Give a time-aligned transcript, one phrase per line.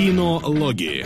[0.00, 1.04] Кинологии.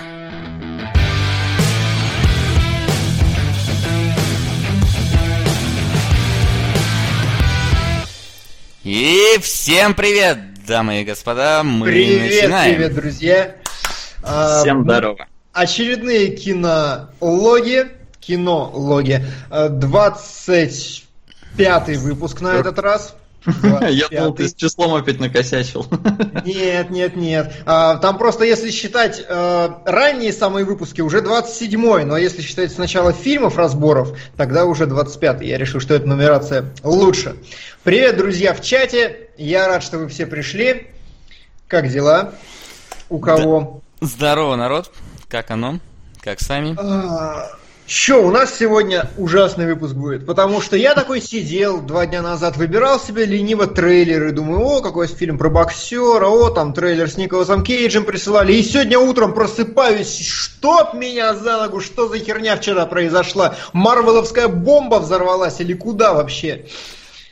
[8.83, 10.37] И всем привет,
[10.67, 12.75] дамы и господа, мы Привет, начинаем.
[12.75, 13.54] привет, друзья.
[14.23, 15.26] А, Всем мы- здорово.
[15.53, 17.87] Очередные кинологи,
[18.21, 19.25] кинологи.
[19.51, 23.17] А, 25 выпуск на этот раз.
[23.89, 24.48] Я думал, ты 25-й.
[24.48, 25.86] с числом опять накосячил.
[26.44, 27.53] Нет, нет, нет.
[27.67, 32.78] А, там просто, если считать э, ранние самые выпуски, уже 27-й, но если считать с
[32.78, 35.47] начала фильмов, разборов, тогда уже 25-й.
[35.47, 37.36] Я решил, что эта нумерация лучше.
[37.83, 39.28] Привет, друзья, в чате.
[39.36, 40.89] Я рад, что вы все пришли.
[41.69, 42.34] Как дела?
[43.08, 43.81] У кого?
[44.00, 44.91] Здорово, народ.
[45.29, 45.81] Как оно?
[46.20, 46.77] Как сами?
[47.87, 52.57] Че, у нас сегодня ужасный выпуск будет, потому что я такой сидел два дня назад,
[52.57, 57.63] выбирал себе лениво трейлеры, думаю, о, какой фильм про боксера, о, там трейлер с Николасом
[57.63, 63.55] Кейджем присылали, и сегодня утром просыпаюсь, чтоб меня за ногу, что за херня вчера произошла,
[63.75, 66.65] марвеловская бомба взорвалась или куда вообще?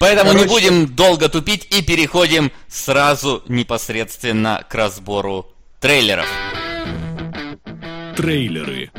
[0.01, 5.47] Поэтому не короче- будем долго тупить и переходим сразу непосредственно к разбору
[5.81, 6.27] трейлеров.
[8.17, 8.91] Трейлеры.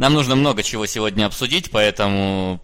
[0.00, 2.58] Нам нужно много чего сегодня обсудить, поэтому,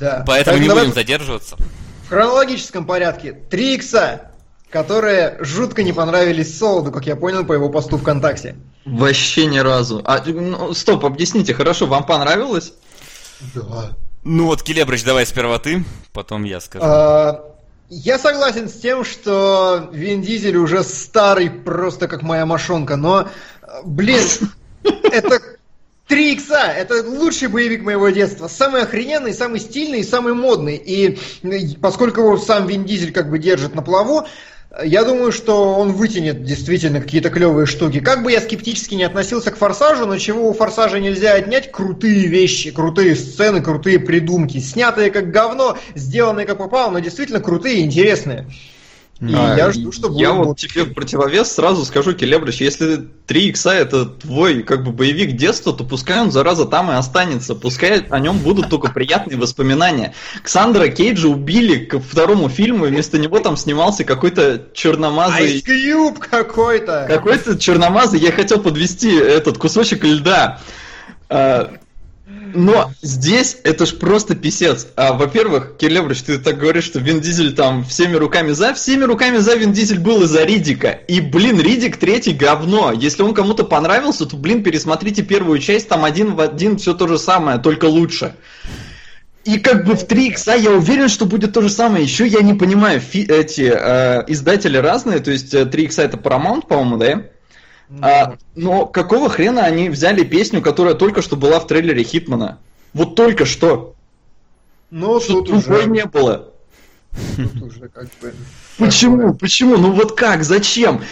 [0.00, 0.24] Да.
[0.26, 1.56] поэтому Так, не давай будем задерживаться.
[2.04, 3.32] В хронологическом порядке.
[3.32, 4.32] Три икса,
[4.70, 8.56] которые жутко не понравились Солоду, как я понял по его посту ВКонтакте.
[8.84, 10.02] Вообще ни разу.
[10.04, 12.72] А, ну, стоп, объясните, хорошо, вам понравилось?
[13.54, 13.92] Да.
[14.24, 16.84] Ну вот, Келебрыч, давай сперва ты, потом я скажу.
[16.84, 17.54] А,
[17.88, 23.28] Я согласен с тем, что Вин Дизель уже старый, просто как моя мошонка, но,
[23.84, 24.24] блин,
[24.82, 25.40] это
[26.10, 30.76] 3 икса, это лучший боевик моего детства, самый охрененный, самый стильный самый модный.
[30.76, 34.26] И м, поскольку его сам Вин Дизель как бы держит на плаву,
[34.84, 38.00] я думаю, что он вытянет действительно какие-то клевые штуки.
[38.00, 41.70] Как бы я скептически не относился к Форсажу, но чего у Форсажа нельзя отнять?
[41.70, 44.58] Крутые вещи, крутые сцены, крутые придумки.
[44.58, 48.46] Снятые как говно, сделанные как попало, но действительно крутые и интересные.
[49.20, 53.08] И А, я жду, что Я будет вот тебе в противовес сразу скажу, Келебрич, если
[53.26, 57.54] 3 икса это твой как бы боевик детства, то пускай он, зараза, там и останется.
[57.54, 60.14] Пускай о нем будут только приятные воспоминания.
[60.42, 65.58] Ксандра Кейджа убили к второму фильму, и вместо него там снимался какой-то черномазый...
[65.58, 67.04] Ice какой-то.
[67.06, 70.60] Какой-то черномазый, я хотел подвести этот кусочек льда.
[72.52, 74.88] Но здесь это ж просто писец.
[74.96, 78.74] А, во-первых, Келебрич, ты так говоришь, что Вин Дизель там всеми руками за.
[78.74, 80.90] Всеми руками за Вин Дизель был из-за Ридика.
[80.90, 82.92] И, блин, Ридик третий говно.
[82.92, 87.06] Если он кому-то понравился, то, блин, пересмотрите первую часть, там один в один все то
[87.06, 88.34] же самое, только лучше.
[89.44, 92.04] И как бы в 3 икса я уверен, что будет то же самое.
[92.04, 96.18] Еще я не понимаю, фи- эти э, издатели разные, то есть э, 3 икса это
[96.18, 97.22] Paramount, по-моему, да?
[98.00, 102.58] А, но какого хрена они взяли песню, которая только что была в трейлере Хитмана?
[102.92, 103.94] Вот только что.
[104.90, 106.52] Ну, Что тут уже, не было.
[107.36, 108.34] тут уже как бы...
[108.78, 109.34] Почему?
[109.34, 109.76] Почему?
[109.76, 110.42] Ну вот как?
[110.44, 111.02] Зачем?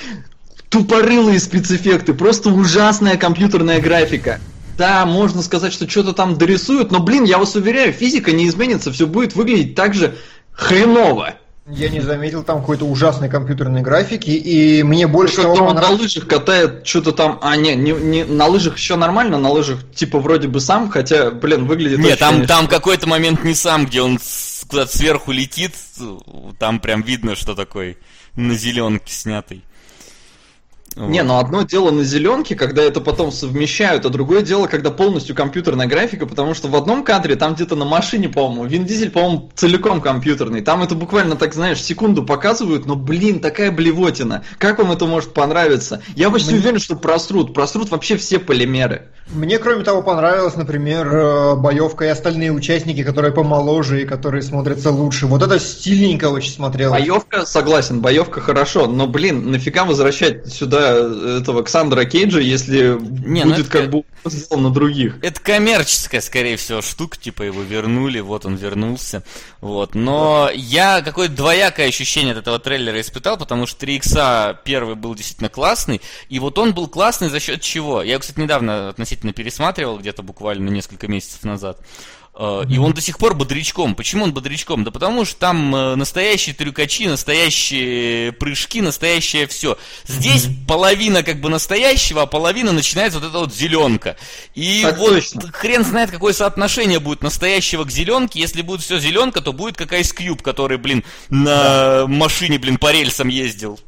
[0.69, 4.41] Тупорылые спецэффекты, просто ужасная компьютерная графика.
[4.77, 8.93] Да, можно сказать, что что-то там дорисуют, но, блин, я вас уверяю, физика не изменится,
[8.93, 10.17] все будет выглядеть так же
[10.53, 11.35] хреново.
[11.71, 16.27] Я не заметил там какой-то ужасной компьютерной графики, и мне больше всего он на лыжах
[16.27, 20.49] катает что-то там, а не, не, не- на лыжах еще нормально, на лыжах типа вроде
[20.49, 24.19] бы сам, хотя, блин, выглядит Нет, там, конечно, там какой-то момент не сам, где он
[24.69, 25.75] куда-то сверху летит,
[26.59, 27.99] там прям видно, что такой
[28.35, 29.63] на зеленке снятый.
[30.99, 31.29] Не, Вот.
[31.29, 35.87] ну одно дело на зеленке, когда это потом совмещают, а другое дело, когда полностью компьютерная
[35.87, 40.01] графика, потому что в одном кадре, там где-то на машине, по-моему, Вин Дизель, по-моему, целиком
[40.01, 40.61] компьютерный.
[40.61, 44.43] Там это буквально, так знаешь, секунду показывают, но, блин, такая блевотина.
[44.59, 46.03] Как вам это может понравиться?
[46.17, 47.55] Я почти Мне- уверен, что просрут.
[47.55, 49.09] Просрут вообще все полимеры.
[49.31, 54.91] Мне, кроме того, понравилась, например, э, боевка и остальные участники, которые помоложе и которые смотрятся
[54.91, 55.27] лучше.
[55.27, 56.99] Вот это стильненько очень смотрелось.
[56.99, 63.55] Боевка, согласен, боевка хорошо, но, блин, нафига возвращать сюда этого Ксандра Кейджа, если Не, ну
[63.55, 65.17] будет это- как бы сделано на других?
[65.23, 69.23] Это коммерческая, скорее всего, штука, типа его вернули, вот он вернулся.
[69.61, 69.95] Вот.
[69.95, 75.15] Но я какое-то двоякое ощущение от этого трейлера испытал, потому что 3 икса первый был
[75.15, 78.03] действительно классный, и вот он был классный за счет чего?
[78.03, 81.79] Я, его, кстати, недавно относительно пересматривал, где-то буквально несколько месяцев назад.
[82.41, 83.95] Э, И он до сих пор бодрячком.
[83.97, 84.85] Почему он бодрячком?
[84.85, 89.77] Да потому что там э, настоящие трюкачи, настоящие прыжки, настоящее все.
[90.07, 94.17] Здесь половина как бы настоящего, а половина начинается вот эта вот зеленка.
[94.55, 95.53] И Так вот точно.
[95.53, 98.39] хрен знает, какое соотношение будет настоящего к зеленке.
[98.39, 102.93] Если будет все зеленка, то будет как Ice Cube, который, блин, на машине, блин, по
[102.93, 103.81] рельсам ездил.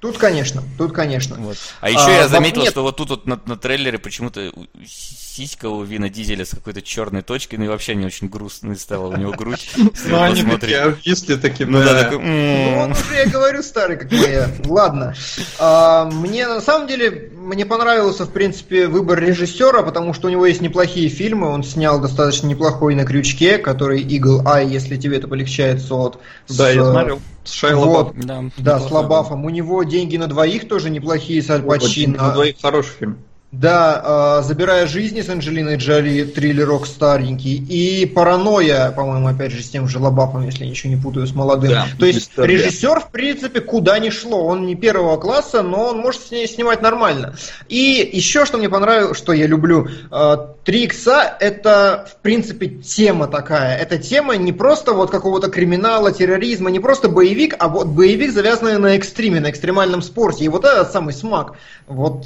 [0.00, 1.36] Тут, конечно, тут, конечно.
[1.36, 1.56] Вот.
[1.80, 2.70] А еще А, я заметил, нет.
[2.70, 4.52] что вот тут вот на, на трейлере почему-то
[4.86, 9.06] сиська у Вина Дизеля с какой-то черной точкой, ну и вообще не очень грустной стала
[9.08, 9.70] у него грудь.
[9.76, 14.50] если Ну, они такие обвисли такие, Ну да, Ну, уже, я говорю, старый, как моя.
[14.66, 15.14] Ладно.
[15.58, 20.46] А, мне, на самом деле, мне понравился, в принципе, выбор режиссера, потому что у него
[20.46, 21.48] есть неплохие фильмы.
[21.48, 26.20] Он снял достаточно неплохой «На крючке», который Eagle Eye, если тебе это полегчает, сот.
[26.48, 27.20] Да, я смотрел.
[27.44, 27.62] С.
[27.62, 28.20] Лабафом.
[28.56, 28.94] Да, с неплохо.
[28.94, 29.44] Лабафом.
[29.44, 32.18] У него «Деньги на двоих» тоже неплохие с Аль Пачино.
[32.18, 33.18] на двоих хороший фильм.
[33.52, 37.56] Да, э, «Забирая жизни» с Анджелиной Джоли, триллерок старенький.
[37.56, 41.34] И «Паранойя», по-моему, опять же, с тем же Лабафом, если я ничего не путаю, с
[41.34, 41.72] молодым.
[41.72, 44.46] Да, То есть мистер режиссер, в принципе, куда ни шло.
[44.46, 47.36] Он не первого класса, но он может с ней снимать нормально.
[47.68, 53.26] И еще, что мне понравилось, что я люблю, э, «Три икса»— это, в принципе, тема
[53.26, 53.76] такая.
[53.76, 58.78] Это тема не просто вот какого-то криминала, терроризма, не просто боевик, а вот боевик, завязанный
[58.78, 60.46] на экстриме, на экстремальном спорте.
[60.46, 61.56] И вот этот самый смак.
[61.86, 62.24] Вот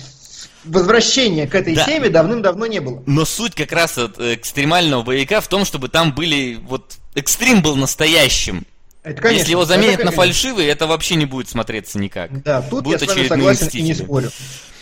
[0.67, 1.85] возвращения к этой Да.
[1.85, 3.03] теме давным-давно не было.
[3.07, 7.77] Но суть как раз от экстремального боевика в том, чтобы там были вот экстрим был
[7.77, 8.67] настоящим.
[9.03, 10.17] Это, конечно, Если его это, заменят на конечно.
[10.23, 12.43] фальшивый, это вообще не будет смотреться никак.
[12.43, 14.05] Да, тут Будут я с вами согласен и не «Мстители».
[14.05, 14.31] спорю.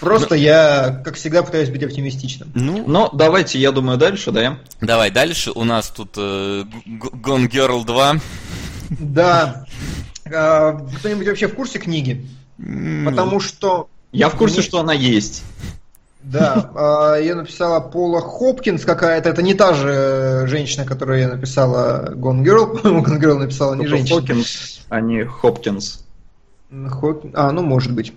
[0.01, 2.51] Просто я, как всегда, пытаюсь быть оптимистичным.
[2.55, 4.59] Ну, Но давайте, я думаю, дальше, да?
[4.81, 5.51] давай дальше.
[5.55, 8.17] У нас тут э, Gone Girl 2.
[8.91, 9.67] Да.
[10.27, 12.27] А, Кто-нибудь вообще в курсе книги?
[13.05, 15.43] Потому что, Я в курсе, что она есть.
[16.23, 19.29] да, а, ее написала Пола Хопкинс какая-то.
[19.29, 22.79] Это не та же женщина, которая написала Gone Girl.
[22.81, 24.21] По-моему, Gone Girl написала не женщина.
[24.21, 26.05] Хокинс, а не Хопкинс.
[26.71, 28.13] Хоп- А, ну может быть.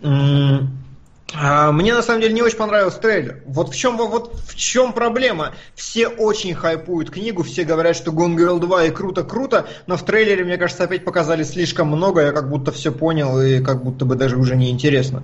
[1.35, 3.41] А, Мне на самом деле не очень понравился трейлер.
[3.45, 5.53] Вот в чем вот в чем проблема.
[5.75, 10.45] Все очень хайпуют книгу, все говорят, что Gone Girl 2 и круто-круто, но в трейлере,
[10.45, 14.15] мне кажется, опять показали слишком много, я как будто все понял и как будто бы
[14.15, 15.23] даже уже не интересно.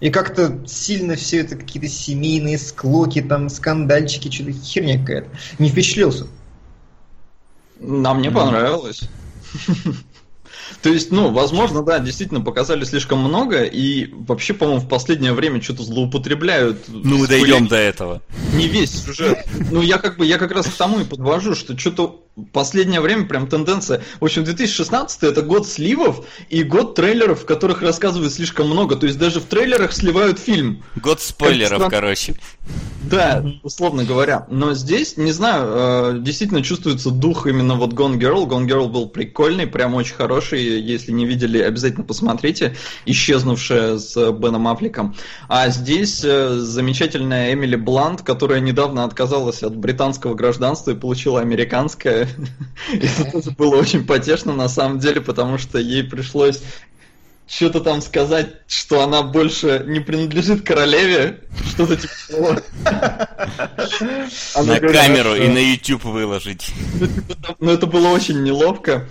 [0.00, 5.28] И как-то сильно все это какие-то семейные склоки, там скандальчики, что-то херня какая-то.
[5.58, 6.26] Не впечатлился.
[7.82, 9.02] А мне понравилось.
[10.82, 15.60] То есть, ну, возможно, да, действительно показали слишком много, и вообще, по-моему, в последнее время
[15.60, 16.84] что-то злоупотребляют.
[16.88, 18.22] Ну, мы дойдем до этого.
[18.54, 19.44] Не весь сюжет.
[19.70, 23.26] Ну, я как бы, я как раз к тому и подвожу, что что-то последнее время
[23.26, 24.02] прям тенденция.
[24.20, 28.96] В общем, 2016 это год сливов и год трейлеров, в которых рассказывают слишком много.
[28.96, 30.82] То есть даже в трейлерах сливают фильм.
[30.96, 31.90] Год спойлеров, странно.
[31.90, 32.36] короче.
[33.02, 34.46] Да, условно говоря.
[34.50, 38.46] Но здесь, не знаю, э, действительно чувствуется дух именно вот Gone Girl.
[38.46, 40.80] Gone Girl был прикольный, прям очень хороший.
[40.80, 42.76] Если не видели, обязательно посмотрите.
[43.06, 45.16] Исчезнувшая с Беном Аффлеком.
[45.48, 52.19] А здесь э, замечательная Эмили Блант, которая недавно отказалась от британского гражданства и получила американское.
[52.92, 56.62] И Это тоже было очень потешно на самом деле, потому что ей пришлось
[57.50, 62.56] что-то там сказать, что она больше не принадлежит королеве, что-то типа того.
[64.64, 66.72] На камеру и на YouTube выложить.
[67.58, 69.08] Ну, это было очень неловко.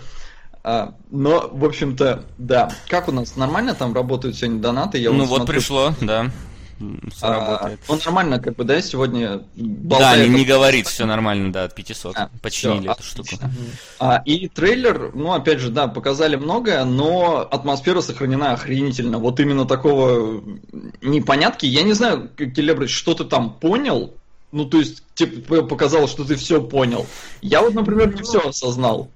[0.63, 2.71] А, но, в общем-то, да.
[2.87, 3.35] Как у нас?
[3.35, 4.97] Нормально там работают сегодня донаты?
[4.97, 6.31] Я Ну вот смотрю, пришло, да.
[7.11, 7.79] Все а, работает.
[7.87, 11.75] Ну, нормально, как бы, да, сегодня Да, болтает- не, не говорит, все нормально, да, от
[11.75, 12.15] 500.
[12.17, 13.35] А, Починили всё, эту штуку.
[13.35, 13.51] отлично.
[13.99, 19.19] А, и трейлер, ну, опять же, да, показали многое, но атмосфера сохранена охренительно.
[19.19, 20.41] Вот именно такого
[21.01, 21.65] непонятки.
[21.65, 24.13] Я не знаю, Келебрич, что ты там понял?
[24.51, 27.05] Ну, то есть, тебе показалось, что ты все понял.
[27.41, 29.09] Я вот, например, не все осознал.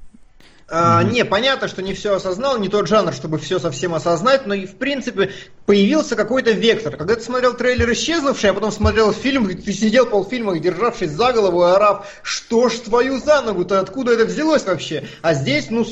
[0.76, 4.56] А, Не, понятно, что не все осознал, не тот жанр, чтобы все совсем осознать, но
[4.56, 5.32] и в принципе
[5.68, 6.98] появился какой-то вектор.
[6.98, 11.62] Когда ты смотрел трейлер исчезнувший, а потом смотрел фильм, ты сидел полфильма, державшись за голову
[11.62, 15.06] и орав, что ж твою за ногу-то, откуда это взялось вообще?
[15.22, 15.86] А здесь, ну,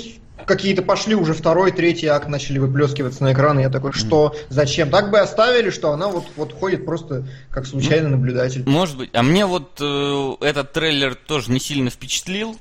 [0.47, 4.89] какие-то пошли уже второй, третий акт начали выплескиваться на экран, и я такой, что, зачем?
[4.89, 8.63] Так бы оставили, что она вот, вот ходит просто как случайный наблюдатель.
[8.65, 9.11] Может быть.
[9.13, 12.57] А мне вот э, этот трейлер тоже не сильно впечатлил.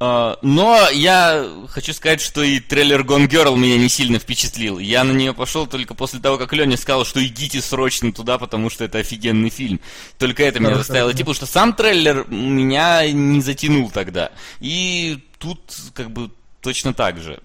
[0.00, 4.78] Э, но я хочу сказать, что и трейлер Gone Girl меня не сильно впечатлил.
[4.78, 8.70] Я на нее пошел только после того, как Леня сказал, что идите срочно туда, потому
[8.70, 9.80] что это офигенный фильм.
[10.18, 14.30] Только это меня заставило идти, потому что сам трейлер меня не затянул тогда.
[14.60, 15.60] И тут
[15.94, 17.40] как бы точно так же.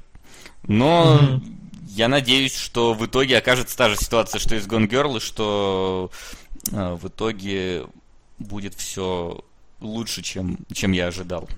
[0.63, 1.41] Но
[1.89, 5.19] я надеюсь, что в итоге окажется та же ситуация, что и с Gone Girl, и
[5.19, 6.11] что
[6.71, 7.85] э, в итоге
[8.37, 9.43] будет все
[9.81, 11.49] лучше, чем, чем я ожидал.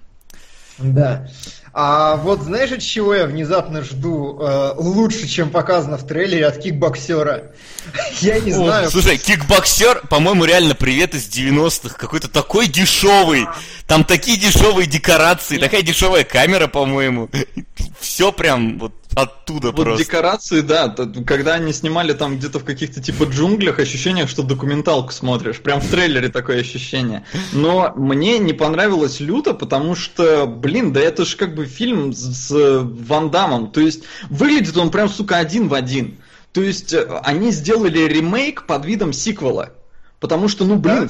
[0.81, 1.27] Да.
[1.73, 6.57] А вот знаешь, от чего я внезапно жду э, лучше, чем показано в трейлере от
[6.57, 7.51] кикбоксера?
[8.19, 8.91] Я не знаю.
[8.91, 11.95] Слушай, кикбоксер, по-моему, реально привет из 90-х.
[11.97, 13.47] Какой-то такой дешевый.
[13.87, 17.29] Там такие дешевые декорации, такая дешевая камера, по-моему.
[18.01, 20.05] Все прям вот оттуда Вот просто.
[20.05, 20.87] декорации, да,
[21.25, 25.59] когда они снимали там где-то в каких-то типа джунглях, ощущение, что документалку смотришь.
[25.59, 27.25] Прям в трейлере такое ощущение.
[27.51, 32.47] Но мне не понравилось люто, потому что, блин, да это же как бы фильм с,
[32.47, 33.71] с Ван Дамом.
[33.71, 36.17] То есть выглядит он прям, сука, один в один.
[36.53, 39.71] То есть э, они сделали ремейк под видом сиквела.
[40.19, 41.09] Потому что, ну, блин, Да?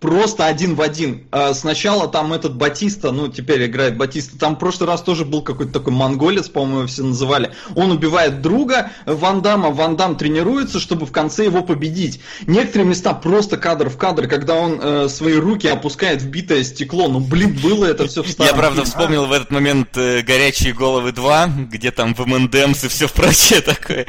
[0.00, 1.26] Просто один в один.
[1.30, 4.38] А Сначала там этот Батиста, ну, теперь играет Батиста.
[4.38, 7.52] Там в прошлый раз тоже был какой-то такой монголец, по-моему, все называли.
[7.74, 12.20] Он убивает друга Ван Дамма, Ван Дам тренируется, чтобы в конце его победить.
[12.46, 17.08] Некоторые места просто кадр в кадр, когда он э, свои руки опускает в битое стекло.
[17.08, 18.84] Ну, блин, было это все в Я, правда, фильме.
[18.84, 23.60] вспомнил в этот момент э, «Горячие головы 2», где там в МНДМС и все прочее
[23.60, 24.06] такое.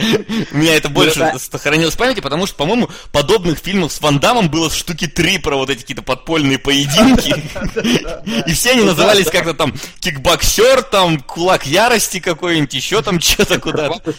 [0.52, 4.50] У меня это больше сохранилось в памяти, потому что, по-моему, подобных фильмов с Ван Дамом
[4.50, 7.36] было штуки три про вот эти какие-то подпольные поединки.
[8.50, 14.14] И все они назывались как-то там кикбоксер, там кулак ярости какой-нибудь, еще там что-то куда-то.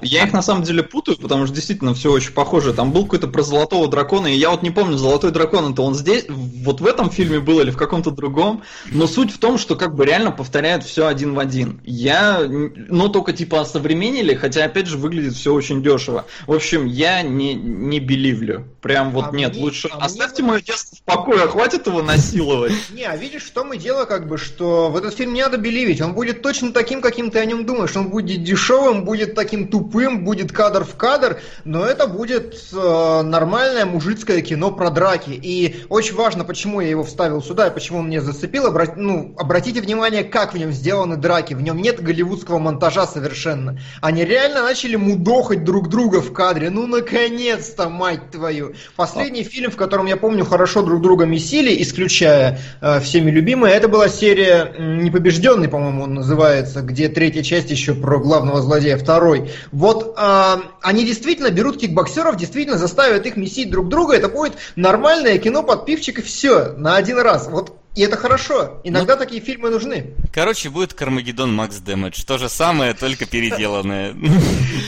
[0.00, 2.72] Я их на самом деле путаю, потому что действительно все очень похоже.
[2.72, 5.94] Там был какой-то про золотого дракона, и я вот не помню, золотой дракон это он
[5.94, 8.62] здесь, вот в этом фильме был или в каком-то другом.
[8.90, 11.80] Но суть в том, что как бы реально повторяют все один в один.
[11.84, 16.26] Я, ну только типа осовременили, хотя опять же выглядит все очень дешево.
[16.46, 18.66] В общем, я не, не беливлю.
[18.80, 22.72] Прям вот А нет, мне- лучше а оставьте мое детство в покое, хватит его насиловать.
[22.90, 25.56] Не, а видишь, в том и дело, как бы, что в этот фильм не надо
[25.56, 26.00] беливить.
[26.00, 27.96] Он будет точно таким, каким ты о нем думаешь.
[27.96, 33.86] Он будет дешевым, будет таким тупым, будет кадр в кадр, но это будет э, нормальное
[33.86, 35.30] мужицкое кино про драки.
[35.30, 38.66] И очень важно, почему я его вставил сюда и почему он меня зацепил.
[38.66, 41.54] Обра- ну, обратите внимание, как в нем сделаны драки.
[41.54, 43.78] В нем нет голливудского монтажа совершенно.
[44.00, 46.70] Они реально начали мудохать друг друга в кадре.
[46.70, 48.74] Ну, наконец-то, мать твою.
[48.96, 53.88] Последний фильм, в котором, я помню, хорошо друг друга месили, исключая э, всеми любимые, это
[53.88, 59.50] была серия «Непобежденный», по-моему, он называется, где третья часть еще про главного злодея, второй.
[59.72, 65.38] Вот э, они действительно берут кикбоксеров, действительно заставят их месить друг друга, это будет нормальное
[65.38, 67.48] кино под пивчик и все, на один раз.
[67.50, 68.80] Вот и это хорошо.
[68.84, 70.14] Иногда такие фильмы нужны.
[70.32, 72.24] Короче, будет Кармагеддон Макс Дэмэдж.
[72.24, 74.14] То же самое, только переделанное.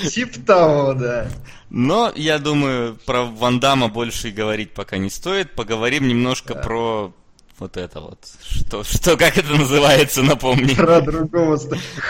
[0.08, 1.26] Тип того, да.
[1.70, 5.56] Но, я думаю, про Ван Дамма больше и говорить пока не стоит.
[5.56, 7.12] Поговорим немножко про
[7.58, 8.20] вот это вот.
[8.48, 10.74] Что, что, как это называется, напомни.
[10.74, 11.56] Про другого.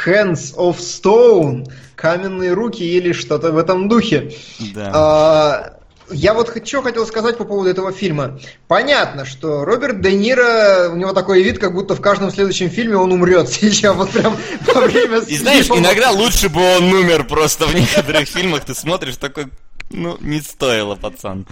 [0.04, 1.72] Hands of Stone.
[1.96, 4.34] Каменные руки или что-то в этом духе.
[4.74, 4.90] Да.
[4.94, 5.79] А,
[6.12, 8.38] я вот что хотел сказать по поводу этого фильма.
[8.68, 12.96] Понятно, что Роберт Де Ниро, у него такой вид, как будто в каждом следующем фильме
[12.96, 14.36] он умрет сейчас, вот прям
[14.66, 18.64] во время И знаешь, иногда лучше бы он умер просто в некоторых фильмах.
[18.64, 19.46] Ты смотришь такой,
[19.90, 21.46] ну, не стоило, пацан.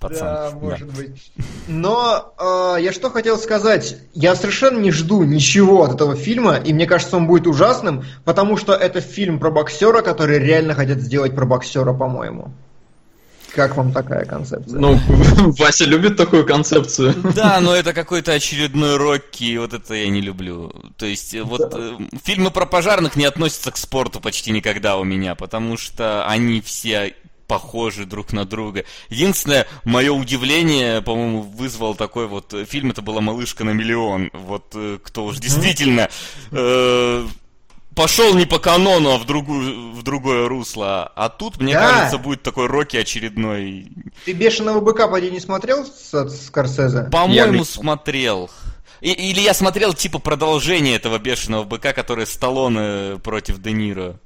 [0.00, 0.26] Пацан.
[0.26, 1.32] Да, может быть.
[1.68, 6.72] Но э, я что хотел сказать, я совершенно не жду ничего от этого фильма, и
[6.72, 11.36] мне кажется, он будет ужасным, потому что это фильм про боксера, который реально хотят сделать
[11.36, 12.52] про боксера, по-моему.
[13.54, 14.80] Как вам такая концепция?
[14.80, 14.98] Ну,
[15.58, 17.14] Вася любит такую концепцию.
[17.34, 20.72] Да, но это какой-то очередной Рокки, и вот это я не люблю.
[20.96, 25.04] То есть, э, вот э, фильмы про пожарных не относятся к спорту почти никогда у
[25.04, 27.14] меня, потому что они все
[27.46, 28.84] похожи друг на друга.
[29.08, 34.30] Единственное, мое удивление, по-моему, вызвал такой вот э, фильм, это была «Малышка на миллион».
[34.32, 36.08] Вот кто уж действительно
[36.50, 37.26] э,
[37.94, 41.12] пошел не по канону, а в, другую, в другое русло.
[41.14, 41.88] А тут, мне Да.
[41.90, 43.88] кажется, будет такой Рокки очередной.
[44.24, 47.08] Ты «Бешеного быка» поди не смотрел с, от Скорсезе?
[47.10, 48.50] По-моему, не- смотрел.
[49.00, 54.16] И- или я смотрел типа продолжение этого бешеного быка, который Сталлоне против Де Ниро.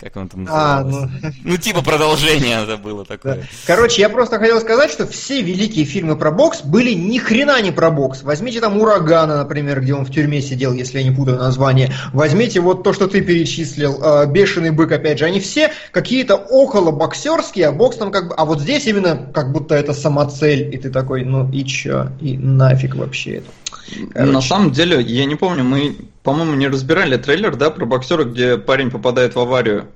[0.00, 1.08] Как он там А, ну...
[1.44, 3.16] Ну, типа продолжение это было Да.
[3.16, 3.46] такое.
[3.66, 7.70] Короче, я просто хотел сказать, что все великие фильмы про бокс были ни хрена не
[7.70, 8.22] про бокс.
[8.22, 11.92] Возьмите там Урагана, например, где он в тюрьме сидел, если я не путаю название.
[12.14, 15.26] Возьмите вот то, что ты перечислил, э, Бешеный бык, опять же.
[15.26, 18.34] Они все какие-то около боксерские, а бокс там как бы...
[18.36, 22.08] А вот здесь именно как будто это самоцель, и ты такой, ну и чё?
[22.20, 23.50] И нафиг вообще это.
[24.12, 24.32] Короче.
[24.32, 28.58] На самом деле, я не помню, мы, по-моему, не разбирали трейлер, да, про боксера, где
[28.58, 29.88] парень попадает в аварию.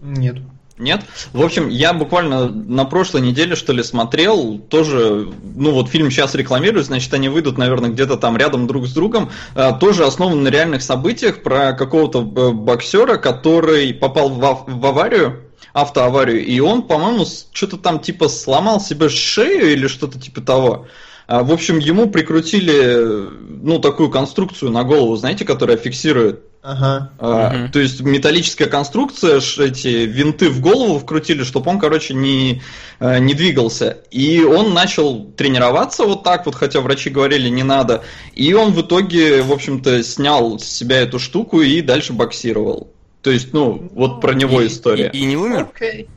[0.00, 0.36] Нет.
[0.78, 1.02] Нет?
[1.32, 6.36] В общем, я буквально на прошлой неделе, что ли, смотрел, тоже, ну вот фильм сейчас
[6.36, 10.48] рекламируют, значит, они выйдут, наверное, где-то там рядом друг с другом, а, тоже основан на
[10.48, 15.40] реальных событиях про какого-то э, боксера, который попал в, ав- в аварию,
[15.72, 20.86] автоаварию, и он, по-моему, что-то там типа сломал себе шею или что-то типа того.
[21.28, 23.28] А, в общем, ему прикрутили,
[23.62, 26.40] ну, такую конструкцию на голову, знаете, которая фиксирует.
[26.62, 27.12] Ага.
[27.18, 27.70] А, Мгм.
[27.70, 32.62] То есть металлическая конструкция, эти винты в голову вкрутили, чтобы он, короче, не,
[32.98, 33.98] э, не двигался.
[34.10, 38.02] И он начал тренироваться вот так вот, хотя врачи говорили не надо.
[38.34, 42.90] И он в итоге, в общем-то, снял с себя эту штуку и дальше боксировал.
[43.20, 45.10] То есть, ну, вот про него И- история.
[45.12, 45.68] И, и не умер?
[45.74, 46.08] Окей.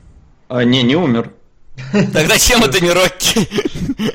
[0.48, 1.32] А, не, не умер.
[2.12, 3.48] Тогда чем это не Рокки?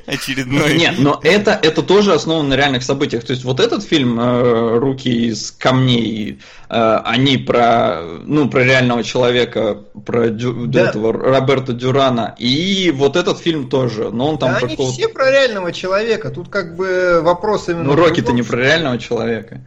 [0.05, 0.77] Очередной.
[0.77, 3.23] Нет, но это, это тоже основано на реальных событиях.
[3.23, 9.03] То есть вот этот фильм э, «Руки из камней», э, они про, ну, про реального
[9.03, 10.89] человека, про Дю- Да.
[10.89, 12.35] этого Роберта Дюрана.
[12.37, 14.11] И вот этот фильм тоже.
[14.11, 16.29] Но он там Да про они все про реального человека.
[16.29, 17.85] Тут как бы вопрос именно...
[17.85, 19.61] Ну, Рокки-то не про реального человека.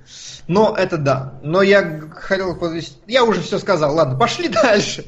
[0.47, 1.35] Но это да.
[1.42, 2.97] Но я хотел подвести...
[3.06, 3.94] Я уже все сказал.
[3.94, 5.04] Ладно, пошли дальше.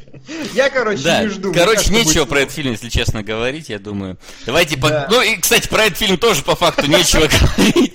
[0.55, 1.53] Я, короче, Да, не жду.
[1.53, 4.19] короче, Мне нечего про этот фильм, если честно говорить, я думаю.
[4.47, 5.09] Давайте, по- Да.
[5.11, 7.95] ну и, кстати, про этот фильм тоже по факту нечего говорить,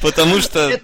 [0.00, 0.80] потому что...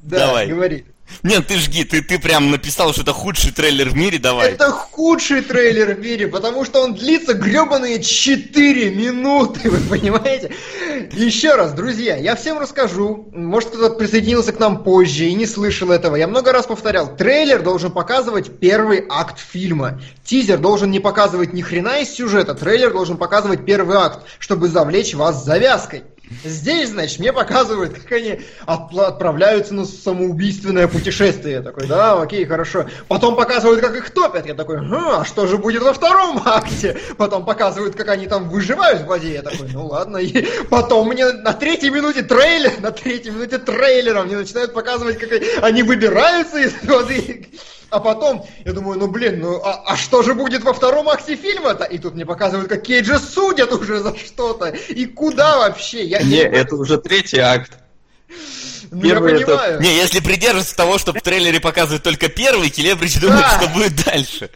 [0.00, 0.48] Да, Давай.
[0.48, 0.84] говори.
[1.22, 4.50] Нет, ты жги, ты, ты прям написал, что это худший трейлер в мире, давай.
[4.50, 10.52] Это худший трейлер в мире, потому что он длится гребаные 4 минуты, вы понимаете?
[11.12, 13.28] Еще раз, друзья, я всем расскажу.
[13.32, 16.16] Может, кто-то присоединился к нам позже и не слышал этого.
[16.16, 17.14] Я много раз повторял.
[17.16, 20.00] Трейлер должен показывать первый акт фильма.
[20.24, 22.54] Тизер должен не показывать ни хрена из сюжета.
[22.54, 26.04] Трейлер должен показывать первый акт, чтобы завлечь вас завязкой.
[26.42, 31.56] Здесь, значит, мне показывают, как они отправляются на самоубийственное путешествие.
[31.56, 32.86] Я такой, да, окей, хорошо.
[33.08, 34.46] Потом показывают, как их топят.
[34.46, 36.98] Я такой, «Хм, а что же будет во втором акте?
[37.18, 39.34] Потом показывают, как они там выживают в воде.
[39.34, 40.16] Я такой, ну ладно.
[40.16, 45.30] И потом мне на третьей минуте трейлер, на третьей минуте трейлера мне начинают показывать, как
[45.62, 47.48] они выбираются из воды.
[47.94, 51.36] А потом, я думаю, ну блин, ну а, а что же будет во втором акте
[51.36, 51.84] фильма-то?
[51.84, 54.70] И тут мне показывают, как Кейджа судят уже за что-то.
[54.70, 56.04] И куда вообще?
[56.04, 57.70] Я, Не, это уже третий акт.
[58.90, 59.80] ну, первый я это- понимаю.
[59.80, 63.60] Не, если придерживаться того, что в трейлере показывают только первый, Келебрич думает, Да.
[63.60, 64.50] что будет дальше.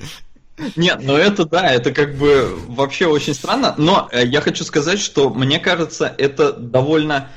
[0.74, 3.76] Нет, ну это да, это как бы вообще очень странно.
[3.78, 7.30] Но э, я хочу сказать, что мне кажется, это довольно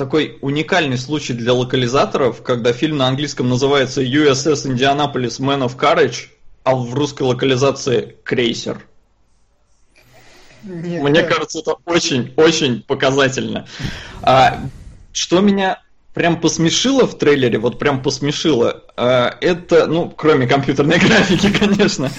[0.00, 6.28] такой уникальный случай для локализаторов, когда фильм на английском называется USS Indianapolis Man of Courage,
[6.64, 8.86] а в русской локализации Крейсер.
[10.62, 11.28] Нет, Мне да.
[11.28, 13.66] кажется, это очень-очень показательно.
[14.22, 14.62] А,
[15.12, 15.82] что меня
[16.14, 22.10] прям посмешило в трейлере, вот прям посмешило, а, это, ну, кроме компьютерной графики, конечно,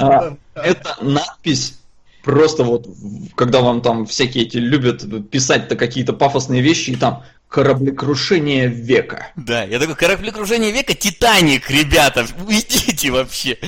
[0.00, 1.78] а, это надпись
[2.22, 2.88] просто вот,
[3.34, 9.28] когда вам там всякие эти любят писать-то какие-то пафосные вещи, и там кораблекрушение века.
[9.36, 13.58] Да, я такой, кораблекружение века, Титаник, ребята, уйдите вообще.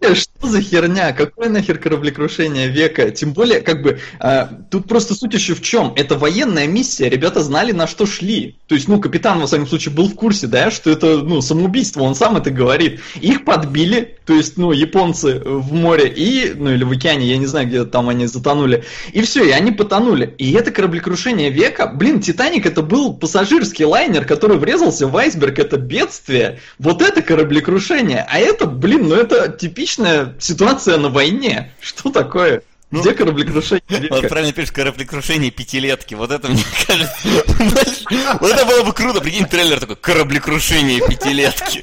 [0.00, 1.12] Э, Что за херня?
[1.12, 3.10] Какое нахер кораблекрушение века?
[3.10, 5.92] Тем более, как бы, а, тут просто суть еще в чем?
[5.96, 8.56] Это военная миссия, ребята знали, на что шли.
[8.66, 12.02] То есть, ну, капитан, во всяком случае, был в курсе, да, что это, ну, самоубийство,
[12.02, 13.00] он сам это говорит.
[13.20, 17.46] Их подбили, то есть, ну, японцы в море и, ну, или в океане, я не
[17.46, 18.84] знаю, где там они затонули.
[19.12, 20.34] И все, и они потонули.
[20.38, 25.76] И это кораблекрушение века, блин, Титаник это был пассажирский лайнер, который врезался в айсберг, это
[25.76, 26.60] бедствие.
[26.78, 28.26] Вот это кораблекрушение.
[28.28, 31.72] А это, блин, ну это типичная ситуация на войне.
[31.80, 32.62] Что такое?
[32.90, 34.28] Ну, Где кораблекрушение Вот века?
[34.28, 36.14] правильно пишешь, кораблекрушение пятилетки.
[36.14, 37.16] Вот это, мне кажется,
[38.40, 39.20] вот это было бы круто.
[39.20, 41.82] Прикинь, трейлер такой, кораблекрушение пятилетки.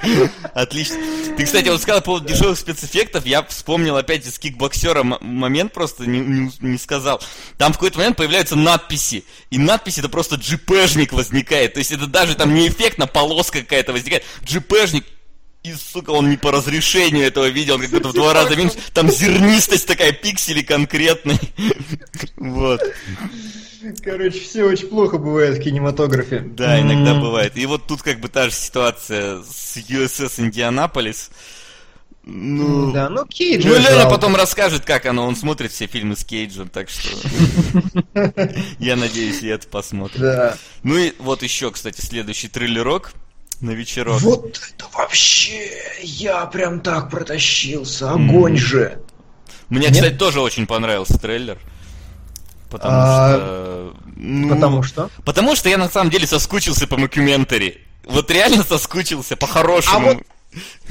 [0.54, 0.98] Отлично.
[1.36, 6.06] Ты, кстати, вот сказал по поводу дешевых спецэффектов, я вспомнил опять из кикбоксера момент просто
[6.06, 7.22] не, не- не сказал.
[7.58, 9.26] Там в какой-то момент появляются надписи.
[9.50, 11.74] И надпись это просто джипежник возникает.
[11.74, 14.24] То есть это даже там не эффектно, полоска какая-то возникает.
[14.46, 15.04] Джипежник
[15.64, 18.78] и, сука, он не по разрешению этого видел, как будто в два раза меньше.
[18.94, 21.40] Там зернистость такая, пиксели конкретные.
[22.38, 22.82] Вот.
[24.04, 26.40] Короче, все очень плохо бывает в кинематографе.
[26.40, 27.58] Да, иногда бывает.
[27.58, 31.30] И вот тут как бы та же ситуация с USS Индианаполис.
[32.24, 34.10] Ну, Да, ну Кейджа ну жалко.
[34.10, 35.26] потом расскажет, как оно.
[35.26, 37.10] Он смотрит все фильмы с Кейджем, так что
[38.80, 40.20] я надеюсь, и это посмотрит.
[40.22, 40.58] Да.
[40.84, 43.14] Ну и вот еще, кстати, следующий трейлерок
[43.62, 44.20] на вечерок.
[44.22, 45.72] Вот это вообще,
[46.02, 49.00] я прям так протащился, огонь же.
[49.70, 49.94] Мне, Нет?
[49.94, 51.58] кстати, тоже очень понравился трейлер.
[52.70, 53.94] Потому А, что...
[54.16, 55.10] ну, Потому что?
[55.26, 57.82] Потому что я на самом деле соскучился по мокюментари.
[58.06, 59.98] Вот реально соскучился, по-хорошему.
[59.98, 60.24] А вот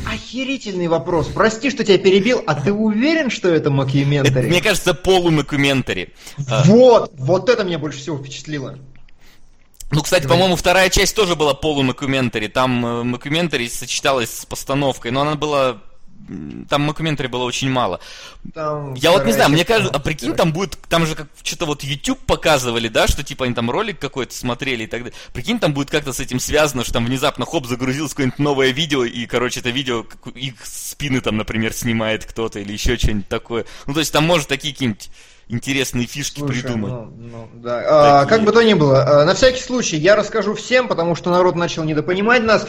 [0.07, 1.29] охерительный вопрос.
[1.29, 4.49] Прости, что тебя перебил, а ты уверен, что это мокюментари?
[4.49, 6.15] мне кажется, полумокюментари.
[6.49, 8.79] А, Вот, вот это меня больше всего впечатлило.
[9.93, 12.47] Ну, кстати, по-моему, вторая часть тоже была полумокюментари.
[12.47, 13.03] Там э,
[13.69, 15.79] сочеталась с постановкой, но она была
[16.69, 18.01] там мокюментари было очень мало.
[18.55, 21.67] Там Я вот не знаю, мне кажется, а прикинь, там будет, там же как что-то
[21.67, 25.17] вот YouTube показывали, да, что типа они там ролик какой-то смотрели и так далее.
[25.33, 29.05] Прикинь, там будет как-то с этим связано, что там внезапно хоп загрузилось какое-нибудь новое видео,
[29.05, 33.65] и, короче, это видео, их со спины там, например, снимает кто-то или еще что-нибудь такое.
[33.87, 35.11] Ну, то есть там может такие какие-нибудь
[35.49, 36.93] интересные фишки Слушай, придумать.
[36.93, 38.21] ну, ну, да.
[38.23, 41.31] А, как бы то ни было, а, на всякий случай я расскажу всем, потому что
[41.31, 42.67] народ начал недопонимать нас.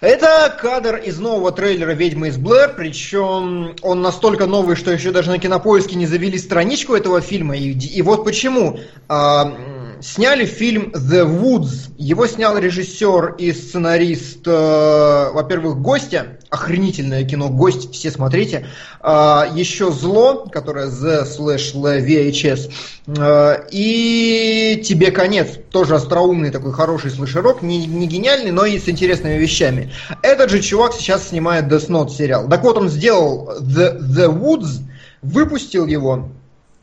[0.00, 5.30] Это кадр из нового трейлера «Ведьмы из Блэр», причем он настолько новый, что еще даже
[5.30, 7.56] на кинопоиске не завели страничку этого фильма.
[7.56, 8.78] И, и вот почему.
[9.08, 9.56] А,
[10.00, 11.92] сняли фильм «The Woods».
[11.96, 16.38] Его снял режиссер и сценарист, э, во-первых, «Гостя».
[16.50, 18.66] Охренительное кино «Гость», все смотрите.
[19.00, 22.70] А, еще «Зло», которое «The slash VHS».
[23.06, 25.48] Э, и «Тебе конец».
[25.70, 27.62] Тоже остроумный такой хороший слэшерок.
[27.62, 29.87] Не, не гениальный, но и с интересными вещами.
[30.22, 32.48] Этот же чувак сейчас снимает Death Note сериал.
[32.48, 34.82] Так вот, он сделал The, The Woods,
[35.22, 36.28] выпустил его,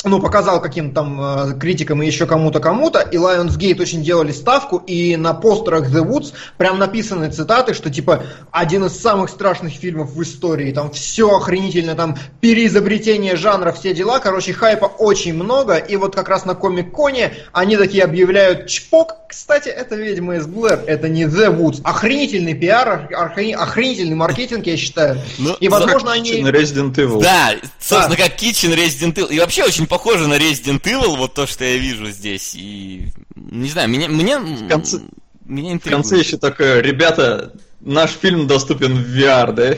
[0.05, 4.77] ну, показал каким-то там э, критикам и еще кому-то кому-то, и Lionsgate очень делали ставку,
[4.77, 10.11] и на постерах The Woods прям написаны цитаты, что типа один из самых страшных фильмов
[10.13, 15.95] в истории, там все охренительно, там переизобретение жанра, все дела, короче, хайпа очень много, и
[15.97, 21.09] вот как раз на Комик-Коне они такие объявляют чпок, кстати, это «Ведьма из Блэр», это
[21.09, 26.41] не The Woods, охренительный пиар, охрени- охренительный маркетинг, я считаю, Ну, и возможно они...
[26.43, 27.21] Resident Evil.
[27.21, 28.23] Да, собственно, Да.
[28.23, 29.33] как Kitchen Resident Evil.
[29.33, 32.53] И вообще очень похоже на Resident Evil, вот то, что я вижу здесь.
[32.53, 34.99] И не знаю, меня, меня, конце-
[35.45, 35.83] меня В интригует.
[36.03, 39.77] конце еще такое, ребята, наш фильм доступен в VR, да?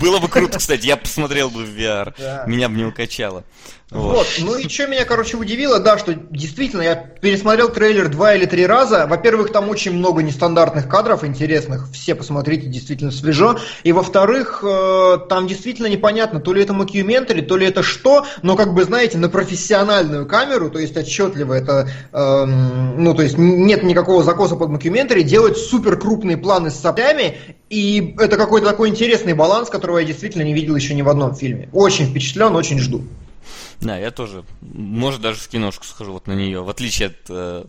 [0.00, 2.14] Было бы круто, кстати, я посмотрел бы в VR.
[2.16, 2.44] Да.
[2.46, 3.42] Меня бы не укачало.
[3.90, 4.24] Вот.
[4.38, 8.64] ну и что меня, короче, удивило, да, что действительно я пересмотрел трейлер два или три
[8.64, 9.06] раза.
[9.08, 13.58] Во-первых, там очень много нестандартных кадров интересных, все посмотрите, действительно свежо.
[13.82, 18.54] И во-вторых, э, там действительно непонятно, то ли это мокюментари, то ли это что, но
[18.54, 23.82] как бы, знаете, на профессиональную камеру, то есть отчетливо это, эм, ну то есть нет
[23.82, 27.38] никакого закоса под мокюментари, делать супер крупные планы с соплями,
[27.70, 31.34] и это какой-то такой интересный баланс, которого я действительно не видел еще ни в одном
[31.34, 31.68] фильме.
[31.72, 33.02] Очень впечатлен, очень жду.
[33.80, 34.44] Да, я тоже.
[34.60, 36.62] Может, даже в киношку схожу вот на нее.
[36.62, 37.16] В отличие от...
[37.28, 37.64] э,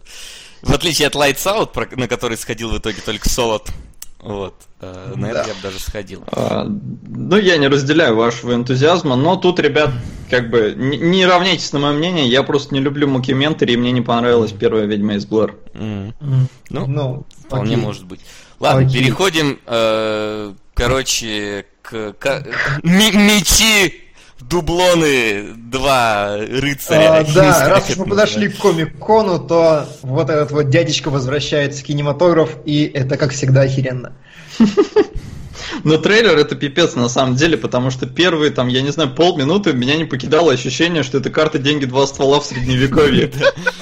[0.62, 3.70] в отличие от Lights Out, про- на который сходил в итоге только Солод.
[4.20, 4.54] Вот.
[4.82, 5.48] э, на это Да.
[5.48, 6.24] я бы даже сходил.
[6.32, 9.90] А, Ну, я не разделяю вашего энтузиазма, но тут, ребят,
[10.30, 13.92] как бы, не, не равняйтесь на мое мнение, я просто не люблю мокюментари, и мне
[13.92, 15.56] не понравилась первая «Ведьма из Блэр».
[15.74, 16.14] М.
[16.70, 17.84] Ну, Ну, Вполне окей.
[17.84, 18.20] может быть.
[18.60, 19.02] Ладно, Окей.
[19.04, 22.46] переходим, э, короче, к, к-
[22.84, 24.04] ми- мечи,
[24.42, 27.20] дублоны, два рыцаря.
[27.20, 31.84] А, да, раз уж мы подошли к комик-кону, то вот этот вот дядечка возвращается в
[31.84, 34.14] кинематограф, и это, как всегда, охеренно.
[35.84, 39.74] Но трейлер это пипец на самом деле, потому что первые, там, я не знаю, полминуты
[39.74, 41.86] меня не покидало ощущение, что это карта «Деньги.
[41.86, 43.32] Два ствола» в средневековье.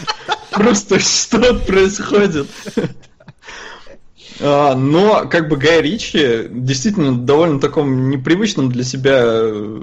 [0.52, 2.48] Просто что происходит?
[4.42, 9.82] А, Но, как бы, Гай Ричи действительно довольно таком непривычном для себя, э,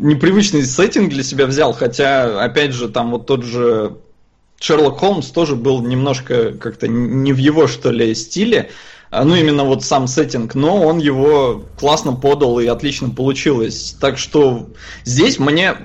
[0.00, 3.98] непривычный сеттинг для себя взял, хотя, опять же, там вот тот же
[4.58, 8.70] Шерлок Холмс тоже был немножко как-то не в его, что ли, стиле,
[9.10, 13.96] а, ну, именно вот сам сеттинг, но он его классно подал и отлично получилось.
[14.00, 14.68] Так что
[15.04, 15.76] здесь мне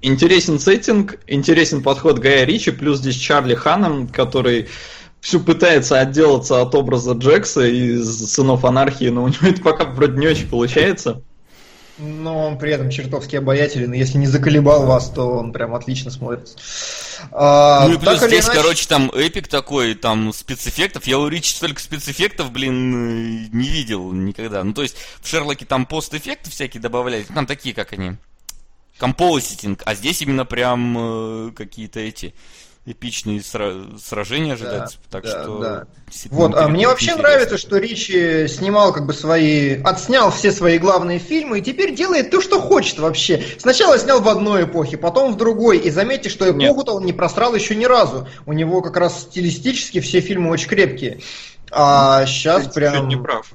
[0.00, 4.68] интересен сеттинг, интересен подход Гая Ричи, плюс здесь Чарли Ханом, который
[5.20, 10.18] все пытается отделаться от образа Джекса из «Сынов анархии», но у него это пока вроде
[10.18, 11.22] не очень получается.
[12.04, 16.10] Но он при этом чертовски обаятелен, и если не заколебал вас, то он прям отлично
[16.10, 16.56] смотрится.
[17.30, 21.06] А, Ну и плюс здесь, иначе- короче, там эпик такой, там спецэффектов.
[21.06, 24.64] Я у Ричи столько спецэффектов, блин, э, не видел никогда.
[24.64, 28.16] Ну, то есть в Шерлоке там постэффекты всякие добавляли, там такие, как они,
[28.98, 32.34] композитинг, а здесь именно прям э, какие-то эти
[32.84, 34.98] эпичные сра- сражения ожидаются.
[35.08, 35.58] так да, что...
[35.58, 35.86] да.
[36.30, 36.88] Вот, а мне интересно.
[36.88, 41.94] вообще нравится, что Ричи снимал как бы свои, отснял все свои главные фильмы и теперь
[41.94, 43.42] делает то, что хочет вообще.
[43.58, 47.54] Сначала снял в одной эпохе, потом в другой, и заметьте, что эпоху-то он не просрал
[47.54, 48.28] еще ни разу.
[48.46, 51.20] У него как раз стилистически все фильмы очень крепкие.
[51.70, 53.08] А сейчас Чуть прям...
[53.08, 53.52] не прав.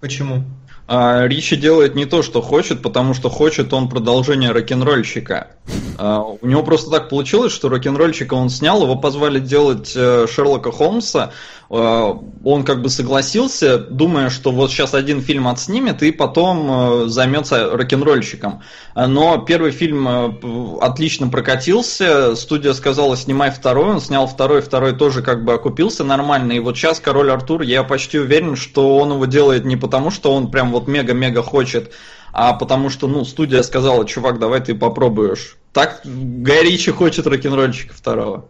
[0.00, 0.44] Почему?
[0.92, 5.52] А Ричи делает не то, что хочет, потому что хочет он продолжение рок-н-ролльщика.
[5.98, 10.72] А, у него просто так получилось, что рок-н-ролльщика он снял, его позвали делать э, Шерлока
[10.72, 11.30] Холмса.
[11.70, 17.08] Э, он как бы согласился, думая, что вот сейчас один фильм отснимет и потом э,
[17.08, 18.62] займется рок-н-ролльщиком.
[18.94, 25.44] Но первый фильм отлично прокатился, студия сказала, снимай второй, он снял второй, второй тоже как
[25.44, 29.64] бы окупился нормально, и вот сейчас Король Артур, я почти уверен, что он его делает
[29.64, 31.92] не потому, что он прям вот мега-мега хочет,
[32.32, 35.56] а потому что, ну, студия сказала, чувак, давай ты попробуешь.
[35.72, 38.48] Так Гай Ричи хочет рок-н-ролльщика второго.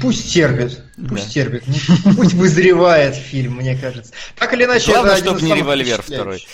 [0.00, 1.30] Пусть терпит, пусть да.
[1.32, 1.64] терпит,
[2.16, 4.12] пусть вызревает фильм, мне кажется.
[4.38, 6.46] Так или иначе, Главное, это чтобы не револьвер второй.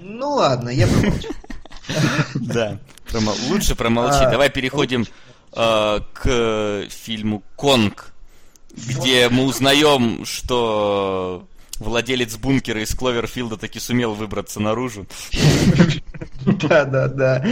[0.00, 1.28] Ну ладно, я промолчу.
[2.34, 2.78] Да,
[3.48, 4.24] лучше промолчи.
[4.24, 5.06] А, Давай переходим
[5.52, 8.12] э, к фильму «Конг»,
[8.74, 11.46] где мы узнаем, что
[11.78, 15.06] владелец бункера из Кловерфилда таки сумел выбраться наружу.
[16.44, 17.44] Да, да, да.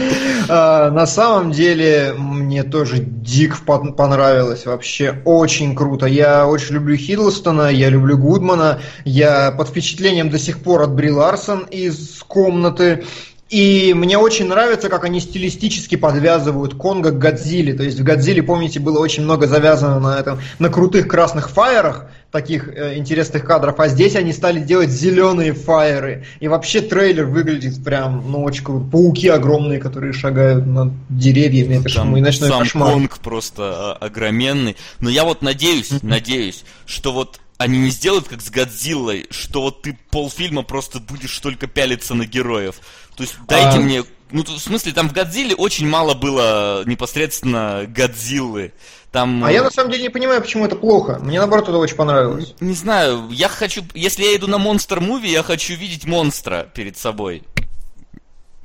[0.49, 4.67] А, на самом деле, мне тоже дико понравилось.
[4.67, 6.07] Вообще очень круто.
[6.07, 8.81] Я очень люблю Хиддлстона, я люблю Гудмана.
[9.05, 13.05] Я под впечатлением до сих пор от Бри Ларсон из комнаты.
[13.51, 17.75] И мне очень нравится, как они стилистически подвязывают Конга к Годзилле.
[17.75, 22.07] То есть в Годзилле, помните, было очень много завязано на этом, на крутых красных фаерах,
[22.35, 26.27] таких э, интересных кадров, а здесь они стали делать зеленые фаеры.
[26.41, 28.85] И вообще трейлер выглядит прям, ну, очень круто.
[28.91, 31.77] Пауки огромные, которые шагают над деревьями.
[31.77, 32.93] Это Там, и ночной сам кошмар.
[32.93, 34.75] Конг просто а, огроменный.
[34.99, 39.83] Но я вот надеюсь, надеюсь, что вот они не сделают как с Годзиллой, что вот
[39.83, 42.81] ты полфильма просто будешь только пялиться на героев.
[43.17, 43.81] То есть дайте а...
[43.81, 44.03] мне...
[44.35, 48.73] Ну, в смысле, там в Годзилле очень мало было непосредственно Годзиллы.
[49.13, 49.45] Там...
[49.45, 51.21] А я на самом деле не понимаю, почему это плохо.
[51.23, 52.53] Мне наоборот это очень понравилось.
[52.59, 53.83] Не, не знаю, я хочу...
[53.95, 57.45] Если я иду на монстр муви, я хочу видеть монстра перед собой.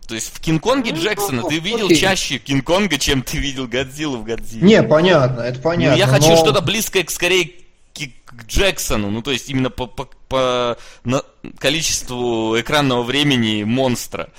[0.07, 1.97] То есть в Кинг-Конге ну, Джексона ты видел окей.
[1.97, 4.65] чаще Кинг-Конга, чем ты видел Годзиллу в Годзилле.
[4.65, 5.91] Не, понятно, это понятно.
[5.91, 6.37] Ну, я хочу но...
[6.37, 7.51] что-то близкое, скорее
[8.25, 11.23] к Джексону, ну то есть именно по, по, по на,
[11.57, 14.29] количеству экранного времени монстра,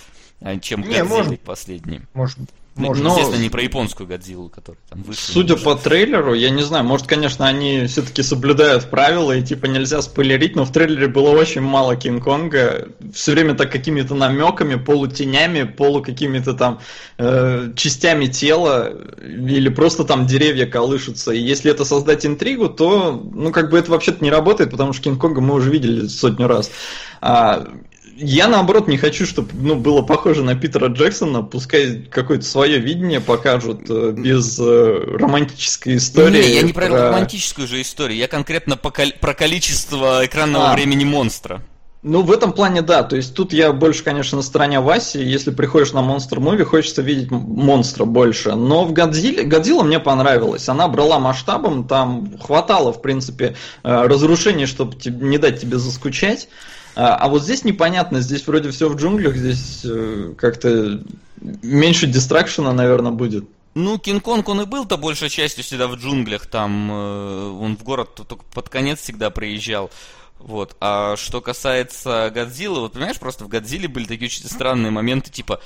[0.60, 2.00] чем не, Годзилле последний.
[2.14, 2.38] Может,
[2.76, 3.10] ну, может, но...
[3.10, 5.32] Естественно, не про японскую Годзиллу, которая там вышла.
[5.32, 10.00] Судя по трейлеру, я не знаю, может, конечно, они все-таки соблюдают правила и типа нельзя
[10.02, 12.88] спойлерить, но в трейлере было очень мало Кинг-Конга.
[13.12, 16.80] Все время так какими-то намеками, полутенями, полу какими-то там
[17.18, 21.32] э, частями тела или просто там деревья колышутся.
[21.32, 25.02] И если это создать интригу, то, ну, как бы это вообще-то не работает, потому что
[25.02, 26.70] Кинг-Конга мы уже видели сотню раз.
[27.20, 27.66] А,
[28.20, 33.20] я наоборот не хочу, чтобы ну, было похоже на Питера Джексона, пускай какое-то свое видение
[33.20, 36.42] покажут э, без э, романтической истории.
[36.42, 40.74] Не, я не про, про романтическую же историю, я конкретно по, про количество экранного а.
[40.74, 41.62] времени монстра.
[42.02, 43.02] Ну, в этом плане, да.
[43.02, 45.18] То есть тут я больше, конечно, на стороне Васи.
[45.18, 48.54] Если приходишь на монстр муви, хочется видеть монстра больше.
[48.54, 50.66] Но в Годзилле, Годзилла мне понравилась.
[50.70, 56.48] Она брала масштабом, там хватало, в принципе, э, разрушений, чтобы не дать тебе заскучать.
[57.00, 61.00] А, а вот здесь непонятно, здесь вроде все в джунглях, здесь э, как-то
[61.40, 63.48] меньше дистракшена, наверное, будет.
[63.74, 68.16] Ну, Кинг-Конг, он и был-то большей частью всегда в джунглях, там э, он в город
[68.28, 69.90] только под конец всегда приезжал.
[70.38, 70.76] Вот.
[70.80, 75.62] А что касается Годзиллы, вот понимаешь, просто в Годзилле были такие очень странные моменты, типа,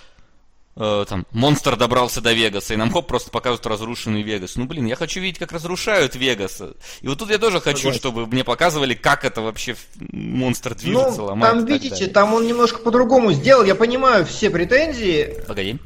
[0.76, 4.56] э, там, монстр добрался до Вегаса, и нам хоп, просто показывают разрушенный Вегас.
[4.56, 6.62] Ну, блин, я хочу видеть, как разрушают Вегас.
[7.00, 7.98] И вот тут я тоже хочу, Согласен.
[7.98, 11.54] чтобы мне показывали, как это вообще монстр движется, ну, ломает.
[11.54, 13.64] Там, видите, там он немножко по-другому сделал.
[13.64, 15.42] Я понимаю все претензии.
[15.46, 15.78] Погоди.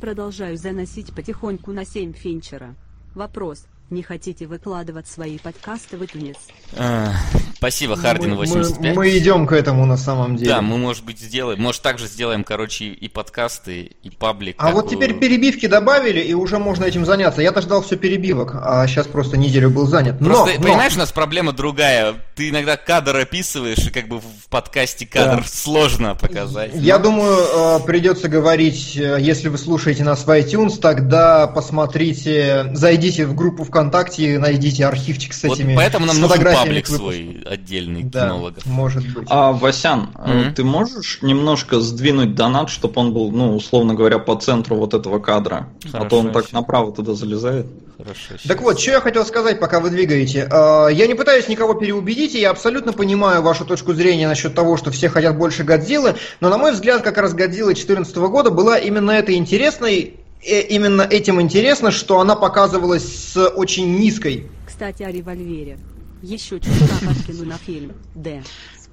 [0.00, 2.74] Продолжаю заносить потихоньку на 7 Финчера.
[3.14, 3.66] Вопрос.
[3.92, 6.38] Не хотите выкладывать свои подкасты в iTunes?
[6.78, 7.12] А,
[7.54, 8.80] спасибо, Хардин 85.
[8.80, 10.48] Мы, мы идем к этому на самом деле.
[10.48, 11.60] Да, мы, может быть, сделаем.
[11.60, 14.56] Может, также сделаем, короче, и подкасты, и паблик.
[14.58, 17.42] А вот теперь перебивки добавили, и уже можно этим заняться.
[17.42, 20.18] Я-то ждал все перебивок, а сейчас просто неделю был занят.
[20.20, 21.00] Просто, но, понимаешь, но...
[21.00, 22.14] у нас проблема другая.
[22.34, 25.46] Ты иногда кадр описываешь, и как бы в подкасте кадр да.
[25.46, 26.70] сложно показать.
[26.76, 27.04] Я но...
[27.04, 33.34] думаю, э, придется говорить, э, если вы слушаете нас в iTunes, тогда посмотрите, зайдите в
[33.34, 38.26] группу ВКонтакте ВКонтакте найдите архивчик с вот этими поэтому нам нужен паблик свой отдельный да,
[38.26, 38.64] кинологов.
[38.66, 39.26] может быть.
[39.28, 40.52] А, Васян, mm-hmm.
[40.54, 45.18] ты можешь немножко сдвинуть донат, чтобы он был, ну, условно говоря, по центру вот этого
[45.18, 45.68] кадра?
[45.84, 47.66] Хорошо, а то он так направо туда залезает.
[47.98, 48.34] Хорошо.
[48.48, 50.48] Так вот, что я хотел сказать, пока вы двигаете.
[50.50, 54.76] А, я не пытаюсь никого переубедить, и я абсолютно понимаю вашу точку зрения насчет того,
[54.76, 58.78] что все хотят больше Годзиллы, но, на мой взгляд, как раз Годзилла 2014 года была
[58.78, 64.48] именно этой интересной именно этим интересно, что она показывалась с очень низкой.
[64.66, 65.78] Кстати, о револьвере.
[66.22, 67.92] Еще чутка подкину на фильм.
[68.14, 68.42] Д.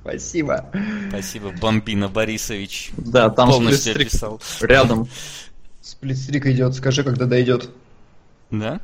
[0.01, 0.71] Спасибо.
[1.09, 2.91] Спасибо, Бомбина Борисович.
[2.97, 4.41] Да, там полностью описал.
[4.61, 5.07] Рядом.
[5.81, 7.69] Сплитстрик идет, скажи, когда дойдет.
[8.51, 8.79] Да?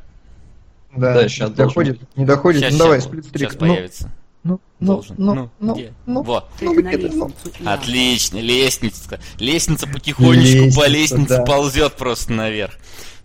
[0.94, 2.60] Да, Да, не щас доходит, не доходит.
[2.62, 3.50] Сейчас, ну давай, сейчас, сплитстрик.
[3.50, 4.04] сейчас появится.
[4.04, 4.10] ну,
[4.46, 5.14] ну, Должен.
[5.18, 5.92] ну, Ну, ну, где?
[6.06, 6.22] ну.
[6.22, 6.48] Вот.
[6.60, 6.80] Ну, ну.
[6.80, 7.32] лестницу.
[7.60, 7.74] Да.
[7.74, 9.20] Отлично, лестница.
[9.38, 11.42] Лестница потихонечку по Лестница, лестнице да.
[11.44, 12.74] ползет просто наверх.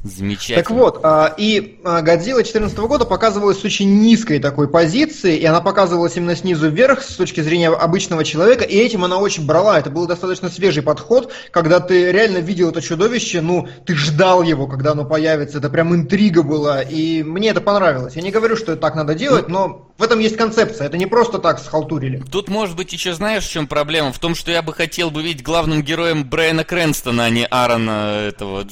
[0.03, 0.57] Замечательно.
[0.57, 5.45] Так вот, а, и а, Годзилла 2014 года показывалась с очень низкой такой позиции, и
[5.45, 9.77] она показывалась именно снизу вверх с точки зрения обычного человека, и этим она очень брала.
[9.77, 14.65] Это был достаточно свежий подход, когда ты реально видел это чудовище, ну, ты ждал его,
[14.65, 18.15] когда оно появится, это прям интрига была, и мне это понравилось.
[18.15, 21.37] Я не говорю, что так надо делать, но в этом есть концепция, это не просто
[21.37, 22.23] так схалтурили.
[22.31, 24.11] Тут, может быть, еще знаешь, в чем проблема?
[24.11, 28.27] В том, что я бы хотел бы видеть главным героем Брайана Крэнстона, а не Аарона
[28.27, 28.65] этого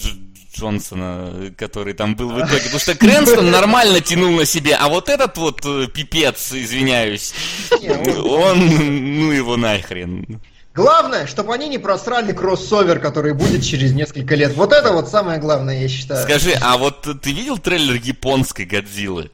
[0.59, 2.61] Джонсона, который там был в итоге.
[2.63, 7.33] Потому что Крэнстон нормально тянул на себе, а вот этот вот э, пипец, извиняюсь,
[7.81, 10.41] он, ну его нахрен.
[10.75, 14.53] Главное, чтобы они не просрали кроссовер, который будет через несколько лет.
[14.55, 16.23] Вот это вот самое главное, я считаю.
[16.23, 19.31] Скажи, а вот ты видел трейлер японской Годзиллы?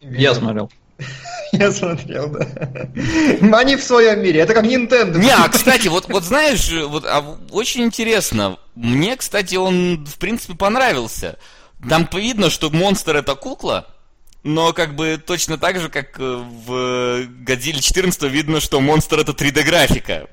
[0.00, 0.70] Я смотрел.
[1.52, 2.46] Я смотрел, да.
[3.58, 4.40] Они в своем мире.
[4.40, 5.18] Это как Nintendo.
[5.18, 8.58] Не, а кстати, вот, вот знаешь, вот а, очень интересно.
[8.74, 11.38] Мне, кстати, он в принципе понравился.
[11.88, 13.88] Там видно, что монстр это кукла,
[14.44, 19.32] но как бы точно так же, как э, в Годзилле 14 видно, что монстр это
[19.32, 20.28] 3D графика.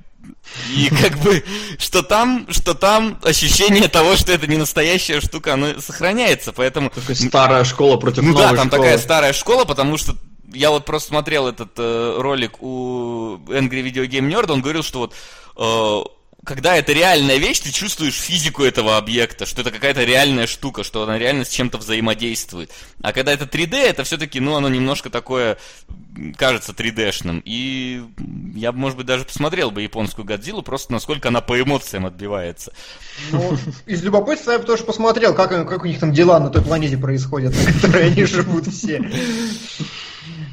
[0.75, 1.43] И как бы,
[1.77, 6.89] что там, что там ощущение того, что это не настоящая штука, оно сохраняется, поэтому...
[6.89, 8.83] Такая старая школа против Ну новой да, там школы.
[8.83, 10.15] такая старая школа, потому что
[10.53, 14.99] я вот просто смотрел этот э, ролик у Angry Video Game Nerd, он говорил, что
[14.99, 15.13] вот
[15.57, 16.09] э,
[16.45, 21.03] когда это реальная вещь, ты чувствуешь физику этого объекта, что это какая-то реальная штука, что
[21.03, 22.71] она реально с чем-то взаимодействует.
[23.01, 25.57] А когда это 3D, это все-таки, ну, оно немножко такое
[26.37, 27.41] кажется 3D-шным.
[27.45, 28.03] И
[28.55, 32.73] я может быть, даже посмотрел бы японскую Годзиллу, просто насколько она по эмоциям отбивается.
[33.31, 36.61] Ну, из любопытства я бы тоже посмотрел, как, как у них там дела на той
[36.61, 39.03] планете происходят, на которой они живут все.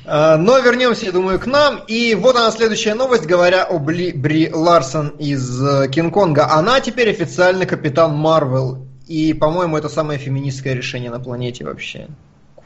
[0.06, 1.80] А, Но вернемся, я думаю, к нам.
[1.88, 6.48] И вот она следующая новость, говоря о Бли, Бри Ларсон из э, Кинг-Конга.
[6.50, 8.86] Она теперь официально капитан Марвел.
[9.08, 12.08] И, по-моему, это самое феминистское решение на планете вообще.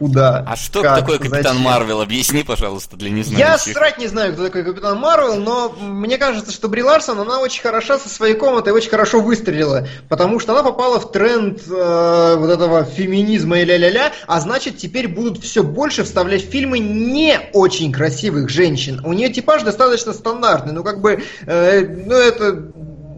[0.00, 0.42] Куда?
[0.46, 0.98] А что Как?
[1.00, 1.60] такое Капитан Зачем?
[1.60, 2.00] Марвел?
[2.00, 3.74] Объясни, пожалуйста, для Я незнающих.
[3.74, 7.60] срать не знаю, кто такой Капитан Марвел, но мне кажется, что Бри Ларсон, она очень
[7.60, 12.48] хороша со своей комнатой, очень хорошо выстрелила, потому что она попала в тренд э, вот
[12.48, 17.92] этого феминизма и ля-ля-ля, а значит, теперь будут все больше вставлять в фильмы не очень
[17.92, 19.02] красивых женщин.
[19.04, 22.52] У нее типаж достаточно стандартный, ну как бы, э, ну это...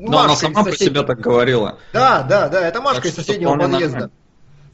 [0.05, 1.79] Но она Машка из сама про себя так говорила.
[1.93, 3.87] Да, да, да, это Машка Так из соседнего подъезда.
[3.87, 4.11] нормально.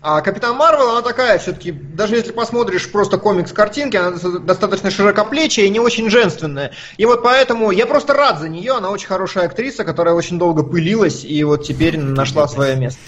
[0.00, 4.90] А Капитан Марвел, она такая все-таки, даже если посмотришь просто комикс картинки, она доста- достаточно
[4.92, 6.70] широкоплечая и не очень женственная.
[6.98, 10.62] И вот поэтому я просто рад за нее, она очень хорошая актриса, которая очень долго
[10.62, 13.00] пылилась и вот теперь нашла свое место.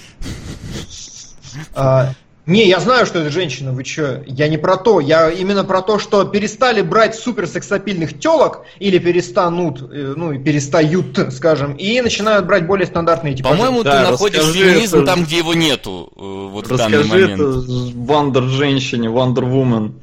[2.46, 4.22] Не, я знаю, что это женщина, вы чё?
[4.26, 9.82] Я не про то, я именно про то, что перестали брать суперсексапильных телок, или перестанут,
[9.82, 13.54] э, ну и перестают, скажем, и начинают брать более стандартные типажи.
[13.56, 16.98] По-моему, Да, ты находишь расскажи феминизм это- там, где его нету э, вот в данный
[16.98, 17.40] Расскажи момент.
[17.40, 19.94] это Вандер женщине, Вандер Вумен.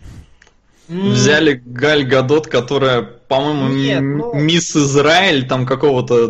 [0.87, 6.27] Взяли Галь Гадот, которая, по-моему, ну- мисс Израиль там какого-то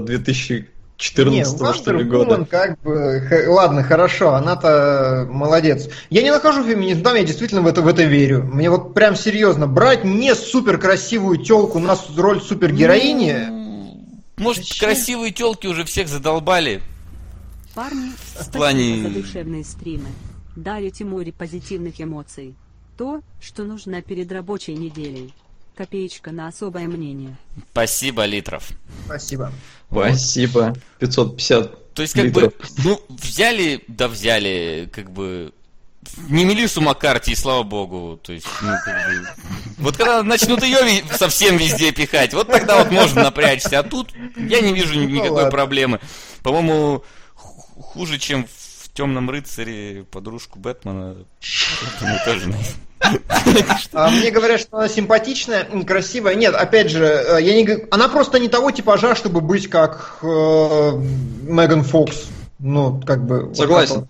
[0.97, 2.35] 2014 Не, что ли года.
[2.35, 5.89] Woman как бы, х- ладно, хорошо, она-то молодец.
[6.09, 8.43] Я не нахожу феминизм, там я действительно в это, в это верю.
[8.43, 14.89] Мне вот прям серьезно, брать не супер красивую телку на роль супергероини, Ну, Может, Зачем?
[14.89, 16.81] красивые телки уже всех задолбали.
[17.73, 20.07] Парни, спасибо плане- за душевные стримы.
[20.55, 22.55] Дарите море позитивных эмоций.
[22.97, 25.31] То, что нужно перед рабочей неделей.
[25.75, 27.35] Копеечка на особое мнение.
[27.71, 28.69] Спасибо, Литров.
[29.05, 29.51] спасибо.
[29.91, 30.75] Спасибо.
[30.99, 32.53] 550 То есть, как литров.
[32.57, 35.51] бы, ну, взяли, да взяли, как бы,
[36.29, 38.17] не Мелиссу Маккарти, и слава богу.
[38.21, 39.27] То есть, ну, как бы,
[39.77, 43.79] вот когда начнут ее совсем везде пихать, вот тогда вот можно напрячься.
[43.79, 45.51] А тут я не вижу Ну, никакой ладно.
[45.51, 45.99] проблемы.
[46.43, 51.17] По-моему, ху- хуже, чем в Темном рыцаре подружку Бэтмена.
[52.25, 52.53] Тоже
[53.93, 56.35] мне говорят, что она симпатичная, красивая.
[56.35, 57.85] Нет, опять же, э, я не...
[57.91, 62.27] она просто не того типажа, чтобы быть как э, Меган Фокс.
[62.59, 63.53] Ну, как бы...
[63.53, 63.95] Согласен.
[63.95, 64.07] вот.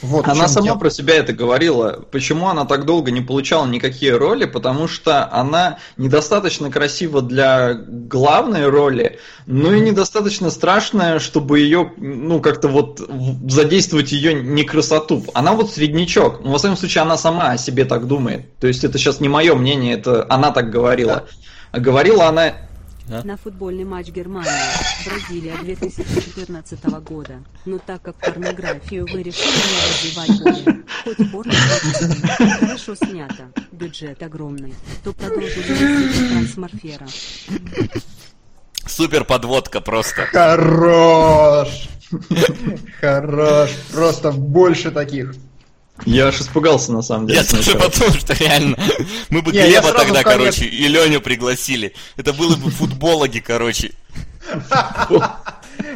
[0.00, 0.78] Вот Она сама дело.
[0.78, 2.04] про себя это говорила.
[2.12, 4.44] Почему она так долго не получала никакие роли?
[4.44, 12.40] Потому что она недостаточно красива для главной роли, но и недостаточно страшная, чтобы ее, ну,
[12.40, 13.00] как-то вот
[13.48, 15.24] задействовать ее не красоту.
[15.34, 16.42] Она вот среднячок.
[16.44, 18.56] Ну, во всяком случае, она сама о себе так думает.
[18.58, 21.24] То есть это сейчас не мое мнение, это она так говорила.
[21.72, 22.52] А говорила она
[23.08, 23.22] Да?
[23.24, 24.50] на футбольный матч Германия,
[25.06, 27.42] Бразилия 2014 года.
[27.64, 31.54] Но так как порнографию вы решили не развивать более, хоть порно
[32.60, 37.06] хорошо снято, бюджет огромный, то продолжили трансморфера.
[38.86, 40.26] Супер подводка просто.
[40.26, 41.88] Хорош!
[43.00, 43.70] Хорош!
[43.92, 45.34] Просто больше таких.
[46.06, 47.40] Я аж испугался, на самом деле.
[47.40, 48.76] Я тоже подумал, что реально.
[49.30, 51.94] Мы бы Не, я Глеба сразу тогда, в конец- короче, и Леню пригласили.
[52.16, 53.92] Это было бы футбологи, короче.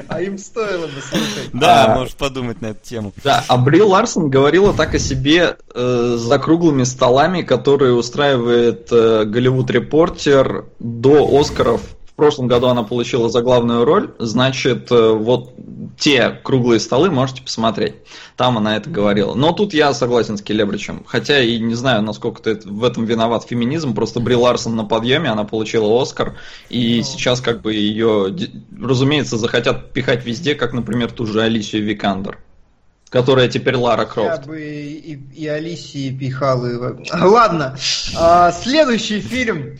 [0.08, 1.48] А им стоило бы, слушай.
[1.52, 1.98] Да, А.
[1.98, 3.12] можешь подумать на эту тему.
[3.24, 9.24] Да, а Бри Ларсон говорила так о себе э, за круглыми столами, которые устраивает э,
[9.24, 11.80] Голливуд Репортер до Оскаров.
[12.12, 15.54] В прошлом году она получила за главную роль, значит, э, вот
[15.98, 17.94] те круглые столы можете посмотреть.
[18.36, 19.34] Там она это говорила.
[19.34, 21.04] Но тут я согласен с Келебричем.
[21.06, 23.94] Хотя и не знаю, насколько это, в этом виноват феминизм.
[23.94, 26.34] Просто Бри Ларсон на подъеме, она получила Оскар.
[26.68, 27.02] И Ну.
[27.02, 28.34] сейчас как бы ее,
[28.78, 32.38] разумеется, захотят пихать везде, как, например, ту же Алисию Викандер.
[33.08, 34.46] Которая теперь Лара Я Крофт.
[34.46, 36.66] бы и, и Алисии пихал.
[36.66, 36.74] И...
[37.12, 37.76] Ладно,
[38.16, 39.78] а, следующий фильм.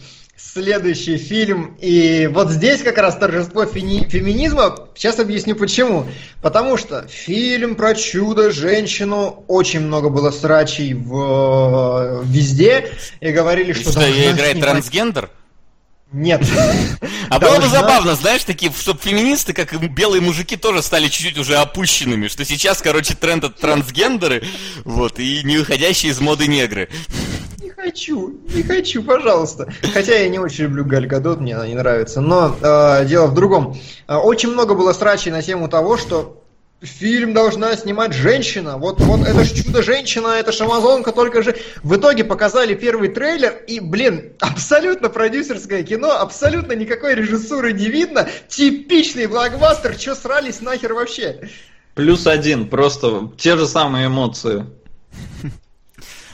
[0.53, 1.77] Следующий фильм.
[1.81, 4.89] И вот здесь как раз торжество фини- феминизма.
[4.95, 6.07] Сейчас объясню почему.
[6.43, 9.45] Потому что фильм про чудо-женщину.
[9.49, 12.93] Очень много было срачей в, везде.
[13.21, 13.93] И говорили, что...
[13.93, 15.31] Что, ее играет снимать- трансгендер?
[16.13, 16.43] Нет.
[17.31, 21.39] А было бы забавно, знаешь, такие, чтобы феминисты, как и белые мужики, тоже стали чуть-чуть
[21.39, 24.45] уже опущенными, что сейчас, короче, тренд от трансгендеры,
[24.85, 26.91] вот, и не выходящие из моды негры.
[27.83, 29.69] Хочу, не хочу, пожалуйста.
[29.93, 32.21] Хотя я не очень люблю Галь Гадот, мне она не нравится.
[32.21, 33.77] Но э, дело в другом.
[34.07, 36.45] Э, очень много было срачей на тему того, что
[36.81, 38.77] фильм должна снимать женщина.
[38.77, 41.57] Вот, вот это ж чудо-женщина, это ж Амазонка, только же...
[41.83, 48.29] В итоге показали первый трейлер, и, блин, абсолютно продюсерское кино, абсолютно никакой режиссуры не видно.
[48.47, 51.51] Типичный блокбастер, чё срались нахер вообще?
[51.95, 54.67] Плюс один, просто те же самые эмоции.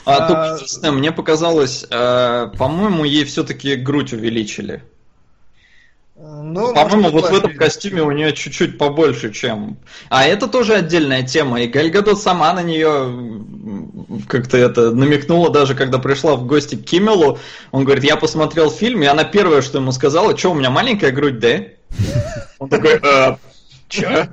[0.09, 4.82] А, А, только единственное, мне показалось, э, по-моему, ей все-таки грудь увеличили.
[6.16, 9.76] Э, Ну, По-моему, вот в этом костюме у нее чуть-чуть побольше, чем.
[10.09, 11.61] А это тоже отдельная тема.
[11.61, 13.44] И Галь Гадот сама на нее
[14.26, 17.38] как-то это намекнула, даже когда пришла в гости к Киммелу.
[17.70, 21.11] Он говорит, я посмотрел фильм, и она первое, что ему сказала, что у меня маленькая
[21.12, 21.61] грудь, да?
[22.59, 23.36] Он такой, «Э,
[23.89, 24.28] Че?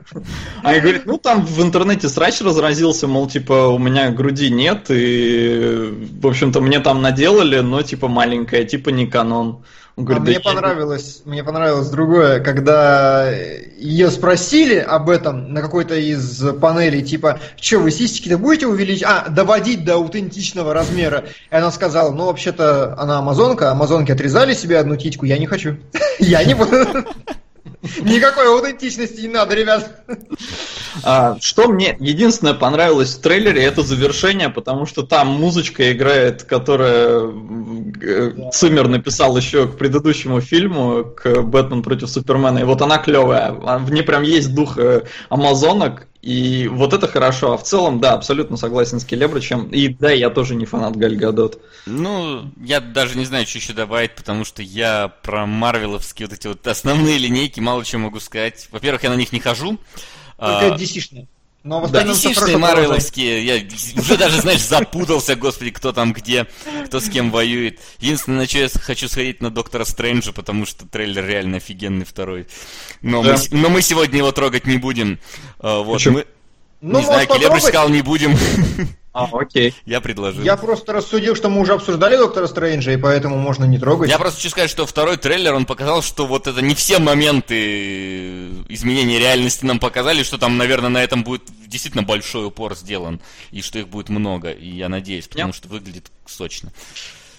[0.63, 4.87] А я говорит, ну там в интернете срач разразился, мол, типа, у меня груди нет,
[4.89, 9.63] и, в общем-то, мне там наделали, но, типа, маленькая, типа, не канон.
[9.97, 15.61] Он А говорит, «Да мне понравилось, мне понравилось другое, когда ее спросили об этом на
[15.61, 21.23] какой-то из панелей, типа, что вы сисечки-то будете увеличить, а, доводить до аутентичного размера?
[21.49, 25.77] И она сказала, ну, вообще-то, она амазонка, амазонки отрезали себе одну титьку, я не хочу.
[26.19, 27.05] Я не буду.
[28.01, 30.03] Никакой аутентичности не надо, ребят.
[31.03, 37.31] А, что мне единственное понравилось в трейлере, это завершение, потому что там музычка играет, которая
[38.01, 43.55] э, Циммер написал еще к предыдущему фильму, к Бэтмен против Супермена, и вот она клевая.
[43.65, 47.53] А В ней прям есть дух э, амазонок, и вот это хорошо.
[47.53, 49.67] А в целом, да, абсолютно согласен с Келебричем.
[49.67, 51.61] И да, я тоже не фанат Галь Гадот.
[51.85, 56.47] Ну, я даже не знаю, что еще добавить, потому что я про марвеловские вот эти
[56.47, 58.67] вот основные линейки мало чего могу сказать.
[58.71, 59.77] Во-первых, я на них не хожу.
[60.39, 61.27] Только А, DC-шные.
[61.65, 62.57] Но в Да, остальном хорошо продолжай.
[62.75, 63.63] марвеловские, я
[63.99, 66.45] уже даже, знаешь, запутался, господи, кто там где,
[66.85, 67.79] кто с кем воюет.
[67.99, 72.45] Единственное, на что я хочу сходить на Доктора Стрэнджа, потому что трейлер реально офигенный второй.
[73.01, 73.35] Но, Да.
[73.51, 75.17] мы, но мы сегодня его трогать не будем.
[75.59, 76.19] А, Вот, Почему?
[76.19, 76.25] мы,
[76.85, 78.37] Ну, не знаю, Келебрич сказал, не будем.
[79.11, 79.73] А, окей.
[79.85, 80.43] Я предложил.
[80.43, 84.09] Я просто рассудил, что мы уже обсуждали Доктора Стрэнджа, и поэтому можно не трогать.
[84.09, 88.49] Я просто хочу сказать, что второй трейлер, он показал, что вот это не все моменты
[88.69, 93.21] изменения реальности нам показали, что там, наверное, на этом будет действительно большой упор сделан,
[93.51, 96.71] и что их будет много, и я надеюсь, потому Я- что выглядит сочно.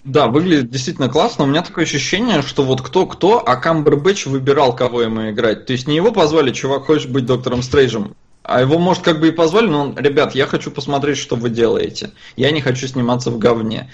[0.03, 1.45] Да, выглядит действительно классно.
[1.45, 5.67] У меня такое ощущение, что вот кто-кто, а Камбербэтч выбирал, кого ему играть.
[5.67, 8.15] То есть не его позвали, чувак, хочешь быть доктором Стрейджем.
[8.49, 11.51] А его, может, как бы и позвали, но он, ребят, я хочу посмотреть, что вы
[11.51, 12.11] делаете.
[12.37, 13.91] Я не хочу сниматься в говне.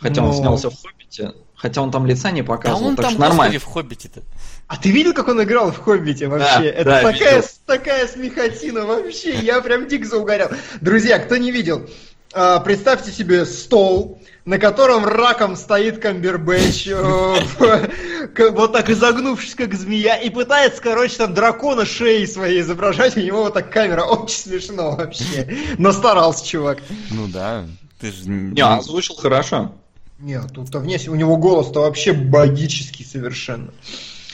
[0.00, 0.34] Хотя он Ну.
[0.36, 1.34] снялся в Хоббите.
[1.54, 3.58] Хотя он там лица не Да показывал, он так там, что нормально.
[3.60, 4.22] в Хоббите-то.
[4.66, 6.58] А ты видел, как он играл в Хоббите вообще?
[6.58, 7.48] Да, Это да, такая, видел.
[7.66, 9.34] такая смехотина вообще.
[9.38, 10.48] Я прям дико заугорел.
[10.80, 11.88] Друзья, кто не видел,
[12.32, 16.88] а, представьте себе стол, на котором раком стоит Камбербэтч,
[18.50, 23.16] вот так изогнувшись, как змея, и пытается, короче, там дракона шеей своей изображать.
[23.16, 24.02] У него вот так камера.
[24.02, 25.48] Очень смешно вообще.
[25.78, 26.78] Но старался чувак.
[27.12, 27.64] Ну да,
[28.00, 28.24] ты же...
[28.26, 29.72] Не, озвучил хорошо.
[30.18, 33.70] Нет, тут-то вне у него голос-то вообще богический совершенно.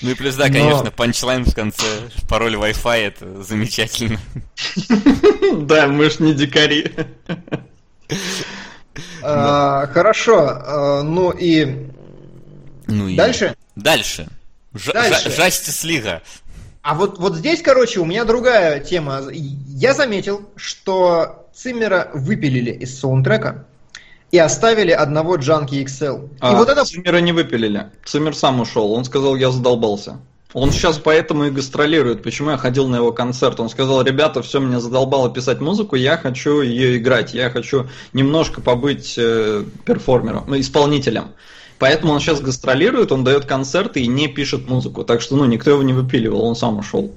[0.01, 1.85] Ну и плюс, да, Но- конечно, панчлайн в конце,
[2.27, 4.19] пароль Wi-Fi, это замечательно.
[5.67, 6.91] Да, мы ж не дикари.
[9.23, 11.89] А, Хорошо, а, ну и
[12.87, 13.17] Ну и...
[13.17, 13.55] дальше?
[13.75, 14.29] Дальше.
[14.75, 15.29] Ж- Дальше.
[15.29, 16.23] Жа- Жастис Лига.
[16.83, 19.23] А вот, вот здесь, короче, у меня другая тема.
[19.33, 23.65] Я заметил, что Циммера выпилили из саундтрека
[24.31, 26.29] и оставили одного Джанки XL.
[26.35, 26.85] И А вот это...
[26.85, 27.91] Циммера не выпилили.
[28.05, 28.93] Циммер сам ушел.
[28.93, 30.19] Он сказал, я задолбался.
[30.57, 32.23] Он сейчас поэтому и гастролирует.
[32.23, 33.61] Почему я ходил на его концерт?
[33.61, 38.63] Он сказал, ребята, все, меня задолбало писать музыку, я хочу ее играть, я хочу немножко
[38.63, 41.33] побыть э, перформером, ну, исполнителем.
[41.79, 45.05] Поэтому он сейчас гастролирует, он дает концерты и не пишет музыку.
[45.05, 47.13] Так что, ну, никто его не выпиливал, он сам ушел.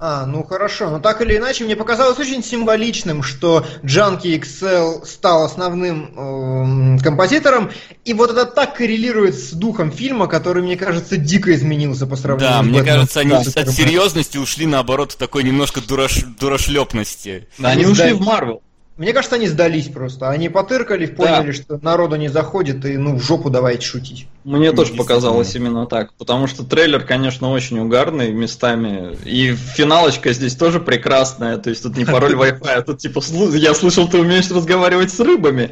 [0.00, 0.90] А, ну хорошо.
[0.90, 7.70] Но так или иначе, мне показалось очень символичным, что Junkie XL стал основным эм, композитором,
[8.04, 12.50] и вот это так коррелирует с духом фильма, который, мне кажется, дико изменился по сравнению
[12.50, 16.24] Да, с мне Бэтменом кажется, они да, от серьезности ушли, наоборот, в такой немножко дураш...
[16.40, 17.48] дурашлепности.
[17.58, 18.62] Да, они ушли в Марвел.
[19.00, 20.28] Мне кажется, они сдались просто.
[20.28, 24.26] Они потыркали, поняли, что народу не заходит, и ну в жопу давайте шутить.
[24.44, 30.34] Мне Ну, тоже показалось именно так, потому что трейлер, конечно, очень угарный местами, и финалочка
[30.34, 34.06] здесь тоже прекрасная, то есть тут не пароль Wi-Fi, а тут типа, «Слу- я слышал,
[34.06, 35.70] ты умеешь разговаривать с рыбами,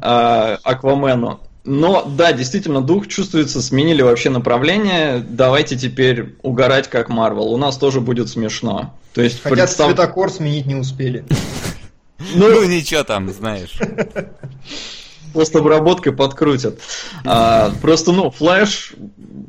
[0.00, 1.40] а, Аквамену.
[1.64, 7.76] Но да, действительно, дух чувствуется, сменили вообще направление, давайте теперь угорать как Марвел, у нас
[7.78, 8.94] тоже будет смешно.
[9.12, 11.24] То есть Хотя представ- цветокор сменить не успели.
[12.34, 13.78] Ну, ничего там, знаешь.
[15.32, 16.80] постобработкой подкрутят.
[17.24, 18.94] А, просто, ну, Флэш,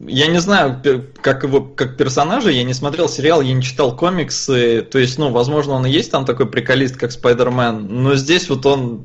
[0.07, 0.81] я не знаю,
[1.21, 5.31] как его, как персонажа, я не смотрел сериал, я не читал комиксы, то есть, ну,
[5.31, 9.01] возможно, он и есть там такой приколист, как Спайдермен, но здесь вот он,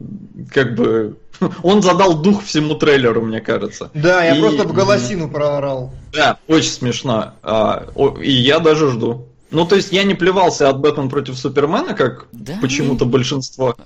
[0.52, 1.16] как бы,
[1.62, 3.90] он задал дух всему трейлеру, мне кажется.
[3.94, 5.92] Да, я И- просто в голосину проорал.
[6.12, 7.34] Да, очень смешно.
[7.42, 7.86] А,
[8.20, 9.28] и я даже жду.
[9.50, 13.76] Ну, то есть я не плевался от Бэтмен против Супермена, как Да, почему-то большинство.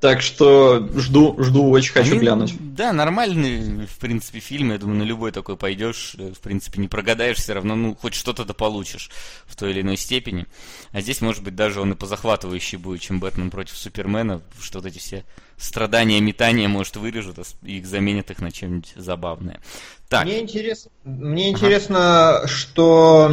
[0.00, 2.54] Так что жду, жду, очень хочу Они, глянуть.
[2.60, 4.70] Да, нормальный, в принципе, фильм.
[4.70, 8.14] Я думаю, на любой такой пойдешь, э, в принципе, не прогадаешь, все равно, ну, хоть
[8.14, 9.10] что-то да получишь
[9.46, 10.46] в той или иной степени.
[10.92, 14.86] А здесь, может быть, даже он и позахватывающий будет, чем Бэтмен против Супермена, что вот
[14.86, 15.24] эти все
[15.58, 19.60] страдания, метания, может, вырежут а их заменят их на чем-нибудь забавное.
[20.08, 23.30] Так, Мне интересно, мне интересно, что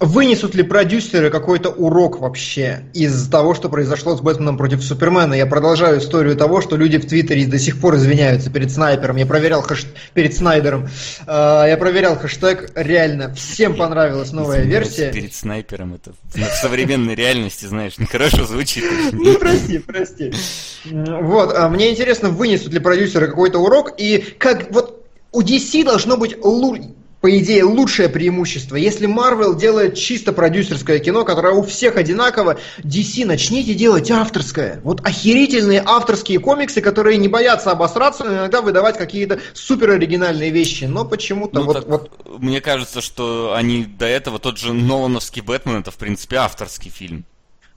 [0.00, 5.34] вынесут ли продюсеры какой-то урок вообще из того, что произошло с Бэтменом против Супермена.
[5.34, 9.18] Я продолжаю историю того, что люди в Твиттере до сих пор извиняются перед снайпером.
[9.18, 9.86] Я проверял хэш...
[10.14, 10.88] перед Снайдером.
[11.28, 12.72] А, я проверял хэштег.
[12.74, 15.12] Реально, всем понравилась новая версия.
[15.12, 18.84] Перед снайпером это в современной реальности, знаешь, нехорошо звучит.
[19.12, 20.32] Ну, прости, прости.
[20.84, 26.16] Вот, а мне интересно, вынесут ли продюсеры какой-то урок, и как вот у DC должно
[26.16, 28.76] быть, лу- по идее, лучшее преимущество.
[28.76, 34.80] Если Marvel делает чисто продюсерское кино, которое у всех одинаково, DC начните делать авторское.
[34.84, 40.84] Вот охерительные авторские комиксы, которые не боятся обосраться, но иногда выдавать какие-то супер оригинальные вещи.
[40.84, 45.42] Но почему-то Ну, вот, так, вот Мне кажется, что они до этого, тот же Нолановский
[45.42, 47.24] Бэтмен, это, в принципе, авторский фильм.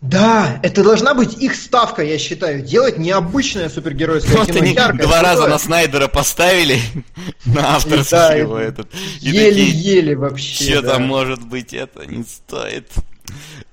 [0.02, 2.62] Да, это должна быть их ставка, я считаю.
[2.62, 4.66] Делать необычное супергеройское Просто кино.
[4.66, 5.52] они яркое, два раза крутое.
[5.52, 6.80] на Снайдера поставили,
[7.46, 8.90] на авторский Да, его этот.
[9.20, 10.64] Еле-еле вообще.
[10.72, 10.94] что да.
[10.94, 12.90] там может быть, это не стоит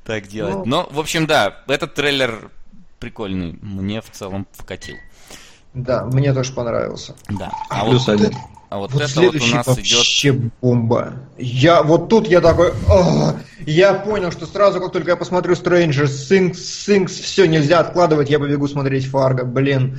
[0.04, 0.56] так делать.
[0.56, 0.64] Ну.
[0.64, 2.50] Но, в общем, да, этот трейлер
[2.98, 4.96] прикольный, мне в целом вкатил.
[5.74, 7.14] Да, мне тоже понравился.
[7.28, 7.52] Да.
[7.70, 8.32] А Плюс вот, один.
[8.68, 9.76] А вот Вот это вот у следующий нас идет...
[9.76, 11.14] вообще бомба.
[11.38, 12.72] Я вот тут я такой,
[13.66, 18.38] я понял, что сразу, как только я посмотрю Stranger Things, Things, все нельзя откладывать, я
[18.38, 19.98] побегу смотреть Фарго, блин.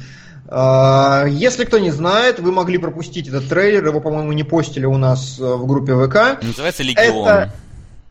[0.50, 4.98] А, Если кто не знает, вы могли пропустить этот трейлер, его, по-моему, не постили у
[4.98, 6.42] нас э, в группе ВК.
[6.42, 7.28] Называется Легион.
[7.28, 7.52] Это,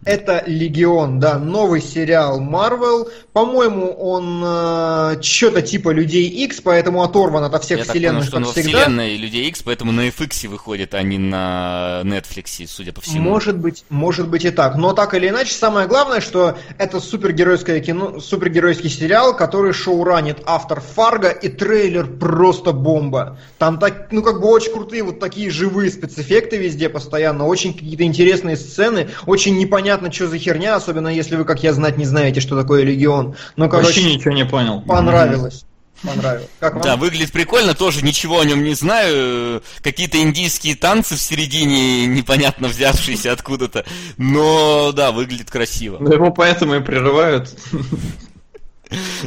[0.07, 3.11] это Легион, да, новый сериал Marvel.
[3.33, 8.61] По-моему, он что-то типа Людей X, поэтому оторван ото всех Я так вселенных, понял, что
[8.61, 8.79] всегда.
[8.79, 13.21] вселенной Людей X, поэтому на FX выходит, а не на Netflix, судя по всему.
[13.21, 14.77] Может быть, может быть и так.
[14.77, 20.81] Но так или иначе, самое главное, что это супергеройское кино, супергеройский сериал, который шоуранит автор
[20.81, 23.39] Фарго, и трейлер просто бомба.
[23.59, 28.05] Там так, ну как бы очень крутые вот такие живые спецэффекты везде постоянно, очень какие-то
[28.05, 29.57] интересные сцены, очень
[29.97, 33.37] непонятно, что за херня, особенно если вы, как я, знать не знаете, что такое Легион.
[33.57, 34.83] Но, Вообще короче, ничего не понял.
[34.83, 35.65] понравилось.
[36.03, 36.49] Понравилось.
[36.61, 36.83] Как вам?
[36.83, 39.63] Да, выглядит прикольно, тоже ничего о нем не знаю.
[39.83, 43.87] Какие-то индийские танцы в середине, непонятно взявшиеся откуда-то.
[44.19, 45.97] Но да, выглядит красиво.
[45.99, 47.49] Ну, его поэтому и прерывают.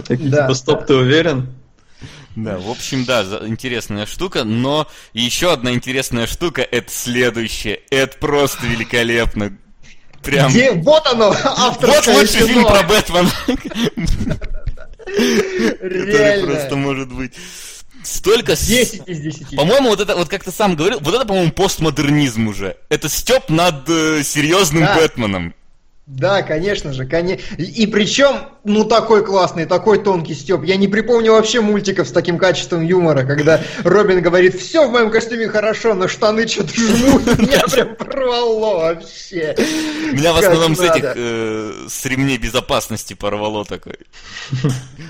[0.07, 1.55] Типа, стоп, ты уверен?
[2.36, 7.82] Да, в общем, да, интересная штука, но еще одна интересная штука это следующее.
[7.89, 9.57] Это просто великолепно.
[10.24, 10.49] Прям.
[10.51, 10.72] Где?
[10.72, 13.30] Вот оно, Вот авторское лучший фильм про Бэтмена.
[15.05, 17.34] Который просто может быть.
[18.03, 18.55] Столько...
[18.55, 19.55] с- 10 из 10.
[19.57, 22.78] По-моему, вот это, вот как ты сам говорил, вот это, по-моему, постмодернизм уже.
[22.89, 24.95] Это степ над э, серьезным Да.
[24.95, 25.53] Бэтменом.
[26.10, 27.55] Да, конечно же, конечно.
[27.57, 30.64] И причем, ну, такой классный, такой тонкий Степ.
[30.64, 35.12] Я не припомню вообще мультиков с таким качеством юмора, когда Робин говорит, все в моем
[35.12, 39.55] костюме хорошо, но штаны что-то жмут, меня прям порвало вообще.
[40.12, 43.99] Меня в основном с этих, э, с ремней безопасности порвало такой.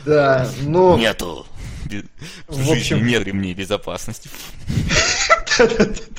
[0.05, 0.97] Да, ну...
[0.97, 1.47] Нету.
[2.49, 4.29] В общем- нет ремней безопасности.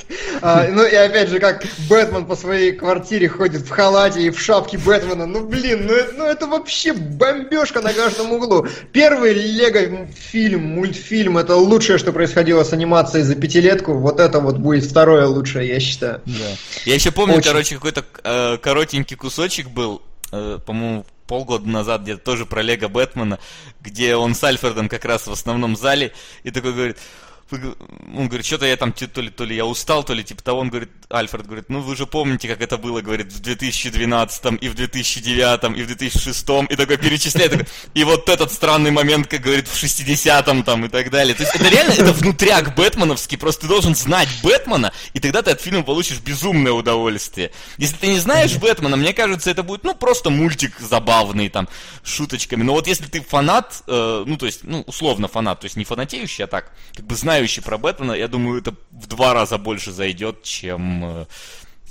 [0.41, 4.39] А, ну и опять же, как Бэтмен по своей квартире ходит в халате и в
[4.41, 5.25] шапке Бэтмена.
[5.25, 8.67] Ну блин, ну, это- ну это вообще бомбежка на каждом углу.
[8.91, 13.93] Первый Лего фильм, мультфильм, это лучшее, что происходило с анимацией за пятилетку.
[13.93, 16.21] Вот это вот будет второе лучшее, я считаю.
[16.85, 22.45] Я еще помню, короче, какой-то э, коротенький кусочек был, э, по-моему, полгода назад где-то тоже
[22.45, 23.39] про Лего Бэтмена,
[23.79, 26.11] где он с Альфредом как раз в основном зале,
[26.43, 26.97] и такой говорит,
[27.55, 30.59] он говорит, что-то я там, то ли, то ли я устал, то ли типа того,
[30.59, 34.69] он говорит, Альфред говорит, ну вы же помните, как это было, говорит, в 2012, и
[34.69, 39.41] в 2009, и в 2006, и такой перечисляет, такой, и вот этот странный момент, как
[39.41, 41.35] говорит, в 60-м там и так далее.
[41.35, 45.51] То есть это реально, это внутряк бэтменовский, просто ты должен знать Бэтмена, и тогда ты
[45.51, 47.51] от фильма получишь безумное удовольствие.
[47.77, 51.67] Если ты не знаешь Бэтмена, мне кажется, это будет, ну, просто мультик забавный, там,
[52.03, 52.63] шуточками.
[52.63, 55.85] Но вот если ты фанат, э, ну, то есть, ну, условно фанат, то есть не
[55.85, 59.91] фанатеющий, а так, как бы знающий про Бэтмена, я думаю, это в два раза больше
[59.91, 61.25] зайдет, чем...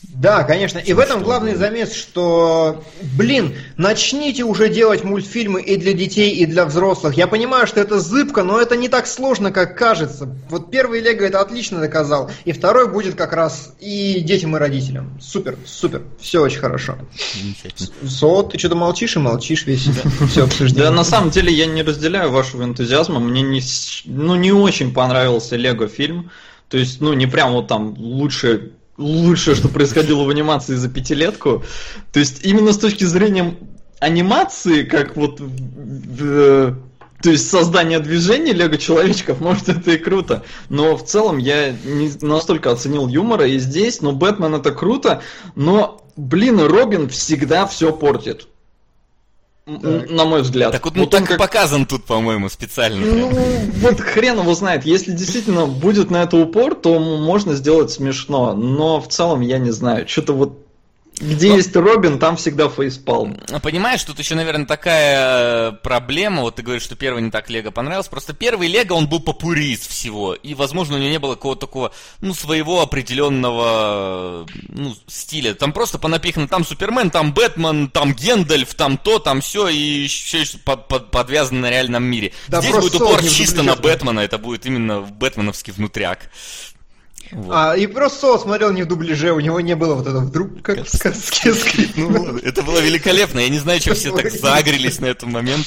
[0.08, 0.78] Да, конечно.
[0.78, 2.82] И в этом главный замес, что,
[3.16, 7.14] блин, начните уже делать мультфильмы и для детей, и для взрослых.
[7.14, 10.34] Я понимаю, что это зыбко, но это не так сложно, как кажется.
[10.48, 15.18] Вот первый Лего это отлично доказал, и второй будет как раз и детям, и родителям.
[15.20, 16.98] Супер, супер, все очень хорошо.
[17.40, 18.08] Замечательно.
[18.08, 19.88] Со, ты что-то молчишь и молчишь весь
[20.30, 20.84] все обсуждение.
[20.84, 23.20] Да, на самом деле я не разделяю вашего энтузиазма.
[23.20, 23.62] Мне не,
[24.06, 26.30] ну, не очень понравился Лего фильм.
[26.68, 28.70] То есть, ну, не прям вот там лучшее,
[29.00, 31.64] лучшее, что происходило в анимации за пятилетку.
[32.12, 33.56] То есть, именно с точки зрения
[33.98, 36.76] анимации, как вот в-
[37.22, 40.42] то есть создание движений Лего человечков, может это и круто.
[40.68, 45.22] Но в целом я не настолько оценил юмора и здесь, но Бэтмен это круто,
[45.54, 48.46] но, блин, Робин всегда все портит.
[49.78, 50.10] Так.
[50.10, 50.72] На мой взгляд.
[50.72, 53.04] Так вот, ну, он так как- показан тут, по-моему, специально.
[53.04, 53.30] ну,
[53.80, 54.84] вот хрен его знает.
[54.84, 58.54] Если действительно будет на это упор, то можно сделать смешно.
[58.54, 60.08] Но в целом я не знаю.
[60.08, 60.69] Что-то вот
[61.20, 63.38] где Ну- есть Робин, там всегда фейспалм.
[63.62, 66.42] Понимаешь, тут еще, наверное, такая э, проблема.
[66.42, 68.10] Вот ты говоришь, что первый не так Лего понравился.
[68.10, 70.34] Просто первый Лего, он был попурист всего.
[70.34, 75.54] И, возможно, у него не было какого-то такого, ну, своего определенного, ну, стиля.
[75.54, 80.44] Там просто понапихано, там Супермен, там Бэтмен, там Гендальф, там то, там все, и все
[80.64, 82.32] под, под- подвязано на реальном мире.
[82.48, 83.76] Да Здесь будет упор чисто на.
[83.76, 86.30] Бэтмена, это будет именно бэтменовский внутряк.
[87.32, 87.52] Вот.
[87.54, 90.62] А, и просто Со смотрел не в дубляже, у него не было вот этого вдруг,
[90.62, 92.32] как в сказке скрипнуло.
[92.32, 93.40] Ну, это было великолепно.
[93.40, 95.66] Я не знаю, что все так загрелись на этот момент.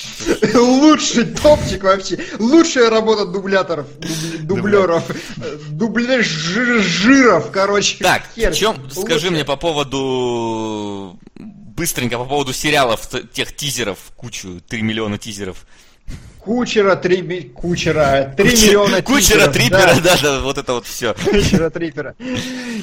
[0.54, 2.20] Лучший топчик вообще.
[2.40, 5.04] Лучшая работа дубляторов, дуб- дублеров,
[5.70, 7.98] дубляжиров, короче.
[8.04, 14.82] Так, в чем, скажи мне по поводу, быстренько, по поводу сериалов, тех тизеров, кучу, 3
[14.82, 15.66] миллиона тизеров.
[16.40, 17.22] Кучера, три,
[17.54, 20.00] кучера, три миллиона Кучера, тизеров, трипера, да.
[20.04, 21.14] да, да, вот это вот все.
[21.14, 22.16] Кучера, трипера.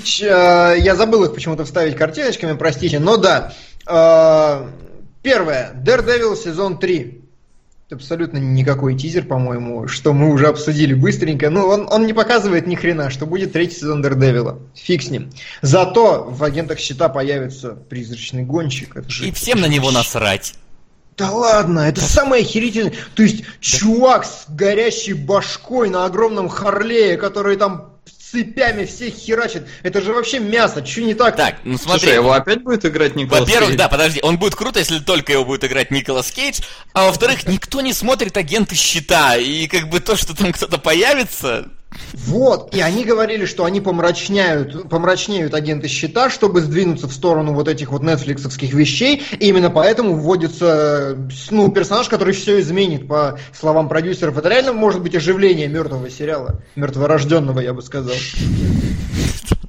[0.07, 3.53] Я забыл их почему-то вставить картиночками, простите, но да.
[3.87, 4.67] Э,
[5.23, 5.73] Первое.
[5.75, 7.21] Daredevil сезон 3.
[7.93, 11.51] Абсолютно никакой тизер, по-моему, что мы уже обсудили быстренько.
[11.51, 14.61] Ну, он, он не показывает ни хрена, что будет третий сезон Daredevil.
[14.75, 15.31] Фиг с ним.
[15.61, 18.97] Зато в агентах щита появится призрачный гонщик.
[18.97, 20.55] Это же- И всем на него насрать.
[21.21, 22.95] Да ладно, это самое охерительное.
[23.15, 27.93] То есть, чувак с горящей башкой на огромном Харлее, который там
[28.33, 29.67] цепями всех херачит.
[29.83, 31.37] Это же вообще мясо, что не так?
[31.37, 32.13] Так, ну Слушай, смотри.
[32.15, 33.79] его опять будет играть Николас Во-первых, Кейдж?
[33.79, 36.61] да, подожди, он будет круто, если только его будет играть Николас Кейдж,
[36.95, 41.69] а во-вторых, никто не смотрит агенты щита, и как бы то, что там кто-то появится,
[42.13, 47.69] Вот, и они говорили, что они помрачняют, помрачнеют агенты щита, чтобы сдвинуться в сторону вот
[47.69, 51.17] этих вот нетфликсовских вещей, и именно поэтому вводится,
[51.51, 54.37] ну, персонаж, который все изменит, по словам продюсеров.
[54.39, 58.15] Это реально может быть оживление мертвого сериала, мертворожденного, я бы сказал.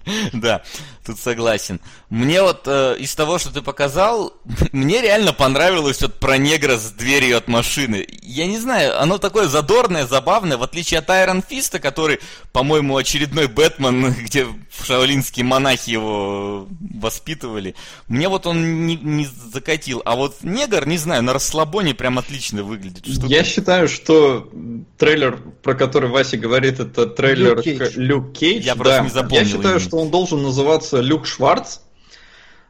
[0.34, 0.64] Да,
[1.06, 1.80] тут согласен.
[2.10, 4.34] Мне вот э, из того, что ты показал,
[4.72, 8.08] мне реально понравилось вот про негра с дверью от машины.
[8.22, 12.20] Я не знаю, оно такое задорное, забавное, в отличие от Айрон Фиста, который,
[12.52, 14.48] по-моему, очередной Бэтмен, где
[14.84, 17.76] шаолинские монахи его воспитывали.
[18.08, 20.02] Мне вот он не, не закатил.
[20.06, 23.06] А вот негр, не знаю, на расслабоне прям отлично выглядит.
[23.06, 24.50] Что Я считаю, что
[24.98, 27.94] трейлер, про который Вася говорит, это трейлер Люк Кейдж.
[27.96, 28.66] Люк Кейдж.
[28.66, 28.84] Я да.
[28.84, 29.40] просто не запомнил.
[29.40, 29.80] Я считаю, имя.
[29.80, 31.80] что он должен называться Люк Шварц,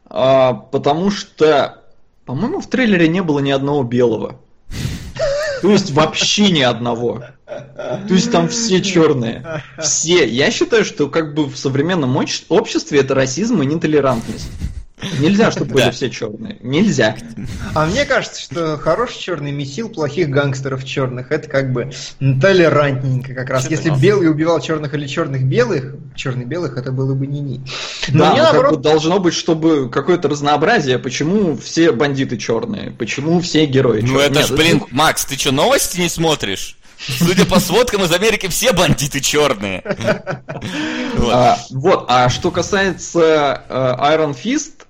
[0.06, 1.84] а, потому что,
[2.26, 4.40] по-моему, в трейлере не было ни одного белого.
[5.62, 7.24] То есть вообще ни одного.
[7.46, 9.64] То есть там все черные.
[9.80, 10.28] Все.
[10.28, 14.50] Я считаю, что как бы в современном обществе это расизм и нетолерантность.
[15.20, 16.58] Нельзя, чтобы были все черные.
[16.62, 17.16] Нельзя.
[17.74, 21.32] А мне кажется, что хороший черный месил плохих гангстеров черных.
[21.32, 23.70] Это как бы толерантненько как раз.
[23.70, 27.62] Если белый убивал черных или черных белых, черных белых, это было бы не-не.
[28.10, 28.64] Да, но наоборот...
[28.64, 31.00] как бы должно быть, чтобы какое-то разнообразие.
[31.00, 32.92] Почему все бандиты черные?
[32.92, 34.14] Почему все герои черные?
[34.14, 36.78] Ну это ж, блин, Макс, ты что, новости не смотришь?
[36.98, 39.84] Судя по сводкам из Америки, все бандиты черные.
[41.18, 41.32] Вот.
[41.42, 44.86] А, вот, а что касается э, Iron Fist,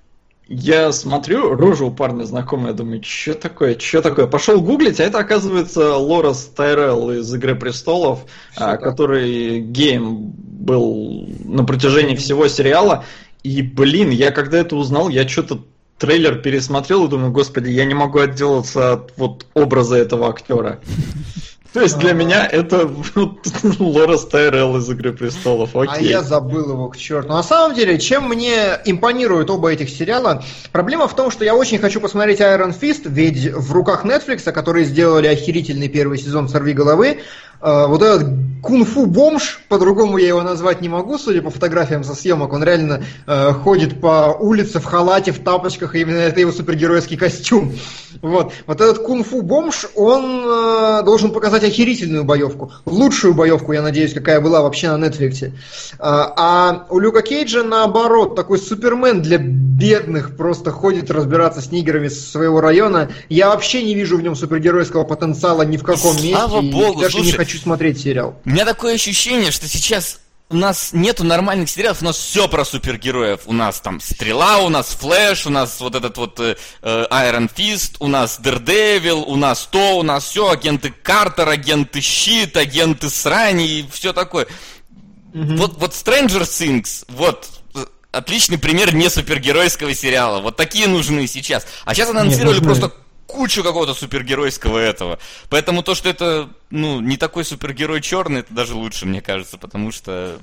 [0.48, 4.26] я смотрю, рожа у парня знакомая, думаю, что такое, что такое?
[4.26, 8.24] Пошел гуглить, а это оказывается Лорес Тайрелл из Игры Престолов,
[8.56, 13.04] а, который геем был на протяжении всего сериала.
[13.42, 15.64] И, блин, я когда это узнал, я что-то
[15.98, 20.80] трейлер пересмотрел и думаю, господи, я не могу отделаться от вот образа этого актера.
[21.72, 22.90] То есть для меня это
[23.78, 25.74] Лорес Тайрелл из Игры Престолов.
[25.74, 26.08] А Окей.
[26.08, 27.28] А я забыл его к черту.
[27.28, 31.78] На самом деле, чем мне импонируют оба этих сериала, проблема в том, что я очень
[31.78, 37.20] хочу посмотреть Iron Fist, ведь в руках Netflix, которые сделали охерительный первый сезон «Сорви головы»,
[37.62, 38.28] вот этот
[38.62, 43.02] кунг-фу бомж, по-другому я его назвать не могу, судя по фотографиям со съемок, он реально
[43.26, 47.72] э, ходит по улице в халате, в тапочках, и именно это его супергеройский костюм.
[48.20, 52.70] Вот, вот этот кунг-фу бомж, он э, должен показать охерительную боевку.
[52.84, 55.50] Лучшую боевку, я надеюсь, какая была вообще на Netflix.
[55.98, 62.08] А, а у Люка Кейджа, наоборот, такой супермен для бедных, просто ходит разбираться с нигерами
[62.08, 63.10] своего района.
[63.28, 66.78] Я вообще не вижу в нем супергеройского потенциала ни в каком Слава месте.
[66.78, 68.40] Богу, и даже слушай, не хочу смотреть сериал.
[68.44, 70.20] У меня такое ощущение, что сейчас
[70.52, 73.40] у нас нету нормальных сериалов, у нас все про супергероев.
[73.46, 77.50] У нас там Стрела, у нас Флэш, у нас вот этот вот э, э Iron
[77.52, 83.08] Fist, у нас Daredevil, у нас то, у нас все, агенты Картер, агенты Щит, агенты
[83.08, 84.46] Срани и все такое.
[85.32, 85.56] Mm-hmm.
[85.56, 90.40] Вот, вот Stranger Things, вот, э, отличный пример не супергеройского сериала.
[90.40, 91.66] Вот такие нужны сейчас.
[91.84, 92.92] А сейчас анонсировали Нет, просто
[93.26, 95.18] кучу какого-то супергеройского этого.
[95.48, 99.92] Поэтому то, что это, ну, не такой супергерой черный, это даже лучше, мне кажется, потому
[99.92, 100.38] что...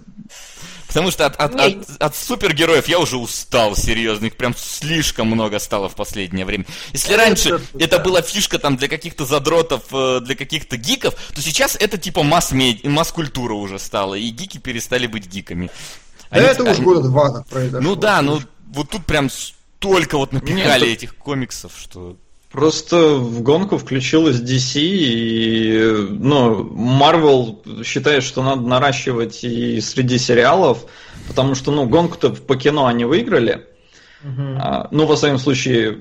[0.87, 4.25] Потому что от, от, от, от супергероев я уже устал, серьезно.
[4.25, 6.65] Их прям слишком много стало в последнее время.
[6.93, 11.75] Если раньше это была фишка там для каких-то задротов, э, для каких-то гиков, то сейчас
[11.79, 15.69] это типа масс-культура уже стала, и гики перестали быть гиками.
[16.31, 17.81] Да это уже года два так произошло.
[17.81, 22.17] Ну да, ну вот тут прям столько вот напихали Нет, этих комиксов, что...
[22.51, 30.85] Просто в гонку включилась DC, и ну, Marvel считает, что надо наращивать и среди сериалов,
[31.27, 33.67] потому что ну, гонку-то по кино они выиграли.
[34.23, 34.57] Uh-huh.
[34.59, 35.99] А, ну, во всяком случае,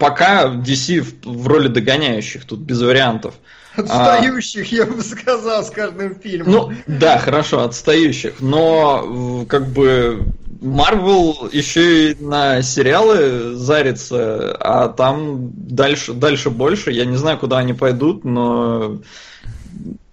[0.00, 3.34] пока DC в, в роли догоняющих, тут без вариантов.
[3.76, 6.50] Отстающих, а, я бы сказал, с каждым фильмом.
[6.50, 10.24] Ну, да, хорошо, отстающих, но как бы
[10.60, 16.90] Марвел еще и на сериалы зарится, а там дальше, дальше больше.
[16.92, 18.98] Я не знаю, куда они пойдут, но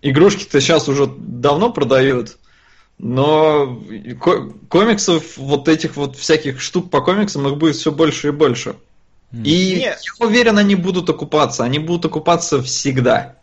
[0.02, 2.38] игрушки-то сейчас уже давно продают.
[3.00, 3.82] Но
[4.70, 8.76] комиксов, вот этих вот всяких штук по комиксам, их будет все больше и больше.
[9.34, 10.00] И Нет.
[10.20, 11.64] я уверен, они будут окупаться.
[11.64, 13.36] Они будут окупаться всегда.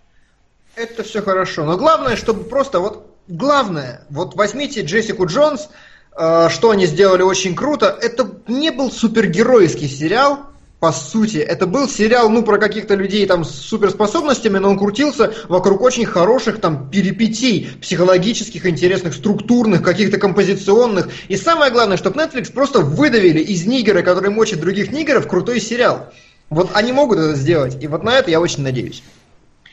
[0.77, 1.65] Это все хорошо.
[1.65, 5.69] Но главное, чтобы просто вот главное, вот возьмите Джессику Джонс,
[6.15, 10.51] что они сделали очень круто, это не был супергеройский сериал,
[10.81, 11.37] по сути.
[11.37, 16.07] Это был сериал, ну, про каких-то людей там с суперспособностями, но он крутился вокруг очень
[16.07, 21.11] хороших там перипетий, психологических, интересных, структурных, каких-то композиционных.
[21.29, 26.09] И самое главное, чтобы Netflix просто выдавили из нигера, который мочит других нигеров, крутой сериал.
[26.49, 29.03] Вот они могут это сделать, и вот на это я очень надеюсь.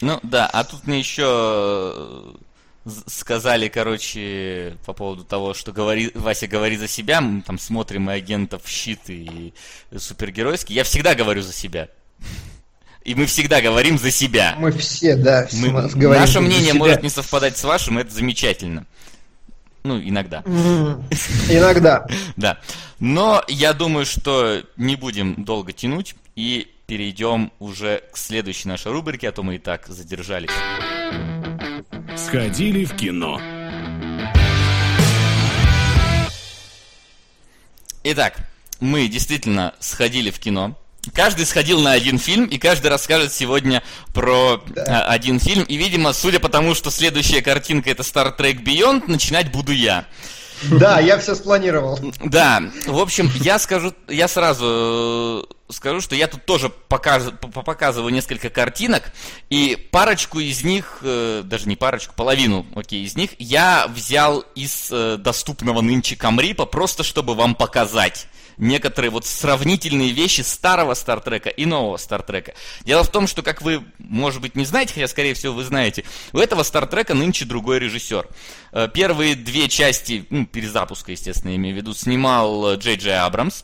[0.01, 2.35] Ну да, а тут мне еще
[3.07, 8.13] сказали, короче, по поводу того, что говори, Вася говорит за себя, мы там смотрим и
[8.13, 9.53] агентов щит и
[9.95, 10.75] супергеройский.
[10.75, 11.89] Я всегда говорю за себя.
[13.03, 14.55] И мы всегда говорим за себя.
[14.59, 18.85] Мы все, да, мы, говорим Наше мнение может не совпадать с вашим, это замечательно.
[19.83, 20.41] Ну, иногда.
[20.45, 22.05] Иногда.
[22.35, 22.59] Да.
[22.99, 29.29] Но я думаю, что не будем долго тянуть и перейдем уже к следующей нашей рубрике,
[29.29, 30.51] а то мы и так задержались.
[32.17, 33.39] Сходили в кино.
[38.03, 38.39] Итак,
[38.79, 40.75] мы действительно сходили в кино.
[41.13, 43.83] Каждый сходил на один фильм, и каждый расскажет сегодня
[44.15, 45.63] про а, один фильм.
[45.63, 50.05] И, видимо, судя по тому, что следующая картинка это Star Trek Beyond, начинать буду я.
[50.63, 51.99] Да, я все спланировал.
[52.23, 57.61] Да, в общем, я скажу, я сразу э, скажу, что я тут тоже покажу, по-
[57.61, 59.03] показываю несколько картинок,
[59.49, 64.89] и парочку из них, э, даже не парочку, половину, окей, из них я взял из
[64.91, 68.27] э, доступного нынче Камрипа, просто чтобы вам показать
[68.57, 72.53] некоторые вот сравнительные вещи старого Стартрека и нового Стартрека.
[72.83, 76.03] Дело в том, что, как вы, может быть, не знаете, хотя, скорее всего, вы знаете,
[76.33, 78.27] у этого Стартрека нынче другой режиссер.
[78.71, 83.63] Э, Первые две части, ну, перезапуска, естественно, имею в виду, снимал э, Джей Джей Абрамс.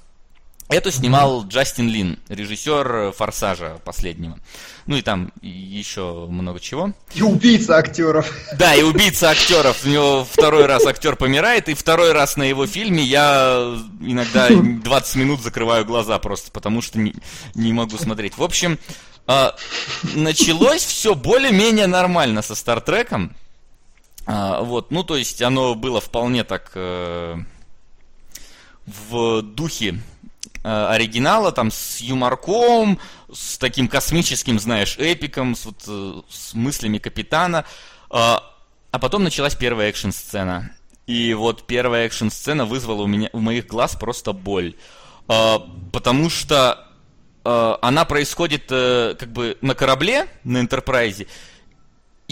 [0.69, 4.39] Эту снимал Джастин Лин, режиссер э, «Форсажа» последнего.
[4.85, 6.93] Ну и там еще много чего.
[7.13, 8.31] И убийца актеров.
[8.57, 9.85] Да, и убийца актеров.
[9.85, 15.15] У него второй раз актер помирает, и второй раз на его фильме я иногда 20
[15.15, 17.13] минут закрываю глаза просто, потому что не,
[17.55, 18.37] не могу смотреть.
[18.37, 18.79] В общем,
[19.27, 19.55] а,
[20.15, 23.35] началось все более-менее нормально со Стартреком.
[24.25, 27.37] А, вот, ну, то есть оно было вполне так э,
[28.85, 29.99] в духе
[30.63, 32.99] оригинала, там, с юморком,
[33.31, 37.65] с таким космическим, знаешь, эпиком, с, вот, э, с мыслями капитана.
[38.09, 38.43] А,
[38.91, 40.71] а потом началась первая экшн-сцена.
[41.05, 44.75] И вот первая экшн-сцена вызвала у меня, у моих глаз просто боль.
[45.27, 46.87] Потому что
[47.43, 51.27] она происходит э, как бы на корабле, на Энтерпрайзе,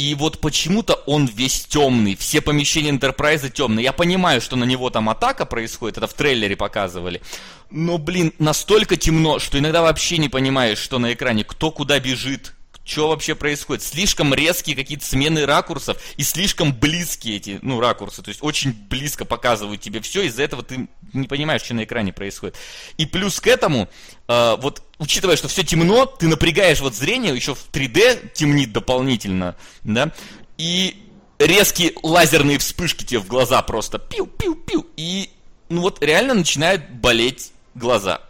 [0.01, 3.83] и вот почему-то он весь темный, все помещения Энтерпрайза темные.
[3.83, 7.21] Я понимаю, что на него там атака происходит, это в трейлере показывали.
[7.69, 12.53] Но, блин, настолько темно, что иногда вообще не понимаешь, что на экране, кто куда бежит,
[12.83, 13.83] что вообще происходит.
[13.83, 18.21] Слишком резкие какие-то смены ракурсов и слишком близкие эти, ну, ракурсы.
[18.21, 22.11] То есть очень близко показывают тебе все, из-за этого ты не понимаешь, что на экране
[22.11, 22.55] происходит.
[22.97, 23.87] И плюс к этому,
[24.27, 29.55] э, вот учитывая, что все темно, ты напрягаешь вот зрение, еще в 3D темнит дополнительно,
[29.83, 30.11] да,
[30.57, 30.95] и
[31.39, 34.85] резкие лазерные вспышки тебе в глаза просто пиу-пиу-пиу.
[34.95, 35.31] И,
[35.69, 38.21] ну вот, реально начинают болеть глаза.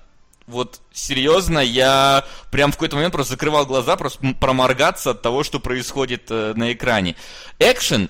[0.47, 5.59] Вот серьезно, я прям в какой-то момент просто закрывал глаза, просто проморгаться от того, что
[5.59, 7.15] происходит э, на экране.
[7.59, 8.09] Экшен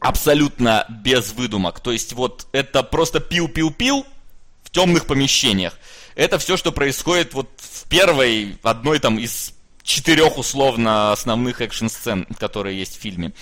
[0.00, 1.80] абсолютно без выдумок.
[1.80, 4.06] То есть вот это просто пил-пил-пил
[4.62, 5.78] в темных помещениях.
[6.20, 12.78] Это все, что происходит вот в первой, одной там из четырех условно основных экшн-сцен, которые
[12.78, 13.32] есть в фильме.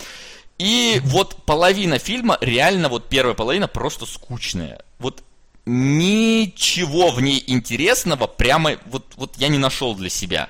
[0.59, 4.81] И вот половина фильма, реально вот первая половина просто скучная.
[5.01, 5.25] Вот
[5.67, 10.49] ничего в ней интересного прямо вот, вот я не нашел для себя.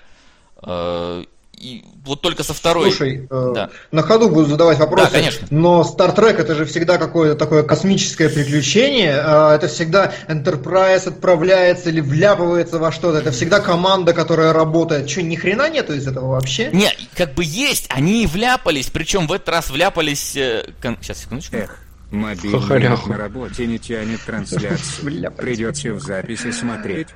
[1.59, 2.91] И вот только со второй...
[2.93, 3.71] Слушай, э, Да.
[3.91, 5.11] на ходу буду задавать вопросы.
[5.13, 5.47] Да, конечно.
[5.51, 9.13] Но Star Trek это же всегда какое-то такое космическое приключение.
[9.13, 13.19] э, Это всегда Enterprise отправляется или вляпывается во что-то.
[13.19, 15.09] Это всегда команда, которая работает.
[15.09, 16.71] Че, ни хрена нету из этого вообще?
[16.73, 20.37] Не, как бы есть, они и вляпались, причем в этот раз вляпались...
[20.37, 21.57] э, кон- Сейчас, секундочку.
[21.57, 21.77] Эх,
[22.11, 23.11] мобильный Хохоряху.
[23.11, 25.33] на работе не тянет трансляцию.
[25.37, 27.09] Придется в записи смотреть.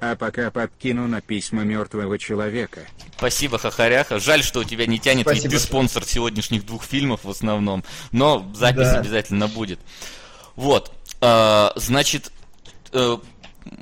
[0.00, 2.80] А пока подкину на письма мертвого человека.
[3.18, 4.18] Спасибо, Хахаряха.
[4.18, 7.30] Жаль, что у тебя не тянет, ведь Спасибо, ты что- спонсор сегодняшних двух фильмов в
[7.30, 7.84] основном.
[8.10, 9.00] Но запись Да.
[9.00, 9.78] обязательно будет.
[10.56, 10.92] Вот.
[11.22, 12.32] э, значит,
[12.92, 13.18] э,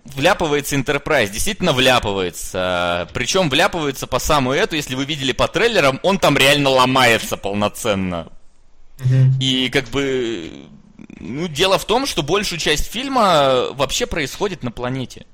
[0.07, 1.31] вляпывается Enterprise.
[1.31, 3.09] Действительно вляпывается.
[3.15, 8.33] Причем вляпывается по самую эту, если вы видели по трейлерам, он там реально ломается полноценно.
[9.41, 10.51] И как бы...
[11.21, 15.25] Ну, дело в том, что большую часть фильма вообще происходит на планете.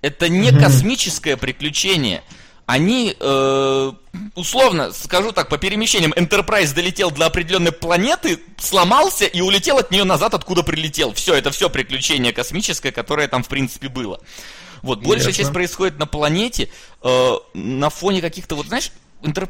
[0.00, 2.22] Это не космическое приключение.
[2.66, 3.92] Они, э,
[4.34, 10.04] условно, скажу так, по перемещениям, Enterprise долетел до определенной планеты, сломался и улетел от нее
[10.04, 11.14] назад, откуда прилетел.
[11.14, 14.20] Все, это все приключение космическое, которое там, в принципе, было.
[14.82, 15.44] Вот, большая Ясно.
[15.44, 16.68] часть происходит на планете,
[17.02, 18.92] э, на фоне каких-то, вот, знаешь,
[19.22, 19.48] интер-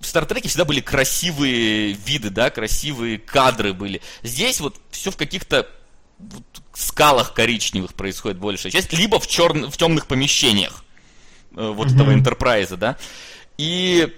[0.00, 4.02] в Стартреке всегда были красивые виды, да, красивые кадры были.
[4.22, 5.68] Здесь вот все в каких-то
[6.18, 9.70] вот скалах коричневых происходит большая часть, либо в, черн...
[9.70, 10.84] в темных помещениях
[11.56, 12.96] э, вот этого Энтерпрайза, да.
[13.58, 14.12] И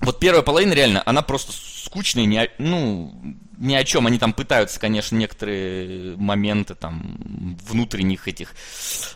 [0.00, 3.12] вот первая половина реально, она просто скучная, ни о, ну,
[3.58, 4.06] ни о чем.
[4.06, 8.54] Они там пытаются, конечно, некоторые моменты там внутренних этих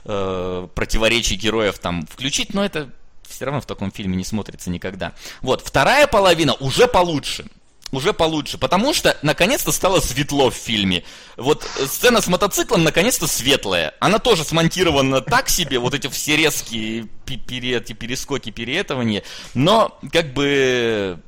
[0.05, 2.91] э, противоречий героев там включить, но это
[3.29, 5.13] все равно в таком фильме не смотрится никогда.
[5.41, 7.47] Вот, вторая половина уже получше.
[7.93, 11.05] Уже получше, потому что наконец-то стало светло в фильме.
[11.37, 13.95] Вот сцена с мотоциклом наконец-то светлая.
[14.01, 19.23] Она тоже смонтирована так себе, вот эти все резкие пере, эти перескоки, переэтования,
[19.55, 21.21] но как бы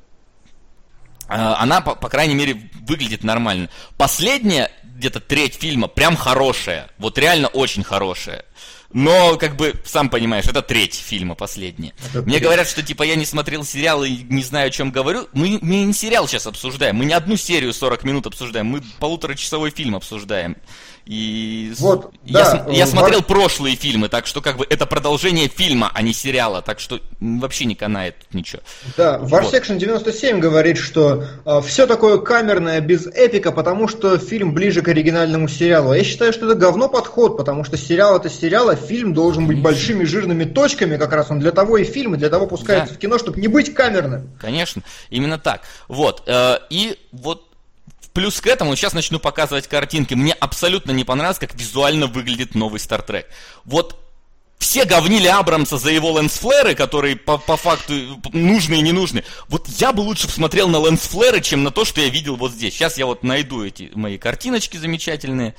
[1.29, 3.69] а, она, по, по крайней мере, выглядит нормально.
[3.97, 6.91] Последняя, где-то треть фильма, прям хорошая.
[6.99, 8.45] Вот реально очень хорошая.
[8.95, 11.93] Но, как бы, сам понимаешь, это треть фильма последняя.
[12.11, 12.45] Это Мне треть.
[12.45, 15.29] говорят, что, типа, я не смотрел сериал и не знаю, о чем говорю.
[15.33, 16.95] Мы, мы не сериал сейчас обсуждаем.
[16.95, 18.67] Мы не одну серию 40 минут обсуждаем.
[18.67, 20.57] Мы полуторачасовой фильм обсуждаем.
[21.07, 23.27] И вот, я, да, я смотрел Вар...
[23.27, 27.67] прошлые фильмы, так что как бы это продолжение фильма, а не сериала, так что вообще
[27.67, 28.63] не канает тут ничего.
[28.97, 29.53] Да, War вот.
[29.53, 34.89] Section 97 говорит, что э, все такое камерное без эпика, потому что фильм ближе к
[34.89, 35.93] оригинальному сериалу.
[35.93, 39.61] Я считаю, что это говно подход, потому что сериал это сериал, а фильм должен быть
[39.61, 42.95] большими жирными точками, как раз он для того и фильм, и для того пускается да.
[42.95, 44.31] в кино, чтобы не быть камерным.
[44.41, 45.63] Конечно, именно так.
[45.87, 47.54] Вот, э, и вот
[48.15, 52.79] Плюс к этому, сейчас начну показывать картинки, мне абсолютно не понравилось, как визуально выглядит новый
[52.79, 53.27] Star Trek.
[53.65, 54.01] Вот
[54.59, 57.93] все говнили Абрамса за его лэнсфлэры, которые по, по факту
[58.33, 59.25] нужны и не нужны.
[59.49, 62.75] Вот я бы лучше посмотрел на лэнсфлэры, чем на то, что я видел вот здесь.
[62.75, 65.57] Сейчас я вот найду эти мои картиночки замечательные.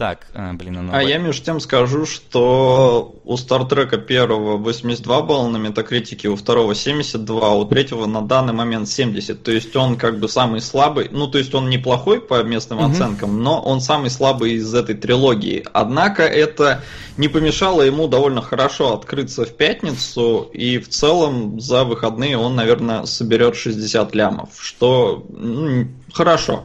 [0.00, 0.94] Так, а, блин, оно...
[0.94, 6.74] А я между тем скажу, что у Стартрека первого 82 балла на метакритике, у второго
[6.74, 9.42] 72, а у третьего на данный момент 70.
[9.42, 12.90] То есть он как бы самый слабый, ну то есть он неплохой по местным угу.
[12.90, 15.66] оценкам, но он самый слабый из этой трилогии.
[15.74, 16.82] Однако это
[17.18, 23.04] не помешало ему довольно хорошо открыться в пятницу, и в целом за выходные он, наверное,
[23.04, 26.64] соберет 60 лямов, что ну, хорошо.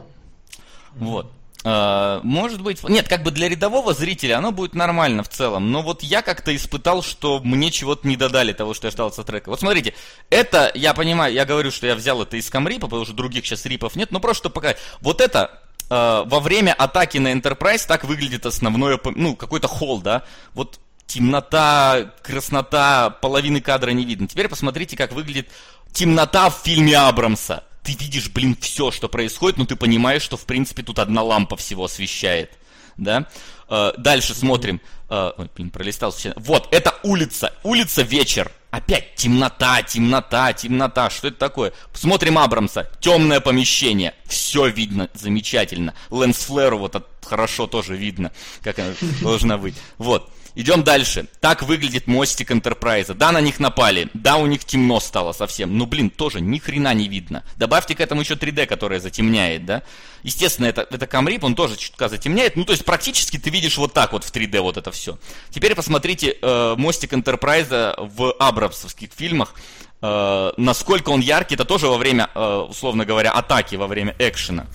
[0.98, 1.30] Вот.
[1.66, 5.82] Uh, может быть, нет, как бы для рядового зрителя оно будет нормально в целом, но
[5.82, 9.48] вот я как-то испытал, что мне чего-то не додали того, что я ждал от трека.
[9.48, 9.92] Вот смотрите,
[10.30, 13.66] это, я понимаю, я говорю, что я взял это из Камрипа, потому что других сейчас
[13.66, 14.76] рипов нет, но просто что пока.
[15.00, 15.60] Вот это
[15.90, 20.22] uh, во время атаки на Enterprise так выглядит основное, ну, какой-то холл, да,
[20.54, 24.28] вот темнота, краснота, половины кадра не видно.
[24.28, 25.50] Теперь посмотрите, как выглядит
[25.90, 30.44] темнота в фильме Абрамса ты видишь, блин, все, что происходит, но ты понимаешь, что, в
[30.44, 32.50] принципе, тут одна лампа всего освещает.
[32.96, 33.28] Да?
[33.68, 34.80] Э, дальше смотрим.
[35.08, 36.12] Э, ой, блин, пролистал.
[36.34, 37.54] Вот, это улица.
[37.62, 38.50] Улица вечер.
[38.72, 41.10] Опять темнота, темнота, темнота.
[41.10, 41.72] Что это такое?
[41.92, 42.90] Смотрим Абрамса.
[42.98, 44.14] Темное помещение.
[44.24, 45.94] Все видно замечательно.
[46.10, 48.32] Лэнсфлэру вот хорошо тоже видно,
[48.62, 49.76] как она должна быть.
[49.98, 50.28] Вот.
[50.56, 51.26] Идем дальше.
[51.40, 53.12] Так выглядит мостик Энтерпрайза.
[53.12, 54.08] Да, на них напали.
[54.14, 55.76] Да, у них темно стало совсем.
[55.76, 57.44] Ну, блин, тоже ни хрена не видно.
[57.56, 59.82] Добавьте к этому еще 3D, которое затемняет, да.
[60.22, 62.56] Естественно, это, это камрип, он тоже чутка затемняет.
[62.56, 65.18] Ну, то есть, практически ты видишь вот так вот в 3D вот это все.
[65.50, 69.54] Теперь посмотрите э, мостик Энтерпрайза в абрамсовских фильмах.
[70.00, 74.66] Э, насколько он яркий, это тоже во время, э, условно говоря, атаки, во время экшена.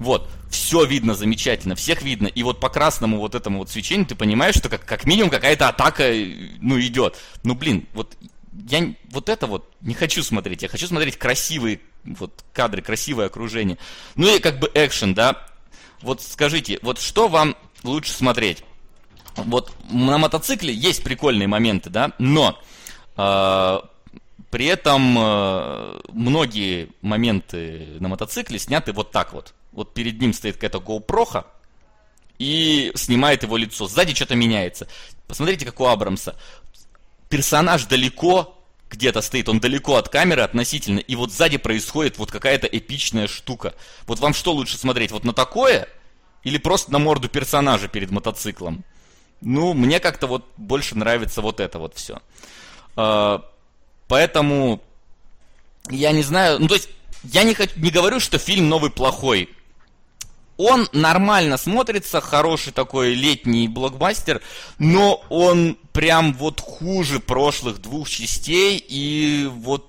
[0.00, 2.26] Вот, все видно замечательно, всех видно.
[2.26, 5.68] И вот по красному вот этому вот свечению ты понимаешь, что как, как минимум какая-то
[5.68, 6.10] атака,
[6.60, 7.18] ну, идет.
[7.44, 8.16] Ну, блин, вот
[8.66, 10.62] я вот это вот не хочу смотреть.
[10.62, 13.76] Я хочу смотреть красивые вот кадры, красивое окружение.
[14.16, 15.46] Ну и как бы экшен, да.
[16.00, 18.64] Вот скажите, вот что вам лучше смотреть?
[19.36, 22.58] Вот на мотоцикле есть прикольные моменты, да, но
[23.18, 23.80] э,
[24.48, 30.56] при этом э, многие моменты на мотоцикле сняты вот так вот вот перед ним стоит
[30.56, 31.44] какая-то GoPro,
[32.38, 33.86] и снимает его лицо.
[33.86, 34.88] Сзади что-то меняется.
[35.28, 36.36] Посмотрите, как у Абрамса.
[37.28, 38.56] Персонаж далеко
[38.88, 43.74] где-то стоит, он далеко от камеры относительно, и вот сзади происходит вот какая-то эпичная штука.
[44.06, 45.86] Вот вам что лучше смотреть, вот на такое
[46.42, 48.84] или просто на морду персонажа перед мотоциклом?
[49.42, 52.20] Ну, мне как-то вот больше нравится вот это вот все.
[52.96, 53.48] А,
[54.08, 54.82] поэтому
[55.88, 56.88] я не знаю, ну то есть
[57.22, 59.50] я не, хочу, не говорю, что фильм новый плохой
[60.60, 64.42] он нормально смотрится, хороший такой летний блокбастер,
[64.78, 69.86] но он прям вот хуже прошлых двух частей, и вот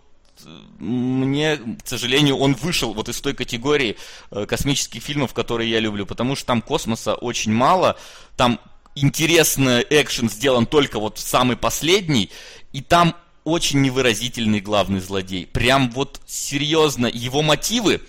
[0.79, 3.97] мне, к сожалению, он вышел вот из той категории
[4.31, 7.97] э, космических фильмов, которые я люблю, потому что там космоса очень мало,
[8.37, 8.59] там
[8.95, 12.31] интересный экшен сделан только вот самый последний,
[12.71, 13.13] и там
[13.43, 15.45] очень невыразительный главный злодей.
[15.47, 18.01] Прям вот серьезно, его мотивы,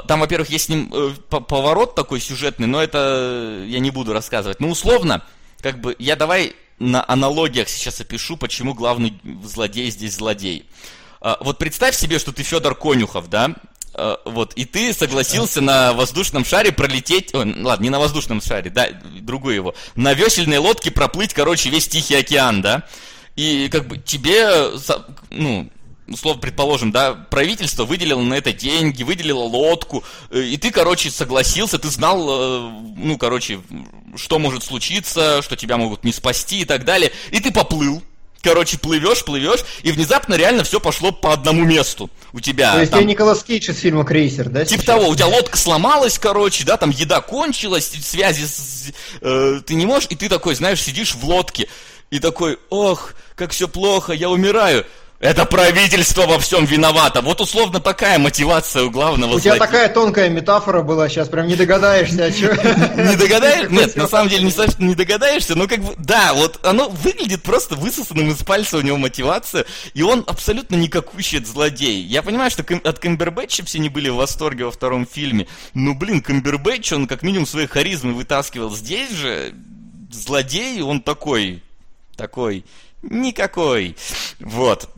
[0.00, 4.58] там, во-первых, есть с ним э, поворот такой сюжетный, но это я не буду рассказывать.
[4.58, 5.22] Ну, условно,
[5.60, 10.66] как бы я давай на аналогиях сейчас опишу, почему главный злодей здесь злодей.
[11.20, 13.54] Э, вот представь себе, что ты Федор Конюхов, да?
[14.24, 18.88] Вот, и ты согласился на воздушном шаре пролететь, о, ладно, не на воздушном шаре, да,
[19.20, 22.84] другую его, на весельной лодке проплыть, короче, весь Тихий океан, да?
[23.36, 24.70] И как бы тебе,
[25.28, 25.68] ну,
[26.12, 31.78] условно, предположим, да, правительство выделило на это деньги, выделило лодку, э, и ты, короче, согласился,
[31.78, 33.60] ты знал, э, ну, короче,
[34.16, 38.02] что может случиться, что тебя могут не спасти и так далее, и ты поплыл.
[38.44, 42.72] Короче, плывешь, плывешь, и внезапно реально все пошло по одному месту у тебя.
[42.72, 44.64] То есть там- я Николас Кейдж из фильма «Крейсер», да?
[44.64, 44.96] Типа сейчас?
[44.96, 48.90] того, у тебя лодка сломалась, короче, да, там еда кончилась, связи с-
[49.20, 51.68] э, ты не можешь, и ты такой, знаешь, сидишь в лодке,
[52.10, 54.84] и такой, ох, как все плохо, я умираю.
[55.22, 57.20] Это правительство во всем виновато.
[57.22, 59.66] Вот условно такая мотивация у главного У тебя злодея.
[59.66, 62.50] такая тонкая метафора была, сейчас прям не догадаешься, о чем.
[62.96, 63.68] Не догадаешься?
[63.72, 67.44] Нет, на самом деле не, совсем не догадаешься, но как бы, да, вот оно выглядит
[67.44, 69.64] просто высосанным из пальца у него мотивация,
[69.94, 72.02] и он абсолютно никакущий злодей.
[72.02, 76.20] Я понимаю, что от Камбербэтча все не были в восторге во втором фильме, но, блин,
[76.20, 78.74] Камбербэтч, он как минимум своей харизмы вытаскивал.
[78.74, 79.54] Здесь же
[80.10, 81.62] злодей, он такой,
[82.16, 82.64] такой,
[83.02, 83.96] никакой.
[84.40, 84.88] Вот.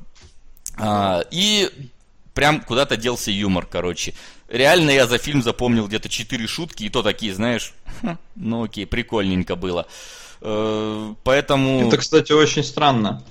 [0.77, 1.71] А, и
[2.35, 4.15] прям куда-то делся юмор, короче.
[4.49, 7.73] Реально я за фильм запомнил где-то четыре шутки, и то такие, знаешь,
[8.03, 9.87] «Хм, ну окей, прикольненько было.
[10.41, 13.25] Э, Поэтому, Это, кстати, очень странно.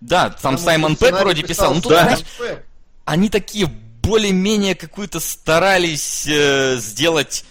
[0.00, 1.74] да, там Потому Саймон Пэк вроде писал.
[1.74, 2.64] Ну тут, писал знаешь, Пэк.
[3.04, 3.66] они такие
[4.02, 7.44] более-менее какую-то старались э, сделать,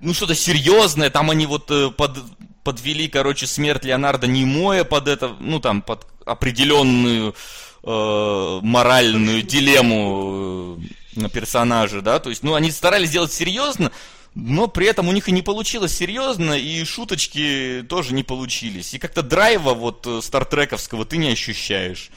[0.00, 1.10] ну, что-то серьезное.
[1.10, 2.18] Там они вот э, под-
[2.64, 7.34] подвели, короче, смерть Леонардо Немоя под это, ну, там, под определенную
[7.82, 10.78] э, моральную дилемму
[11.16, 13.90] э, персонажа, да, то есть, ну, они старались сделать серьезно,
[14.34, 18.94] но при этом у них и не получилось серьезно, и шуточки тоже не получились.
[18.94, 22.10] И как-то драйва вот э, стартрековского ты не ощущаешь.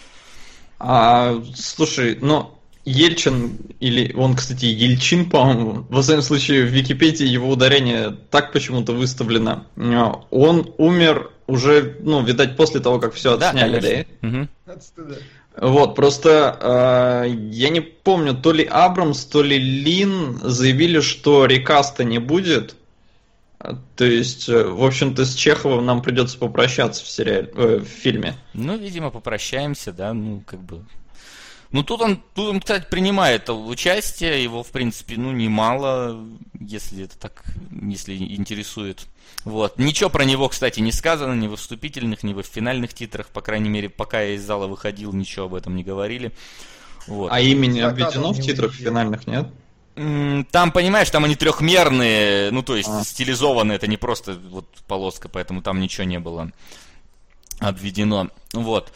[0.77, 7.49] А, слушай, ну, Ельчин, или он, кстати, Ельчин, по-моему, во всяком случае, в Википедии его
[7.49, 9.65] ударение так почему-то выставлено.
[9.77, 13.81] А, Он умер уже, ну, видать, после того, как все отсняли, да?
[14.21, 14.49] конечно.
[15.57, 22.03] Вот, просто э, я не помню, то ли Абрамс, то ли Лин заявили, что рекаста
[22.03, 22.75] не будет.
[23.95, 28.35] То есть, э, в общем-то, с Чеховым нам придется попрощаться в сериале, э, в фильме.
[28.53, 30.85] Ну, видимо, попрощаемся, да, ну, как бы.
[31.71, 36.21] Ну, тут он, тут он, кстати, принимает участие, его, в принципе, ну, немало,
[36.59, 37.43] если это так,
[37.81, 39.07] если интересует.
[39.45, 39.79] Вот.
[39.79, 43.69] Ничего про него, кстати, не сказано, ни во вступительных, ни во финальных титрах, по крайней
[43.69, 46.31] мере, пока я из зала выходил, ничего об этом не говорили.
[47.07, 47.31] Вот.
[47.31, 47.39] А
[47.83, 49.47] Заказом обведено в титрах финальных, нет?
[49.95, 53.03] Там, понимаешь, там они трехмерные, ну, то есть А.
[53.03, 56.51] стилизованные, это не просто вот полоска, поэтому там ничего не было
[57.59, 58.29] обведено.
[58.53, 58.91] Вот.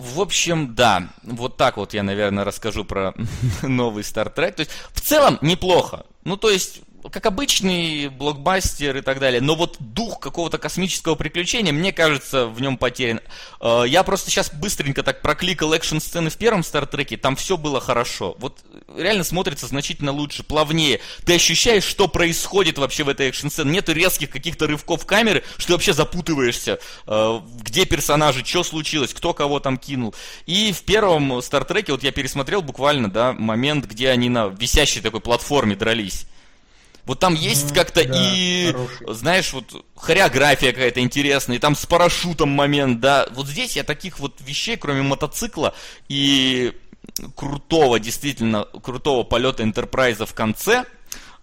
[0.00, 3.12] В общем, да, вот так вот я, наверное, расскажу про
[3.62, 4.52] новый Star Trek.
[4.52, 6.06] То есть, в целом, неплохо.
[6.24, 9.40] Ну, то есть, как обычный блокбастер и так далее.
[9.40, 13.20] Но вот дух какого-то космического приключения, мне кажется, в нем потерян.
[13.60, 18.36] Э, Я просто сейчас быстренько так прокликал экшн-сцены в первом Стартреке, там все было хорошо.
[18.38, 18.58] Вот
[18.96, 21.00] реально смотрится значительно лучше, плавнее.
[21.24, 23.70] Ты ощущаешь, что происходит вообще в этой экшн-сцене.
[23.70, 29.32] Нету резких каких-то рывков камеры, что ты вообще запутываешься, э, где персонажи, что случилось, кто
[29.32, 30.14] кого там кинул.
[30.46, 35.20] И в первом Стартреке, вот я пересмотрел буквально, да, момент, где они на висящей такой
[35.20, 36.26] платформе дрались.
[37.10, 39.14] Вот там есть как-то да, и, хороший.
[39.14, 43.26] знаешь, вот хореография какая-то интересная, и там с парашютом момент, да.
[43.32, 45.74] Вот здесь я таких вот вещей, кроме мотоцикла
[46.08, 46.72] и
[47.34, 50.84] крутого, действительно, крутого полета Энтерпрайза в конце,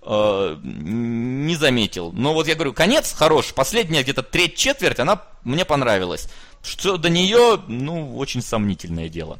[0.03, 2.13] э, не заметил.
[2.13, 6.29] Но вот я говорю, конец хорош, последняя где-то треть-четверть, она мне понравилась.
[6.63, 9.37] Что до нее, ну, очень сомнительное дело.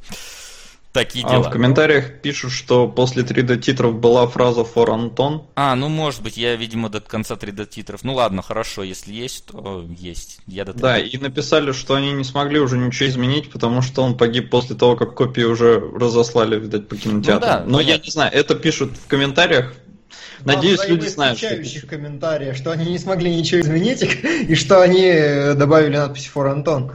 [0.98, 1.43] Такие А дела.
[1.43, 5.43] в комментариях пишут, что после 3D титров была фраза for Антон.
[5.56, 8.04] А, ну может быть, я, видимо, до конца 3D титров.
[8.04, 10.39] Ну ладно, хорошо, если есть, то есть.
[10.48, 11.08] Я до Да, 3D.
[11.10, 14.95] и написали, что они не смогли уже ничего изменить, потому что он погиб после того,
[14.95, 17.39] как копии уже разослали, видать, по кинотеатрам.
[17.39, 18.06] да, Но я понятно.
[18.06, 19.74] не знаю, это пишут в комментариях.
[20.45, 21.89] Надеюсь, Там люди знают, что пишут.
[21.89, 24.02] комментариев, что они не смогли ничего изменить,
[24.48, 26.91] и что они э, добавили надпись «For Антон».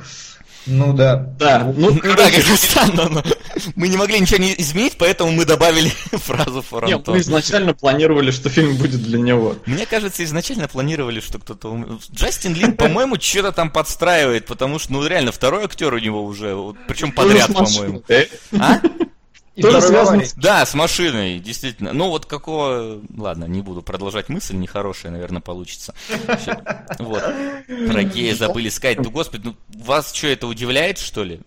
[0.67, 1.17] Ну да.
[1.17, 3.23] Да, ну, Ну да, как бы странно, но
[3.75, 7.15] мы не могли ничего не изменить, поэтому мы добавили фразу нет, Форантон.
[7.15, 9.57] мы изначально планировали, что фильм будет для него.
[9.67, 11.69] Мне кажется, изначально планировали, что кто-то...
[11.73, 16.25] ум- Джастин Лин, по-моему, что-то там подстраивает, потому что, ну, реально, второй актер у него
[16.25, 16.57] уже,
[16.87, 18.03] причем подряд, по-моему.
[18.09, 18.25] да?
[18.59, 18.81] А?
[19.55, 21.93] И Тоже связано с- Да, с машиной, действительно.
[21.93, 23.03] Ну, вот какого...
[23.17, 25.95] Ладно, не буду продолжать мысль, нехорошая, наверное, получится.
[26.99, 27.23] Вот.
[27.91, 28.99] Про гея забыли сказать.
[28.99, 31.41] Ну, господи, ну, вас что, это удивляет, что ли?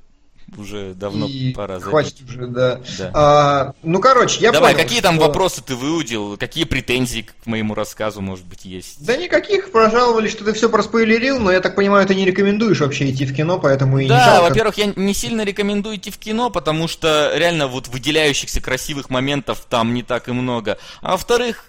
[0.57, 2.80] Уже давно И пора хватит уже, да.
[2.97, 3.11] Да.
[3.13, 6.38] А, ну, короче, я Давай, понял, какие там что- вопросы ты выудил?
[6.38, 9.03] Какие претензии к моему рассказу, может быть, есть?
[9.05, 13.11] Да никаких, прожаловали, что ты все проспойлерил, но я так понимаю, ты не рекомендуешь вообще
[13.11, 14.49] идти в кино, поэтому и не Да, жалко.
[14.49, 19.65] во-первых, я не сильно рекомендую идти в кино, потому что реально вот выделяющихся красивых моментов
[19.69, 20.77] там не так и много.
[21.01, 21.65] А во-вторых,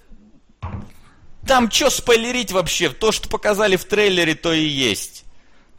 [1.47, 2.89] там что спойлерить вообще?
[2.89, 5.25] То, что показали в трейлере, то и есть.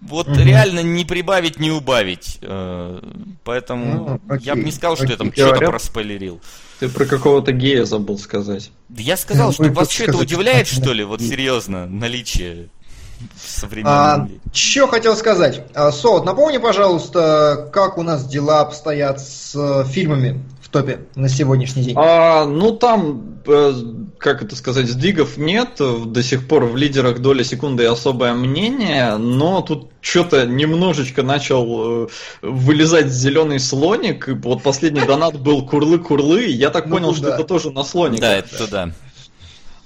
[0.01, 0.39] Вот Мгм.
[0.39, 2.37] реально не прибавить, не убавить.
[2.41, 2.99] Э,
[3.43, 5.43] Поэтому Ну, окей, я бы не сказал, что я там окей.
[5.43, 6.39] что-то проспойлерил.
[6.79, 8.71] Ты про какого-то гея забыл сказать.
[8.89, 11.03] Да Я сказал, Ну, что вас что это удивляет, что- ли?
[11.03, 12.69] Вот серьезно, наличие
[13.83, 15.63] А, что хотел сказать.
[15.73, 21.29] А, Солод, напомни, пожалуйста, как у нас дела обстоят с э, фильмами в топе на
[21.29, 21.95] сегодняшний день.
[21.97, 23.73] А, ну там, э,
[24.17, 25.77] как это сказать, сдвигов нет.
[25.77, 32.03] До сих пор в лидерах доля секунды и особое мнение, но тут что-то немножечко начал
[32.03, 32.07] э,
[32.41, 34.27] вылезать зеленый слоник.
[34.43, 37.35] Вот последний донат был курлы-курлы, я так Ну понял, что да.
[37.35, 38.21] это тоже на слоника.
[38.21, 38.91] Да, это туда.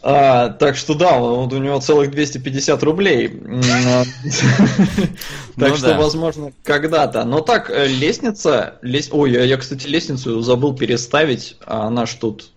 [0.03, 3.39] А, так что да, вот у него целых 250 рублей.
[3.85, 4.03] А,
[5.59, 7.23] Так Ну что, возможно, когда-то.
[7.23, 8.75] Но так, э, лестница...
[8.81, 12.49] лес- Ой, я, кстати, лестницу забыл переставить, а она ж тут...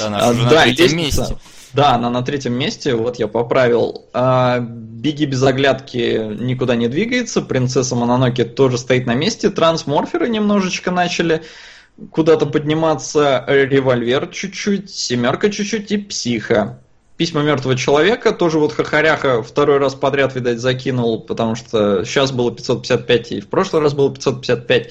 [0.00, 1.20] А, да, третьем лестница.
[1.20, 1.36] месте.
[1.72, 4.04] Да, она на третьем месте, вот я поправил.
[4.12, 10.90] А, Беги без оглядки никуда не двигается, принцесса Мононоке тоже стоит на месте, трансморферы немножечко
[10.92, 11.42] начали
[12.10, 16.78] куда-то подниматься, револьвер чуть-чуть, семерка чуть-чуть и психа.
[17.16, 22.50] Письма мертвого человека тоже вот Хахаряха второй раз подряд, видать, закинул, потому что сейчас было
[22.50, 24.90] 555 и в прошлый раз было 555.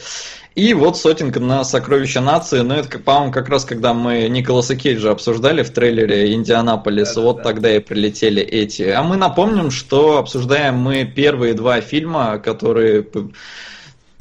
[0.53, 5.11] И вот сотенка на сокровища нации, ну это, по-моему, как раз когда мы Николаса Кейджа
[5.11, 8.83] обсуждали в трейлере Индианаполис, вот тогда и прилетели эти.
[8.83, 13.05] А мы напомним, что обсуждаем мы первые два фильма, которые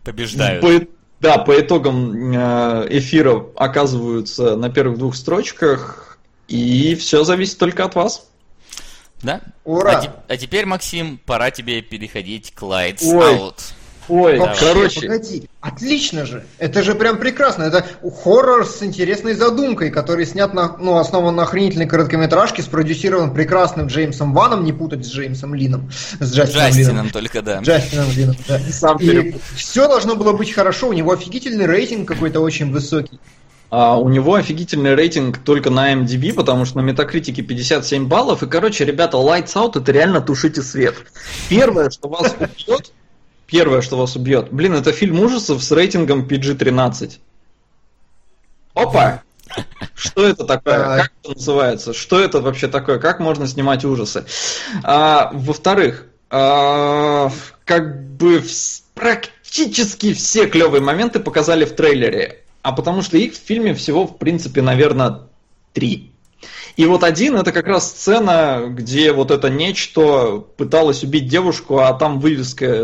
[0.04, 0.60] Побеждают.
[0.62, 0.86] по-
[1.20, 6.09] да, по итогам э, эфира оказываются на первых двух строчках,
[6.50, 8.26] и все зависит только от вас.
[9.22, 9.40] Да?
[9.64, 9.98] Ура!
[9.98, 13.34] А, те- а теперь, Максим, пора тебе переходить к Lights Ой.
[13.34, 13.60] Out.
[14.08, 16.44] Ой, Вообще, короче, погоди, отлично же.
[16.58, 17.62] Это же прям прекрасно.
[17.62, 17.86] Это
[18.24, 24.34] хоррор с интересной задумкой, который снят на, ну, основан на охренительной короткометражке, спродюсирован прекрасным Джеймсом
[24.34, 25.92] Ваном, не путать с Джеймсом Лином.
[26.18, 26.72] С Джастином Лином.
[26.72, 27.60] Джастином только, да.
[27.60, 28.58] Джастином Лином, да.
[28.72, 30.88] сам И все должно было быть хорошо.
[30.88, 33.20] У него офигительный рейтинг какой-то очень высокий.
[33.70, 38.42] А, у него офигительный рейтинг только на MDB, потому что на метакритике 57 баллов.
[38.42, 40.96] И, короче, ребята, Lights Out это реально тушите свет.
[41.48, 42.92] Первое, что вас убьет,
[43.46, 47.18] первое, что вас убьет, блин, это фильм ужасов с рейтингом PG-13.
[48.74, 49.22] Опа!
[49.94, 50.78] Что это такое?
[50.78, 50.98] Так.
[51.02, 51.92] Как это называется?
[51.92, 52.98] Что это вообще такое?
[52.98, 54.24] Как можно снимать ужасы?
[54.82, 57.30] А, во-вторых, а,
[57.64, 58.42] как бы
[58.94, 62.44] практически все клевые моменты показали в трейлере.
[62.62, 65.20] А потому что их в фильме всего, в принципе, наверное,
[65.72, 66.12] три.
[66.76, 71.92] И вот один это как раз сцена, где вот это нечто пыталось убить девушку, а
[71.92, 72.82] там вывеска э,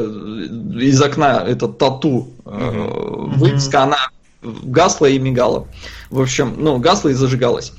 [0.81, 4.11] из окна, это тату, э, вывеска, она
[4.43, 5.67] гасла и мигала.
[6.11, 7.73] В общем, ну, гасла и зажигалась.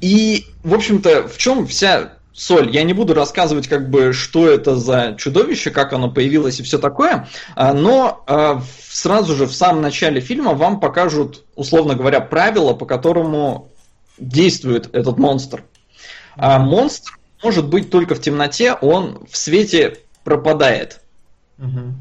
[0.00, 2.70] И, в общем-то, в чем вся соль?
[2.70, 6.78] Я не буду рассказывать, как бы, что это за чудовище, как оно появилось и все
[6.78, 12.74] такое, а, но а, сразу же в самом начале фильма вам покажут, условно говоря, правила,
[12.74, 13.70] по которому
[14.18, 15.64] действует этот монстр.
[16.36, 21.00] А монстр может быть только в темноте, он в свете пропадает.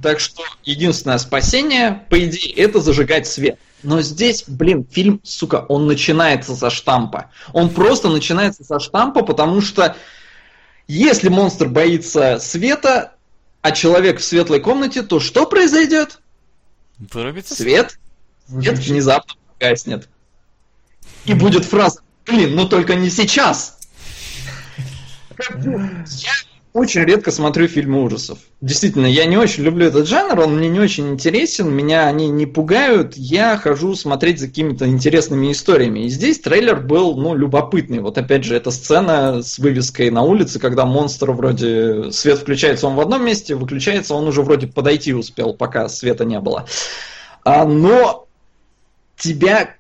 [0.04, 3.58] Так что единственное спасение, по идее, это зажигать свет.
[3.82, 7.32] Но здесь, блин, фильм, сука, он начинается со штампа.
[7.54, 9.96] Он просто начинается со штампа, потому что
[10.88, 13.14] если монстр боится света,
[13.62, 16.20] а человек в светлой комнате, то что произойдет?
[16.98, 17.56] Вырубится?
[17.56, 18.00] Свет,
[18.48, 20.08] свет внезапно погаснет.
[21.26, 23.80] И будет фраза, блин, ну только не сейчас.
[25.38, 26.32] Я
[26.78, 28.38] очень редко смотрю фильмы ужасов.
[28.62, 32.46] Действительно, я не очень люблю этот жанр, он мне не очень интересен, меня они не
[32.46, 36.02] пугают, я хожу смотреть за какими-то интересными историями.
[36.02, 38.00] И здесь трейлер был, ну, любопытный.
[38.00, 42.96] Вот опять же, эта сцена с вывеской на улице, когда монстр вроде свет включается он
[42.96, 46.68] в одном месте, выключается он уже вроде подойти успел, пока света не было.
[47.44, 48.28] А, но
[49.18, 49.76] тебя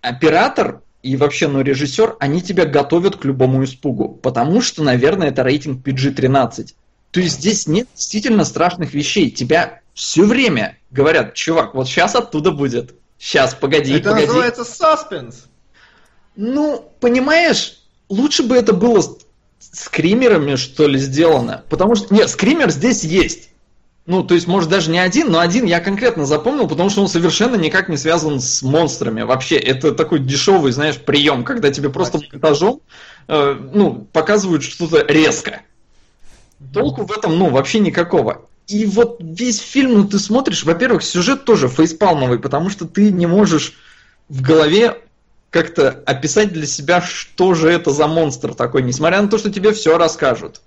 [0.00, 5.42] оператор и вообще, ну, режиссер, они тебя готовят к любому испугу, потому что, наверное, это
[5.42, 6.74] рейтинг PG-13.
[7.12, 9.30] То есть здесь нет действительно страшных вещей.
[9.30, 12.94] Тебя все время говорят, чувак, вот сейчас оттуда будет.
[13.18, 14.26] Сейчас, погоди, Это погоди.
[14.26, 15.46] называется саспенс.
[16.34, 17.78] Ну, понимаешь,
[18.08, 19.02] лучше бы это было
[19.58, 21.64] скримерами, что ли, сделано.
[21.70, 23.50] Потому что, нет, скример здесь есть.
[24.06, 27.08] Ну, то есть, может, даже не один, но один я конкретно запомнил, потому что он
[27.08, 29.22] совершенно никак не связан с монстрами.
[29.22, 32.80] Вообще, это такой дешевый, знаешь, прием, когда тебе просто монтажом
[33.26, 35.62] э, ну, показывают что-то резко.
[36.72, 38.42] Толку в этом, ну, вообще никакого.
[38.68, 43.26] И вот весь фильм, ну, ты смотришь, во-первых, сюжет тоже фейспалмовый, потому что ты не
[43.26, 43.74] можешь
[44.28, 44.98] в голове
[45.50, 49.72] как-то описать для себя, что же это за монстр такой, несмотря на то, что тебе
[49.72, 50.60] все расскажут.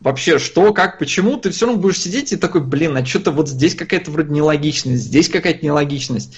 [0.00, 3.48] Вообще, что, как, почему, ты все равно будешь сидеть и такой, блин, а что-то вот
[3.48, 6.36] здесь какая-то вроде нелогичность, здесь какая-то нелогичность.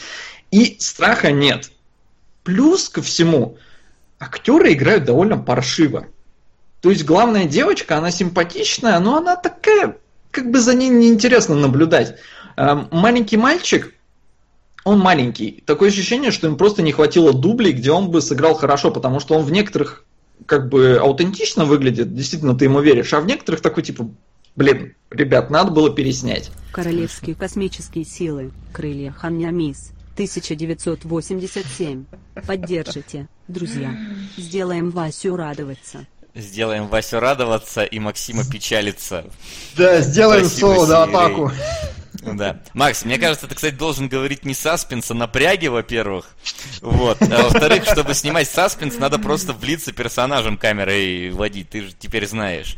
[0.51, 1.71] И страха нет.
[2.45, 3.59] Плюс ко всему,
[4.19, 6.07] актеры играют довольно паршиво.
[6.81, 9.97] То есть главная девочка, она симпатичная, но она такая,
[10.31, 12.17] как бы за ней неинтересно наблюдать.
[12.57, 13.93] Эм, маленький мальчик,
[14.85, 15.63] он маленький.
[15.67, 19.35] Такое ощущение, что им просто не хватило дублей, где он бы сыграл хорошо, потому что
[19.35, 20.05] он в некоторых
[20.47, 24.11] как бы аутентично выглядит, действительно ты ему веришь, а в некоторых такой типа,
[24.57, 26.51] блин, ребят, надо было переснять.
[26.73, 28.53] Королевские космические силы.
[28.73, 29.93] Крылья Ханьямис.
[30.15, 32.05] 1987.
[32.47, 33.97] Поддержите, друзья.
[34.37, 36.07] Сделаем Васю радоваться.
[36.35, 39.25] Сделаем Васю радоваться и Максима печалиться.
[39.77, 41.03] Да, сделаем соло, Сирий.
[41.03, 41.53] атаку.
[42.23, 42.61] Да.
[42.75, 46.27] Макс, мне кажется, ты, кстати, должен говорить не саспенс, а напряги, во-первых.
[46.81, 47.21] Вот.
[47.23, 51.71] А во-вторых, чтобы снимать саспенс, надо просто влиться персонажем камерой водить.
[51.71, 52.77] Ты же теперь знаешь.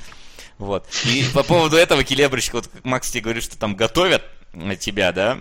[0.59, 0.87] Вот.
[1.07, 4.23] И по поводу этого, Келеброчка, вот Макс тебе говорит, что там готовят
[4.79, 5.39] тебя, да?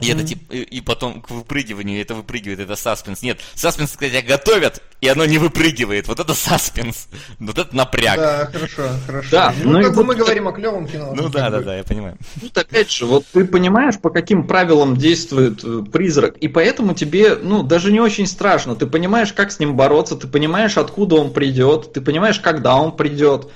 [0.00, 3.22] И это типа, и, и потом к выпрыгиванию это выпрыгивает, это саспенс.
[3.22, 6.08] Нет, саспенс, тебя готовят, и оно не выпрыгивает.
[6.08, 7.08] Вот это саспенс.
[7.38, 8.16] Вот это напряг.
[8.16, 9.28] Да, хорошо, хорошо.
[9.30, 11.12] Да, ну, ну как бы мы говорим о клевом кино.
[11.14, 12.16] Ну да, да, да, я понимаю.
[12.40, 17.34] Тут опять же, вот ты понимаешь, по каким правилам действует э, призрак, и поэтому тебе,
[17.34, 18.76] ну, даже не очень страшно.
[18.76, 22.96] Ты понимаешь, как с ним бороться, ты понимаешь, откуда он придет, ты понимаешь, когда он
[22.96, 23.50] придет.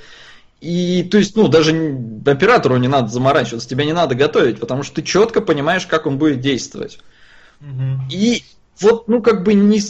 [0.64, 1.72] И, то есть, ну, даже
[2.24, 6.16] оператору не надо заморачиваться, тебя не надо готовить, потому что ты четко понимаешь, как он
[6.16, 7.00] будет действовать.
[7.60, 8.08] Мгм.
[8.10, 8.42] И
[8.80, 9.82] вот, ну, как бы не,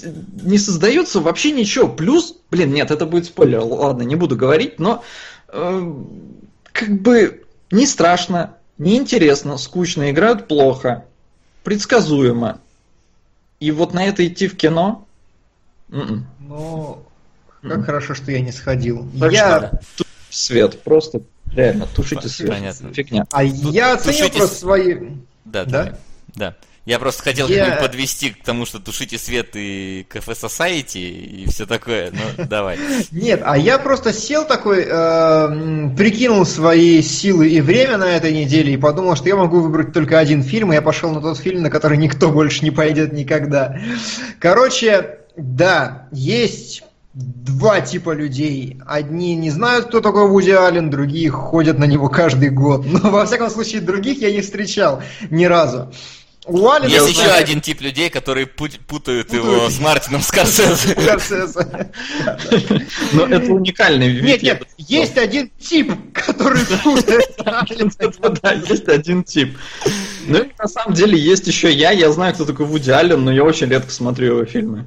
[0.43, 1.87] не создается вообще ничего.
[1.87, 5.05] Плюс, блин, нет, это будет спойлер, ладно, не буду говорить, но
[5.47, 5.95] э,
[6.73, 11.05] как бы не страшно, не интересно, скучно, играют плохо,
[11.63, 12.59] предсказуемо.
[13.61, 15.07] И вот на это идти в кино?
[15.93, 16.27] м-м.
[16.41, 16.99] Ну,
[17.63, 17.85] как Мгм.
[17.85, 19.09] хорошо, что я не сходил.
[19.21, 19.71] Так я...
[19.95, 20.04] что
[20.35, 21.23] свет, просто
[21.55, 22.51] реально, тушите свет.
[22.51, 22.93] Понятно.
[22.93, 23.27] Фигня.
[23.31, 24.37] А я оценил тушитесь.
[24.39, 24.97] просто свои...
[25.45, 25.99] Да, Да?
[26.35, 26.55] Да.
[26.87, 30.99] Я просто хотел Я- как бы подвести к тому, что тушите свет и кафе Society
[30.99, 32.13] и все такое.
[32.13, 32.79] Ну, давай.
[33.11, 38.75] Нет, а я просто сел такой, э, прикинул свои силы и время на этой неделе
[38.75, 41.63] и подумал, что я могу выбрать только один фильм, и я пошел на тот фильм,
[41.63, 43.79] на который никто больше не пойдет никогда.
[44.39, 46.83] Короче, да, есть
[47.15, 48.79] два типа людей.
[48.87, 52.85] Одни не знают, кто такой Вуди Аллен, другие ходят на него каждый год.
[52.87, 55.93] Но, во всяком случае, других я не встречал ни разу.
[56.47, 56.89] У Аллена...
[56.89, 59.73] Есть знаете, еще один тип людей, которые пут- путают его Путают.
[59.73, 60.95] с Мартином Скорсезе.
[63.13, 64.25] Но это уникальный вид.
[64.25, 67.31] Нет, нет, есть один тип, который путает.
[68.43, 69.57] Да, есть один тип.
[70.27, 73.33] Ну и на самом деле есть еще я, я знаю, кто такой Вуди Аллен, но
[73.33, 74.85] я очень редко смотрю его фильмы.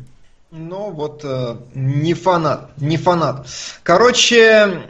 [0.50, 3.48] Ну вот, э, не фанат, не фанат.
[3.84, 4.84] Короче,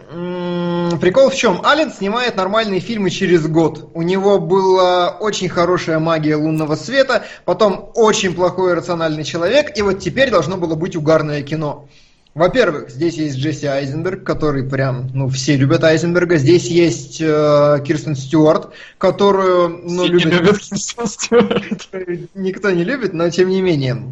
[1.02, 1.66] прикол в чем?
[1.66, 3.90] Аллен снимает нормальные фильмы через год.
[3.96, 9.98] У него была очень хорошая магия лунного света, потом очень плохой рациональный человек, и вот
[9.98, 11.90] теперь должно было быть угарное кино.
[12.36, 16.38] Во-первых, здесь есть Джесси Айзенберг, который прям, ну, все любят Айзенберга.
[16.38, 21.90] Здесь есть э, Кирстен Стюарт, которую, ну, Все любят любят Кристен Стюарт.
[22.36, 24.04] никто не любит, но тем не менее.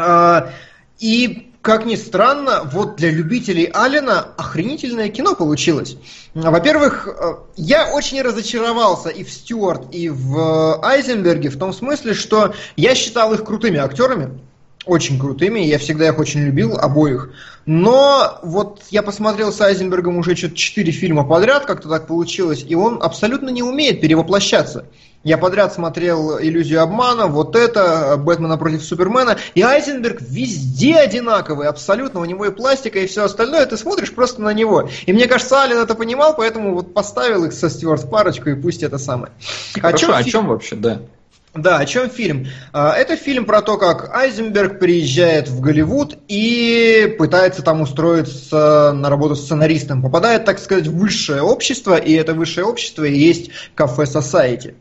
[0.00, 0.50] А,
[0.98, 5.96] И, как ни странно, вот для любителей Алина охренительное кино получилось.
[6.34, 12.54] Во-первых, э, я очень разочаровался и в Стюарт, и в Айзенберге, в том смысле, что
[12.76, 14.40] я считал их крутыми актерами,
[14.86, 17.30] очень крутыми, я всегда их очень любил, обоих.
[17.66, 22.74] Но вот я посмотрел с Айзенбергом уже что-то 4 фильма подряд, как-то так получилось, и
[22.74, 24.86] он абсолютно не умеет перевоплощаться.
[25.22, 32.20] Я подряд смотрел «Иллюзию обмана», вот это, «Бэтмена против Супермена», и Айзенберг везде одинаковый, абсолютно,
[32.20, 34.88] у него и пластика, и все остальное, ты смотришь просто на него.
[35.04, 38.54] И мне кажется, Ален это понимал, поэтому вот поставил их со Стюарт в парочку, и
[38.54, 39.30] пусть это самое.
[39.78, 41.00] Хорошо, чём о фи- чем вообще, да?
[41.54, 42.46] Да, о чем фильм?
[42.72, 49.10] А, Это фильм про то, как Айзенберг приезжает в Голливуд и пытается там устроиться на
[49.10, 50.00] работу сценаристом.
[50.00, 54.74] Попадает, так сказать, в высшее общество, и это высшее общество и есть кафе Society.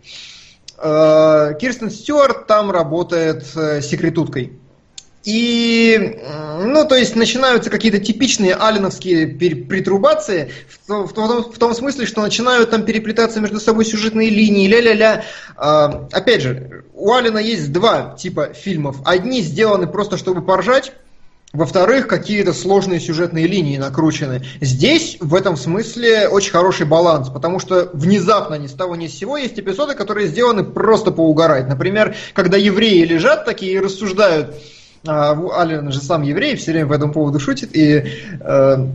[0.78, 4.59] А, Кирстен Стюарт там работает э, секретуткой.
[5.30, 6.20] И,
[6.60, 10.52] ну, то есть начинаются какие-то типичные алиновские притрубации
[10.88, 15.24] в, том, в том смысле, что начинают там переплетаться между собой сюжетные линии, ля-ля-ля.
[15.56, 18.98] А, опять же, у Алина есть два типа фильмов.
[19.06, 20.94] Одни сделаны просто, чтобы поржать,
[21.54, 24.44] во-вторых, какие-то сложные сюжетные линии накручены.
[24.62, 29.16] Здесь в этом смысле очень хороший баланс, потому что внезапно ни с того ни с
[29.16, 31.68] сего есть эпизоды, которые сделаны просто поугарать.
[31.68, 34.56] Например, когда евреи лежат такие и рассуждают,
[35.06, 38.06] а, Ален же сам еврей, все время по этому поводу шутит, и
[38.40, 38.88] э,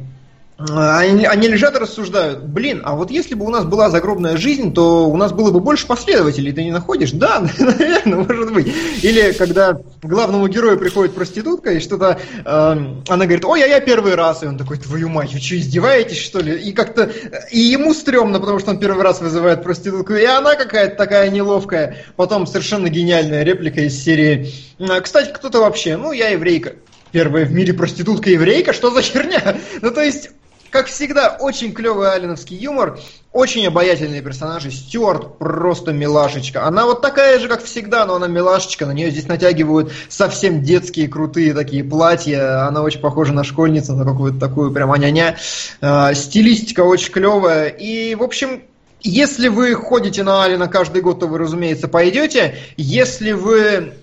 [0.56, 4.72] они, они лежат и рассуждают, блин, а вот если бы у нас была загробная жизнь,
[4.72, 7.10] то у нас было бы больше последователей, ты не находишь?
[7.10, 8.72] Да, наверное, может быть.
[9.02, 14.14] Или когда главному герою приходит проститутка и что-то, э, она говорит, ой, а я первый
[14.14, 16.56] раз, и он такой, твою мать, вы что, издеваетесь, что ли?
[16.56, 17.10] И как-то,
[17.50, 21.96] и ему стрёмно, потому что он первый раз вызывает проститутку, и она какая-то такая неловкая.
[22.14, 26.74] Потом совершенно гениальная реплика из серии, «А, кстати, кто-то вообще, ну, я еврейка.
[27.10, 29.56] Первая в мире проститутка еврейка, что за херня?
[29.82, 30.30] Ну, то есть,
[30.74, 32.98] как всегда, очень клевый алиновский юмор,
[33.32, 34.72] очень обаятельные персонажи.
[34.72, 36.66] Стюарт просто милашечка.
[36.66, 38.84] Она вот такая же, как всегда, но она милашечка.
[38.84, 42.66] На нее здесь натягивают совсем детские крутые такие платья.
[42.66, 45.36] Она очень похожа на школьницу, на какую-то такую прям аня-ня.
[45.80, 47.68] А, Стилистика очень клевая.
[47.68, 48.64] И, в общем,
[49.00, 52.56] если вы ходите на Алина каждый год, то вы, разумеется, пойдете.
[52.76, 53.94] Если вы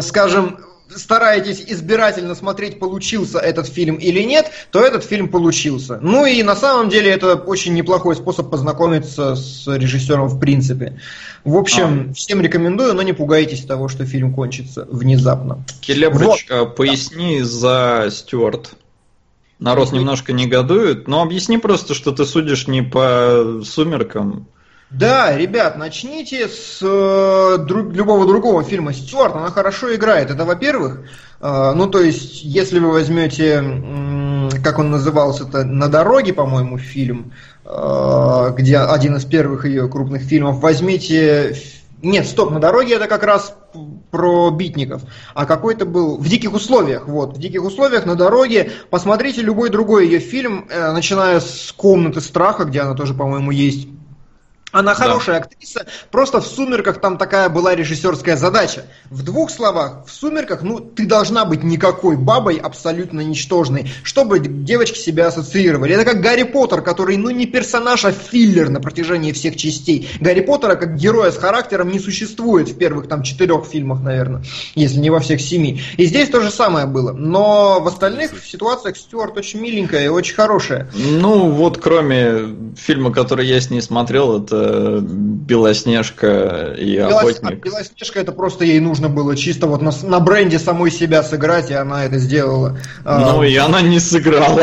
[0.00, 0.58] скажем,
[0.94, 5.98] стараетесь избирательно смотреть, получился этот фильм или нет, то этот фильм получился.
[6.00, 11.00] Ну и на самом деле это очень неплохой способ познакомиться с режиссером в принципе.
[11.44, 15.64] В общем, всем рекомендую, но не пугайтесь того, что фильм кончится внезапно.
[15.80, 18.72] Келебрич, э, поясни за Стюарт.
[19.58, 24.46] Народ немножко негодует, но объясни просто, что ты судишь не по сумеркам.
[24.90, 30.30] Да, ребят, начните с э, друг- любого другого фильма Стюарт, она хорошо играет.
[30.30, 31.02] Это, во-первых,
[31.40, 37.32] э, ну то есть, если вы возьмете, м, как он назывался-то, на дороге, по-моему, фильм,
[37.66, 41.54] э, где один из первых ее крупных фильмов, возьмите
[42.00, 43.54] нет, стоп, на дороге это как раз
[44.12, 45.02] про битников.
[45.34, 47.08] А какой-то был в диких условиях.
[47.08, 48.70] Вот, в диких условиях на дороге.
[48.88, 53.88] Посмотрите любой другой ее фильм, э, начиная с комнаты страха, где она тоже, по-моему, есть.
[54.70, 58.84] Она хорошая актриса, просто в «Сумерках» там такая была режиссерская задача.
[59.08, 64.98] В двух словах, в «Сумерках» ну, ты должна быть никакой бабой, абсолютно ничтожной, чтобы девочки
[64.98, 65.94] себя ассоциировали.
[65.94, 70.08] Это как Гарри Поттер, который ну не персонаж, а филлер на протяжении всех частей.
[70.20, 74.98] Гарри Поттера как героя с характером не существует в первых там четырех фильмах, наверное, если
[74.98, 75.80] не во всех семи.
[75.96, 77.12] И здесь то же самое было.
[77.12, 80.90] Но в остальных ситуациях Стюарт очень миленькая и очень хорошая.
[80.94, 84.57] Ну, вот кроме фильма, который я с ней смотрел, это
[85.00, 87.64] Белоснежка и Белос- а Охотник.
[87.64, 91.74] Белоснежка это просто ей нужно было чисто вот на, на бренде самой себя сыграть, и
[91.74, 92.78] она это сделала.
[93.04, 94.62] А, Ну, и она не сыграла.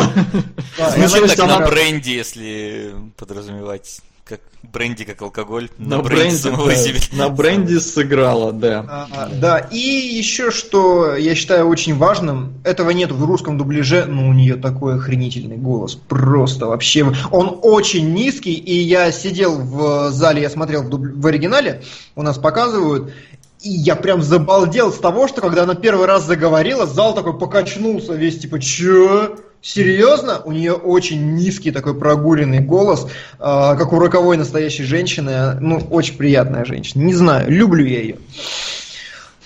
[0.77, 6.69] да, ну, она она- на бренде, если подразумевать, как бренди как алкоголь, На бренде, самого
[6.69, 6.99] да, себя.
[7.11, 9.07] на бренде сыграла, да.
[9.11, 14.27] А, да, и еще что я считаю очень важным, этого нет в русском дубляже, но
[14.27, 17.06] у нее такой охренительный голос, просто вообще.
[17.31, 21.84] Он очень низкий, и я сидел в зале, я смотрел в, дуб- в оригинале,
[22.15, 23.14] у нас показывают,
[23.61, 28.14] и я прям забалдел с того, что когда она первый раз заговорила, зал такой покачнулся
[28.14, 29.38] весь, типа, чё?
[29.66, 30.42] Серьезно?
[30.42, 33.08] У нее очень низкий такой прогуленный голос,
[33.40, 35.56] а, как у роковой настоящей женщины.
[35.60, 37.02] Ну, очень приятная женщина.
[37.02, 38.20] Не знаю, люблю я ее.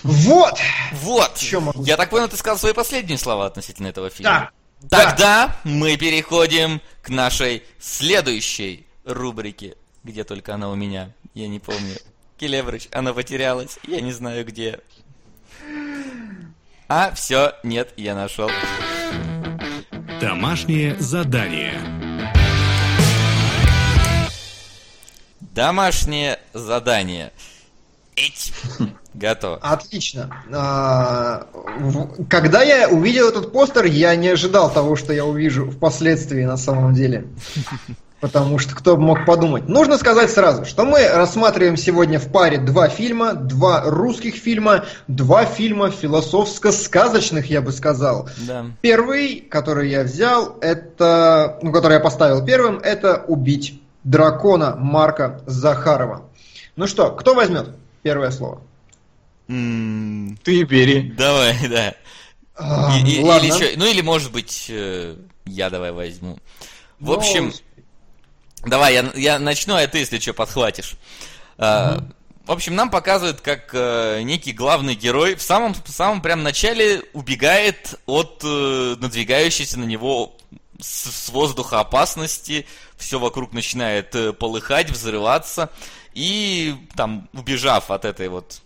[0.02, 0.58] Вот!
[0.92, 1.36] Вот.
[1.36, 4.50] Чё могу Я так понял, ты сказал свои последние слова относительно этого фильма.
[4.82, 4.98] Да.
[4.98, 9.76] Тогда мы переходим к нашей следующей рубрике.
[10.04, 11.96] Где только она у меня, я не помню.
[12.36, 14.80] Келебрыч, она потерялась, я не знаю где.
[16.88, 18.50] А, все, нет, я нашел.
[20.20, 21.80] Домашнее задание.
[25.40, 27.32] Домашнее задание.
[28.16, 28.52] Эть.
[29.14, 29.56] Готово.
[29.56, 30.44] Отлично.
[30.52, 31.46] А,
[32.28, 36.92] Когда я увидел этот постер, я не ожидал того, что я увижу впоследствии на самом
[36.94, 37.26] деле.
[38.20, 39.66] Потому что кто бы мог подумать.
[39.66, 45.46] Нужно сказать сразу, что мы рассматриваем сегодня в паре два фильма, два русских фильма, два
[45.46, 48.28] фильма философско-сказочных, я бы сказал.
[48.46, 48.66] Да.
[48.82, 56.22] Первый, который я взял, это, ну, который я поставил первым, это «Убить дракона» Марка Захарова.
[56.76, 57.70] Ну что, кто возьмет
[58.02, 58.60] первое слово?
[59.48, 61.12] М, Ты бери.
[61.16, 61.94] Давай, да.
[62.56, 63.46] А, И- ладно.
[63.46, 65.14] или чё- ну или может быть э,
[65.46, 66.38] я давай возьму.
[66.98, 67.52] В Ну, общем,
[68.64, 70.94] давай я, я начну, а ты, если что, подхватишь.
[71.58, 72.02] А,
[72.46, 77.02] В общем, нам показывают, как э, некий главный герой в самом, в самом прям начале
[77.12, 80.36] убегает от э, надвигающейся на него
[80.80, 82.66] с, с воздуха опасности.
[82.96, 85.70] Все вокруг начинает э, полыхать, взрываться.
[86.12, 88.62] И там, убежав от этой вот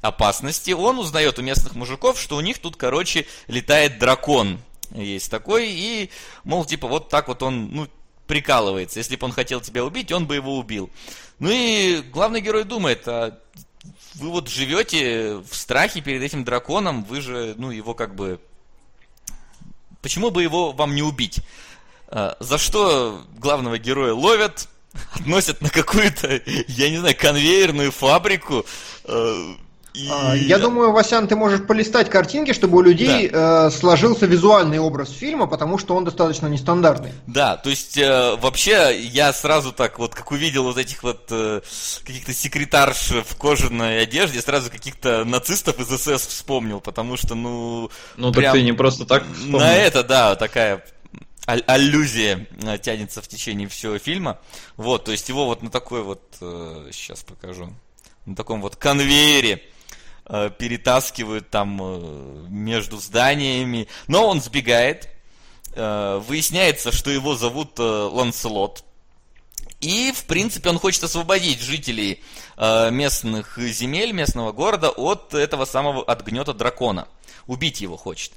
[0.00, 4.60] опасности, он узнает у местных мужиков, что у них тут, короче, летает дракон.
[4.90, 6.10] Есть такой, и,
[6.44, 7.88] мол, типа, вот так вот он, ну,
[8.28, 9.00] прикалывается.
[9.00, 10.90] Если бы он хотел тебя убить, он бы его убил.
[11.40, 13.36] Ну и главный герой думает, а
[14.14, 18.40] вы вот живете в страхе перед этим драконом, вы же, ну, его как бы...
[20.02, 21.40] Почему бы его вам не убить?
[22.08, 24.68] А, за что главного героя ловят,
[25.14, 28.64] относят на какую-то, я не знаю, конвейерную фабрику,
[29.04, 29.54] э,
[29.98, 30.08] и...
[30.10, 33.66] А, Я думаю, Васян, ты можешь полистать картинки, чтобы у людей Да.
[33.66, 37.12] э, сложился визуальный образ фильма, потому что он достаточно нестандартный.
[37.26, 41.60] Да, то есть э, вообще я сразу так вот, как увидел вот этих вот э,
[42.04, 47.90] каких-то секретарш в кожаной одежде, сразу каких-то нацистов из СС вспомнил, потому что, ну...
[48.16, 49.58] Ну прям так ты не просто так вспомнил.
[49.58, 50.84] На это, да, такая
[51.44, 54.38] аллюзия э, тянется в течение всего фильма.
[54.76, 56.22] Вот, то есть его вот на такой вот,
[56.92, 57.72] сейчас покажу,
[58.26, 59.62] на таком вот конвейере
[60.28, 63.88] э, перетаскивают там э, между зданиями.
[64.06, 65.08] Но он сбегает.
[65.74, 68.84] Э, Выясняется, что его зовут Ланселот.
[69.80, 72.20] И, в принципе, он хочет освободить жителей
[72.56, 77.06] местных земель, местного города от этого самого, от гнета дракона.
[77.46, 78.32] Убить его хочет.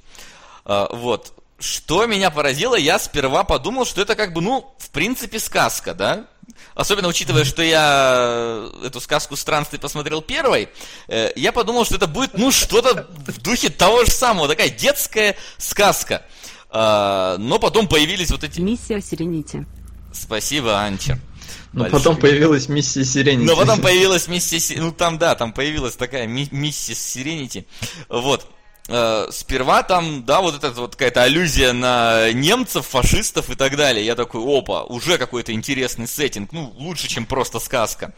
[0.64, 1.32] Вот.
[1.58, 6.26] Что меня поразило, я сперва подумал, что это как бы, ну, в принципе, сказка, да?
[6.74, 10.68] Особенно учитывая, что я эту сказку странствий посмотрел первой,
[11.08, 15.36] э, я подумал, что это будет, ну, что-то в духе того же самого, такая детская
[15.58, 16.24] сказка.
[16.70, 18.60] А, Но потом появились вот эти...
[18.60, 19.66] Миссия Сирените.
[20.12, 21.18] Спасибо, Анчер.
[21.72, 22.02] Но Большое.
[22.02, 23.46] потом появилась миссия Сиренити.
[23.46, 24.72] Но потом появилась миссис...
[24.76, 27.66] Ну там, да, там появилась такая ми- миссис Сиренити.
[28.08, 28.46] Вот.
[28.88, 34.04] Э, Сперва там, да, вот эта вот какая-то аллюзия на немцев, фашистов и так далее.
[34.04, 36.52] Я такой, опа, уже какой-то интересный сеттинг.
[36.52, 38.12] Ну, лучше, чем просто сказка.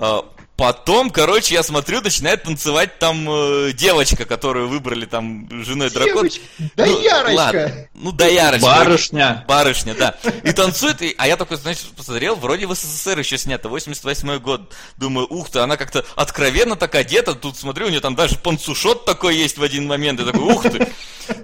[0.00, 0.22] Э,
[0.60, 6.28] Потом, короче, я смотрю, начинает танцевать там э, девочка, которую выбрали там женой дракона.
[6.28, 6.42] Девочка,
[6.76, 7.34] доярочка.
[7.34, 7.88] ладно.
[7.94, 8.66] Ну, доярочка.
[8.66, 9.44] Барышня.
[9.48, 10.16] Барышня, да.
[10.44, 14.74] И танцует, и, а я такой, значит, посмотрел, вроде в СССР еще снято, 88 год.
[14.98, 17.34] Думаю, ух ты, она как-то откровенно так одета.
[17.34, 20.20] Тут смотрю, у нее там даже панцушот такой есть в один момент.
[20.20, 20.92] Я такой, ух ты.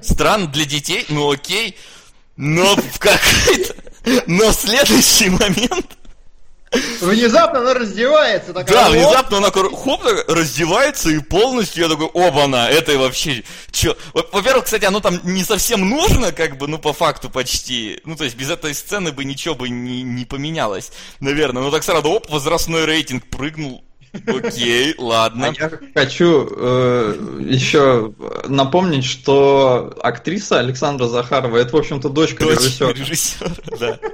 [0.02, 1.74] Странно для детей, ну окей.
[2.36, 3.76] Но в какой-то...
[4.26, 5.96] Но в следующий момент...
[7.00, 8.52] Внезапно она раздевается.
[8.52, 13.96] Такая, Да, внезапно она хоп, раздевается и полностью я такой, оба-на, это и вообще, чё?
[14.12, 18.00] Во- Во-первых, кстати, оно там не совсем нужно, как бы, ну, по факту почти.
[18.04, 20.90] Ну, то есть, без этой сцены бы ничего бы не, не поменялось,
[21.20, 21.62] наверное.
[21.62, 23.84] Ну, так сразу, оп, возрастной рейтинг прыгнул.
[24.26, 25.54] Окей, А ладно.
[25.58, 28.12] я хочу э, еще
[28.48, 32.92] напомнить, что актриса Александра Захарова это, в общем-то, дочка, Дочь режиссера.
[32.92, 33.98] режиссера, да.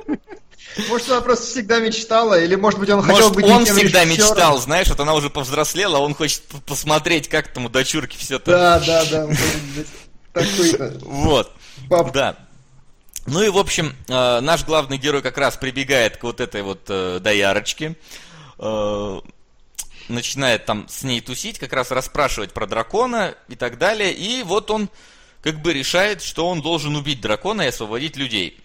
[0.89, 4.09] Может, она просто всегда мечтала, или может быть он хотел Может, быть он всегда режиссером.
[4.09, 8.39] мечтал, знаешь, вот она уже повзрослела, а он хочет посмотреть, как там у дочурки все
[8.39, 8.55] там.
[8.55, 9.29] Да, да, да.
[10.33, 10.99] Такой-то.
[11.03, 11.53] Вот.
[12.13, 12.37] Да.
[13.27, 16.81] Ну и, в общем, э, наш главный герой как раз прибегает к вот этой вот
[16.89, 17.97] э, доярочке.
[18.59, 19.21] э,
[20.09, 24.13] начинает там с ней тусить, как раз расспрашивать про дракона и так далее.
[24.13, 24.89] И вот он
[25.43, 28.62] как бы решает, что он должен убить дракона и освободить людей.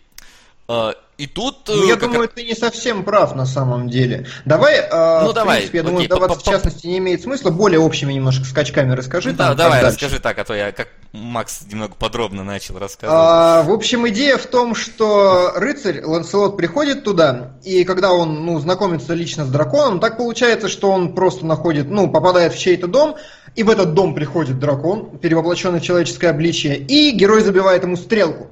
[0.69, 1.69] Э, И тут...
[1.69, 4.27] э, Ну, я как думаю, ты не совсем прав на самом деле.
[4.45, 7.21] Давай, э, Ну, в давай, принципе, я думаю, окей, вдаваться по- в частности не имеет
[7.21, 7.49] смысла.
[7.49, 9.31] Более общими немножко скачками расскажи.
[9.31, 13.19] Да, там, давай, расскажи так, а то я как Макс немного подробно начал рассказывать.
[13.19, 18.59] А, в общем, идея в том, что рыцарь Ланселот приходит туда, и когда он ну,
[18.59, 23.15] знакомится лично с драконом, так получается, что он просто находит, ну, попадает в чей-то дом,
[23.55, 28.47] и в этот дом приходит дракон, перевоплощенный в человеческое обличие, и герой забивает ему стрелку.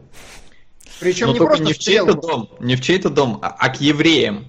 [1.06, 3.70] Причем Но не только просто не в чей-то дом, не в чей-то дом, а, а
[3.70, 4.48] к евреям.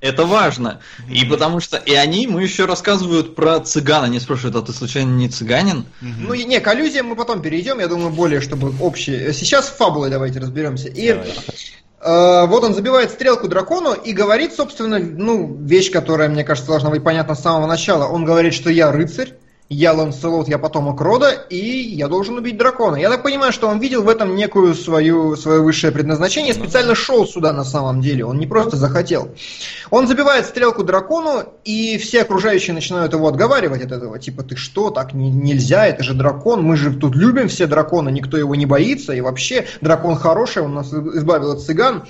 [0.00, 0.80] Это важно.
[1.10, 4.04] И потому что и они ему еще рассказывают про цыган.
[4.04, 5.86] Они спрашивают, а ты случайно не цыганин?
[6.00, 9.32] Ну, не, к аллюзиям мы потом перейдем, я думаю, более, чтобы общие.
[9.32, 10.86] Сейчас с фабулой давайте разберемся.
[10.86, 16.70] И э, вот он забивает стрелку дракону и говорит, собственно, ну, вещь, которая, мне кажется,
[16.70, 18.06] должна быть понятна с самого начала.
[18.06, 19.34] Он говорит, что я рыцарь,
[19.70, 22.96] я Ланселот, я потомок рода, и я должен убить дракона.
[22.96, 27.26] Я так понимаю, что он видел в этом некую свою, свое высшее предназначение, специально шел
[27.26, 29.28] сюда на самом деле, он не просто захотел.
[29.90, 34.18] Он забивает стрелку дракону, и все окружающие начинают его отговаривать от этого.
[34.18, 38.08] Типа, ты что, так не- нельзя, это же дракон, мы же тут любим все дракона,
[38.08, 42.04] никто его не боится, и вообще дракон хороший, он нас избавил от цыган.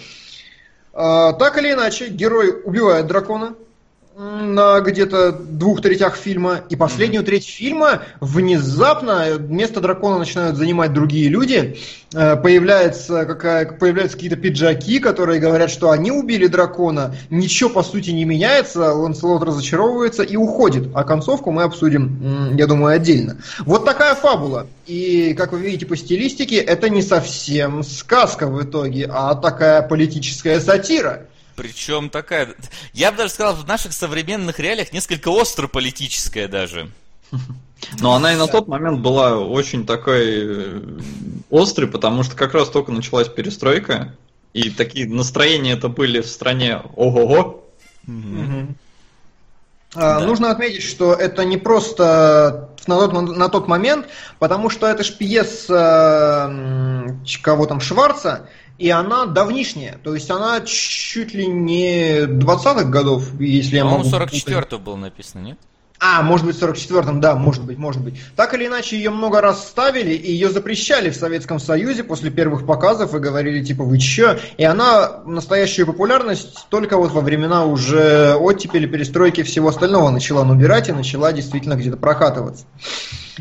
[0.93, 3.55] А, так или иначе, герой убивает дракона,
[4.19, 11.28] на где-то двух третях фильма, и последнюю треть фильма внезапно вместо дракона начинают занимать другие
[11.28, 11.78] люди,
[12.15, 18.11] Э, появляется какая, появляются какие-то пиджаки, которые говорят, что они убили дракона, ничего по сути
[18.11, 23.36] не меняется, Ланселот разочаровывается и уходит, а концовку мы обсудим, я думаю, отдельно.
[23.61, 29.07] Вот такая фабула, и как вы видите по стилистике, это не совсем сказка в итоге,
[29.12, 31.27] а такая политическая сатира.
[31.59, 32.55] Причем такая,
[32.93, 36.89] я бы даже сказал, в наших современных реалиях несколько остро политическая даже.
[37.98, 40.80] Но она и на тот момент была очень такой э,
[41.51, 44.14] острой, потому что как раз только началась перестройка,
[44.52, 47.64] и такие настроения это были в стране ого-го.
[48.06, 48.68] А,
[49.94, 50.20] Да.
[50.20, 54.06] Нужно отметить, что это не просто на тот, на тот момент,
[54.39, 56.52] потому что это ж пьеса
[57.43, 58.48] кого там Шварца,
[58.78, 64.10] и она давнишняя, то есть она чуть ли не 20-х годов, если я По-моему, могу...
[64.10, 65.59] 44 было написано, нет?
[66.01, 68.20] А, может быть, в 44-м, да, может быть, может быть.
[68.37, 72.66] Так или иначе, ее много раз ставили, и ее запрещали в Советском Союзе после первых
[72.66, 74.39] показов и говорили, типа, вы чё?
[74.57, 80.89] И она настоящую популярность только вот во времена уже оттепели, перестройки всего остального начала набирать
[80.89, 82.65] и начала действительно где-то прокатываться.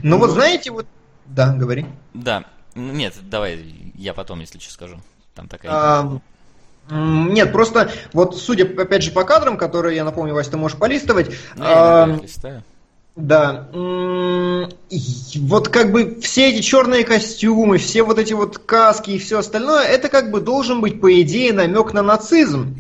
[0.02, 0.88] Ну вот знаете, вот...
[1.28, 1.86] Да, говори.
[2.14, 2.46] Да.
[2.74, 4.98] Нет, давай я потом, если что, скажу.
[5.36, 5.72] Там такая...
[5.72, 6.20] А,
[6.90, 11.30] Нет, просто вот судя, опять же, по кадрам, которые, я напомню, Вась, ты можешь полистывать,
[11.58, 12.20] я а.
[13.18, 13.68] Да.
[13.74, 19.86] Вот как бы все эти черные костюмы, все вот эти вот каски и все остальное,
[19.86, 22.76] это как бы должен быть, по идее, намек на нацизм.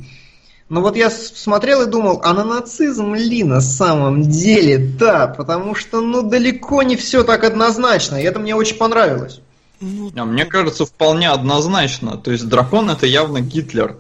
[0.70, 4.78] Но вот я смотрел и думал, а на нацизм ли на самом деле?
[4.78, 9.42] Да, потому что, ну, далеко не все так однозначно, и это мне очень понравилось.
[9.82, 12.18] А мне кажется, вполне однозначно.
[12.18, 13.98] То есть дракон это явно Гитлер.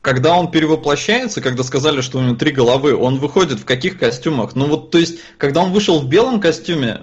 [0.00, 4.54] Когда он перевоплощается, когда сказали, что у него три головы, он выходит в каких костюмах?
[4.54, 7.02] Ну вот, то есть, когда он вышел в белом костюме,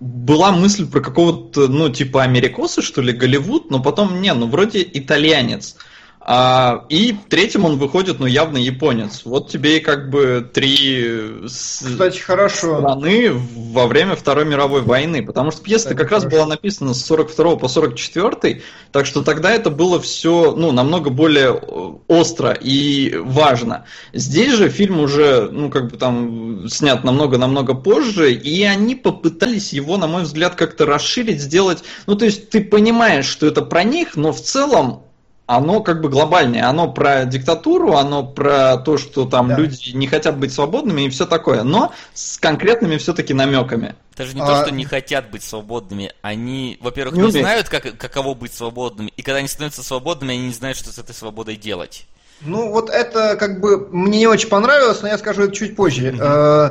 [0.00, 4.82] была мысль про какого-то, ну, типа америкоса, что ли, Голливуд, но потом, не, ну, вроде
[4.82, 5.76] итальянец.
[6.24, 9.22] А, и третьим он выходит, ну, явно японец.
[9.24, 12.78] Вот тебе и как бы три с- Кстати, хорошо.
[12.78, 16.36] страны во время Второй мировой войны, потому что пьеса как раз хорошо.
[16.36, 18.62] была написана с 42 по 44,
[18.92, 23.86] так что тогда это было все ну, намного более э, остро и важно.
[24.12, 29.96] Здесь же фильм уже, ну, как бы там снят намного-намного позже, и они попытались его,
[29.96, 34.14] на мой взгляд, как-то расширить, сделать, ну, то есть ты понимаешь, что это про них,
[34.14, 35.02] но в целом
[35.56, 39.56] оно как бы глобальное, оно про диктатуру, оно про то, что там Да.
[39.56, 43.94] люди не хотят быть свободными и все такое, но с конкретными все-таки намеками.
[44.16, 47.96] Даже не А- то, что не хотят быть свободными, они, во-первых, Не не, знают, как,
[47.98, 51.56] каково быть свободными, и когда они становятся свободными, они не знают, что с этой свободой
[51.56, 52.06] делать.
[52.44, 56.16] Ну, вот это как бы мне не очень понравилось, но я скажу это чуть позже.
[56.18, 56.70] Э,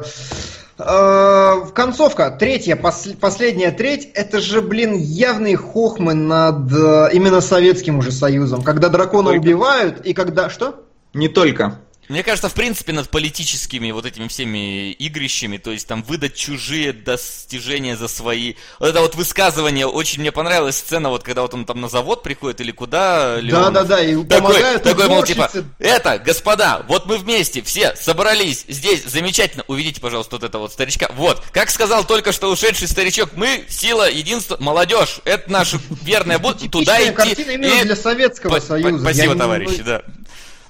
[1.73, 8.11] Концовка, третья, пос- последняя треть, это же, блин, явные хохмы над э, именно Советским уже
[8.11, 8.61] Союзом.
[8.61, 9.41] Когда дракона Только.
[9.41, 10.49] убивают, и когда...
[10.49, 10.83] Что?
[11.13, 11.79] Не только.
[12.09, 16.91] Мне кажется, в принципе, над политическими вот этими всеми игрищами, то есть там выдать чужие
[16.91, 18.55] достижения за свои.
[18.79, 22.21] Вот это вот высказывание, очень мне понравилась сцена, вот когда вот он там на завод
[22.23, 23.73] приходит или куда, Леонов.
[23.73, 25.49] Да-да-да, и Такой, такой, мол, типа,
[25.79, 31.09] это, господа, вот мы вместе, все собрались здесь, замечательно, увидите, пожалуйста, вот это вот старичка.
[31.15, 36.69] Вот, как сказал только что ушедший старичок, мы сила, единство, молодежь, это наша верная будущее,
[36.69, 37.11] туда идти.
[37.13, 38.99] картина именно и- для Советского Союза.
[38.99, 40.01] Спасибо, товарищи, да.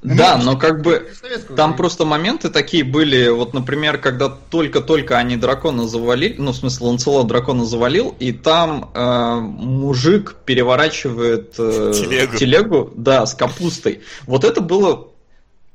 [0.03, 1.07] Да, Ну, но как бы
[1.55, 6.87] там просто моменты такие были, вот, например, когда только-только они дракона завалили, ну, в смысле,
[6.87, 12.37] Ланцелот дракона завалил, и там э, мужик переворачивает э, Телегу.
[12.37, 14.01] телегу, да, с капустой.
[14.25, 15.07] Вот это было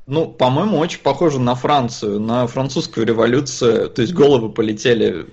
[0.08, 5.26] ну, по-моему, очень похоже на Францию, на французскую революцию, то есть головы полетели.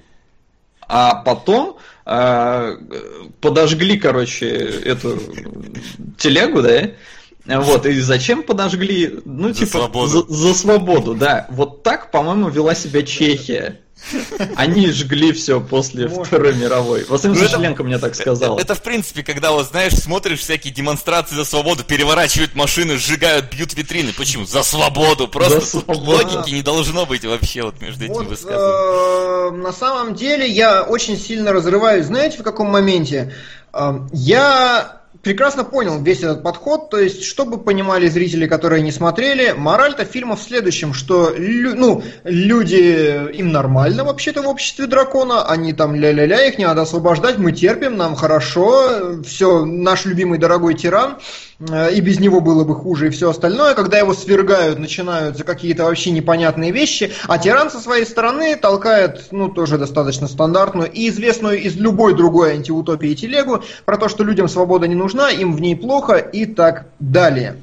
[0.87, 2.77] А потом э,
[3.39, 5.19] подожгли, короче, эту
[6.17, 6.89] телегу, да?
[7.45, 9.19] Вот, и зачем подожгли?
[9.25, 10.25] Ну, За типа, свободу.
[10.29, 11.45] За, за свободу, да.
[11.49, 13.79] Вот так, по-моему, вела себя Чехия.
[14.57, 16.27] Они жгли все после Может.
[16.27, 17.05] Второй мировой.
[17.07, 18.57] Вот Ну, это- Шевченко мне так сказал.
[18.59, 23.73] Это, в принципе, когда вот, знаешь, смотришь всякие демонстрации за свободу, переворачивают машины, сжигают, бьют
[23.75, 24.11] витрины.
[24.11, 24.45] Почему?
[24.45, 25.27] За свободу.
[25.29, 26.01] Просто За свободу.
[26.01, 29.57] логики не должно быть вообще вот между этими Вот, высказываниями.
[29.59, 32.05] э, на самом деле я очень сильно разрываюсь.
[32.07, 33.33] Знаете, в каком моменте?
[33.73, 36.89] Э, я прекрасно понял весь этот подход.
[36.89, 42.03] То есть, чтобы понимали зрители, которые не смотрели, мораль-то фильма в следующем, что лю- ну,
[42.25, 47.53] люди, им нормально вообще-то в обществе дракона, они там ля-ля-ля, их не надо освобождать, мы
[47.53, 51.52] терпим, нам хорошо, все, наш любимый дорогой тиран э,
[51.93, 56.11] и без него было бы хуже и все остальное, когда его свергают, начинаются какие-то вообще
[56.11, 61.75] непонятные вещи, а тиран со своей стороны толкает, ну, тоже достаточно стандартную и известную из
[61.75, 66.17] любой другой антиутопии телегу про то, что людям свобода не нужна, им в ней плохо
[66.17, 67.57] и так далее.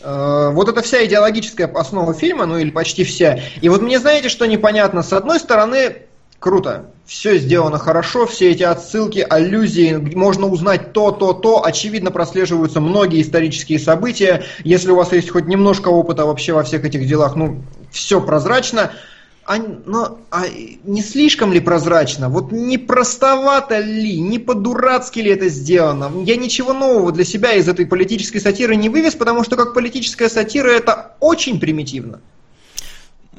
[0.00, 3.40] Э, Вот это вся идеологическая основа фильма, ну или почти вся.
[3.60, 5.02] И вот мне знаете, что непонятно?
[5.02, 5.96] С одной стороны,
[6.42, 12.80] круто, все сделано хорошо, все эти отсылки, аллюзии, можно узнать то, то, то, очевидно прослеживаются
[12.80, 14.44] многие исторические события.
[14.64, 18.90] Если у вас есть хоть немножко опыта вообще во всех этих делах, ну, все прозрачно.
[19.44, 20.44] А, но, а
[20.84, 22.28] не слишком ли прозрачно?
[22.28, 26.10] Вот не простовато ли, не по-дурацки ли это сделано?
[26.24, 30.28] Я ничего нового для себя из этой политической сатиры не вывез, потому что как политическая
[30.28, 32.20] сатира это очень примитивно.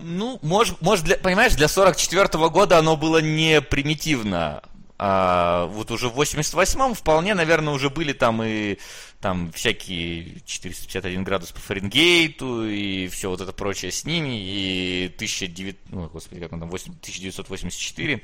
[0.04, 4.62] Ну, может, может для, понимаешь, для 44 года оно было не примитивно.
[5.00, 8.78] А вот уже в 88-м вполне, наверное, уже были там и
[9.20, 15.76] там всякие 451 градус по Фаренгейту и все вот это прочее с ними, и 1900,
[15.90, 18.22] ну, господи, как он там, 8, 1984.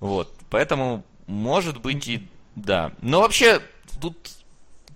[0.00, 2.92] Вот, поэтому, может быть, и да.
[3.00, 3.60] Но вообще,
[4.00, 4.16] тут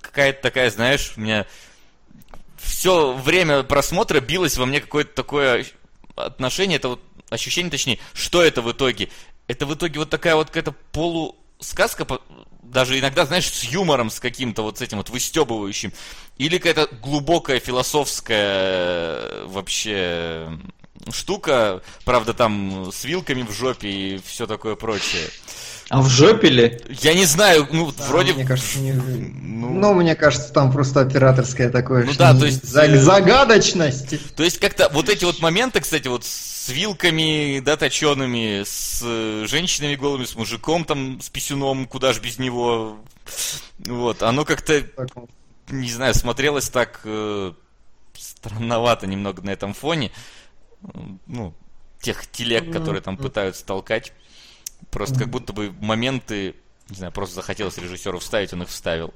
[0.00, 1.46] какая-то такая, знаешь, у меня
[2.58, 5.66] все время просмотра билось во мне какое-то такое
[6.16, 9.08] отношение, это вот ощущение, точнее, что это в итоге?
[9.48, 12.06] Это в итоге вот такая вот какая-то полусказка,
[12.62, 15.92] даже иногда, знаешь, с юмором, с каким-то вот с этим вот выстебывающим,
[16.38, 20.58] или какая-то глубокая философская вообще
[21.10, 25.28] штука, правда, там с вилками в жопе и все такое прочее.
[25.92, 26.80] А в жопе ли?
[27.02, 28.32] Я не знаю, ну, Да, вроде...
[28.32, 28.92] Мне кажется, не...
[28.92, 32.06] Ну, ну, мне кажется, там просто операторское такое.
[32.06, 34.34] Ну да, не- то есть, э, загадочность.
[34.34, 39.44] То есть как-то вот эти вот моменты, кстати, вот с вилками, да, точеными, с э,
[39.46, 42.96] женщинами голыми, с мужиком там, с писюном, куда ж без него.
[43.80, 44.82] Вот, оно как-то,
[45.68, 47.52] не знаю, смотрелось так э,
[48.16, 50.10] странновато немного на этом фоне.
[51.26, 51.52] Ну,
[52.00, 54.14] тех телег, которые там пытаются толкать.
[54.90, 56.54] Просто как будто бы моменты,
[56.90, 59.14] не знаю, просто захотелось режиссеру вставить, он их вставил.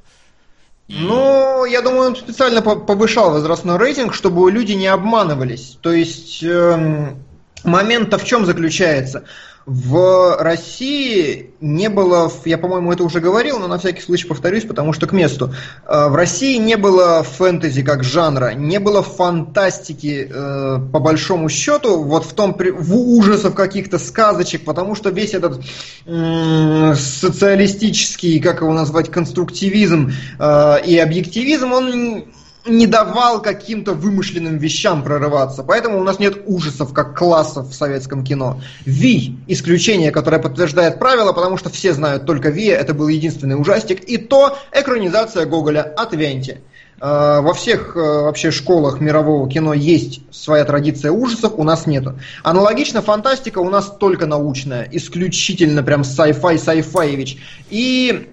[0.89, 5.79] И- Ну, я думаю, он специально по- повышал возрастной рейтинг, чтобы люди не обманывались.
[5.81, 7.23] То есть эм,
[7.65, 9.25] момент-то в чем заключается?
[9.67, 14.93] В России не было, я, по-моему, это уже говорил, но на всякий случай повторюсь, потому
[14.93, 15.53] что к месту.
[15.85, 22.05] Э, В России не было фэнтези как жанра, не было фантастики э, по большому счету,
[22.05, 25.61] вот в том, в ужасов каких-то сказочек, потому что весь этот
[26.05, 32.27] социалистический, как его назвать, конструктивизм э, и объективизм, он
[32.69, 35.63] не давал каким-то вымышленным вещам прорываться.
[35.63, 38.61] Поэтому у нас нет ужасов как классов в советском кино.
[38.85, 44.01] Ви– исключение, которое подтверждает правило, потому что все знают только Ви, это был единственный ужастик.
[44.05, 46.61] И то экранизация Гоголя «Отвяньте».
[47.01, 52.19] Э, Во всех э, вообще школах мирового кино есть своя традиция ужасов, у нас нету.
[52.43, 57.39] Аналогично фантастика у нас только научная, исключительно прям sci-fi, sci-fi
[57.71, 58.31] И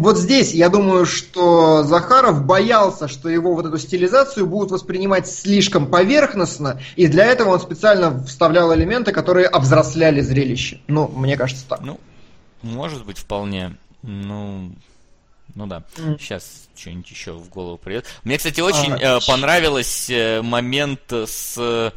[0.00, 5.86] вот здесь я думаю, что Захаров боялся, что его вот эту стилизацию будут воспринимать слишком
[5.86, 10.80] поверхностно, и для этого он специально вставлял элементы, которые обзросляли зрелище.
[10.88, 11.80] Ну, мне кажется так.
[11.80, 11.98] Ну,
[12.62, 13.76] может быть, вполне.
[14.02, 14.72] Ну,
[15.54, 15.82] ну да.
[15.98, 16.18] М.
[16.18, 18.06] Сейчас что-нибудь еще в голову придет.
[18.24, 21.90] Мне, кстати, очень А, э, понравилось э, момент с, э,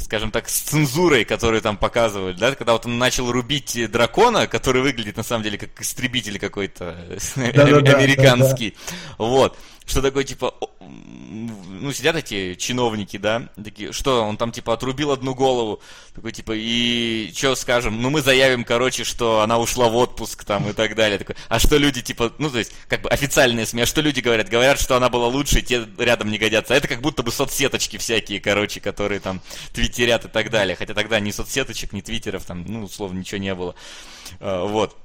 [0.00, 4.82] скажем так, с цензурой, которую там показывали, да, когда вот он начал рубить дракона, который
[4.82, 6.96] выглядит на самом деле как истребитель какой-то
[7.36, 8.76] американский.
[9.18, 9.58] Вот.
[9.90, 15.34] Что такое, типа, ну, сидят эти чиновники, да, такие, что, он там, типа, отрубил одну
[15.34, 15.82] голову,
[16.14, 20.68] такой, типа, и что скажем, ну, мы заявим, короче, что она ушла в отпуск, там,
[20.68, 23.82] и так далее, такой, а что люди, типа, ну, то есть, как бы, официальные СМИ,
[23.82, 24.48] а что люди говорят?
[24.48, 27.32] Говорят, что она была лучше, и те рядом не годятся, а это как будто бы
[27.32, 29.42] соцсеточки всякие, короче, которые там
[29.72, 33.56] твиттерят и так далее, хотя тогда ни соцсеточек, ни твиттеров, там, ну, условно, ничего не
[33.56, 33.74] было,
[34.38, 34.96] А, вот.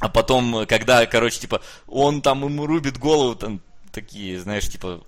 [0.00, 3.60] А потом, когда, короче, типа, он там ему рубит голову, там,
[3.92, 5.04] такие, знаешь, типа,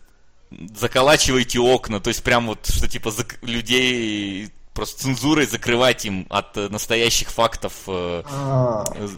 [0.75, 6.57] заколачивайте окна, то есть прям вот, что типа зак- людей просто цензурой закрывать им от
[6.57, 9.09] э, настоящих фактов э, А, э,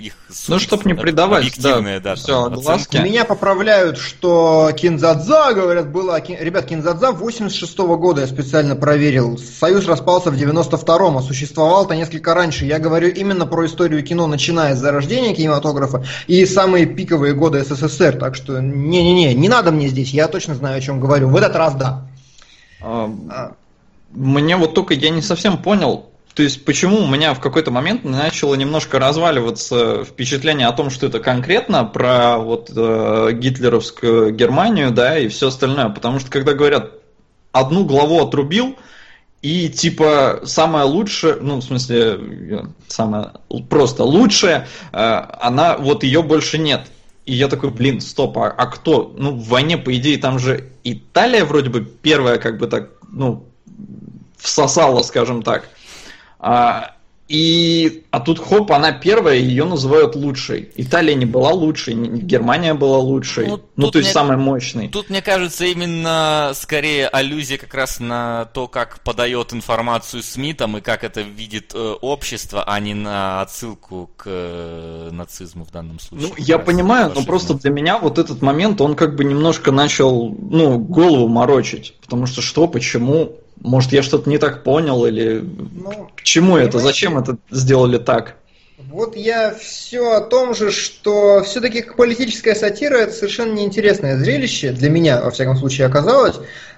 [0.00, 0.14] их
[0.48, 2.96] Ну, чтоб не придавать, объективные, да, да, огласки.
[2.96, 3.08] оценки.
[3.08, 5.86] Меня поправляют, что Кинзадза, говорят.
[6.26, 9.38] Кин- Ребят, Кинзадза 86 года я специально проверил.
[9.38, 12.64] Союз распался в 92-м, а существовал-то несколько раньше.
[12.64, 18.16] Я говорю именно про историю кино, начиная с зарождения кинематографа и самые пиковые годы СССР.
[18.18, 21.28] Так что, не-не-не, не надо мне здесь, я точно знаю, о чем говорю.
[21.28, 22.08] В этот раз да.
[22.80, 23.52] А, А,
[24.12, 28.04] Мне вот только я не совсем понял, то есть почему у меня в какой-то момент
[28.04, 35.18] начало немножко разваливаться впечатление о том, что это конкретно про вот э, гитлеровскую Германию, да,
[35.18, 35.90] и все остальное.
[35.90, 36.92] Потому что когда говорят
[37.52, 38.76] одну главу отрубил,
[39.42, 43.32] и типа самое лучшее, ну в смысле самое
[43.68, 46.86] просто лучшее, э, она вот ее больше нет.
[47.26, 49.14] И я такой, блин, стоп, а, а кто?
[49.16, 53.46] Ну, в войне, по идее, там же Италия вроде бы первая, как бы так, ну,
[54.38, 55.68] всосала, скажем так.
[56.38, 56.96] А,
[57.32, 60.70] и, а тут хоп, она первая, ее называют лучшей.
[60.76, 63.46] Италия не была лучшей, Германия была лучшей.
[63.46, 64.88] Ну, ну то есть мне, самой мощной.
[64.88, 70.76] Тут, мне кажется, именно скорее аллюзия как раз на то, как подает информацию СМИ там,
[70.76, 76.00] и как это видит э, общество, а не на отсылку к э, нацизму в данном
[76.00, 76.28] случае.
[76.28, 80.28] Ну, я понимаю, но просто для меня вот этот момент, он как бы немножко начал,
[80.28, 81.94] ну, голову морочить.
[82.02, 86.78] Потому что что, почему, может, я что-то не так понял, или ну, к чему это,
[86.78, 88.36] зачем это сделали так?
[88.90, 94.90] Вот я все о том же, что все-таки политическая сатира это совершенно неинтересное зрелище, для
[94.90, 96.36] меня, во всяком случае, оказалось.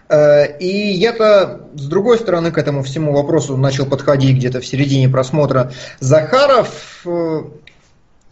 [0.09, 5.09] Э, и я-то с другой стороны к этому всему вопросу начал подходить где-то в середине
[5.09, 5.73] просмотра.
[6.01, 7.43] Захаров э,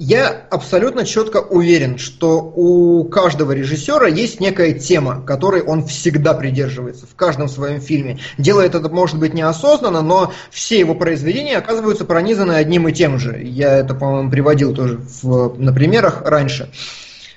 [0.03, 7.07] я абсолютно четко уверен, что у каждого режиссера есть некая тема, которой он всегда придерживается
[7.07, 8.19] в каждом своем фильме.
[8.37, 13.41] Делает это, может быть, неосознанно, но все его произведения оказываются пронизаны одним и тем же.
[13.45, 16.73] Я это, по-моему, приводил тоже в, на примерах раньше.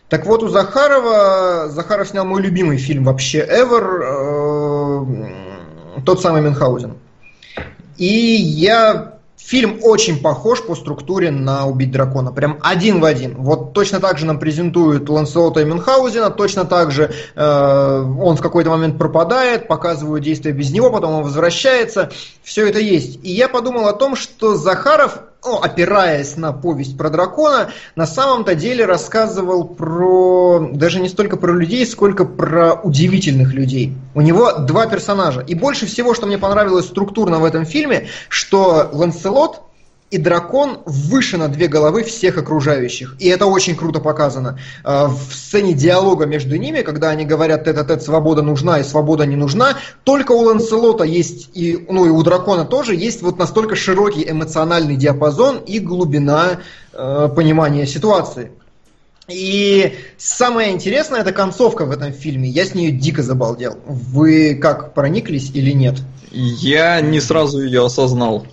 [0.10, 5.06] Так вот, у Захарова, Захаров снял мой любимый фильм вообще ever,
[5.98, 6.98] э, тот самый Мюнхгаузен.
[7.98, 9.15] И я
[9.46, 12.32] Фильм очень похож по структуре на «Убить дракона».
[12.32, 13.36] Прям один в один.
[13.38, 18.42] Вот точно так же нам презентуют Ланселота и Мюнхгаузена, точно так же э, он в
[18.42, 22.12] какой-то момент пропадает, показывают действия без него, потом он возвращается.
[22.42, 23.20] Все это есть.
[23.24, 28.56] И я подумал о том, что Захаров ну, опираясь на повесть про дракона, на самом-то
[28.56, 33.94] деле рассказывал про даже не столько про людей, сколько про удивительных людей.
[34.16, 35.42] У него два персонажа.
[35.42, 39.62] И больше всего, что мне понравилось структурно в этом фильме, что Ланселот
[40.12, 43.16] и дракон выше на две головы всех окружающих.
[43.20, 44.60] И это очень круто показано.
[44.84, 49.36] А, в сцене диалога между ними, когда они говорят тет-а-тет свобода нужна и свобода не
[49.36, 54.30] нужна, только у Ланселота есть, и, ну и у дракона тоже есть вот настолько широкий
[54.30, 56.60] эмоциональный диапазон и глубина
[56.94, 58.52] э, понимания ситуации.
[59.28, 62.48] И самое интересное, это концовка в этом фильме.
[62.48, 63.80] Я с нее дико забалдел.
[63.88, 65.96] Вы как, прониклись или нет?
[66.32, 68.46] Я не сразу ее осознал.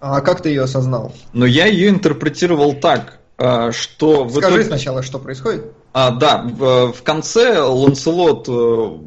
[0.00, 1.12] А как ты ее осознал?
[1.32, 4.28] Но я ее интерпретировал так, а, что...
[4.28, 4.64] Скажи итоге...
[4.64, 5.72] сначала, что происходит.
[5.92, 8.98] А, да, в, в конце Ланселот э,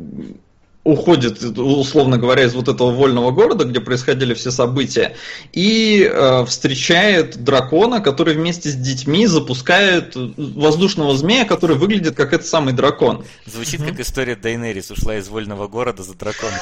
[0.84, 5.16] уходит, условно говоря, из вот этого вольного города, где происходили все события,
[5.54, 12.48] и э, встречает дракона, который вместе с детьми запускает воздушного змея, который выглядит как этот
[12.48, 13.26] самый дракон.
[13.46, 16.60] Звучит как история Дайнерис, ушла из вольного города за драконом.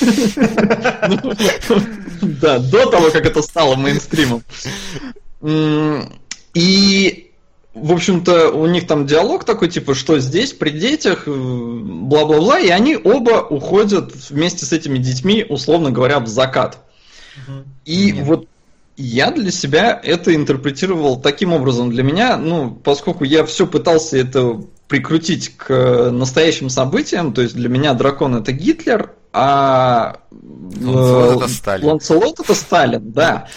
[2.22, 4.42] Да, до того, как это стало мейнстримом.
[6.54, 7.29] И
[7.80, 12.68] в общем-то, у них там диалог такой, типа, что здесь при детях, э, бла-бла-бла, и
[12.68, 16.78] они оба уходят вместе с этими детьми, условно говоря, в закат.
[17.36, 17.56] Угу.
[17.86, 18.26] И Нет.
[18.26, 18.46] вот
[18.96, 21.90] я для себя это интерпретировал таким образом.
[21.90, 27.68] Для меня, ну, поскольку я все пытался это прикрутить к настоящим событиям, то есть для
[27.68, 30.20] меня дракон это Гитлер, а
[30.82, 31.86] Ланселот это Сталин.
[31.86, 33.48] Ланселот это Сталин, да.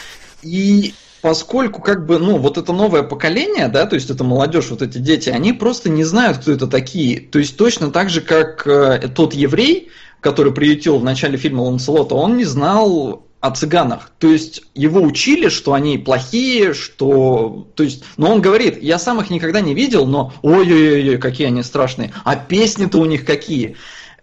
[0.44, 0.94] И
[1.24, 4.98] поскольку как бы, ну, вот это новое поколение, да, то есть это молодежь, вот эти
[4.98, 7.22] дети, они просто не знают, кто это такие.
[7.22, 9.88] То есть точно так же, как э, тот еврей,
[10.20, 14.12] который приютил в начале фильма Ланселота, он не знал о цыганах.
[14.20, 17.70] То есть его учили, что они плохие, что...
[17.76, 21.64] То есть, но он говорит, я сам их никогда не видел, но ой-ой-ой, какие они
[21.64, 22.12] страшные.
[22.26, 23.78] А песни-то у них какие.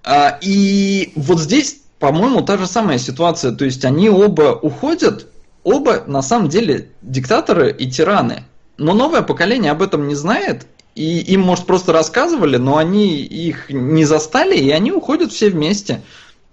[0.05, 3.53] А, и вот здесь, по-моему, та же самая ситуация.
[3.53, 5.29] То есть они оба уходят,
[5.65, 8.45] оба на самом деле диктаторы и тираны.
[8.77, 13.71] Но новое поколение об этом не знает, и им, может, просто рассказывали, но они их
[13.71, 16.03] не застали, и они уходят все вместе.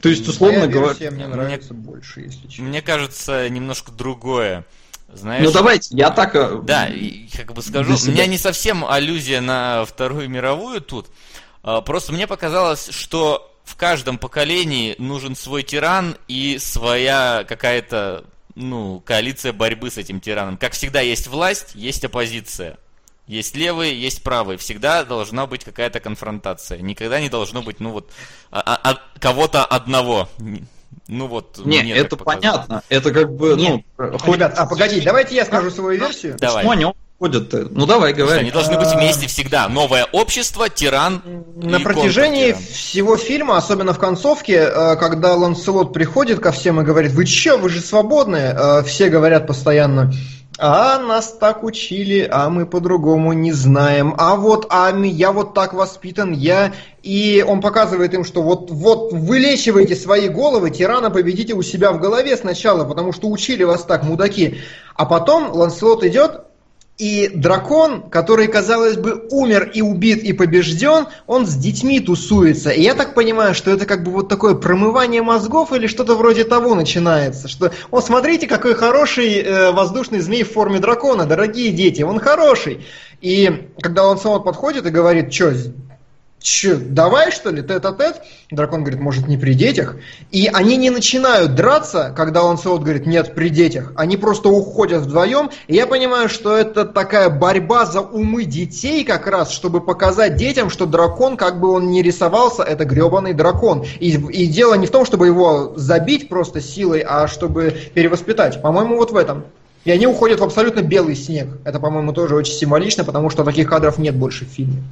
[0.01, 1.11] То есть, условно говоря...
[1.11, 2.65] Мне нравится мне, больше, если честно.
[2.65, 4.65] Мне кажется, немножко другое.
[5.11, 6.35] Знаешь, ну давайте, я так...
[6.35, 6.89] Э, да,
[7.35, 11.07] как бы скажу, у меня не совсем аллюзия на Вторую мировую тут.
[11.63, 18.25] А, просто мне показалось, что в каждом поколении нужен свой тиран и своя какая-то
[18.57, 20.57] ну, коалиция борьбы с этим тираном.
[20.57, 22.77] Как всегда, есть власть, есть оппозиция.
[23.27, 24.57] Есть левые, есть правые.
[24.57, 26.79] Всегда должна быть какая-то конфронтация.
[26.79, 28.09] Никогда не должно быть, ну вот,
[28.51, 30.29] а, а, а, кого-то одного.
[31.07, 32.83] Ну вот, Не, мне это понятно.
[32.89, 33.85] Это как бы, Нет.
[33.97, 36.37] ну, Ребят, а погоди, давайте я скажу свою версию.
[36.39, 36.65] Давай.
[36.65, 36.85] они
[37.19, 37.67] ходят-то?
[37.71, 38.39] Ну давай, говори.
[38.39, 39.67] Они должны быть вместе всегда.
[39.67, 41.21] Новое общество, тиран
[41.55, 46.83] На и протяжении всего фильма, особенно в концовке, э, когда Ланселот приходит ко всем и
[46.83, 50.11] говорит, вы чё, вы же свободны, Э, все говорят постоянно,
[50.59, 55.53] а нас так учили, а мы по-другому не знаем, а вот а ми- я вот
[55.53, 56.73] так воспитан, я...
[57.03, 62.01] И он показывает им, что вот, вот вылечивайте свои головы, тирана победите у себя в
[62.01, 64.57] голове сначала, потому что учили вас так, мудаки.
[64.95, 66.46] А потом Ланселот идет,
[66.97, 72.71] и дракон, который, казалось бы, умер и убит и побежден, он с детьми тусуется.
[72.71, 76.43] И я так понимаю, что это как бы вот такое промывание мозгов или что-то вроде
[76.43, 77.47] того начинается.
[77.47, 82.83] Что, о, смотрите, какой хороший э, воздушный змей в форме дракона, дорогие дети, он хороший.
[83.21, 85.53] И когда он сам подходит и говорит, что,
[86.39, 88.21] Че, давай что ли, тет-а-тет?
[88.51, 89.97] Дракон говорит, может не при детях.
[90.31, 93.91] И они не начинают драться, когда Ланселот говорит, нет, при детях.
[93.95, 95.49] Они просто уходят вдвоем.
[95.67, 100.69] И я понимаю, что это такая борьба за умы детей как раз, чтобы показать детям,
[100.69, 103.83] что дракон, как бы он ни рисовался, это гребаный дракон.
[103.99, 108.61] И, и дело не в том, чтобы его забить просто силой, а чтобы перевоспитать.
[108.61, 109.43] По-моему, вот в этом.
[109.85, 111.47] И они уходят в абсолютно белый снег.
[111.65, 114.83] Это, по-моему, тоже очень символично, потому что таких кадров нет больше в фильме.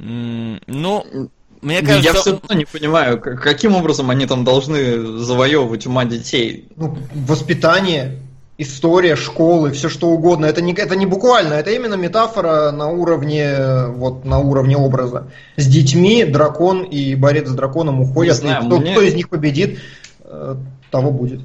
[0.00, 1.30] Ну,
[1.60, 6.68] мне Я кажется, все равно не понимаю, каким образом они там должны завоевывать ума детей.
[6.76, 8.20] ну, воспитание,
[8.58, 10.46] история, школы, все что угодно.
[10.46, 15.28] Это не, это не буквально, это именно метафора на уровне, вот, на уровне образа.
[15.56, 19.28] С детьми дракон и борец с драконом уходят, знаю, и кто, мне- кто из них
[19.28, 19.80] победит,
[20.24, 20.54] э,
[20.90, 21.40] того будет.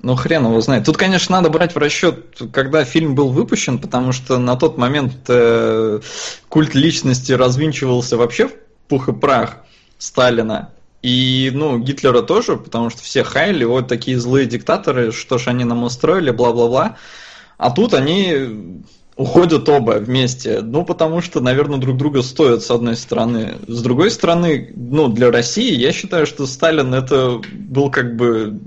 [0.00, 0.84] Ну, хрен его знает.
[0.84, 5.14] Тут, конечно, надо брать в расчет, когда фильм был выпущен, потому что на тот момент
[5.28, 6.00] э,
[6.48, 8.52] культ личности развинчивался вообще в
[8.86, 9.56] пух и прах
[9.98, 10.70] Сталина.
[11.02, 15.64] И, ну, Гитлера тоже, потому что все хайли, вот такие злые диктаторы, что ж они
[15.64, 16.96] нам устроили, бла-бла-бла.
[17.56, 18.82] А тут они
[19.18, 20.60] уходят оба вместе.
[20.62, 23.56] Ну, потому что, наверное, друг друга стоят, с одной стороны.
[23.66, 28.58] С другой стороны, ну, для России, я считаю, что Сталин это был как бы...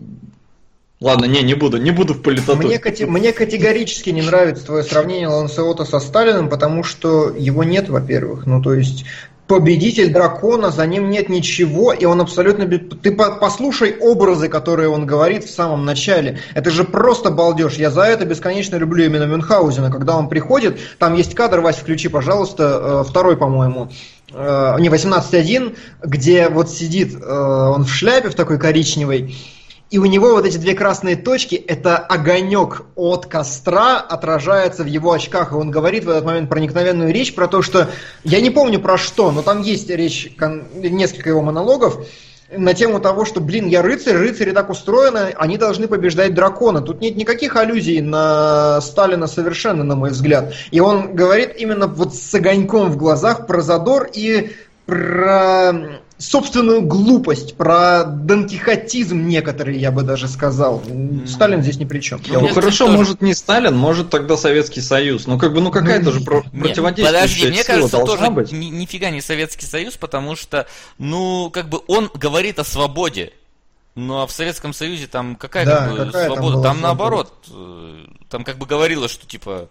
[1.01, 2.57] Ладно, не, не буду, не буду в политоту.
[2.67, 7.89] Мне, кате- мне категорически не нравится твое сравнение Ланселота со Сталиным, потому что его нет,
[7.89, 8.45] во-первых.
[8.45, 9.03] Ну, то есть,
[9.47, 12.67] победитель дракона, за ним нет ничего, и он абсолютно...
[12.67, 16.39] Ты по- послушай образы, которые он говорит в самом начале.
[16.53, 17.73] Это же просто балдеж.
[17.77, 19.89] Я за это бесконечно люблю именно Мюнхгаузена.
[19.89, 23.89] Когда он приходит, там есть кадр, Вась, включи, пожалуйста, э, второй, по-моему.
[24.31, 27.27] Э, Не, 18.1, где вот сидит э,
[27.75, 29.35] он в шляпе в такой коричневой,
[29.91, 35.11] и у него вот эти две красные точки, это огонек от костра отражается в его
[35.11, 35.51] очках.
[35.51, 37.89] И он говорит в этот момент проникновенную речь про то, что...
[38.23, 40.33] Я не помню про что, но там есть речь,
[40.73, 42.07] несколько его монологов
[42.55, 46.81] на тему того, что, блин, я рыцарь, рыцари так устроены, они должны побеждать дракона.
[46.81, 50.53] Тут нет никаких аллюзий на Сталина совершенно, на мой взгляд.
[50.71, 54.51] И он говорит именно вот с огоньком в глазах про задор и
[54.85, 60.81] про собственную глупость, про донкихотизм некоторые, я бы даже сказал.
[61.27, 62.21] Сталин здесь ни при чем.
[62.27, 65.27] Ну, Ну, хорошо, тоже- может не Сталин, может тогда Советский Союз.
[65.27, 68.51] Ну как бы, ну какая-то же про- Нет, противодействующая подожди, мне кажется, тоже быть.
[68.51, 70.67] ни- нифига не Советский Союз, потому что,
[70.97, 73.33] ну, как бы он говорит о свободе.
[73.95, 76.41] Ну а в Советском Союзе там какая Да, как бы какая там свобода?
[76.41, 76.81] была Там, свобода?
[76.81, 77.95] наоборот, э,
[78.29, 79.67] там как бы говорилось, что типа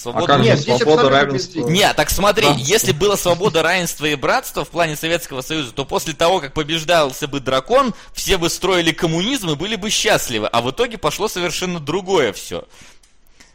[0.00, 0.26] А свобода.
[0.26, 1.58] как Нет, же свобода, равенство?
[1.58, 1.72] безликий.
[1.72, 2.66] Не, так смотри, Братство.
[2.66, 7.28] если было свобода, равенство и братство в плане Советского Союза, то после того, как побеждался
[7.28, 10.46] бы дракон, все бы строили коммунизм и были бы счастливы.
[10.48, 12.64] А в итоге пошло совершенно другое все.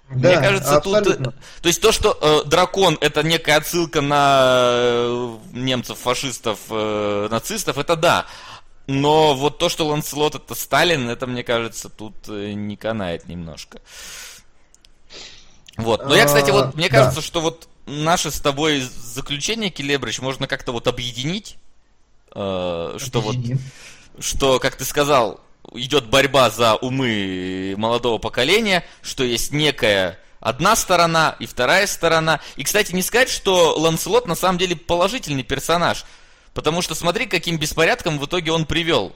[0.08, 0.96] Мне Да, кажется, тут...
[0.98, 1.32] абсолютно.
[1.62, 7.78] То есть то, что э, дракон это некая отсылка на э, немцев, фашистов, э, нацистов,
[7.80, 8.26] это да.
[8.88, 13.80] Но вот то, что Ланселот это Сталин, это, мне кажется, тут э, не канает немножко.
[15.78, 16.06] Вот.
[16.08, 20.48] Но я, кстати, вот, А, мне кажется, что вот наше с тобой заключение, Келебрич, можно
[20.48, 21.58] как-то вот объединить,
[22.34, 23.36] э, что вот
[24.20, 25.42] что, как ты сказал,
[25.74, 32.40] идет борьба за умы молодого поколения, что есть некая одна сторона и вторая сторона.
[32.56, 36.06] И, кстати, не сказать, что Ланселот на самом деле положительный персонаж.
[36.54, 39.16] Потому что смотри, каким беспорядком в итоге он привел.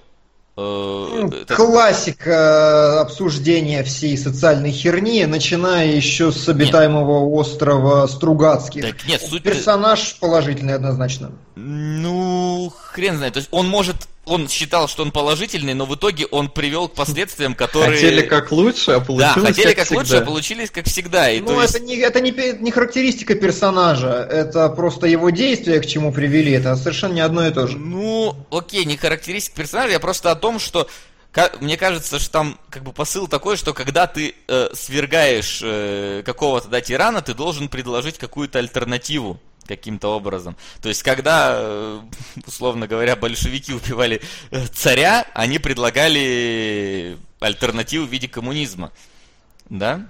[0.59, 8.83] Э, Ну, Классика э, обсуждения всей социальной херни, начиная еще с обитаемого острова Стругацких.
[8.83, 9.43] Так нет, суть...
[9.43, 11.31] Персонаж положительный однозначно.
[11.55, 13.33] Ну, хрен знает.
[13.33, 13.95] То есть он может...
[14.29, 17.93] Он считал, что он положительный, но в итоге он привел к последствиям, которые...
[17.93, 19.99] Хотели как лучше, а Да, получилось хотели как, всегда.
[19.99, 21.31] лучше, а получились как всегда.
[21.31, 21.75] И ну, то есть...
[21.75, 22.31] это, не, это не,
[22.61, 27.51] не характеристика персонажа, это просто его действия к чему привели, это совершенно не одно и
[27.51, 27.77] то же.
[27.77, 30.87] Ну, окей, не характеристик персонажа, я просто о том, что
[31.59, 36.67] мне кажется, что там как бы посыл такой, что когда ты э, свергаешь э, какого-то
[36.67, 39.39] да, тирана, ты должен предложить какую-то альтернативу
[39.69, 40.57] каким-то образом.
[40.81, 41.99] То есть, когда, э,
[42.45, 44.21] условно говоря, большевики убивали
[44.51, 48.91] э, царя, они предлагали альтернативу в виде коммунизма.
[49.69, 50.07] Да?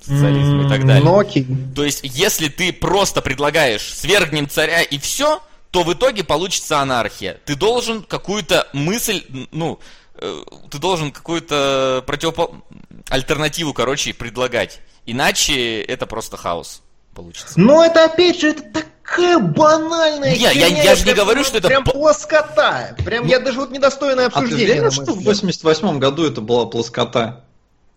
[0.00, 1.04] Социализма и так далее.
[1.04, 1.46] Ну окей.
[1.76, 7.38] То есть, если ты просто предлагаешь свергнем царя и все, то в итоге получится анархия.
[7.44, 9.80] Ты должен какую-то мысль, ну,
[10.14, 12.62] э, ты должен какую-то противопо...
[13.10, 14.80] альтернативу, короче, предлагать.
[15.04, 16.82] Иначе это просто хаос
[17.18, 17.54] получится.
[17.58, 21.66] Но это опять же, это такая банальная я- херня, я же не говорю, что это
[21.68, 22.94] Прям плоскота.
[23.04, 24.74] Прям я даже вот недостойное А ты обсуждение.
[24.74, 25.24] уверен, что в взгляд.
[25.26, 27.44] 88 году это была плоскота?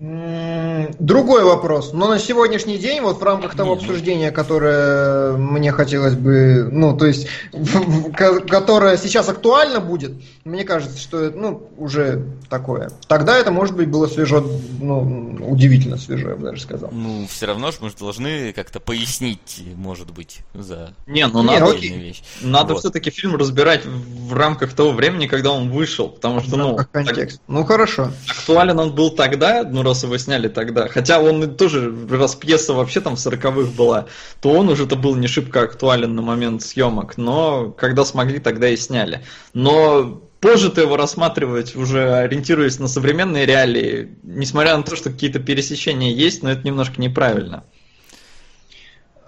[0.01, 1.93] Другой вопрос.
[1.93, 6.97] Но на сегодняшний день, вот в рамках того ну- обсуждения, которое мне хотелось бы, ну,
[6.97, 7.27] то есть,
[8.15, 10.13] которое сейчас актуально будет,
[10.43, 12.89] мне кажется, что это, ну, уже такое.
[13.07, 14.43] Тогда это, может быть, было свежо,
[14.79, 16.89] ну, удивительно свежо, я бы даже сказал.
[16.91, 21.59] Ну, все равно же мы же должны как-то пояснить, может быть, за Не, ну Не,
[21.59, 22.23] надо, вещь.
[22.41, 22.79] надо Вот.
[22.79, 26.09] все-таки фильм разбирать в рамках того времени, когда он вышел.
[26.09, 27.39] Потому что, ну, так- контекст.
[27.47, 28.11] Ну, хорошо.
[28.27, 30.87] актуален он был тогда, ну, раз его сняли тогда.
[30.87, 34.07] Хотя он тоже, раз пьеса вообще там в 40-х была,
[34.41, 37.17] то он уже-то был не шибко актуален на момент съемок.
[37.17, 39.23] Но когда смогли, тогда и сняли.
[39.53, 46.11] Но позже-то его рассматривать, уже ориентируясь на современные реалии, несмотря на то, что какие-то пересечения
[46.11, 47.63] есть, но это немножко неправильно.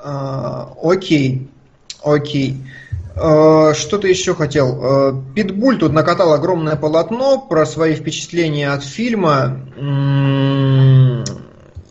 [0.03, 1.47] А, Окей,
[2.03, 2.57] окей.
[3.15, 4.79] А, Что ты еще хотел?
[4.81, 9.61] А, Питбуль тут накатал огромное полотно про свои впечатления от фильма.
[9.77, 10.52] М,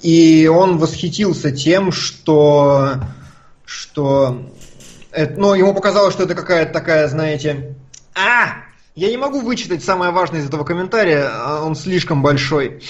[0.02, 2.96] И он восхитился тем, что,
[3.64, 4.50] что
[5.12, 7.76] это, ну, ему показалось, что это какая-то такая, знаете...
[8.14, 8.64] А!
[8.94, 12.82] Я не могу вычитать самое важное из этого комментария, а он слишком большой.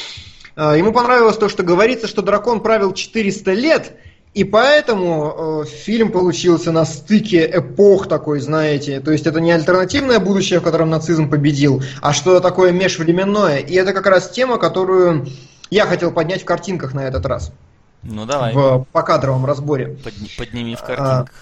[0.56, 3.92] А, Ему понравилось то, что говорится, что дракон правил 400 лет,
[4.34, 9.00] и поэтому э, фильм получился на стыке эпох такой, знаете.
[9.00, 13.58] То есть это не альтернативное будущее, в котором нацизм победил, а что такое межвременное.
[13.58, 15.26] И это как раз тема, которую
[15.72, 17.50] я хотел поднять в картинках на этот раз.
[18.02, 19.96] Ну, давай, В покадровом разборе.
[20.04, 21.34] подни- подними в А, картинках.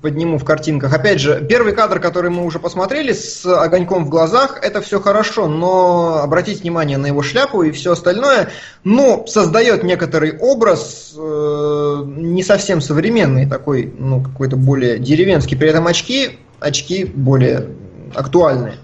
[0.00, 0.92] Подниму в картинках.
[0.94, 5.48] Опять же, первый кадр, который мы уже посмотрели с огоньком в глазах, это все хорошо,
[5.48, 8.50] но обратите внимание на его шляпу и все остальное,
[8.84, 15.56] ну, создает некоторый образ э, не совсем современный, такой, ну, какой-то более деревенский.
[15.56, 17.68] При этом очки, очки более
[18.14, 18.76] актуальные.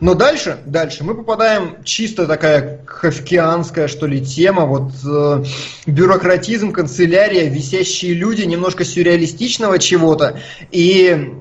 [0.00, 5.44] Но дальше, дальше мы попадаем чисто такая хафкианская, что ли, тема, вот э,
[5.86, 10.38] бюрократизм, канцелярия, висящие люди, немножко сюрреалистичного чего-то
[10.70, 11.32] и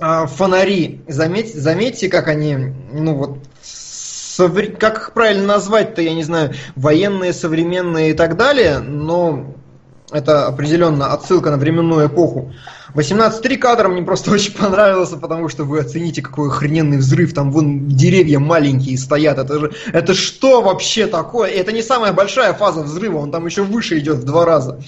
[0.00, 1.00] э, фонари.
[1.06, 2.56] Заметь, заметьте, как они,
[2.92, 8.80] ну вот, совре- как их правильно назвать-то, я не знаю, военные, современные и так далее,
[8.80, 9.54] но
[10.10, 12.52] это определенно отсылка на временную эпоху.
[12.94, 17.34] 18.3 кадр мне просто очень понравился, потому что вы оцените, какой охрененный взрыв.
[17.34, 19.38] Там вон деревья маленькие стоят.
[19.38, 21.50] Это же это что вообще такое?
[21.50, 24.80] И это не самая большая фаза взрыва, он там еще выше идет в два раза.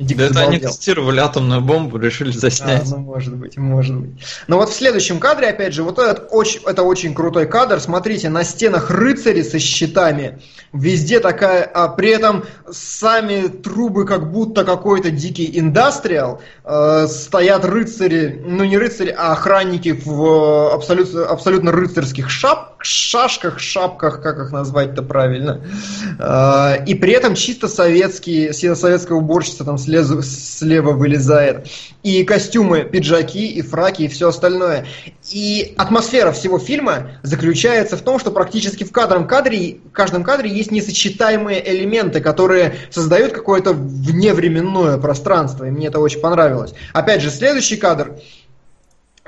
[0.00, 2.88] Дико Да это они тестировали атомную бомбу, решили А, заснять.
[2.90, 4.24] ну, может быть, может быть.
[4.46, 7.78] Но вот в следующем кадре, опять же, вот этот очень, это очень крутой кадр.
[7.80, 10.40] Смотрите, на стенах рыцари со щитами.
[10.72, 16.40] Везде такая, а при этом сами трубы как будто какой-то дикий индастриал.
[16.64, 24.22] Э, стоят рыцари, ну не рыцари, а охранники в абсолютно, абсолютно рыцарских шап, шашках, шапках,
[24.22, 25.60] как их назвать-то правильно.
[26.18, 31.68] Э, и при этом чисто советские, советская уборщица там слезу, слева вылезает.
[32.02, 34.86] И костюмы, пиджаки, и фраки, и все остальное.
[35.30, 40.50] И атмосфера всего фильма заключается в том, что практически в каждом кадре, в каждом кадре
[40.50, 45.64] есть несочетаемые элементы, которые создают какое-то вневременное пространство.
[45.64, 46.72] И мне это очень понравилось.
[46.92, 48.16] Опять же, следующий кадр.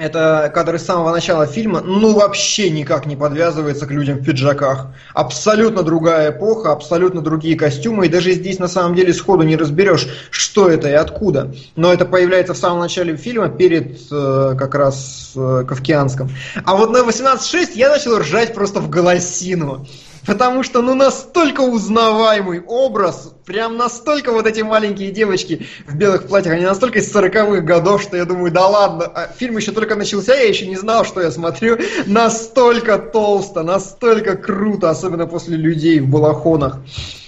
[0.03, 4.89] Это кадр из самого начала фильма, ну вообще никак не подвязывается к людям в пиджаках.
[5.15, 10.09] Абсолютно другая эпоха, абсолютно другие костюмы, и даже здесь на самом деле сходу не разберешь,
[10.33, 11.55] что это и откуда.
[11.77, 16.31] Но это появляется в самом начале фильма, перед э, как раз э, Кавкианском.
[16.65, 19.87] А вот на 18.6 я начал ржать просто в голосину.
[20.27, 26.55] Потому что, ну, настолько узнаваемый образ, прям настолько вот эти маленькие девочки в белых платьях,
[26.55, 30.35] они настолько из 40-х годов, что я думаю, да ладно, а фильм еще только начался,
[30.35, 36.09] я еще не знал, что я смотрю, настолько толсто, настолько круто, особенно после людей в
[36.09, 36.79] балахонах.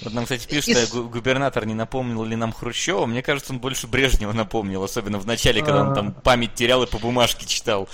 [0.02, 3.06] Вот нам, кстати, пишут, И что губернатор не напомнил ли нам Хрущева.
[3.06, 5.94] Мне кажется, он больше Брежнева напомнил, особенно в начале, когда он А.
[5.94, 7.88] там память терял и по бумажке читал.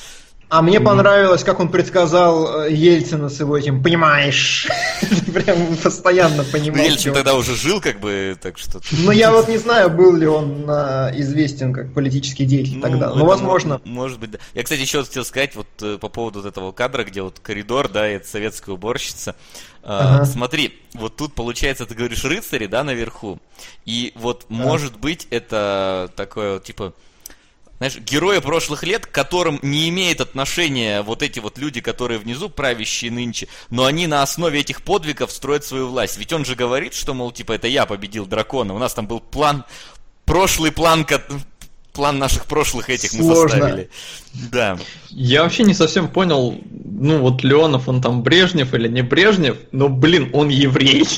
[0.50, 4.66] А мне понравилось, как он предсказал э, Ельцина с его этим «понимаешь».
[5.32, 6.78] Прям постоянно понимал.
[6.78, 7.14] Ну, Ельцин чего.
[7.14, 8.80] тогда уже жил, как бы, так что...
[8.90, 13.10] Ну, я вот не знаю, был ли он а, известен как политический деятель тогда.
[13.10, 13.80] это Ну, возможно.
[13.84, 14.38] Может быть, да.
[14.54, 18.10] Я, кстати, еще хотел сказать вот э, по поводу этого кадра, где вот коридор, да,
[18.10, 19.36] и это советская уборщица.
[19.84, 20.24] А, Ага.
[20.24, 23.38] Смотри, вот тут получается, ты говоришь рыцари, да, наверху.
[23.84, 26.92] И вот, может быть, это такое, типа,
[27.80, 32.50] знаешь, герои прошлых лет, к которым не имеет отношения вот эти вот люди, которые внизу,
[32.50, 36.18] правящие нынче, но они на основе этих подвигов строят свою власть.
[36.18, 38.74] Ведь он же говорит, что, мол, типа, это я победил дракона.
[38.74, 39.64] У нас там был план,
[40.26, 41.06] прошлый план,
[41.94, 43.48] план наших прошлых этих мы Сложно.
[43.48, 43.90] составили.
[44.52, 44.78] Да.
[45.08, 49.88] Я вообще не совсем понял, ну вот Леонов, он там Брежнев или не Брежнев, но,
[49.88, 51.08] блин, он еврей.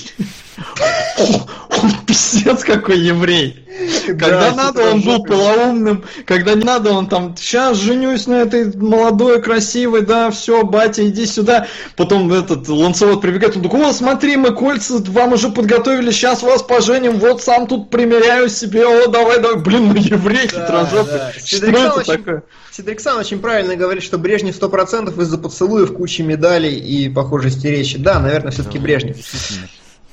[1.19, 3.59] Он писец какой еврей.
[4.07, 6.05] Когда Да, надо, он был полоумным.
[6.27, 11.24] Когда не надо, он там, сейчас женюсь на этой молодой, красивой, да, все, батя, иди
[11.27, 11.66] сюда.
[11.97, 16.62] Потом этот Ланцелот прибегает, он такой, о, смотри, мы кольца вам уже подготовили, сейчас вас
[16.62, 19.59] поженим, вот сам тут примеряю себе, о, давай, давай.
[19.62, 21.12] Блин, мы еврей, Да, хитрожопый.
[21.19, 21.33] да.
[21.33, 22.43] Что Седрик это Саныч- такое?
[22.70, 27.99] Седрик Сан очень правильно говорит, что Брежнев 100% из-за поцелуев, кучи медалей и похожести речи.
[27.99, 29.16] Да, наверное, все-таки Ну, Брежнев.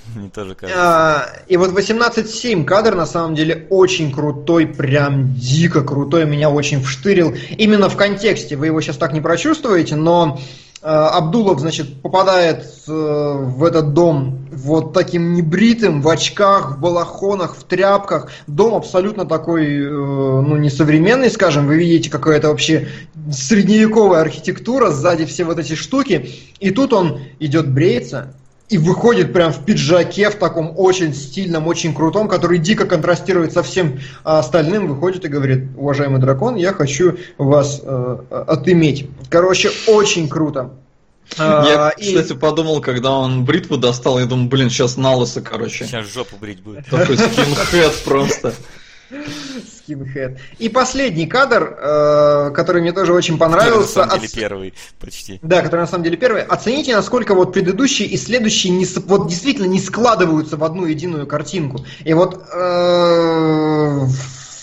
[0.15, 0.81] Мне тоже кажется.
[0.81, 6.81] А, И вот 18.7 кадр на самом деле очень крутой, прям дико крутой, меня очень
[6.81, 7.35] вштырил.
[7.57, 10.39] Именно в контексте, вы его сейчас так не прочувствуете, но
[10.81, 17.55] э, Абдулов, значит, попадает э, в этот дом вот таким небритым, в очках, в балахонах,
[17.55, 18.29] в тряпках.
[18.47, 21.67] Дом абсолютно такой, э, ну, несовременный, скажем.
[21.67, 22.89] Вы видите, какая-то вообще
[23.31, 26.31] средневековая архитектура, сзади все вот эти штуки.
[26.59, 28.33] И тут он идет бреется,
[28.69, 33.63] и выходит прям в пиджаке, в таком очень стильном, очень крутом, который дико контрастирует со
[33.63, 38.17] всем а, остальным, выходит и говорит, уважаемый дракон, я хочу вас э,
[38.47, 39.09] отыметь.
[39.29, 40.71] Короче, очень круто.
[41.37, 45.41] Я, А, и- кстати, подумал, когда он бритву достал, я думаю, блин, сейчас на лысо,
[45.41, 45.85] короче.
[45.85, 46.85] Сейчас жопу брить будет.
[46.87, 48.53] Такой скинхед просто.
[49.09, 50.39] Скинхед.
[50.59, 53.93] И последний кадр, э, который мне тоже очень На понравился.
[53.93, 55.39] самом деле первый почти.
[55.41, 56.43] Да, который на самом деле первый.
[56.43, 61.85] Оцените, насколько вот предыдущие и следующие не, вот действительно не складываются в одну единую картинку.
[62.03, 64.05] И вот э,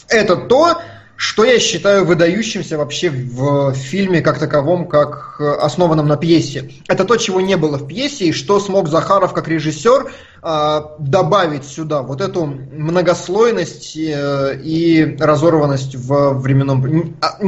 [0.08, 0.80] это то,
[1.16, 6.70] что я считаю выдающимся вообще в фильме как таковом, как э, основанном на пьесе.
[6.88, 10.12] Это то, чего не было в пьесе, и что смог Захаров как режиссер
[10.42, 12.02] э, добавить сюда.
[12.02, 17.16] Вот эту многослойность э, и разорванность в временном...
[17.22, 17.38] а,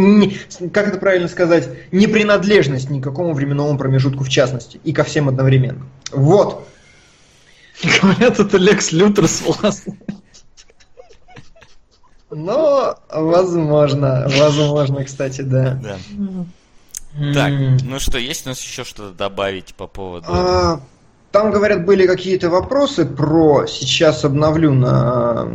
[0.72, 1.68] Как это правильно сказать?
[1.92, 4.80] Непринадлежность ни к какому временному промежутку в частности.
[4.84, 5.84] И ко всем одновременно.
[6.10, 6.66] Вот.
[8.02, 9.98] Говорят, это Лекс Лютер с властной.
[12.30, 15.80] Но, возможно, возможно, кстати, да.
[15.82, 15.98] Да.
[17.32, 17.52] Так,
[17.82, 20.26] ну что, есть у нас еще что-то добавить по поводу...
[20.28, 20.80] А,
[21.32, 23.66] Там, говорят, были какие-то вопросы про...
[23.66, 25.48] Сейчас обновлю на...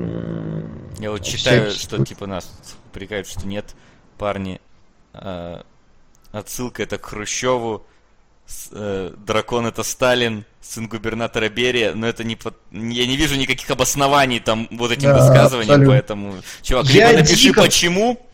[1.00, 2.52] Я вот читаю, всякий что типа нас
[2.92, 3.76] прикают, что нет,
[4.18, 4.60] парни.
[5.14, 5.62] э,
[6.32, 7.84] отсылка это к Хрущеву.
[8.48, 13.36] С- э, дракон это Сталин, сын губернатора Берия, но это не под- я не вижу
[13.36, 15.92] никаких обоснований там вот этим Да, высказываниям, абсолютно.
[15.94, 18.26] поэтому, чувак, Я либо напиши дико- почему,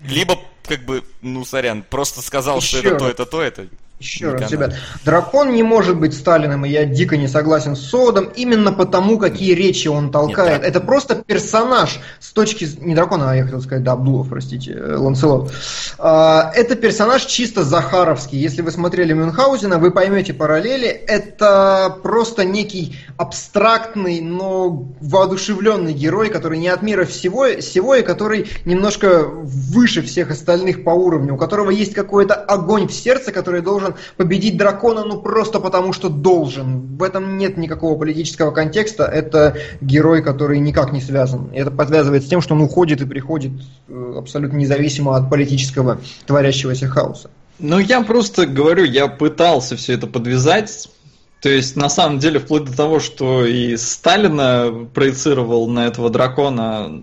[0.00, 3.68] либо как бы, ну сорян, просто сказал, что Еще это то, это то, это
[3.98, 8.30] Еще раз, ребят, дракон не может быть Сталиным, и я дико не согласен с Содом,
[8.36, 10.62] именно потому, какие речи он толкает.
[10.62, 12.68] Нет, Это просто персонаж с точки...
[12.80, 15.52] Не дракона, а я хотел сказать, да, Абдулов, простите, э, Ланселот.
[15.98, 18.38] А, Это персонаж чисто захаровский.
[18.38, 20.86] Если вы смотрели Мюнхгаузена, вы поймете параллели.
[20.86, 28.48] Это просто некий абстрактный, но воодушевленный герой, который не от мира всего, всего и который
[28.64, 33.87] немножко выше всех остальных по уровню, у которого есть какой-то огонь в сердце, который должен
[34.16, 36.96] победить дракона, ну просто потому что должен.
[36.96, 39.04] В этом нет никакого политического контекста.
[39.04, 41.50] Это герой, который никак не связан.
[41.52, 43.52] Это подвязывает с тем, что он уходит и приходит
[43.88, 47.30] э, абсолютно независимо от политического творящегося хаоса.
[47.58, 50.88] Ну, я просто говорю, я пытался все это подвязать.
[51.40, 57.00] То есть, на самом деле, вплоть до того, что и Сталина проецировал на этого дракона,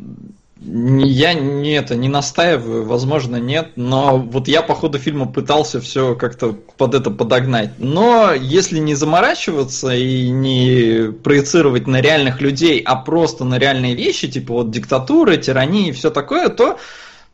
[0.65, 6.15] я не это не настаиваю, возможно, нет, но вот я по ходу фильма пытался все
[6.15, 7.71] как-то под это подогнать.
[7.77, 14.27] Но если не заморачиваться и не проецировать на реальных людей, а просто на реальные вещи,
[14.27, 16.77] типа вот диктатуры, тирании и все такое, то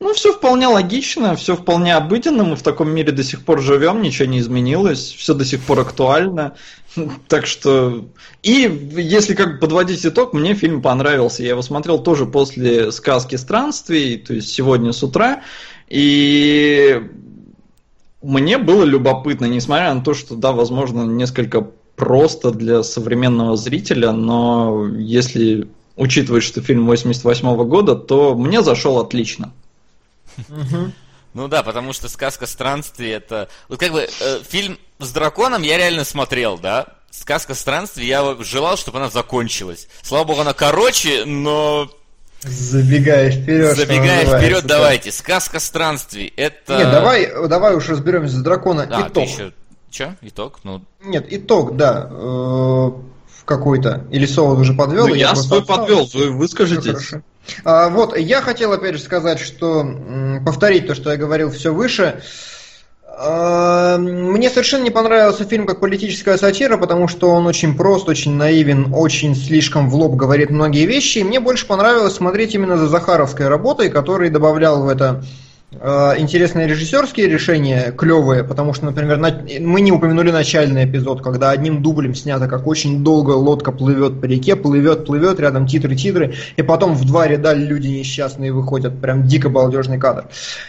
[0.02, 4.02] ну, все вполне логично, все вполне обыденно, мы в таком мире до сих пор живем,
[4.02, 6.56] ничего не изменилось, все до сих пор актуально.
[7.28, 8.06] Так что...
[8.44, 11.44] И если как бы подводить итог, мне фильм понравился.
[11.44, 15.44] Я его смотрел тоже после «Сказки странствий», то есть сегодня с утра.
[15.88, 17.02] И
[18.22, 24.88] мне было любопытно, несмотря на то, что, да, возможно, несколько просто для современного зрителя, но
[24.88, 29.54] если учитывать, что фильм 88 года, то мне зашел отлично.
[31.34, 33.48] Ну да, потому что сказка странствий это.
[33.70, 36.88] Вот как бы э, фильм с драконом я реально смотрел, да.
[37.10, 39.88] Сказка странствий я желал, чтобы она закончилась.
[40.02, 41.90] Слава богу, она короче, но.
[42.42, 43.76] Забегая вперед.
[43.76, 45.12] Забегая вперед, давайте.
[45.12, 46.34] Сказка странствий.
[46.36, 46.78] Это.
[46.78, 48.88] Нет, давай, давай уж разберемся за дракона.
[48.90, 49.14] А, итог.
[49.14, 49.54] ты еще.
[49.90, 50.16] Че?
[50.22, 50.62] Итог?
[50.64, 50.84] Ну.
[51.04, 52.08] Нет, итог, да.
[52.10, 52.92] э,
[53.46, 54.08] какой-то.
[54.10, 55.08] Или Солод уже подвел.
[55.08, 56.92] Ну, и я свой подвел, вы выскажитесь.
[56.92, 57.22] хорошо.
[57.64, 59.86] А, вот, я хотел опять же сказать, что
[60.46, 62.22] повторить то, что я говорил все выше.
[63.24, 68.34] А, Мне совершенно не понравился фильм как политическая сатира, потому что он очень прост, очень
[68.34, 71.20] наивен, очень слишком в лоб говорит многие вещи.
[71.20, 75.24] И мне больше понравилось смотреть именно за Захаровской работой, который добавлял в это
[75.74, 81.82] интересные режиссерские решения, клевые, потому что, например, на- мы не упомянули начальный эпизод, когда одним
[81.82, 86.94] дублем снято, как очень долго лодка плывет по реке, плывет, плывет, рядом титры-титры, и потом
[86.94, 90.26] в два ряда люди несчастные выходят, прям дико балдежный кадр.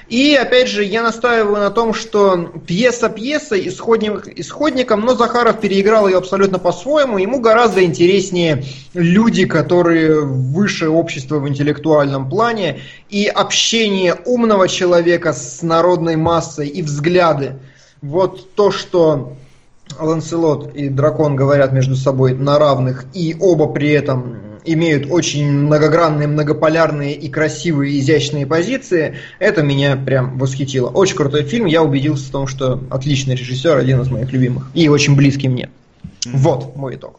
[0.08, 6.06] И, опять же, я настаиваю на том, что пьеса пьесой, исходник, исходником, но Захаров переиграл
[6.06, 8.62] ее абсолютно по-своему, ему гораздо интереснее
[8.94, 12.78] люди, которые выше общества в интеллектуальном плане,
[13.10, 14.91] и общение умного человека
[15.32, 17.56] с народной массой, и взгляды.
[18.00, 19.36] Вот то, что
[19.98, 26.28] Ланселот и Дракон говорят между собой на равных, и оба при этом имеют очень многогранные,
[26.28, 30.88] многополярные и красивые, изящные позиции, это меня прям восхитило.
[30.88, 34.88] Очень крутой фильм, я убедился в том, что отличный режиссер, один из моих любимых, и
[34.88, 35.70] очень близкий мне.
[36.26, 37.18] Вот мой итог.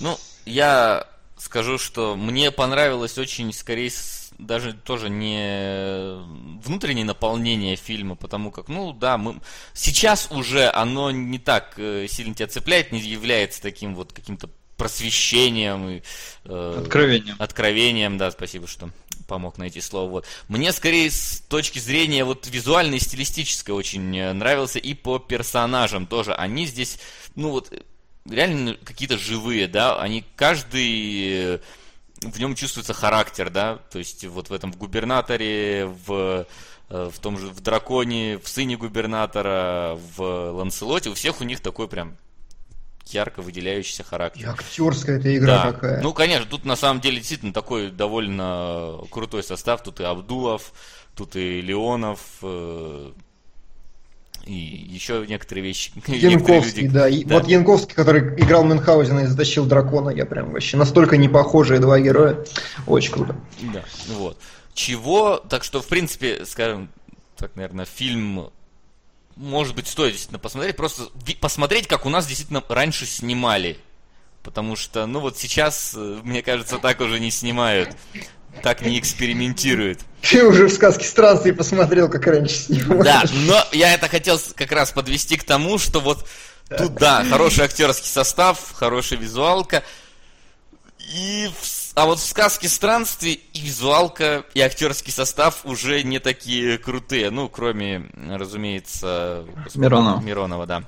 [0.00, 1.06] Ну, я
[1.38, 3.90] скажу, что мне понравилось очень, скорее,
[4.38, 6.18] даже тоже не
[6.62, 9.40] внутреннее наполнение фильма, потому как, ну да, мы
[9.74, 15.88] сейчас уже оно не так э, сильно тебя цепляет, не является таким вот каким-то просвещением
[15.88, 16.02] и
[16.44, 17.36] э, Откровением.
[17.38, 18.90] откровением, да, спасибо, что
[19.28, 20.10] помог найти слово.
[20.10, 20.26] Вот.
[20.48, 26.06] Мне скорее с точки зрения вот визуальной и стилистической очень э, нравился и по персонажам
[26.06, 26.34] тоже.
[26.34, 26.98] Они здесь,
[27.36, 27.72] ну вот,
[28.28, 31.58] реально какие-то живые, да, они каждый э,
[32.30, 36.46] в нем чувствуется характер, да, то есть вот в этом в губернаторе, в
[36.88, 41.60] э, в том же в драконе, в сыне губернатора, в Ланселоте, у всех у них
[41.60, 42.16] такой прям
[43.06, 44.42] ярко выделяющийся характер.
[44.42, 45.72] И актерская эта игра Да.
[45.72, 46.00] какая.
[46.02, 49.82] Ну, конечно, тут на самом деле действительно такой довольно крутой состав.
[49.82, 50.72] Тут и Абдулов,
[51.14, 53.12] тут и Леонов, э,
[54.44, 55.92] и еще некоторые вещи.
[56.06, 57.08] некоторые Янковский, люди- да.
[57.08, 61.80] И Вот Янковский, который играл Мюнхгаузена и затащил дракона, я прям вообще настолько не похожие
[61.80, 62.44] два героя.
[62.86, 63.36] Очень круто.
[63.72, 64.38] Да, вот.
[64.74, 66.88] Чего, так что, в принципе, скажем,
[67.36, 68.50] так, наверное, фильм,
[69.36, 71.04] может быть, стоит действительно посмотреть, просто
[71.40, 73.78] посмотреть, как у нас действительно раньше снимали.
[74.42, 77.96] Потому что, ну вот сейчас, э, мне кажется, так уже не снимают,
[78.62, 80.00] так не экспериментируют.
[80.22, 83.02] Ты уже в сказке странствий посмотрел, как раньше снимали.
[83.02, 86.26] Да, но я это хотел как раз подвести к тому, что вот
[86.76, 89.82] тут, да, хороший актерский состав, хорошая визуалка.
[91.14, 91.50] И
[91.94, 97.30] а вот в сказке странствий и визуалка, и актерский состав уже не такие крутые.
[97.30, 100.20] Ну, кроме, разумеется, Миронова.
[100.20, 100.84] Миронова, да.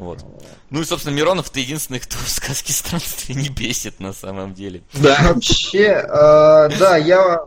[0.00, 0.24] Вот.
[0.70, 4.80] Ну и, собственно, Миронов-то единственный, кто в сказке странствий не бесит на самом деле.
[4.94, 5.18] Да.
[5.28, 6.08] Вообще, э,
[6.78, 7.40] да, я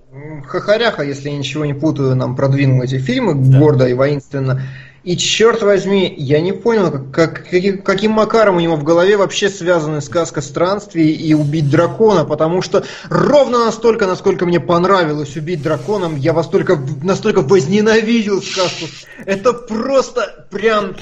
[0.45, 4.61] хохоряха, если я ничего не путаю, нам продвинул эти фильмы гордо и воинственно.
[5.03, 9.17] И черт возьми, я не понял, как, как- каки- каким макаром у него в голове
[9.17, 15.61] вообще связаны сказка странствий и убить дракона, потому что ровно настолько, насколько мне понравилось убить
[15.63, 18.85] драконом, я вас только, настолько возненавидел сказку.
[19.25, 20.95] Это просто прям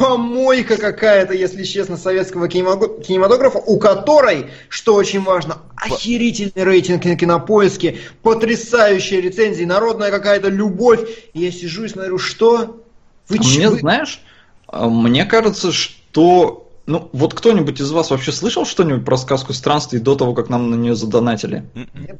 [0.00, 7.98] помойка какая-то, если честно, советского кинематографа, у которой, что очень важно, охерительный рейтинг на кинопоиске,
[8.22, 11.00] потрясающие рецензии, народная какая-то любовь.
[11.34, 12.82] И я сижу и смотрю, что?
[13.28, 13.76] Вы А Мне, чё?
[13.76, 14.20] знаешь,
[14.66, 16.66] а, мне кажется, что...
[16.86, 20.70] Ну, вот кто-нибудь из вас вообще слышал что-нибудь про сказку странствий до того, как нам
[20.70, 21.64] на нее задонатили?
[21.74, 22.18] М-м.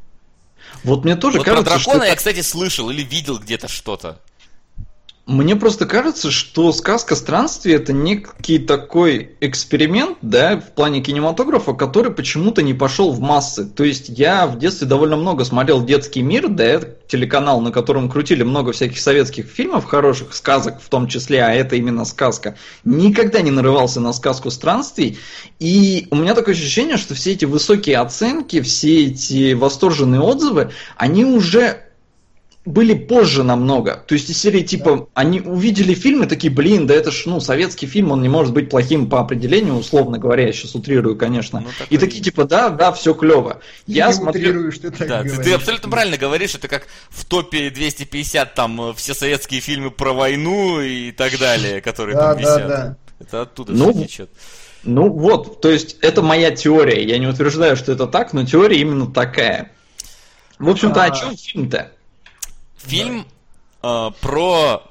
[0.85, 3.69] Вот мне тоже Вот про кажется, что дракона это- я, кстати, слышал или видел где-то
[3.69, 4.21] что-то.
[5.31, 12.11] Мне просто кажется, что сказка странствий это некий такой эксперимент, да, в плане кинематографа, который
[12.11, 13.65] почему-то не пошел в массы.
[13.65, 18.11] То есть я в детстве довольно много смотрел детский мир, да, это телеканал, на котором
[18.11, 22.57] крутили много всяких советских фильмов, хороших сказок в том числе, а это именно сказка.
[22.85, 25.17] Никогда не нарывался на сказку странствий.
[25.61, 31.25] И у меня такое ощущение, что все эти высокие оценки, все эти восторженные отзывы, они
[31.25, 31.85] уже
[32.67, 34.05] были позже намного.
[34.07, 37.41] То есть из серии типа, они увидели фильм и такие, блин, да это ж, ну,
[37.41, 41.61] советский фильм, он не может быть плохим по определению, условно говоря, я сейчас утрирую, конечно.
[41.61, 42.25] Ну, и такие есть.
[42.25, 43.61] типа, да, да, все клево.
[43.87, 44.71] Я не смотрю...
[44.73, 45.45] ты так Да, ты, говоришь.
[45.47, 50.13] ты абсолютно правильно говоришь, это как в топе 250 там э, все советские фильмы про
[50.13, 52.69] войну и так далее, которые Да, там да, висят.
[52.69, 52.97] да.
[53.21, 54.31] Это оттуда Ну, все течет.
[54.83, 57.03] Ну вот, то есть это моя теория.
[57.05, 59.73] Я не утверждаю, что это так, но теория именно такая.
[60.59, 61.07] В общем-то, А.
[61.07, 61.91] о чем фильм-то?
[62.85, 63.27] Фильм
[63.83, 64.83] э, про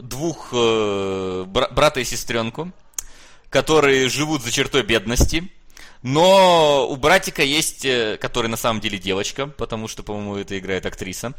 [0.00, 2.72] двух э, бра- брата и сестренку,
[3.50, 5.50] которые живут за чертой бедности.
[6.02, 10.86] Но у братика есть, э, который на самом деле девочка, потому что, по-моему, это играет
[10.86, 11.32] актриса.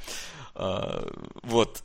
[0.56, 1.08] Э,
[1.44, 1.84] Вот.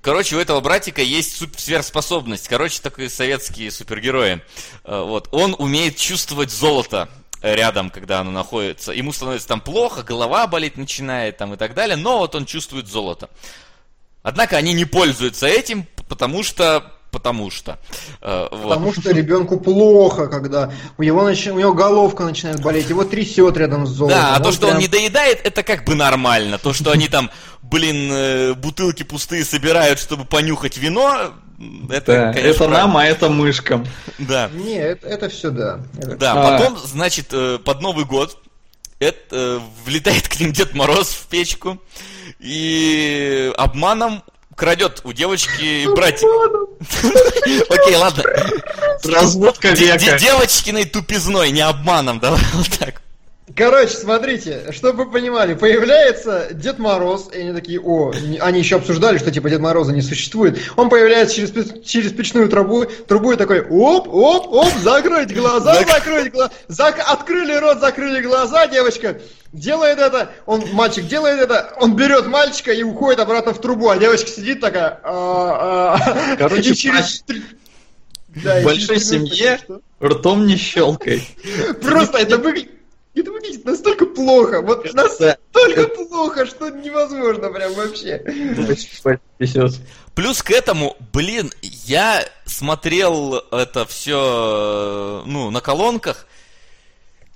[0.00, 2.48] Короче, у этого братика есть суп- сверхспособность.
[2.48, 4.40] Короче, такие советские супергерои.
[4.84, 5.28] Э, Вот.
[5.32, 7.08] Он умеет чувствовать золото
[7.52, 8.92] рядом, когда оно находится.
[8.92, 12.86] Ему становится там плохо, голова болеть начинает там и так далее, но вот он чувствует
[12.88, 13.28] золото.
[14.22, 16.90] Однако они не пользуются этим, потому что...
[17.10, 17.78] Потому что.
[18.22, 18.70] Э, вот.
[18.70, 23.56] Потому что ребенку плохо, когда у него, нач- у него головка начинает болеть, его трясет
[23.56, 24.18] рядом с золотом.
[24.18, 26.58] Да, а то, что он прям- не доедает, это как бы нормально.
[26.58, 27.30] То, что они там,
[27.62, 31.34] блин, э, бутылки пустые собирают, чтобы понюхать вино,
[31.90, 33.86] это, Да, конечно, это нам, а это мышкам.
[34.18, 34.50] Да.
[34.52, 35.80] Не, это, это все да.
[35.98, 36.58] Это- Да, А.
[36.58, 38.38] потом, значит, э, под Новый год
[38.98, 41.80] это, э, влетает к ним Дед Мороз в печку
[42.40, 44.22] и обманом
[44.56, 46.26] крадет у девочки братик.
[47.70, 48.24] Окей, ладно.
[49.04, 50.18] Разводка века.
[50.18, 53.02] Девочкиной тупизной, не обманом, давай вот так.
[53.54, 58.10] Короче, смотрите, чтобы вы понимали, появляется Дед Мороз, и они такие, о,
[58.40, 60.58] они еще обсуждали, что типа Дед Мороза не существует.
[60.76, 61.52] Он появляется через,
[61.84, 67.80] через печную трубу, трубу и такой, оп, оп, оп, закройте глаза, закройте глаза, открыли рот,
[67.80, 69.20] закрыли глаза, девочка
[69.52, 73.98] делает это, он, мальчик делает это, он берет мальчика и уходит обратно в трубу, а
[73.98, 76.36] девочка сидит такая, «А, а».
[76.38, 77.22] Короче, И через
[78.36, 79.60] Да, В большой семье
[80.02, 81.28] ртом не щелкай.
[81.82, 82.73] Просто это выглядит...
[83.14, 88.18] Это выглядит настолько плохо, вот настолько плохо, что невозможно прям вообще.
[90.14, 96.26] Плюс к этому, блин, я смотрел это все, ну, на колонках,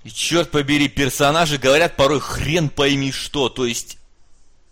[0.04, 3.48] и черт побери, персонажи говорят порой хрен пойми что.
[3.48, 3.98] То есть,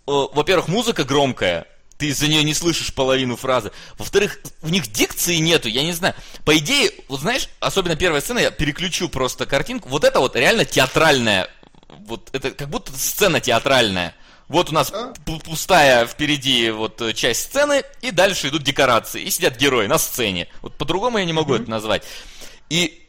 [0.05, 1.67] во-первых, музыка громкая,
[1.97, 3.71] ты из-за нее не слышишь половину фразы.
[3.97, 6.13] Во-вторых, у них дикции нету, я не знаю.
[6.45, 9.89] По идее, вот знаешь, особенно первая сцена, я переключу просто картинку.
[9.89, 11.49] Вот это вот реально театральная,
[12.05, 14.15] вот это как будто сцена театральная.
[14.47, 15.13] Вот у нас А?
[15.25, 19.97] пу- пустая впереди вот э, часть сцены, и дальше идут декорации, и сидят герои на
[19.97, 20.47] сцене.
[20.61, 22.03] Вот по-другому я не могу это назвать.
[22.69, 23.06] И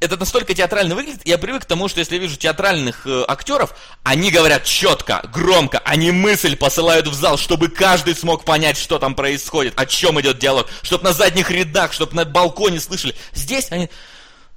[0.00, 3.74] это настолько театрально выглядит, я привык к тому, что если я вижу театральных э, актеров,
[4.04, 9.14] они говорят четко, громко, они мысль посылают в зал, чтобы каждый смог понять, что там
[9.14, 13.14] происходит, о чем идет диалог, чтобы на задних рядах, чтобы на балконе слышали.
[13.32, 13.90] Здесь они...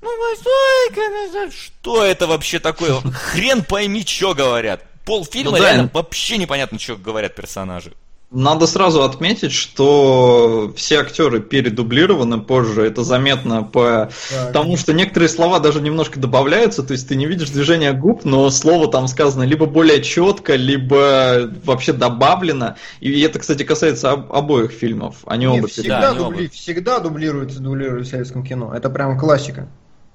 [0.01, 3.01] Ну, возьми-ка, что это вообще такое?
[3.01, 4.83] Хрен пойми, что говорят.
[5.05, 7.93] Полфильма Ну да, реально им- вообще непонятно, что говорят персонажи.
[8.33, 12.83] Надо сразу отметить, что все актеры передублированы позже.
[12.87, 14.53] Это заметно по Так.
[14.53, 16.81] тому, что некоторые слова даже немножко добавляются.
[16.81, 21.51] То есть ты не видишь движения губ, но слово там сказано либо более четко, либо
[21.65, 22.77] вообще добавлено.
[23.01, 25.17] И это, кстати, касается об- обоих фильмов.
[25.25, 26.49] Они Не, оба всегда, Да, они оба.
[26.53, 28.73] всегда дублируется, дублируют в советском кино.
[28.73, 29.67] Это прям классика.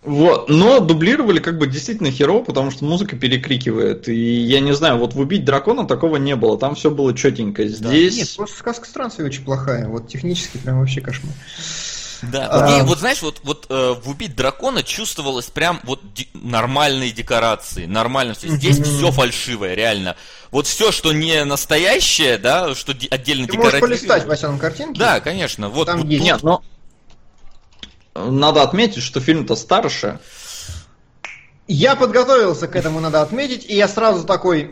[0.06, 4.08] Вот, но дублировали как бы действительно херово, потому что музыка перекрикивает.
[4.08, 7.66] И я не знаю, вот в убить дракона такого не было, там все было четенько.
[7.66, 8.16] Здесь.
[8.16, 9.88] Нет, просто сказка странствия очень плохая.
[9.88, 11.34] Вот технически прям вообще кошмар.
[12.22, 12.78] Да, А.
[12.78, 17.84] и вот знаешь, вот, вот э, в «Убить дракона» чувствовалось прям вот ди- нормальные декорации,
[17.84, 18.48] нормально все.
[18.48, 18.86] Здесь Мгм.
[18.88, 20.16] все фальшивое, реально.
[20.50, 23.98] Вот все, что не настоящее, да, что ди- отдельно Ты можешь декоративное.
[23.98, 24.98] полистать, Вася, на картинке.
[24.98, 25.68] Да, конечно.
[25.68, 26.24] Вот, Там вот есть.
[26.24, 26.62] Нет, но
[28.16, 30.18] надо отметить, что фильм-то старше.
[31.68, 34.70] Я подготовился к этому, надо отметить, и я сразу такой...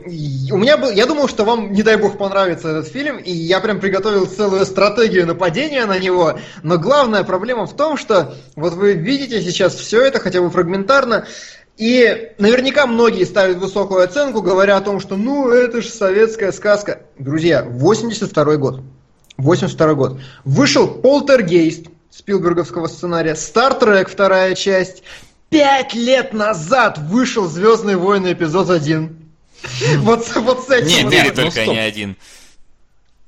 [0.53, 0.91] У меня был...
[0.91, 4.65] Я думал, что вам, не дай бог, понравится этот фильм, и я прям приготовил целую
[4.65, 10.03] стратегию нападения на него, но главная проблема в том, что вот вы видите сейчас все
[10.03, 11.27] это, хотя бы фрагментарно,
[11.77, 17.01] и наверняка многие ставят высокую оценку, говоря о том, что ну это же советская сказка.
[17.19, 18.83] Друзья, 82 год.
[19.37, 20.21] 82 год.
[20.45, 25.03] Вышел Полтергейст Спилберговского сценария, Стартрек вторая часть.
[25.51, 29.17] Пять лет назад вышел Звездные войны эпизод 1.
[29.99, 31.09] Вот, с- вот с этим.
[31.11, 31.37] Не, вот.
[31.37, 32.17] Ну только не один.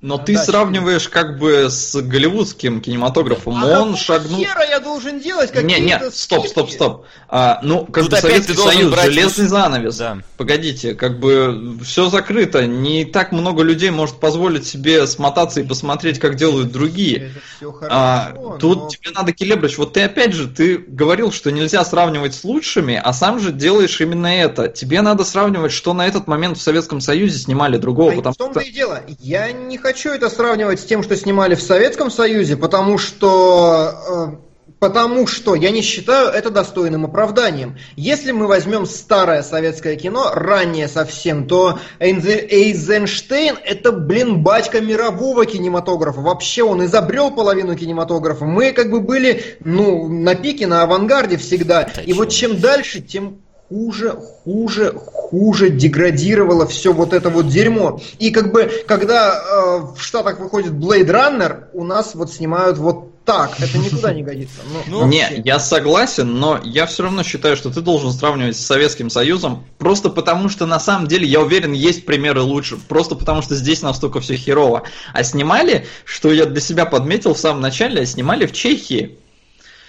[0.07, 3.57] Но ты Да, сравниваешь как бы с голливудским кинематографом.
[3.65, 4.39] А Он шагнул...
[4.39, 6.47] хера я должен делать Не, какие-то не, стоп, скидки?
[6.53, 7.05] стоп, стоп.
[7.29, 9.97] А, ну, как Тут бы Советский Союз, брать железный занавес.
[9.97, 10.19] Да.
[10.37, 12.67] Погодите, как бы все закрыто.
[12.69, 17.17] Не так много людей может позволить себе смотаться и посмотреть, как делают другие.
[17.17, 21.33] Это все хорошо, А, тут но- тебе надо, Келебрыч, вот ты опять же, ты говорил,
[21.33, 24.69] что нельзя сравнивать с лучшими, а сам же делаешь именно это.
[24.69, 28.37] Тебе надо сравнивать, что на этот момент в Советском Союзе снимали другого, А потому в
[28.39, 28.69] том-то что...
[28.69, 29.03] и дело.
[29.19, 34.37] Я не хочу это сравнивать с тем, что снимали в Советском Союзе, потому что...
[34.43, 34.47] э,
[34.79, 37.79] Потому что я не считаю это достойным оправданием.
[37.97, 46.21] Если мы возьмем старое советское кино, раннее совсем, то Эйзенштейн это, блин, батька мирового кинематографа.
[46.21, 48.45] Вообще он изобрел половину кинематографа.
[48.45, 51.89] Мы как бы были, ну, на пике, на авангарде всегда.
[51.97, 54.13] Да И вот чем дальше, тем хуже,
[54.45, 58.01] хуже, хуже деградировало все вот это вот дерьмо.
[58.19, 63.13] И как бы, когда э, в Штатах выходит Blade Runner, у нас вот снимают вот
[63.27, 63.59] так.
[63.61, 64.59] Это никуда не годится.
[64.87, 65.43] Ну, Не, вообще.
[65.45, 70.09] я согласен, но я все равно считаю, что ты должен сравнивать с Советским Союзом, просто
[70.09, 74.21] потому что на самом деле, я уверен, есть примеры лучше, просто потому что здесь настолько
[74.21, 74.85] все херово.
[75.13, 79.19] А снимали, что я для себя подметил в самом начале, снимали в Чехии.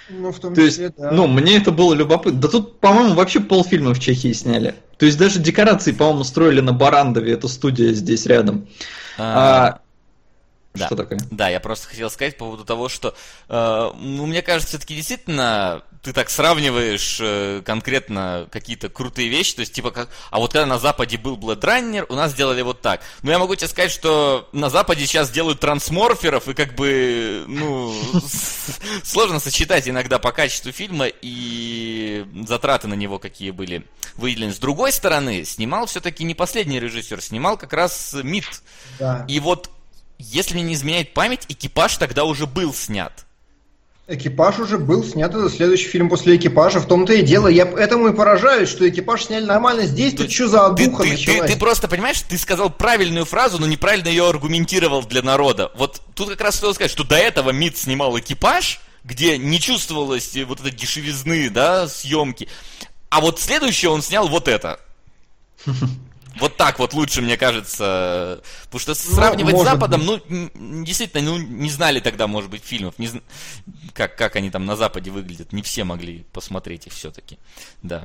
[0.09, 1.11] Ну, в том То есть, числе, да.
[1.11, 2.39] ну, мне это было любопытно.
[2.39, 4.75] Да тут, по-моему, вообще полфильма в Чехии сняли.
[4.97, 8.67] То есть даже декорации, по-моему, строили на Барандове, это студия здесь рядом.
[9.17, 9.79] А,
[10.73, 10.85] Да.
[10.85, 11.19] Что такое?
[11.31, 13.15] Да, я просто хотел сказать по поводу того, что,
[13.49, 19.59] э, ну, мне кажется, все-таки действительно ты так сравниваешь э, конкретно какие-то крутые вещи, то
[19.59, 22.79] есть типа как, а вот когда на Западе был Blade Runner, у нас сделали вот
[22.79, 23.01] так.
[23.23, 27.93] Но я могу тебе сказать, что на Западе сейчас делают трансморферов, и как бы, ну,
[29.03, 33.85] сложно сочетать иногда по качеству фильма и затраты на него какие были
[34.15, 34.53] выделены.
[34.53, 38.45] С другой стороны, снимал все-таки не последний режиссер, снимал как раз МИД.
[38.97, 39.25] Да.
[39.27, 39.69] И вот,
[40.19, 43.26] если мне не изменяет память, экипаж тогда уже был снят.
[44.09, 46.79] Экипаж уже был снят, это следующий фильм после экипажа.
[46.79, 47.49] В том-то и дело.
[47.49, 49.85] Я этому и поражаюсь, что экипаж сняли нормально.
[49.85, 51.41] Здесь тут что за Ты, одуха ты- началась?
[51.41, 55.73] ты- ты просто понимаешь, ты сказал правильную фразу, но неправильно ее аргументировал для народа.
[55.75, 60.37] Вот тут как раз хотел сказать, что до этого МИД снимал экипаж, где не чувствовалось
[60.47, 62.47] вот этой дешевизны, да, съемки.
[63.09, 64.79] А вот следующее он снял вот это.
[66.39, 68.41] Вот так вот лучше, мне кажется.
[68.65, 72.63] Потому что сравнивать с может Западом, ну, м, действительно, ну, не знали тогда, может быть,
[72.63, 73.09] фильмов, не
[73.93, 75.53] как, как они там на Западе выглядят.
[75.53, 77.39] Не все могли посмотреть их все-таки.
[77.81, 78.03] Да.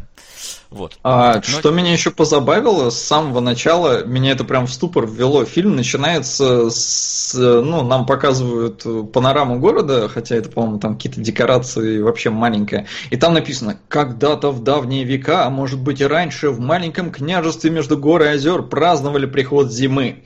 [0.71, 0.99] Вот.
[1.03, 5.45] А, Но- что меня еще позабавило, с самого начала меня это прям в ступор ввело.
[5.45, 12.31] Фильм начинается с, ну, нам показывают панораму города, хотя это, по-моему, там какие-то декорации вообще
[12.31, 12.87] маленькая.
[13.11, 17.71] И там написано, когда-то в давние века, а может быть и раньше, в маленьком княжестве
[17.71, 20.25] между гор и озер праздновали приход зимы.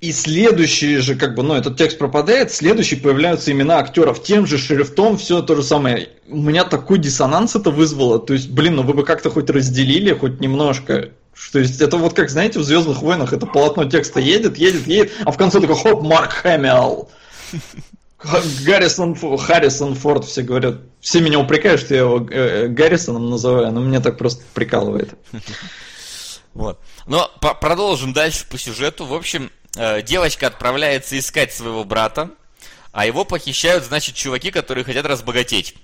[0.00, 4.56] И следующий же, как бы, ну, этот текст пропадает, следующий появляются имена актеров тем же
[4.56, 6.08] шрифтом, все то же самое.
[6.26, 8.18] У меня такой диссонанс это вызвало.
[8.18, 11.10] То есть, блин, ну вы бы как-то хоть разделили, хоть немножко.
[11.52, 15.12] То есть, это вот как, знаете, в Звездных войнах это полотно текста едет, едет, едет,
[15.24, 17.10] а в конце такой хоп, Марк Хэмилл.
[18.64, 20.76] Гаррисон, Харрисон Форд, все говорят.
[21.00, 25.10] Все меня упрекают, что я его э, Гаррисоном называю, но меня так просто прикалывает.
[26.54, 26.80] Вот.
[27.06, 29.06] Но по- продолжим дальше по сюжету.
[29.06, 32.30] В общем, э, девочка отправляется искать своего брата,
[32.92, 35.76] а его похищают, значит, чуваки, которые хотят разбогатеть.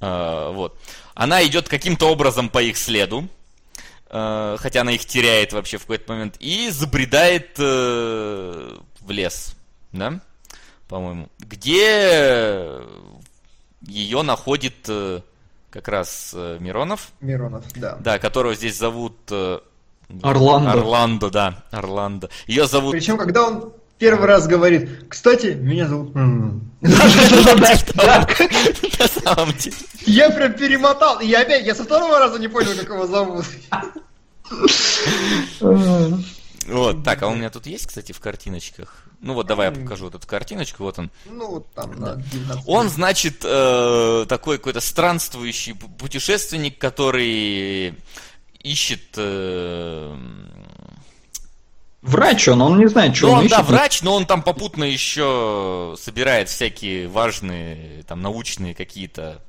[0.00, 0.78] Э, вот.
[1.14, 3.28] Она идет каким-то образом по их следу,
[4.10, 9.56] э, хотя она их теряет вообще в какой-то момент, и забредает э, в лес,
[9.92, 10.20] да,
[10.88, 12.80] по-моему, где
[13.82, 15.20] ее находит э,
[15.70, 17.96] как раз э, Миронов, Миронов, да.
[17.96, 19.16] да, которого здесь зовут...
[19.30, 19.58] э,
[20.22, 20.72] Орландо.
[20.72, 22.30] Орландо, да, Орландо.
[22.46, 22.92] Ее зовут...
[22.92, 26.14] Причем, когда он первый раз говорит, кстати, меня зовут...
[26.14, 26.70] М».
[26.80, 26.90] На
[29.08, 29.76] самом деле.
[30.06, 31.20] Я прям перемотал.
[31.20, 33.44] И я опять, я со второго раза не понял, как его зовут.
[36.68, 39.04] Вот, так, а у меня тут есть, кстати, в картиночках?
[39.20, 41.10] Ну вот, давай я покажу вот эту картиночку, вот он.
[41.26, 42.64] Ну, вот там, на 19.
[42.66, 47.94] Он, значит, э, такой какой-то странствующий пу- путешественник, который
[48.72, 49.14] ищет...
[49.16, 50.16] э,
[52.02, 53.68] Врач он, он не знает, что Ну, он, он, да, ищет.
[53.68, 59.42] врач, но он там попутно еще собирает всякие важные, там, научные какие-то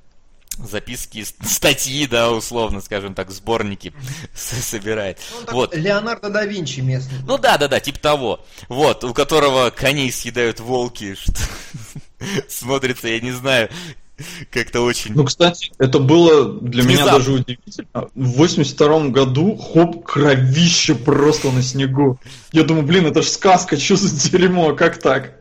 [0.57, 3.93] записки, статьи, да, условно, скажем так, сборники
[4.33, 5.19] собирает.
[5.51, 5.75] Вот.
[5.75, 7.19] Леонардо да Винчи местный.
[7.27, 8.45] Ну да, да, да, типа того.
[8.69, 11.33] Вот, у которого коней съедают волки, что
[12.49, 13.69] смотрится, я не знаю,
[14.51, 15.13] Как-то очень...
[15.13, 17.17] Ну, кстати, это было для меня Внезапно.
[17.19, 18.09] даже удивительно.
[18.15, 22.19] В 82 году, хоп, кровище просто на снегу.
[22.51, 25.39] Я думаю, блин, это ж сказка, что за дерьмо, как так?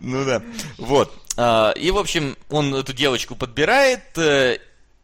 [0.00, 0.42] Ну да.
[0.78, 1.12] Вот.
[1.36, 4.58] А, И, в общем, он эту девочку подбирает, э,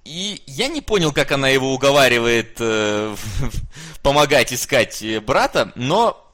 [0.05, 3.15] и я не понял, как она его уговаривает э,
[4.03, 6.28] помогать искать брата, но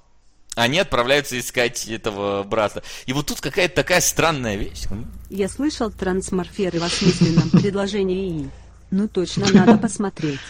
[0.55, 2.83] они отправляются искать этого брата.
[3.07, 4.85] И вот тут какая-то такая странная вещь.
[5.31, 8.51] Я слышал трансморферы в осмысленном предложении ИИ.
[8.91, 10.41] Ну точно надо посмотреть.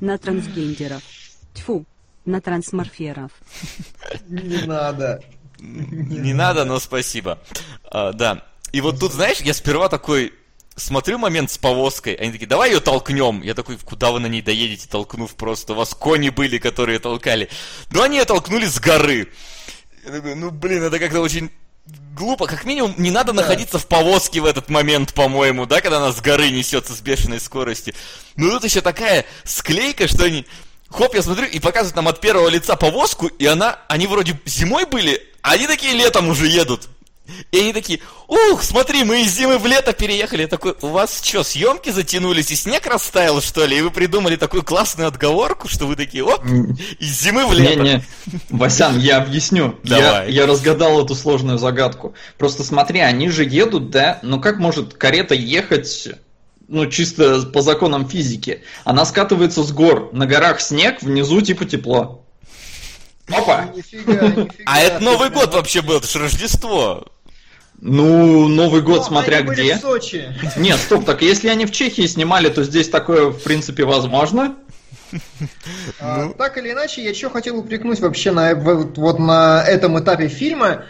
[0.00, 1.02] На трансгендеров.
[1.54, 1.84] Тьфу,
[2.24, 3.32] на трансморферов.
[4.28, 5.22] Не надо.
[5.58, 7.40] Не надо, но спасибо.
[7.90, 8.44] А, да.
[8.70, 10.32] И вот тут, знаешь, я сперва такой
[10.78, 13.42] смотрю момент с повозкой, они такие, давай ее толкнем.
[13.42, 15.72] Я такой, куда вы на ней доедете, толкнув просто?
[15.72, 17.48] У вас кони были, которые толкали.
[17.90, 19.28] Но они ее толкнули с горы.
[20.04, 21.50] Я такой, ну, блин, это как-то очень
[22.14, 22.46] глупо.
[22.46, 26.20] Как минимум, не надо находиться в повозке в этот момент, по-моему, да, когда она с
[26.20, 27.94] горы несется с бешеной скоростью.
[28.36, 30.46] Ну, тут еще такая склейка, что они...
[30.90, 33.78] Хоп, я смотрю, и показывают нам от первого лица повозку, и она...
[33.88, 36.88] Они вроде зимой были, а они такие летом уже едут.
[37.52, 40.42] И они такие, ух, смотри, мы из зимы в лето переехали.
[40.42, 43.78] Я такой, у вас что, съемки затянулись и снег растаял, что ли?
[43.78, 46.44] И вы придумали такую классную отговорку, что вы такие, оп,
[46.98, 47.80] из зимы в лето.
[47.80, 48.04] Не-не,
[48.50, 49.78] Васян, я объясню.
[49.82, 50.32] Давай.
[50.32, 52.14] я разгадал эту сложную загадку.
[52.38, 54.18] Просто смотри, они же едут, да?
[54.22, 56.08] Ну как может карета ехать,
[56.68, 58.62] ну чисто по законам физики?
[58.84, 60.10] Она скатывается с гор.
[60.12, 62.24] На горах снег, внизу типа тепло.
[63.30, 63.70] Опа!
[63.74, 64.48] Нифига, нифига.
[64.66, 67.06] А это Новый год вообще был, это же Рождество.
[67.80, 69.76] Ну, Новый год, Ну, смотря они были где.
[69.76, 70.34] в Сочи.
[70.56, 74.56] Нет, стоп, так если они в Чехии снимали, то здесь такое, в принципе, возможно.
[76.00, 80.28] А, так или иначе, я что хотел упрекнуть вообще на, вот, вот на этом этапе
[80.28, 80.84] фильма.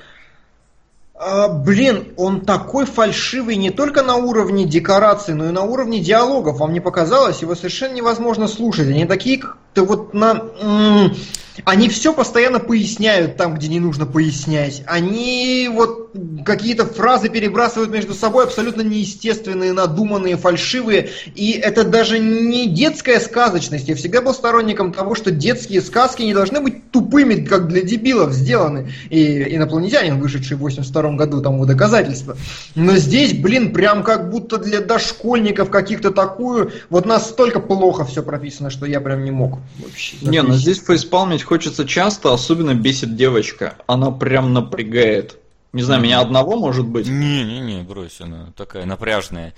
[1.15, 6.59] А, блин, он такой фальшивый не только на уровне декораций, но и на уровне диалогов.
[6.59, 7.43] Вам не показалось?
[7.43, 8.89] Его совершенно невозможно слушать.
[8.89, 10.43] Они такие как-то вот на...
[10.61, 11.15] м,
[11.65, 14.83] Они все постоянно поясняют там, где не нужно пояснять.
[14.87, 16.11] Они вот
[16.45, 21.11] какие-то фразы перебрасывают между собой абсолютно неестественные, надуманные, фальшивые.
[21.35, 23.89] И это даже не детская сказочность.
[23.89, 28.33] Я всегда был сторонником того, что детские сказки не должны быть тупыми, как для дебилов
[28.33, 28.91] сделаны.
[29.11, 32.37] И инопланетянин, вышедший в 82 году, тому доказательство.
[32.75, 36.73] Но здесь, блин, прям как будто для дошкольников каких-то такую...
[36.91, 40.17] Вот настолько плохо все прописано, что я прям не мог вообще.
[40.23, 43.77] Не, ну здесь фейспалмить хочется часто, особенно бесит девочка.
[43.87, 45.39] Она прям напрягает.
[45.73, 47.09] Не знаю, меня одного может быть.
[47.09, 49.55] Не-не-не, брось, она такая напряжная.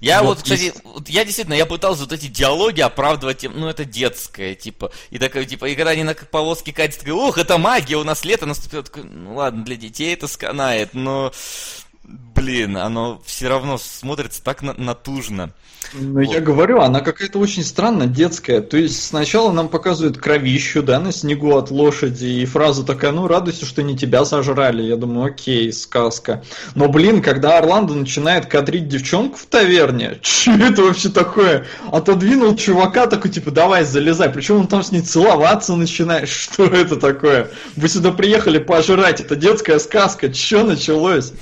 [0.00, 3.68] Я Вот вот, кстати, и- вот я действительно, я пытался вот эти диалоги оправдывать ну
[3.68, 7.56] это детское, типа, и такая, типа, и когда они на повозке катят, такой, ух, это
[7.58, 11.32] магия, у нас лето наступило, такой, ну ладно, для детей это сканает, но,
[12.34, 15.52] блин, оно все равно смотрится так на- натужно.
[15.94, 18.60] Ну, я говорю, она какая-то очень странно детская.
[18.60, 23.26] То есть сначала нам показывают кровищу, да, на снегу от лошади, и фраза такая, ну,
[23.26, 24.82] радуйся, что не тебя сожрали.
[24.82, 26.44] Я думаю, окей, сказка.
[26.74, 31.66] Но, блин, когда Орландо начинает кадрить девчонку в таверне, что это вообще такое?
[31.90, 34.30] Отодвинул чувака, такой, типа, давай, залезай.
[34.30, 36.28] Причем он там с ней целоваться начинает.
[36.40, 37.50] Что это такое?
[37.76, 40.32] Вы сюда приехали пожрать, это детская сказка.
[40.32, 41.32] Че началось?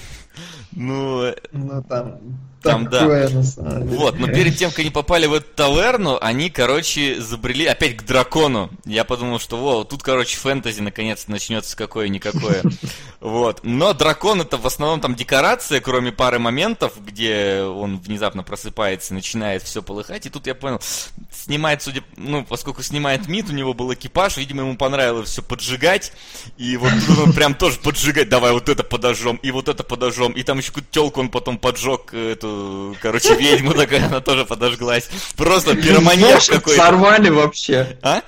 [0.70, 2.47] Ну, э, Ну там...
[2.70, 3.28] Там, да.
[3.56, 8.02] Вот, но перед тем, как они попали в эту таверну, они, короче, забрели опять к
[8.04, 8.70] дракону.
[8.84, 12.62] Я подумал, что, во, тут, короче, фэнтези наконец-то начнется какое-никакое.
[13.20, 13.60] Вот.
[13.64, 19.16] Но дракон это в основном там декорация, кроме пары моментов, где он внезапно просыпается и
[19.16, 20.26] начинает все полыхать.
[20.26, 20.80] И тут я понял,
[21.32, 26.12] снимает, судя, ну, поскольку снимает МИД, у него был экипаж, видимо, ему понравилось все поджигать.
[26.58, 30.32] И вот тут он прям тоже поджигать, давай вот это подожжем, и вот это подожжем.
[30.32, 32.57] И там еще какую-то телку он потом поджег, э, эту,
[33.00, 35.08] короче, ведьму такая, она тоже подожглась.
[35.36, 36.82] Просто пироманьяк какой-то.
[36.82, 37.98] Взорвали вообще.
[38.02, 38.22] А?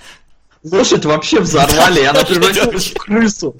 [0.62, 3.56] Лошадь вообще взорвали, и она превратилась в крысу.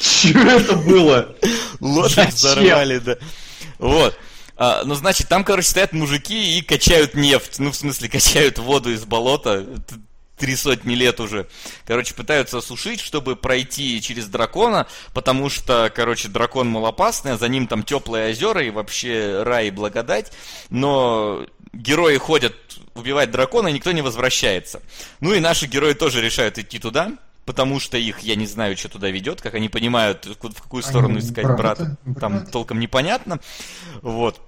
[0.00, 1.34] Что это было?
[1.80, 3.16] Лошадь взорвали, да.
[3.78, 4.16] Вот.
[4.56, 7.58] А, ну, значит, там, короче, стоят мужики и качают нефть.
[7.58, 9.64] Ну, в смысле, качают воду из болота.
[10.38, 11.48] Три сотни лет уже.
[11.86, 17.66] Короче, пытаются осушить, чтобы пройти через дракона, потому что, короче, дракон малопасный, а за ним
[17.66, 20.32] там теплые озера и вообще рай и благодать.
[20.70, 22.54] Но герои ходят
[22.94, 24.80] убивать дракона, и никто не возвращается.
[25.20, 27.12] Ну и наши герои тоже решают идти туда,
[27.44, 31.16] потому что их, я не знаю, что туда ведет, как они понимают, в какую сторону
[31.16, 33.40] Они искать брата, брата, там толком непонятно.
[34.02, 34.40] Вот.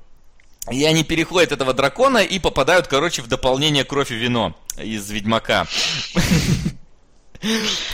[0.70, 5.66] И они переходят этого дракона и попадают, короче, в дополнение кровь и вино из Ведьмака.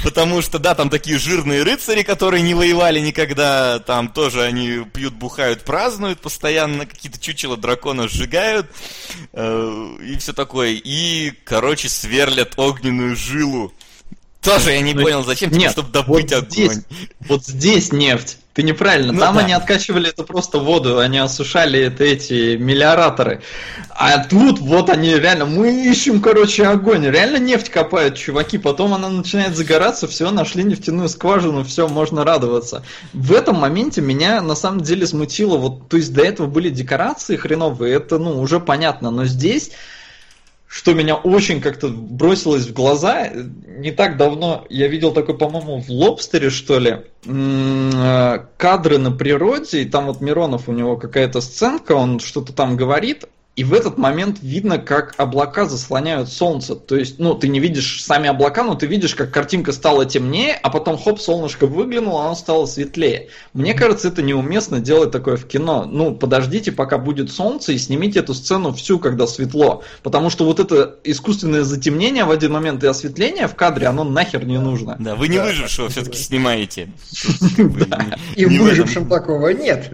[0.03, 5.15] Потому что, да, там такие жирные рыцари, которые не воевали никогда, там тоже они пьют,
[5.15, 8.69] бухают, празднуют, постоянно какие-то чучела дракона сжигают,
[9.33, 10.73] э, и все такое.
[10.83, 13.73] И, короче, сверлят огненную жилу.
[14.41, 16.51] Тоже я не Ну, понял, зачем, типа, Нет, чтобы добыть вот огонь.
[16.51, 16.79] здесь,
[17.21, 18.39] вот здесь нефть.
[18.57, 19.13] Ты неправильно.
[19.13, 19.43] Ну Там да.
[19.43, 23.43] они откачивали это просто воду, они осушали это эти мелиораторы.
[23.91, 27.07] А тут вот они реально, мы ищем, короче, огонь.
[27.07, 28.57] Реально нефть копают, чуваки.
[28.57, 32.83] Потом она начинает загораться, все, нашли нефтяную скважину, все, можно радоваться.
[33.13, 35.59] В этом моменте меня на самом деле смутило.
[35.59, 39.11] Вот, то есть до этого были декорации хреновые, это, ну, уже понятно.
[39.11, 39.73] Но здесь
[40.69, 45.89] что меня очень как-то бросилось в глаза, не так давно я видел такой, по-моему, в
[45.91, 51.93] Лобстере, что ли, э, кадры на природе, и там вот Миронов, у него какая-то сценка,
[51.93, 56.77] он что-то там говорит, и в этот момент видно, как облака заслоняют солнце.
[56.77, 60.59] То есть, ну, ты не видишь сами облака, но ты видишь, как картинка стала темнее,
[60.63, 63.29] а потом, хоп, солнышко выглянуло, оно стало светлее.
[63.55, 65.87] Мне кажется, это неуместно делать такое в кино.
[65.91, 69.83] Ну, подождите, пока будет солнце, и снимите эту сцену всю, когда светло.
[70.03, 74.45] Потому что вот это искусственное затемнение в один момент и осветление в кадре, оно нахер
[74.45, 74.97] не нужно.
[74.99, 76.91] Да, вы не Да, выжившего так, все-таки снимаете.
[78.37, 79.19] И Не в в выжившем этом.
[79.19, 79.91] такого нет.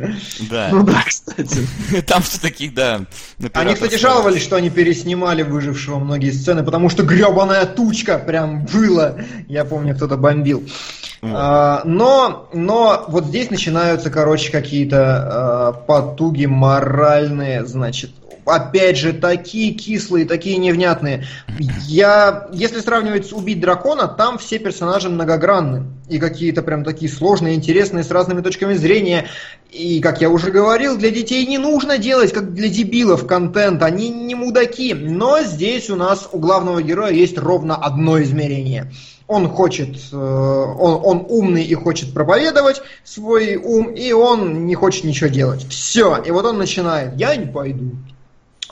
[0.51, 0.69] Да.
[0.73, 1.67] Ну да, кстати.
[2.07, 3.07] Там все-таки, да.
[3.53, 9.17] Они, кстати, жаловались, что они переснимали выжившего многие сцены, потому что гребаная тучка прям была.
[9.49, 10.65] Я помню, кто-то бомбил.
[11.21, 11.33] Вот.
[11.35, 18.11] А, но, но вот здесь начинаются, короче, какие-то а, потуги моральные, значит,
[18.45, 21.27] опять же, такие кислые, такие невнятные.
[21.59, 25.85] Я, если сравнивать с «Убить дракона», там все персонажи многогранны.
[26.09, 29.27] И какие-то прям такие сложные, интересные, с разными точками зрения.
[29.73, 33.83] И, как я уже говорил, для детей не нужно делать, как для дебилов, контент.
[33.83, 34.93] Они не мудаки.
[34.93, 38.93] Но здесь у нас у главного героя есть ровно одно измерение.
[39.27, 45.05] Он хочет, э, он, он умный и хочет проповедовать свой ум, и он не хочет
[45.05, 45.67] ничего делать.
[45.67, 46.19] Все.
[46.19, 47.17] И вот он начинает.
[47.17, 47.93] Я не пойду.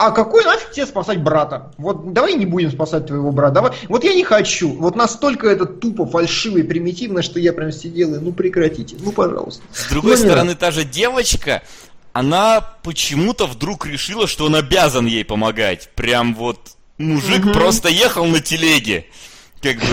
[0.00, 1.72] А какой нафиг тебе спасать брата?
[1.76, 3.56] Вот давай не будем спасать твоего брата.
[3.56, 3.72] Давай.
[3.86, 4.72] Вот я не хочу.
[4.72, 8.96] Вот настолько это тупо, фальшиво и примитивно, что я прям сидел и ну прекратите.
[8.98, 9.62] Ну пожалуйста.
[9.74, 11.62] С другой Ну, стороны, та же девочка,
[12.14, 15.90] она почему-то вдруг решила, что он обязан ей помогать.
[15.94, 16.58] Прям вот
[16.96, 19.04] мужик просто ехал на телеге.
[19.60, 19.84] Как бы...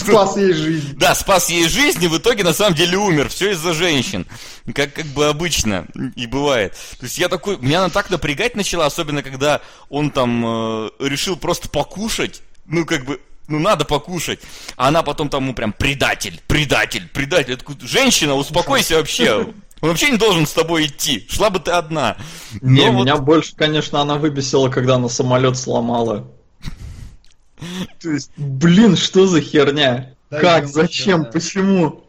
[0.00, 0.96] Спас ей жизнь.
[0.96, 3.28] Да, спас ей жизнь, и в итоге на самом деле умер.
[3.28, 4.26] Все из-за женщин.
[4.74, 6.72] Как, как бы обычно и бывает.
[6.98, 11.36] То есть я такой, меня она так напрягать начала, особенно когда он там э, решил
[11.36, 12.42] просто покушать.
[12.66, 14.40] Ну, как бы, ну надо покушать.
[14.76, 17.50] А она потом там ему прям предатель, предатель, предатель.
[17.52, 19.48] Я такой, женщина, успокойся вообще.
[19.82, 21.26] Он вообще не должен с тобой идти.
[21.30, 22.16] Шла бы ты одна.
[22.60, 26.30] Не, Но вот- меня больше, конечно, она выбесила, когда она самолет сломала.
[28.00, 30.14] То есть, блин, что за херня?
[30.30, 30.64] Дойдем Как?
[30.64, 31.22] еще, Зачем?
[31.24, 31.30] да.
[31.30, 32.04] Почему?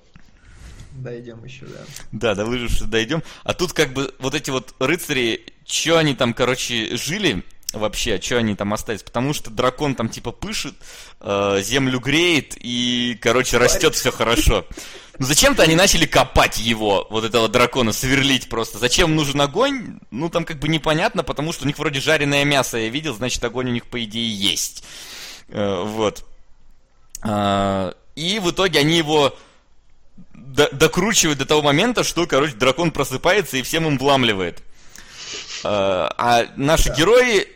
[0.92, 1.80] Дойдем еще, да.
[2.12, 3.24] Да, до выживших дойдем.
[3.44, 8.38] А тут как бы вот эти вот рыцари, что они там, короче, жили вообще, что
[8.38, 9.02] они там остались?
[9.02, 10.76] Потому что дракон там типа пышет,
[11.20, 14.66] э, землю греет и, короче, растет все хорошо.
[15.18, 18.78] Ну зачем-то они начали копать его, вот этого дракона, сверлить просто.
[18.80, 20.00] Зачем нужен огонь?
[20.10, 23.44] Ну там как бы непонятно, потому что у них вроде жареное мясо я видел, значит
[23.44, 24.84] огонь у них по идее есть.
[25.52, 26.26] Э, вот.
[27.22, 29.36] А, И в итоге они его
[30.34, 34.62] до- докручивают до того момента, что, короче, дракон просыпается и всем им вламливает.
[35.64, 37.48] А а наши герои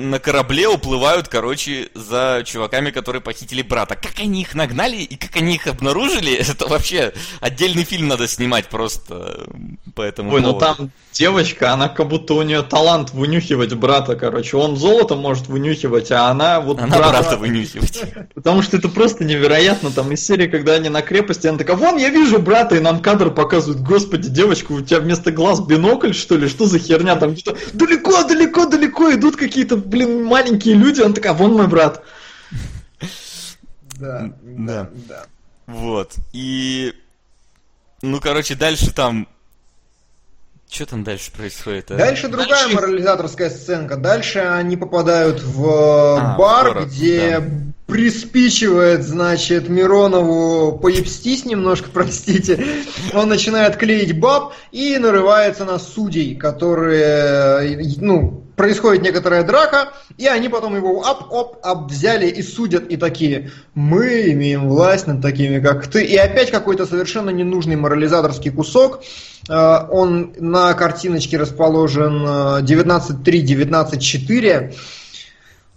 [0.00, 3.96] на корабле уплывают, короче, за чуваками, которые похитили брата.
[3.96, 8.66] Как они их нагнали и как они их обнаружили, это вообще отдельный фильм надо снимать
[8.68, 9.46] просто
[9.94, 10.76] по этому Ой, ну поводу.
[10.76, 14.56] там девочка, она как будто у нее талант вынюхивать брата, короче.
[14.56, 17.10] Он золото может вынюхивать, а она вот Она брата.
[17.10, 18.02] брата вынюхивать.
[18.34, 19.90] Потому что это просто невероятно.
[19.90, 23.00] Там из серии, когда они на крепости, она такая, вон, я вижу брата, и нам
[23.00, 26.48] кадр показывают, господи, девочка, у тебя вместо глаз бинокль, что ли?
[26.48, 27.16] Что за херня?
[27.16, 27.34] Там
[27.72, 31.00] далеко, далеко, далеко идут какие-то, блин, маленькие люди.
[31.02, 32.02] Она такая, вон мой брат.
[33.98, 34.90] Да, Да.
[35.08, 35.26] да.
[35.66, 36.14] Вот.
[36.32, 36.94] И...
[38.02, 39.28] Ну, короче, дальше там...
[40.70, 41.90] Что там дальше происходит?
[41.90, 41.96] а?
[41.96, 43.96] Дальше другая Дальше- морализаторская сценка.
[43.96, 47.69] Дальше они попадают в А, э, бар, город, где да.
[47.90, 52.64] Приспичивает, значит, Миронову поебстись немножко, простите.
[53.12, 60.26] Он начинает клеить баб и нарывается на судей, которые, э, ну, происходит некоторая драка, и
[60.26, 65.60] они потом его оп-оп об взяли и судят, и такие, мы имеем власть над такими,
[65.60, 66.04] как ты.
[66.04, 69.02] И опять какой-то совершенно ненужный морализаторский кусок.
[69.48, 74.74] Э, Он на картиночке расположен э, 19.3, 19.4.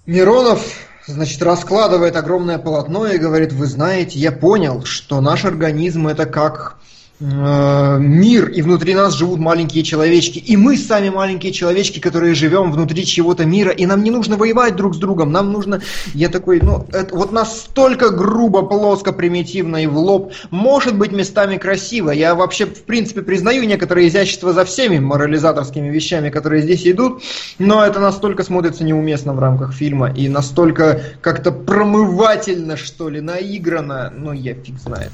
[0.06, 0.62] Миронов
[1.08, 6.78] значит, раскладывает огромное полотно и говорит, вы знаете, я понял, что наш организм это как
[7.20, 10.40] мир, и внутри нас живут маленькие человечки.
[10.40, 14.76] И мы сами маленькие человечки, которые живем внутри чего-то мира, и нам не нужно воевать
[14.76, 15.82] друг с другом, нам нужно...
[16.14, 20.34] Я такой, ну, это вот настолько грубо, плоско, примитивно и в лоб.
[20.52, 22.12] Может быть местами красиво.
[22.12, 27.24] Я вообще, в принципе, признаю некоторое изящество за всеми морализаторскими вещами, которые здесь идут,
[27.60, 34.12] но это настолько смотрится неуместно в рамках фильма, и настолько как-то промывательно, что ли, наиграно,
[34.16, 35.12] ну, я фиг знает.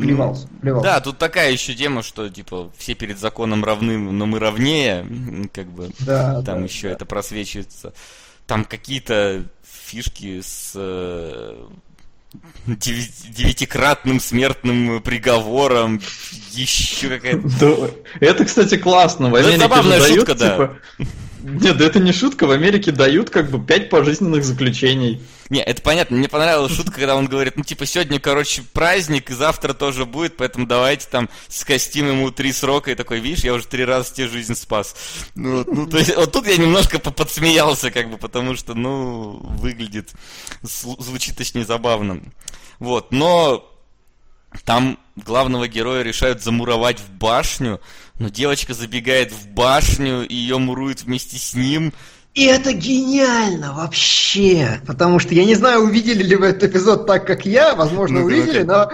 [0.00, 0.88] Плевался, плевался.
[0.88, 5.06] Да, тут такая еще тема, что типа все перед законом равны, но мы равнее,
[5.52, 6.94] как бы Да, там да, еще да.
[6.94, 7.92] это просвечивается.
[8.46, 11.66] Там какие-то фишки с э,
[12.66, 16.00] девятикратным смертным приговором,
[16.52, 17.48] еще какая-то.
[17.60, 17.90] Да,
[18.20, 19.30] это, кстати, классно.
[19.30, 20.50] В это Америке забавная же дают, шутка, да.
[20.50, 20.78] типа...
[21.42, 22.46] Нет, да это не шутка.
[22.46, 25.20] В Америке дают как бы пять пожизненных заключений.
[25.52, 26.16] Не, это понятно.
[26.16, 30.38] Мне понравилась шутка, когда он говорит, ну типа сегодня, короче, праздник, и завтра тоже будет,
[30.38, 34.28] поэтому давайте там скостим ему три срока, и такой, видишь, я уже три раза тебе
[34.28, 34.96] жизнь спас.
[35.34, 39.40] Ну, ну, то есть, вот тут я немножко по- подсмеялся, как бы, потому что, ну,
[39.42, 40.12] выглядит,
[40.62, 42.22] звучит точнее забавно.
[42.78, 43.70] Вот, но
[44.64, 47.78] там главного героя решают замуровать в башню,
[48.18, 51.92] но девочка забегает в башню, и ее муруют вместе с ним.
[52.34, 57.26] И это гениально вообще, потому что я не знаю, увидели ли вы этот эпизод так,
[57.26, 58.90] как я, возможно, Ну-ка, увидели, но,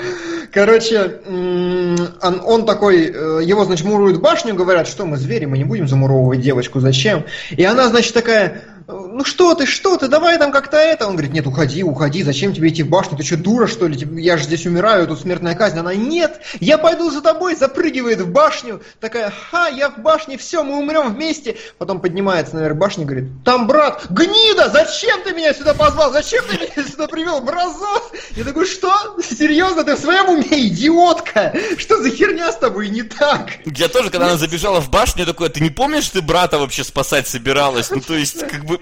[0.53, 5.63] короче, он, он такой, э, его, значит, муруют башню, говорят, что мы звери, мы не
[5.63, 7.27] будем замуровывать девочку, зачем?
[7.51, 11.07] И она, значит, такая, «Э, ну что ты, что ты, давай там как-то это.
[11.07, 13.99] Он говорит, нет, уходи, уходи, зачем тебе идти в башню, ты что, дура, что ли,
[14.23, 15.79] я же здесь умираю, тут смертная казнь.
[15.79, 20.65] Она, нет, я пойду за тобой, запрыгивает в башню, такая, ха, я в башне, все,
[20.65, 21.59] мы умрем вместе.
[21.77, 26.43] Потом поднимается наверх башни и говорит, там брат, гнида, зачем ты меня сюда позвал, зачем
[26.47, 28.15] ты меня сюда привел, мразот?
[28.37, 28.91] Я такой, что?
[29.23, 31.55] Серьезно, ты в своем уме, идиотка?
[31.77, 33.51] Что за херня с тобой не так?
[33.67, 36.59] Я тоже, когда она забежала в башню, я такой, «А ты не помнишь, ты брата
[36.59, 37.91] вообще спасать собиралась?
[37.91, 38.78] Ну, то есть, как бы...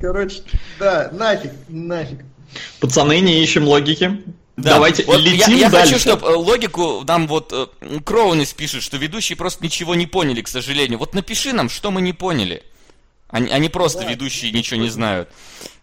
[0.00, 0.42] Короче,
[0.78, 2.20] да, нафиг, нафиг.
[2.80, 4.22] Пацаны, не ищем логики.
[4.56, 4.74] Да.
[4.74, 5.94] Давайте Вот летим я, я дальше.
[5.94, 7.66] хочу, чтобы логику нам вот э,
[8.04, 10.98] Кроунис пишет, что ведущие просто ничего не поняли, к сожалению.
[10.98, 12.62] Вот напиши нам, что мы не поняли.
[13.28, 14.08] Они, они просто Да.
[14.10, 15.28] ведущие ничего не знают.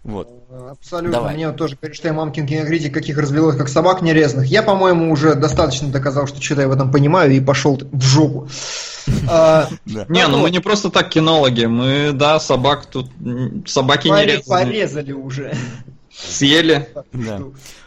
[0.03, 0.29] Вот.
[0.69, 1.13] Абсолютно.
[1.19, 1.35] Давай.
[1.35, 4.47] Мне вот тоже говорят, что я мамкин кинокритик, каких развелось, как собак нерезанных.
[4.47, 8.47] Я, по-моему, уже достаточно доказал, что что-то я в этом понимаю, и пошел в жопу.
[9.29, 11.65] А, Не, ну мы не просто так кинологи.
[11.65, 13.11] Мы, да, собак тут...
[13.65, 14.65] Собаки не поре- резаны.
[14.65, 15.53] Порезали уже.
[16.15, 17.41] Съели, Да.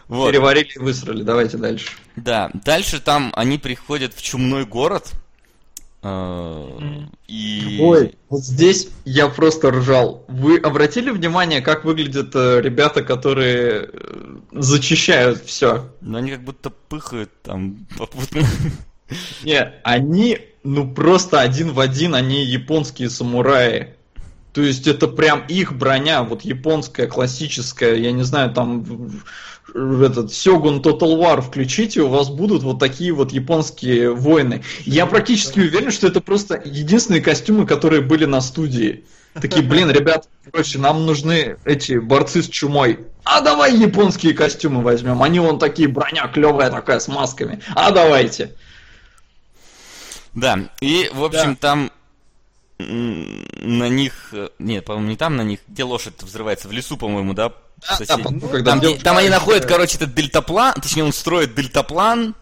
[0.07, 0.29] Вот.
[0.29, 1.23] переварили и высрали.
[1.23, 1.93] Давайте дальше.
[2.15, 2.51] Да.
[2.65, 5.11] Дальше там они приходят в чумной город.
[6.07, 7.77] Э, И...
[7.81, 10.25] Ой, вот здесь я просто ржал.
[10.27, 15.89] Вы обратили внимание, как выглядят э, ребята, которые э, зачищают все?
[16.01, 18.41] Ну, они как будто пыхают там попутно.
[19.43, 23.95] Не, они, ну просто один в один, они японские самураи.
[24.53, 29.21] То есть это прям их броня, вот японская, классическая, я не знаю, там
[29.73, 34.63] этот Сёгун Total War включите, у вас будут вот такие вот японские воины.
[34.85, 39.05] Я практически уверен, что это просто единственные костюмы, которые были на студии.
[39.33, 42.99] Такие, блин, ребят, короче, нам нужны эти борцы с чумой.
[43.23, 45.21] А давай японские костюмы возьмем.
[45.21, 47.61] Они вон такие, броня клевая такая с масками.
[47.75, 48.55] А давайте.
[50.33, 51.91] Да, и, в общем, там
[52.79, 54.29] м, на них...
[54.31, 55.59] э, Нет, по-моему, не там на них.
[55.67, 56.67] Где лошадь взрывается?
[56.67, 57.53] В лесу, по-моему, да?
[57.81, 59.67] Да, да, ну, когда Там, девушка- там они находят, да.
[59.69, 62.35] короче, этот дельтаплан, точнее, он строит дельтаплан.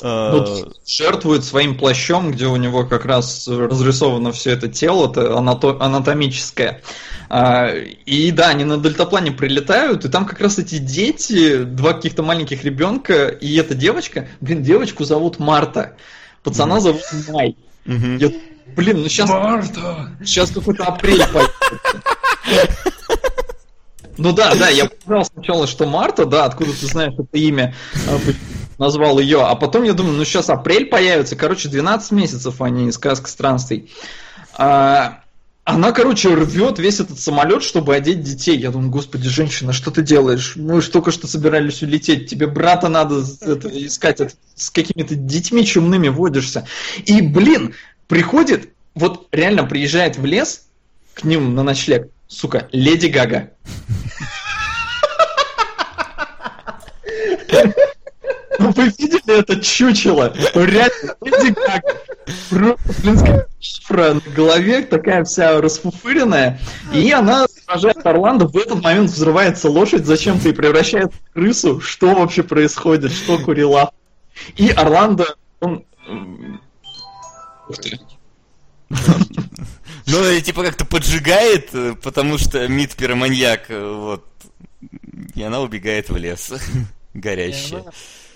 [0.00, 5.32] э, Ну, жертвует своим плащом, где у него как раз разрисовано все это тело, это
[5.36, 6.82] анато- анатомическое.
[7.30, 7.68] А,
[8.06, 12.62] И да, они на дельтаплане прилетают, и там как раз эти дети, два каких-то маленьких
[12.62, 15.96] ребенка, и эта девочка, блин, девочку зовут Марта,
[16.44, 17.56] пацана зовут Май.
[17.84, 18.30] Я,
[18.76, 19.28] блин, ну сейчас,
[20.24, 21.52] сейчас какой-то апрель пойдет.
[24.18, 27.74] Ну да, да, я понял сначала, что Марта, да, откуда ты знаешь это имя,
[28.08, 28.18] а,
[28.76, 33.28] назвал ее, а потом я думаю, ну сейчас апрель появится, короче, 12 месяцев они сказка
[33.28, 33.90] странствий.
[34.56, 35.20] А,
[35.62, 38.58] она, короче, рвет весь этот самолет, чтобы одеть детей.
[38.58, 40.54] Я думаю, господи, женщина, что ты делаешь?
[40.56, 42.30] Мы же только что собирались улететь.
[42.30, 44.18] Тебе брата надо это, искать.
[44.18, 46.66] Это, с какими-то детьми чумными водишься.
[47.04, 47.74] И, блин,
[48.06, 50.64] приходит, вот реально приезжает в лес
[51.12, 53.50] к ним на ночлег, сука, Леди Гага.
[58.60, 60.34] Ну, Вы видели это чучело?
[60.54, 62.80] Ну, Реально, Леди Гага.
[63.02, 66.60] Блинская шифра на голове, такая вся расфуфыренная.
[66.92, 68.46] И она сражает Орландо.
[68.46, 71.80] В этот момент взрывается лошадь зачем-то и превращается в крысу.
[71.80, 73.12] Что вообще происходит?
[73.12, 73.92] Что курила?
[74.56, 75.84] И Орландо, он...
[77.68, 77.98] Ух ты.
[80.08, 84.24] Ну, и типа как-то поджигает, э, потому что Мид пироманьяк, э, вот.
[85.34, 86.52] И она убегает в лес.
[87.14, 87.84] Горящая.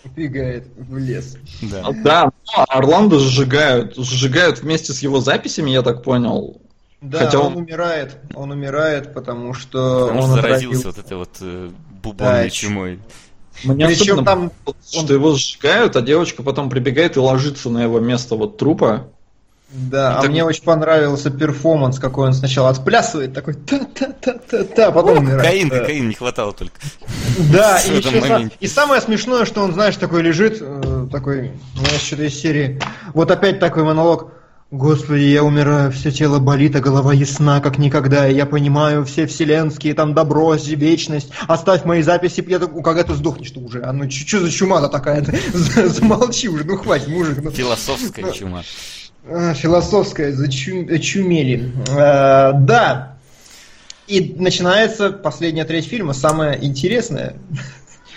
[0.04, 1.36] Убегает в лес.
[1.62, 1.82] Да.
[1.86, 2.24] А, Да,
[2.56, 3.96] но Орландо сжигают.
[3.96, 6.60] Сжигают вместе с его записями, я так понял.
[7.00, 7.52] Да, Хотя он...
[7.54, 8.16] он- умирает.
[8.34, 11.70] Он умирает, потому что Потому он что заразился вот этой вот э,
[12.02, 13.00] бубонной Да, чумой.
[13.64, 14.52] Мне Причем особенно там
[14.90, 19.08] что его сжигают, а девочка потом прибегает и ложится на его место вот трупа.
[19.72, 25.18] Да, а Так- мне очень понравился перформанс, какой он сначала отплясывает, такой та-та-та-та-та, а потом
[25.18, 25.42] умирает.
[25.42, 25.78] Кокаин, Да.
[25.78, 26.74] кокаин не хватало только.
[27.50, 32.24] Да, и, еще и самое смешное, что он, знаешь, такой лежит, э, такой, знаешь, что-то
[32.24, 32.80] из серии.
[33.14, 34.32] Вот опять такой монолог.
[34.70, 39.26] Господи, я умираю, все тело болит, а голова ясна, как никогда, и я понимаю все
[39.26, 43.92] вселенские, там добро, вечность, оставь мои записи, я так, когда ты сдохнешь ты уже, а
[43.92, 47.40] ну что за чума-то такая, замолчи уже, ну хватит, мужик.
[47.42, 47.50] ну.
[47.50, 48.62] Философская чума.
[49.24, 51.72] А, Философская, зачу- очумели.
[51.90, 53.16] Э, да.
[54.08, 57.36] И начинается последняя треть фильма, самая интересная.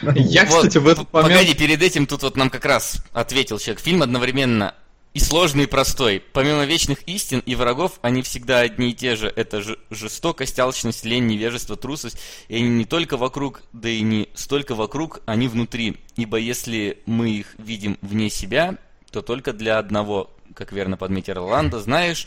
[0.01, 1.34] Я, Вот, кстати, в этот момент...
[1.34, 3.82] Погоди, перед этим тут вот нам как раз ответил человек.
[3.82, 4.74] Фильм одновременно
[5.14, 6.22] и сложный, и простой.
[6.34, 9.32] Помимо вечных истин и врагов, они всегда одни и те же.
[9.34, 12.17] Это ж- жестокость, алчность, лень, невежество, трусость.
[12.50, 15.98] И они не только вокруг, да и не столько вокруг, они внутри.
[16.17, 18.75] Ибо если мы их видим вне себя,
[19.11, 22.25] то только для одного, как верно подметил Роланда, знаешь,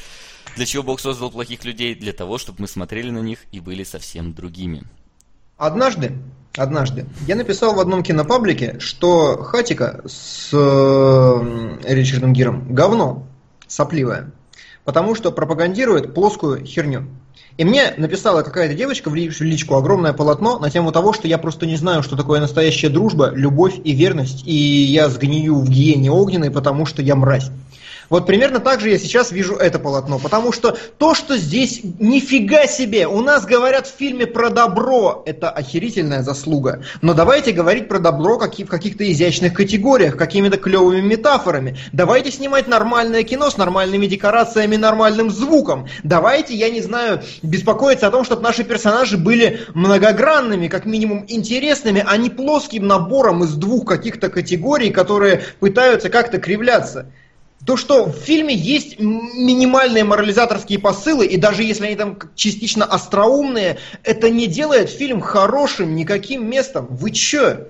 [0.55, 1.95] для чего Бог создал плохих людей?
[1.95, 4.85] Для того, чтобы мы смотрели на них и были совсем другими.
[5.57, 6.13] Однажды,
[6.57, 13.27] однажды, я написал в одном кинопаблике, что Хатика с э, Ричардом Гиром говно
[13.67, 14.31] сопливое,
[14.85, 17.09] потому что пропагандирует плоскую херню.
[17.57, 21.27] И мне написала какая-то девочка в ли- в личку огромное полотно на тему того, что
[21.27, 25.69] я просто не знаю, что такое настоящая дружба, любовь и верность, и я сгнию в
[25.69, 27.51] гиене огненной, потому что я мразь.
[28.11, 32.67] Вот примерно так же я сейчас вижу это полотно, потому что то, что здесь нифига
[32.67, 36.83] себе, у нас говорят в фильме про добро, это охерительная заслуга.
[37.03, 41.77] Но давайте говорить про добро каки- в каких-то изящных категориях, какими-то клевыми метафорами.
[41.93, 45.87] Давайте снимать нормальное кино с нормальными декорациями, нормальным звуком.
[46.03, 52.03] Давайте, я не знаю, беспокоиться о том, чтобы наши персонажи были многогранными, как минимум интересными,
[52.07, 57.11] а не плоским набором из двух каких-то категорий, которые пытаются как-то кривляться.
[57.69, 63.77] То, что в фильме есть минимальные морализаторские посылы, и даже если они там частично остроумные,
[64.05, 66.87] это не делает фильм хорошим никаким местом.
[66.89, 67.67] Вы чё?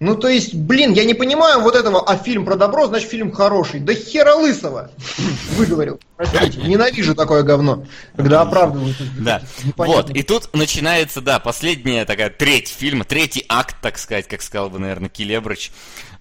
[0.00, 3.30] Ну, то есть, блин, я не понимаю вот этого, а фильм про добро, значит фильм
[3.30, 3.80] хороший.
[3.80, 4.90] Да хера лысого!
[5.56, 6.00] Выговорил.
[6.16, 7.84] Простите, ненавижу такое говно,
[8.16, 8.96] когда оправдывают.
[9.20, 9.42] Да.
[9.76, 14.70] Вот, и тут начинается, да, последняя такая треть фильма, третий акт, так сказать, как сказал
[14.70, 15.70] бы, наверное, Килебрыч.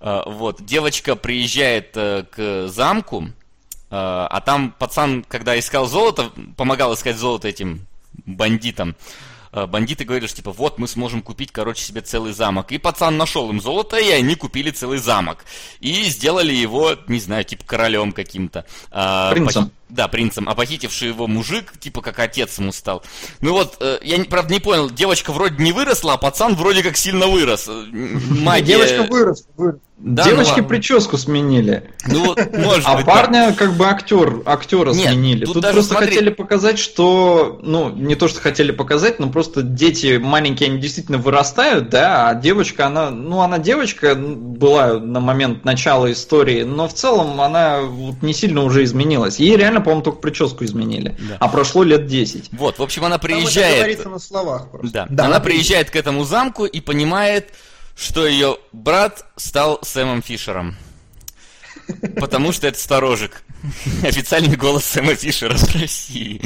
[0.01, 3.29] А, Вот, девочка приезжает э, к замку, э,
[3.91, 7.85] а там пацан, когда искал золото, помогал искать золото этим
[8.25, 8.95] бандитам,
[9.53, 12.71] э, бандиты говорили, что типа, вот мы сможем купить, короче, себе целый замок.
[12.71, 15.45] И пацан нашел им золото, и они купили целый замок.
[15.81, 18.65] И сделали его, не знаю, типа королем каким-то.
[19.31, 19.65] Принцем.
[19.65, 20.47] похи- Да, принцем.
[20.47, 23.03] А похитивший его мужик, типа как отец ему стал.
[23.41, 26.95] Ну вот, э, я, правда, не понял, девочка вроде не выросла, а пацан вроде как
[26.97, 27.67] сильно вырос.
[27.67, 28.65] Э, Магия...
[28.77, 29.81] Девочка выросла, выросла.
[30.03, 31.83] Да, Девочки ну, прическу сменили.
[32.07, 33.11] Ну, вот, может А быть, да.
[33.11, 35.45] парня как бы актер, актера Нет, сменили.
[35.45, 39.29] тут Тут, даже просто смотри- хотели показать, что, ну, не то, что хотели показать, но
[39.29, 45.19] просто дети маленькие, они действительно вырастают, да, а девочка, она, ну, она девочка была на
[45.19, 49.39] момент начала истории, но в целом она вот не сильно уже изменилась.
[49.39, 51.15] Ей реально, по-моему, только прическу изменили.
[51.29, 51.37] Да.
[51.39, 52.49] А прошло лет 10.
[52.53, 53.77] Вот, в общем, она Там это приезжает...
[53.77, 54.91] говорится на словах просто.
[54.91, 55.07] Да.
[55.09, 57.53] Да, Она она приезжает к этому замку и понимает,
[57.95, 60.75] что ее брат стал Сэмом Фишером.
[62.17, 63.43] Потому что это сторожик.
[64.03, 66.41] Официальный голос Сэма Фишера в России.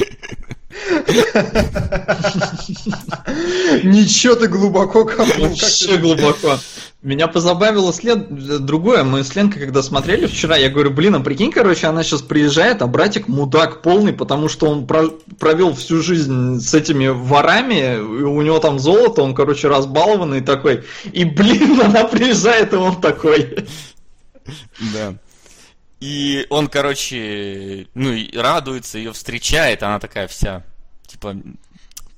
[3.84, 5.50] Ничего ты глубоко копнул.
[5.50, 6.60] Вообще глубоко.
[7.06, 8.66] Меня позабавило след...
[8.66, 9.04] другое.
[9.04, 12.82] Мы с Ленкой, когда смотрели вчера, я говорю, блин, а прикинь, короче, она сейчас приезжает,
[12.82, 18.42] а братик мудак полный, потому что он про- провел всю жизнь с этими ворами, у
[18.42, 20.84] него там золото, он, короче, разбалованный такой.
[21.14, 23.68] И, блин, она приезжает, и он такой.
[24.92, 25.14] Да.
[26.00, 30.64] И он, короче, ну, радуется, ее встречает, она такая вся,
[31.06, 31.36] типа,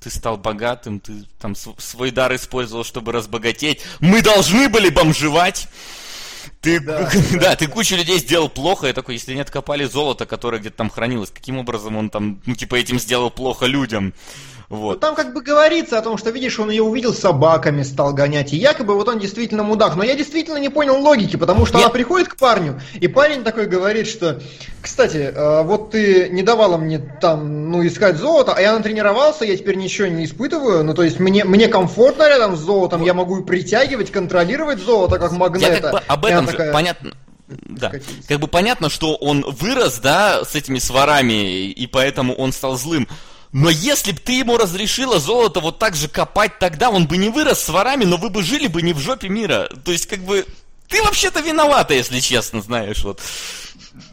[0.08, 3.82] ты стал богатым, ты там св- свой дар использовал, чтобы разбогатеть.
[4.00, 5.68] Мы должны были бомжевать.
[6.62, 10.24] Ты, Да, да, да, ты кучу людей сделал плохо, я такой, если не откопали золото,
[10.24, 14.14] которое где-то там хранилось, каким образом он там, ну, типа, этим сделал плохо людям?
[14.70, 15.00] Ну, Вот.
[15.00, 18.52] там как бы говорится о том, что, видишь, он ее увидел с собаками, стал гонять,
[18.52, 19.96] и якобы вот он действительно мудак.
[19.96, 21.86] Но я действительно не понял логики, потому что Нет.
[21.86, 24.40] она приходит к парню, и парень такой говорит, что,
[24.82, 29.56] кстати, э, вот ты не давала мне там, ну, искать золото, а я натренировался, я
[29.56, 33.42] теперь ничего не испытываю, ну, то есть мне, мне комфортно рядом с золотом, я могу
[33.44, 35.72] притягивать, контролировать золото, как магнета.
[35.72, 37.12] Я как бы об этом же такая, понятно.
[37.48, 37.92] Да.
[38.28, 43.08] Как бы понятно, что он вырос, да, с этими сварами, и поэтому он стал злым.
[43.52, 47.30] Но если бы ты ему разрешила золото вот так же копать, тогда он бы не
[47.30, 49.68] вырос с ворами, но вы бы жили бы не в жопе мира.
[49.84, 50.44] То есть, как бы,
[50.88, 53.20] ты вообще-то виновата, если честно, знаешь, вот.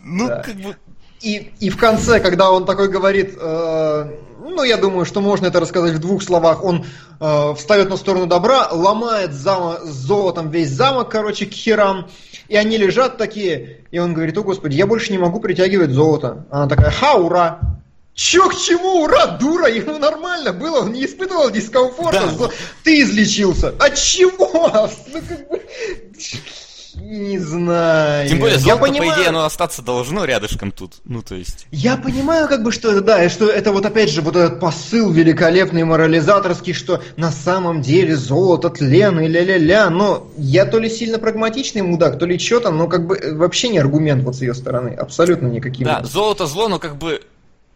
[0.04, 0.42] Ну, Да.
[0.42, 0.76] как бы,
[1.22, 5.60] И, и в конце, когда он такой говорит, э, ну, я думаю, что можно это
[5.60, 6.86] рассказать в двух словах, он
[7.20, 12.10] э, встает на сторону добра, ломает зама- золотом весь замок, короче, к херам,
[12.48, 16.46] и они лежат такие, и он говорит, о господи, я больше не могу притягивать золото.
[16.52, 17.60] Она такая, ха, ура!
[18.16, 22.50] Чё к чему, ура, дура, ему нормально было, он не испытывал дискомфорта, Да.
[22.84, 23.76] ты излечился.
[23.78, 24.46] От чего?
[25.14, 25.62] Ну, как бы,
[27.02, 28.30] не знаю.
[28.30, 30.94] тем более, золото, по понимаю- идее, оно остаться должно рядышком тут.
[31.04, 31.68] Ну, то есть...
[31.72, 34.62] Я понимаю, как бы, что это, да, и что это вот опять же вот этот
[34.62, 40.90] посыл великолепный, морализаторский, что на самом деле золото, тлен и ля-ля-ля, но я то ли
[40.90, 44.38] сильно прагматичный мудак, то ли что там, но как бы э, вообще не аргумент вот
[44.38, 45.86] с ее стороны, абсолютно никаким.
[45.86, 47.22] Да, золото зло, но как бы...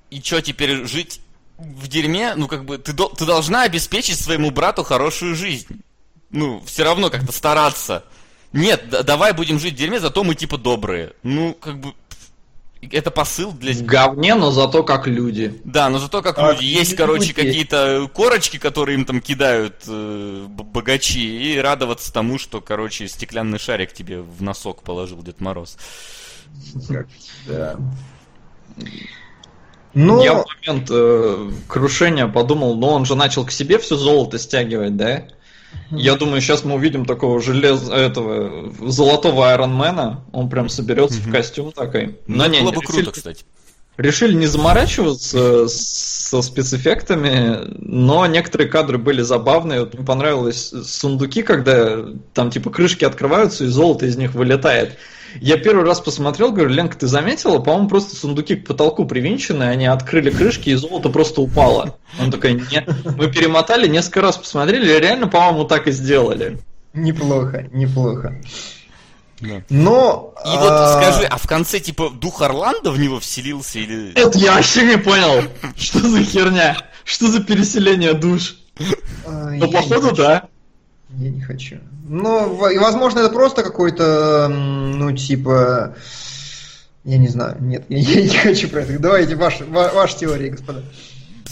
[0.10, 1.22] И чё теперь жить
[1.58, 2.34] в дерьме?
[2.36, 5.82] Ну, как бы, ты, ты должна обеспечить своему брату хорошую жизнь.
[6.32, 8.04] Ну, все равно как-то стараться.
[8.54, 11.14] Нет, да- давай будем жить в дерьме, зато мы типа добрые.
[11.24, 11.94] Ну, как бы...
[12.82, 13.74] Это посыл для...
[13.74, 15.60] В говне, но зато как люди.
[15.66, 16.64] Да, но зато как А, люди.
[16.64, 21.20] Есть, люди короче, какие-то корочки, которые им там кидают э, богачи,
[21.54, 25.78] и радоваться тому, что, короче, стеклянный шарик тебе в носок положил Дед Мороз.
[26.88, 27.08] Как-
[27.46, 27.76] да.
[29.94, 30.24] Но...
[30.24, 34.96] Я в момент э, крушения подумал, ну он же начал к себе все золото стягивать,
[34.96, 35.24] да?
[35.92, 40.24] Я думаю, сейчас мы увидим такого желез этого золотого Айронмена.
[40.32, 42.18] Он прям соберется в костюм такой.
[42.28, 43.46] Но Ну, не, было бы решили- круто, кстати.
[43.98, 49.82] Решили не заморачиваться со спецэффектами, но некоторые кадры были забавные.
[49.82, 51.98] Вот мне понравилось сундуки, когда
[52.34, 54.98] там типа крышки открываются и золото из них вылетает.
[55.36, 57.60] Я первый раз посмотрел, говорю, Ленка, ты заметила?
[57.60, 61.98] По-моему, просто сундуки к потолку привинчены, они открыли крышки, и золото просто упало.
[62.20, 62.90] Он такой, нет.
[63.18, 66.60] Мы перемотали, несколько раз посмотрели, и реально, по-моему, так и сделали.
[66.94, 68.36] Неплохо, неплохо.
[69.42, 69.64] Да.
[69.70, 70.34] Но...
[70.46, 74.12] И вот а, скажи, а в конце, типа, дух Орландо в него вселился или...
[74.14, 75.44] Это я вообще не понял.
[75.78, 76.78] Что за херня?
[77.06, 78.56] Что за переселение душ?
[79.26, 80.50] а, Ну, походу, да.
[81.18, 81.78] Я не хочу.
[82.08, 85.96] Ну, возможно, это просто какой-то, ну, типа...
[87.06, 89.00] Я не знаю, нет, я, я не хочу про это.
[89.00, 90.84] Давайте ваши, ва- ваши теории, господа.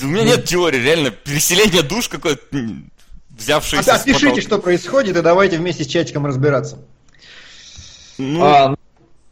[0.01, 2.43] У меня нет теории, реально, переселение душ какое-то,
[3.29, 6.77] взявшееся с Опишите, что происходит, и давайте вместе с чатиком разбираться.
[8.19, 8.75] Ну, А,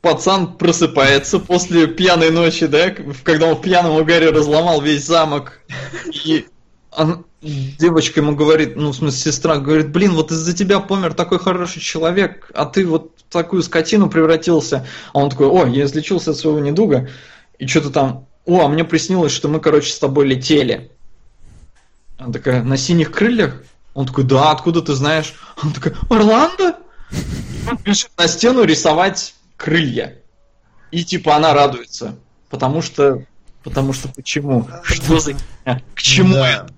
[0.02, 2.92] пацан просыпается после пьяной ночи, да,
[3.24, 5.60] когда он в пьяном угаре разломал весь замок.
[6.26, 6.48] И
[6.98, 11.40] он- девочка ему говорит, ну, в смысле, сестра говорит, блин, вот из-за тебя помер такой
[11.40, 14.88] хороший человек, а ты вот в такую скотину превратился.
[15.14, 17.10] А он такой, о, я излечился от своего недуга.
[17.60, 20.92] И что-то там, о, а мне приснилось, что мы, короче, с тобой летели.
[22.18, 23.62] Она такая, на синих крыльях?
[23.94, 25.34] Он такой, да, откуда ты знаешь?
[25.64, 26.78] Он такой, Орландо?
[27.70, 30.18] Он бежит на стену рисовать крылья.
[30.92, 32.16] И типа она радуется.
[32.50, 33.24] Потому что...
[33.64, 34.68] Потому что почему?
[34.84, 35.34] Что за...
[35.64, 36.50] К чему Да.
[36.50, 36.75] это?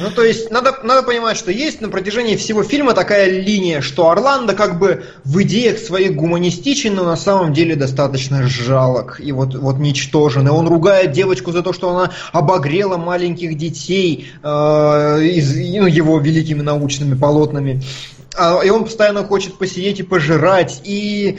[0.00, 4.10] Ну, то есть, надо, надо понимать, что есть на протяжении всего фильма такая линия, что
[4.10, 9.54] Орландо как бы в идеях своих гуманистичен, но на самом деле достаточно жалок и вот,
[9.54, 10.48] вот ничтожен.
[10.48, 16.18] И он ругает девочку за то, что она обогрела маленьких детей э, из, ну, его
[16.18, 17.80] великими научными полотнами.
[18.36, 20.80] А, и он постоянно хочет посидеть и пожирать.
[20.84, 21.38] И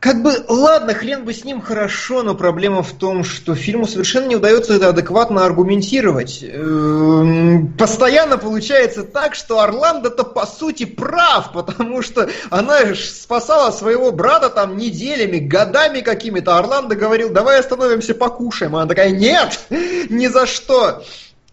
[0.00, 4.28] как бы, ладно, хрен бы с ним хорошо, но проблема в том, что фильму совершенно
[4.28, 6.42] не удается это адекватно аргументировать.
[6.42, 14.48] Эм, Постоянно получается так, что Орландо-то по сути прав, потому что она спасала своего брата
[14.48, 16.56] там неделями, годами какими-то.
[16.56, 18.76] Орландо говорил, давай остановимся, покушаем.
[18.76, 21.04] Она такая, нет, ни за что.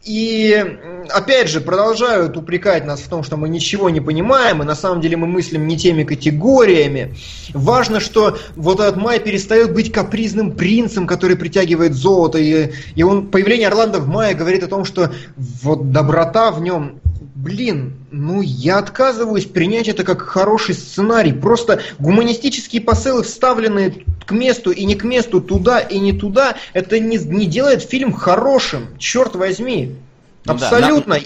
[0.07, 0.65] И
[1.09, 5.01] опять же продолжают упрекать нас в том, что мы ничего не понимаем, и на самом
[5.01, 7.15] деле мы мыслим не теми категориями.
[7.53, 13.27] Важно, что вот этот Май перестает быть капризным принцем, который притягивает золото, и, и он,
[13.27, 17.01] появление Орландо в Мае говорит о том, что вот доброта в нем
[17.47, 21.31] блин, ну я отказываюсь принять это как хороший сценарий.
[21.31, 26.99] Просто гуманистические посылы, вставленные к месту и не к месту, туда и не туда, это
[26.99, 29.95] не, не делает фильм хорошим, черт возьми.
[30.43, 31.15] Ну да, Абсолютно.
[31.15, 31.23] нам-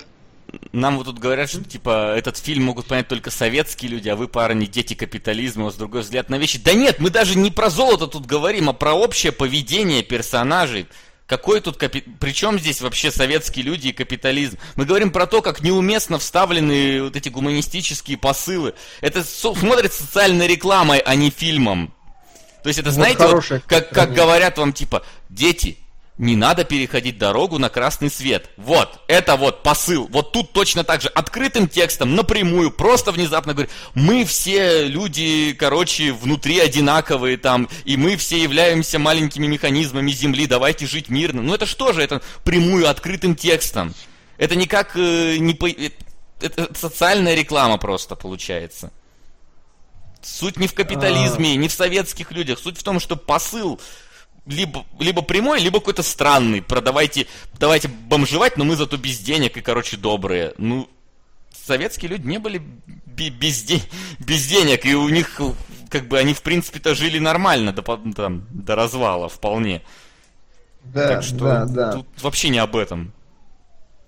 [0.73, 4.27] Нам вот тут говорят, что типа этот фильм могут понять только советские люди, а вы,
[4.27, 6.59] парни, дети капитализма, у вас другой взгляд на вещи.
[6.63, 10.87] Да нет, мы даже не про золото тут говорим, а про общее поведение персонажей.
[11.31, 12.03] Какой тут капи...
[12.19, 14.57] Причем здесь вообще советские люди и капитализм?
[14.75, 18.73] Мы говорим про то, как неуместно вставлены вот эти гуманистические посылы.
[18.99, 21.93] Это смотрит социальной рекламой, а не фильмом.
[22.63, 25.77] То есть это, Вот знаете, вот как, как говорят вам, типа, дети,
[26.21, 28.51] не надо переходить дорогу на красный свет.
[28.55, 30.07] Вот, это вот посыл.
[30.11, 36.13] Вот тут точно так же, открытым текстом, напрямую, просто внезапно говорю, мы все люди, короче,
[36.13, 41.41] внутри одинаковые там, и мы все являемся маленькими механизмами Земли, давайте жить мирно.
[41.41, 43.95] Ну это что же, это прямую, открытым текстом.
[44.37, 45.55] Это никак э, не...
[45.55, 45.89] по- э,
[46.39, 48.91] Это социальная реклама просто получается.
[50.21, 52.59] Суть не в капитализме, не в советских людях.
[52.59, 53.81] Суть в том, что посыл
[54.45, 56.61] либо, либо прямой, либо какой-то странный.
[56.61, 57.27] Про давайте,
[57.87, 60.53] бомжевать, но мы зато без денег и, короче, добрые.
[60.57, 60.89] Ну,
[61.53, 62.61] советские люди не были
[63.05, 63.81] без, де-
[64.19, 65.39] без денег, и у них,
[65.89, 69.81] как бы, они, в принципе-то, жили нормально до, там, до развала вполне.
[70.83, 71.91] Да, так что да, да.
[71.93, 73.13] тут вообще не об этом.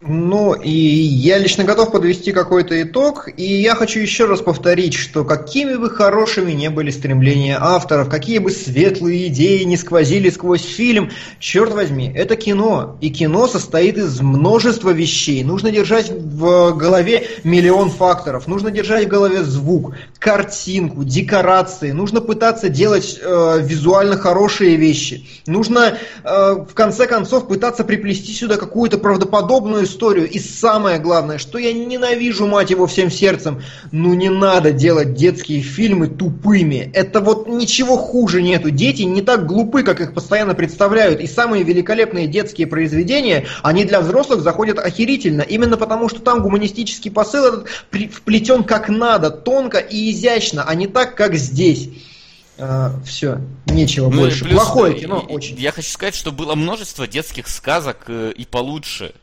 [0.06, 5.24] Ну, и я лично готов подвести какой-то итог, и я хочу еще раз повторить, что
[5.24, 11.12] какими бы хорошими не были стремления авторов, какие бы светлые идеи не сквозили сквозь фильм,
[11.40, 15.42] черт возьми, это кино, и кино состоит из множества вещей.
[15.46, 22.68] Нужно держать в голове миллион факторов, нужно держать в голове звук, картинку, декорации, нужно пытаться
[22.68, 29.86] делать э, визуально хорошие вещи, нужно э, в конце концов пытаться приплести сюда какую-то правдоподобную
[29.94, 30.30] историю.
[30.30, 35.62] И самое главное, что я ненавижу, мать его, всем сердцем, ну не надо делать детские
[35.62, 36.90] фильмы тупыми.
[36.94, 38.70] Это вот ничего хуже нету.
[38.72, 41.22] Дети не так глупы, как их постоянно представляют.
[41.22, 45.42] И самые великолепные детские произведения, они для взрослых заходят охерительно.
[45.42, 47.70] Именно потому, что там гуманистический посыл этот
[48.12, 51.90] вплетен как надо, тонко и изящно, а не так, как здесь.
[53.06, 54.46] все, нечего Ну больше.
[54.46, 55.58] плюс, Плохое кино очень.
[55.58, 59.14] Я хочу сказать, что было множество детских сказок э, и получше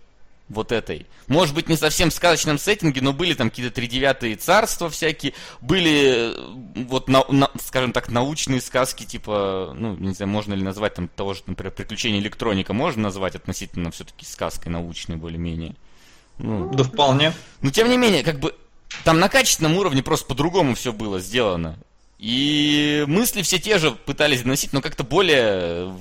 [0.51, 1.07] вот этой.
[1.29, 6.35] Может быть, не совсем в сказочном сеттинге, но были там какие-то тридевятые царства всякие, были,
[6.35, 10.95] э, вот, на- на- скажем так, научные сказки, типа, ну, не знаю, можно ли назвать
[10.95, 15.75] там того же, например, «Приключения электроника», можно назвать относительно все-таки сказкой научной более-менее.
[16.39, 17.33] Ну, Да вполне.
[17.62, 18.55] но тем не менее, как бы
[19.05, 21.79] там на качественном уровне просто по-другому все было сделано.
[22.19, 25.95] И мысли все те же пытались доносить, но как-то более впле-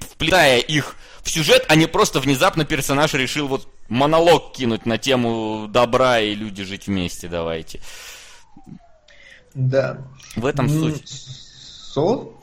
[0.00, 5.66] вплетая их в сюжет, а не просто внезапно персонаж решил вот монолог кинуть на тему
[5.68, 7.80] добра и люди жить вместе, давайте.
[9.54, 9.98] Да.
[10.36, 11.08] В этом М, суть.
[11.92, 12.36] Солод?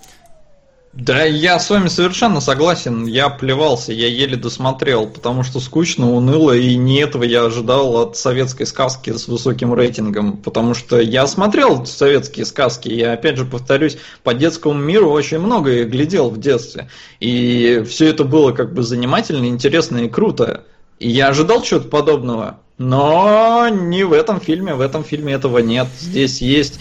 [0.91, 3.05] Да, я с вами совершенно согласен.
[3.05, 8.17] Я плевался, я еле досмотрел, потому что скучно, уныло, и не этого я ожидал от
[8.17, 10.37] советской сказки с высоким рейтингом.
[10.37, 15.71] Потому что я смотрел советские сказки, и опять же повторюсь, по детскому миру очень много
[15.71, 16.89] я глядел в детстве.
[17.19, 20.63] И все это было как бы занимательно, интересно и круто.
[20.97, 22.61] И я ожидал чего-то подобного.
[22.79, 25.87] Но не в этом фильме, в этом фильме этого нет.
[25.99, 26.79] Здесь есть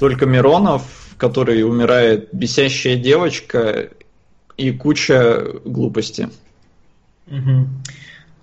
[0.00, 0.82] только Миронов,
[1.16, 3.88] который умирает, бесящая девочка
[4.56, 6.28] и куча глупости.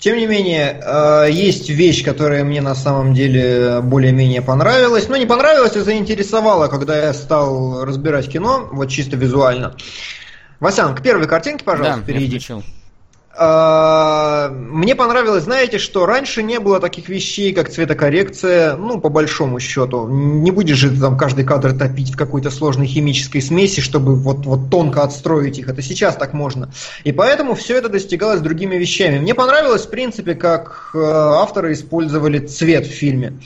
[0.01, 5.07] Тем не менее, э, есть вещь, которая мне на самом деле более-менее понравилась.
[5.07, 9.75] Ну, не понравилась, а заинтересовала, когда я стал разбирать кино, вот чисто визуально.
[10.59, 12.39] Васян, к первой картинке, пожалуйста, да, я перейди.
[12.39, 12.63] включил.
[13.43, 19.59] А, Мне понравилось, знаете, что раньше не было таких вещей, как цветокоррекция, ну, по большому
[19.59, 20.07] счету.
[20.07, 24.69] Не будешь же там каждый кадр топить в какой-то сложной химической смеси, чтобы вот, вот
[24.69, 25.69] тонко отстроить их.
[25.69, 26.71] Это сейчас так можно.
[27.03, 29.17] И поэтому все это достигалось другими вещами.
[29.17, 33.39] Мне понравилось, в принципе, как э, авторы использовали цвет в фильме.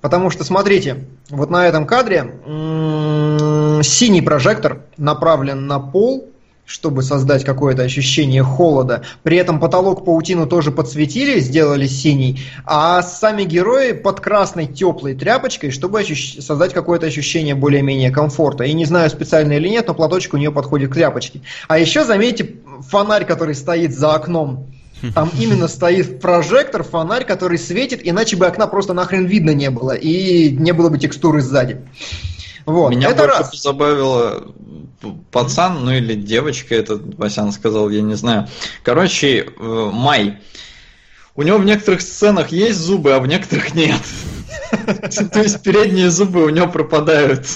[0.00, 6.30] Потому что, смотрите, вот на этом кадре м, синий прожектор направлен на пол,
[6.66, 9.02] чтобы создать какое-то ощущение холода.
[9.22, 15.70] При этом потолок паутину тоже подсветили, сделали синий, а сами герои под красной теплой тряпочкой,
[15.70, 18.64] чтобы ощущ- создать какое-то ощущение более-менее комфорта.
[18.64, 21.42] И не знаю, специально или нет, но платочек у нее подходит к тряпочке.
[21.68, 22.56] А еще заметьте
[22.88, 24.66] фонарь, который стоит за окном.
[25.14, 29.92] Там именно стоит прожектор, фонарь, который светит, иначе бы окна просто нахрен видно не было,
[29.92, 31.80] и не было бы текстуры сзади.
[32.66, 33.50] Вот, Меня это больше раз.
[33.50, 34.52] позабавило
[35.30, 38.48] пацан, ну или девочка, это Васян сказал, я не знаю.
[38.82, 40.38] Короче, э, Май.
[41.34, 44.00] у него в некоторых сценах есть зубы, а в некоторых нет.
[45.32, 47.46] То есть передние зубы у него пропадают.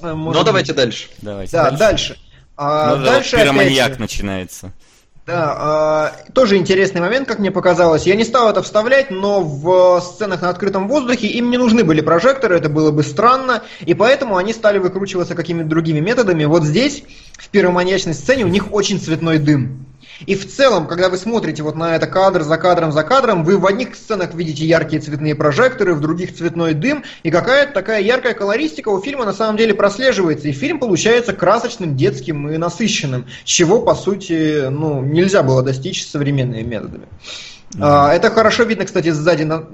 [0.00, 1.08] Э, может Ну давайте дальше.
[1.22, 1.78] Давайте Да, дальше.
[1.78, 2.18] дальше.
[2.56, 4.72] А, Ну, опять пироманьяк начинается.
[5.24, 8.06] Да, а, тоже интересный момент, как мне показалось.
[8.06, 12.00] Я не стал это вставлять, но в сценах на открытом воздухе им не нужны были
[12.00, 16.44] прожекторы, это было бы странно, и поэтому они стали выкручиваться какими-то другими методами.
[16.44, 19.86] Вот здесь, в пироманьячной сцене, у них очень цветной дым.
[20.26, 23.58] И в целом, когда вы смотрите вот на это кадр за кадром за кадром, вы
[23.58, 28.34] в одних сценах видите яркие цветные прожекторы, в других цветной дым, и какая-то такая яркая
[28.34, 33.80] колористика у фильма на самом деле прослеживается, и фильм получается красочным, детским и насыщенным, чего,
[33.80, 37.06] по сути, ну, нельзя было достичь современными методами.
[37.80, 39.64] А, Это хорошо видно, кстати, сзади на,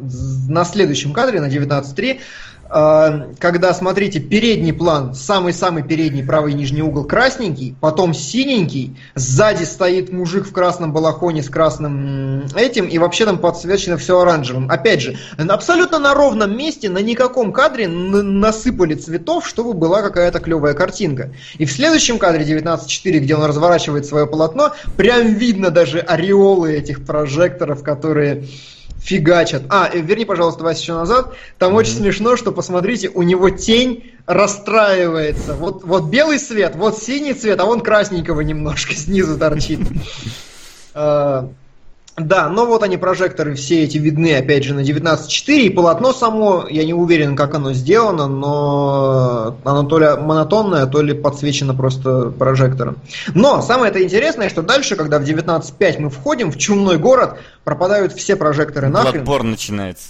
[0.49, 2.21] на следующем кадре, на 19.3, а,
[2.69, 10.47] когда, смотрите, передний план, самый-самый передний правый нижний угол красненький, потом синенький, сзади стоит мужик
[10.47, 14.71] в красном балахоне с красным этим, и вообще там подсвечено все оранжевым.
[14.71, 20.75] Опять же, абсолютно на ровном месте, на никаком кадре насыпали цветов, чтобы была какая-то клевая
[20.75, 21.33] картинка.
[21.57, 27.07] И в следующем кадре 19.4, где он разворачивает свое полотно, прям видно даже ореолы этих
[27.07, 28.45] прожекторов, которые
[29.09, 29.63] фигачат.
[29.71, 31.35] А, э, верни, пожалуйста, Вася, еще назад.
[31.59, 35.55] Там очень смешно, что, посмотрите, у него тень расстраивается.
[35.55, 39.81] Вот, вот белый цвет, вот синий цвет, а вон красненького немножко снизу торчит.
[42.19, 46.67] Да, но вот они, прожекторы, все эти видны, опять же, на 19.4, и полотно само,
[46.69, 52.31] я не уверен, как оно сделано, но оно то ли монотонное, то ли подсвечено просто
[52.31, 52.99] прожектором.
[53.35, 58.13] Но самое это интересное, что дальше, когда в 19.5 мы входим в чумной город, пропадают
[58.13, 59.23] все прожекторы нахрен.
[59.23, 60.09] Bloodborne начинается.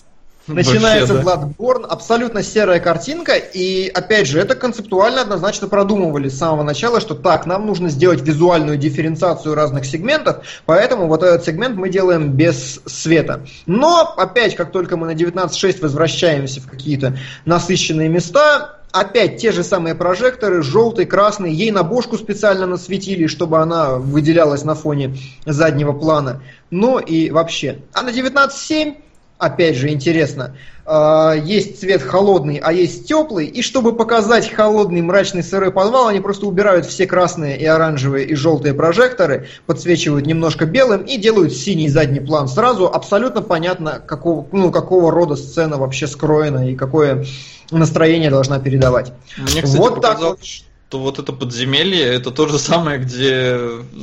[0.49, 1.53] Начинается Вообще, да.
[1.59, 7.15] Bloodborne, абсолютно серая картинка, и опять же, это концептуально однозначно продумывали с самого начала, что
[7.15, 12.81] так, нам нужно сделать визуальную дифференциацию разных сегментов, поэтому вот этот сегмент мы делаем без
[12.87, 13.47] света.
[13.67, 19.65] Но, опять, как только мы на 19.6 возвращаемся в какие-то насыщенные места, Опять те же
[19.65, 25.93] самые прожекторы, желтый, красный, ей на бошку специально насветили, чтобы она выделялась на фоне заднего
[25.93, 26.43] плана.
[26.71, 27.81] Ну и вообще.
[27.93, 28.97] А на 19.7
[29.39, 35.43] опять же, интересно, э, есть цвет холодный, а есть теплый, и чтобы показать холодный, мрачный,
[35.43, 41.03] сырой подвал, они просто убирают все красные и оранжевые и желтые прожекторы, подсвечивают немножко белым
[41.03, 42.49] и делают синий задний план.
[42.49, 47.25] Сразу абсолютно понятно, какого, ну, какого рода сцена вообще скроена и какое
[47.71, 49.13] настроение должна передавать.
[49.37, 53.59] Мне, кстати, Вот так показалось, что вот это подземелье, это то же самое, где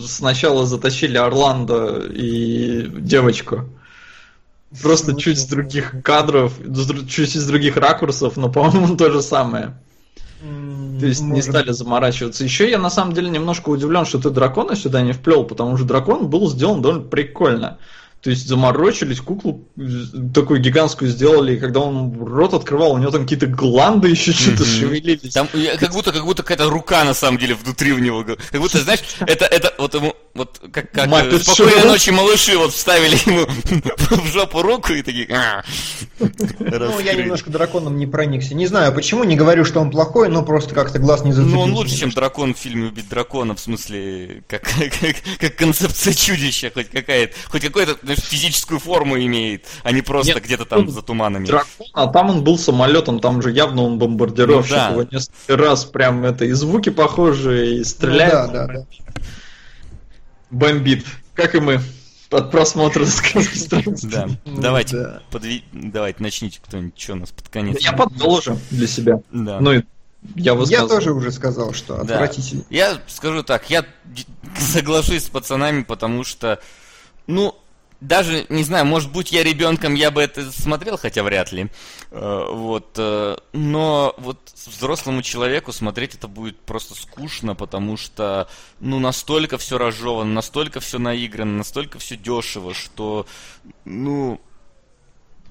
[0.07, 3.65] сначала затащили Орландо и девочку.
[4.81, 6.53] Просто Ну, чуть с других кадров,
[7.07, 9.77] чуть из других ракурсов, но, по-моему, то же самое.
[10.99, 12.43] То есть не может стали заморачиваться.
[12.43, 15.85] Еще я на самом деле немножко удивлен, что ты дракона сюда не вплел, потому что
[15.85, 17.79] дракон был сделан довольно прикольно.
[18.25, 19.83] То есть заморочились, куклу э,
[20.33, 24.63] такую гигантскую сделали, и когда он рот открывал, у него там какие-то гланды еще что-то
[24.63, 24.71] Мгм.
[24.71, 25.31] шевелились.
[25.31, 25.47] Там
[25.79, 28.23] как будто, как будто какая-то рука на самом деле внутри у него.
[28.23, 31.87] Как будто, знаешь, это, это вот ему, вот как, как э, Muppet спокойной Show.
[31.87, 33.45] ночи малыши вот вставили ему
[34.23, 35.27] в жопу руку и такие.
[35.31, 35.63] «А».
[36.19, 38.55] Ну, я немножко драконом не проникся.
[38.55, 41.55] Не знаю почему, не говорю, что он плохой, но просто как-то глаз не зацепился.
[41.57, 44.63] Ну, он лучше, чем дракон в фильме «Убить дракона», в смысле, как,
[44.99, 50.43] как, как концепция чудища, хоть какая-то, хоть какую-то физическую форму имеет, а не просто Нет,
[50.43, 51.45] где-то там он за туманами.
[51.45, 54.89] Дракон, а там он был самолетом, там же явно он бомбардировщик, Ну да.
[54.91, 58.85] его несколько раз прям это и звуки похожие, и Ну, стреляет, да, да, да.
[60.51, 61.79] бомбит, как и мы
[62.31, 64.09] от просмотра сказки странствий.
[64.11, 65.21] Да, Ну, давайте, да.
[65.31, 67.79] подви- давайте, начните кто-нибудь, что у нас под конец.
[67.81, 69.19] Я подвел уже для себя.
[69.31, 69.59] Да.
[69.59, 69.83] Ну и
[70.35, 72.15] я Я тоже уже сказал, что Да.
[72.15, 72.63] отвратительно.
[72.69, 73.85] Я скажу так, я
[74.59, 76.59] соглашусь с пацанами, потому что,
[77.27, 77.55] ну,
[78.07, 81.67] даже, не знаю, может быть, я ребенком, я бы это смотрел, хотя вряд ли.
[82.11, 88.47] Э, Вот, э, но вот взрослому человеку смотреть это будет просто скучно, потому что,
[88.79, 93.25] ну, настолько все разжевано, настолько все наиграно, настолько все дешево, что,
[93.85, 94.39] ну,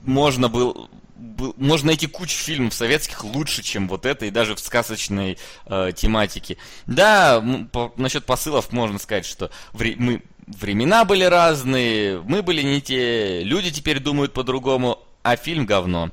[0.03, 4.61] можно было был- можно найти кучу фильмов советских лучше, чем вот это, и даже в
[4.61, 6.57] сказочной э, тематике.
[6.87, 7.43] Да,
[7.73, 13.43] по- насчет посылов можно сказать, что вре- мы времена были разные, мы были не те,
[13.43, 16.11] люди теперь думают по-другому, а фильм говно.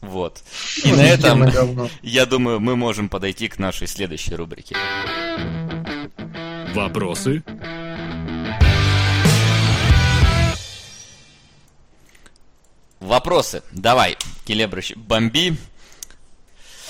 [0.00, 0.42] Вот.
[0.84, 1.44] И на этом,
[2.02, 4.76] я думаю, мы можем подойти к нашей следующей рубрике.
[6.74, 7.42] Вопросы?
[13.00, 13.62] Вопросы.
[13.72, 15.56] Давай, Келебрыч, бомби.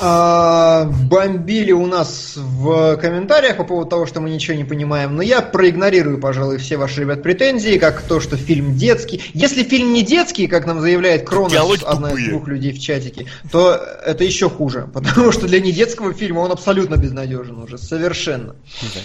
[0.01, 5.23] А, бомбили у нас в комментариях по поводу того, что мы ничего не понимаем, но
[5.23, 9.23] я проигнорирую, пожалуй, все ваши, ребят, претензии, как то, что фильм детский.
[9.35, 13.27] Если фильм не детский, как нам заявляет Кронос, Диалоги одна из двух людей в чатике,
[13.51, 18.55] то это еще хуже, потому что для недетского фильма он абсолютно безнадежен уже, совершенно.
[18.95, 19.01] Да.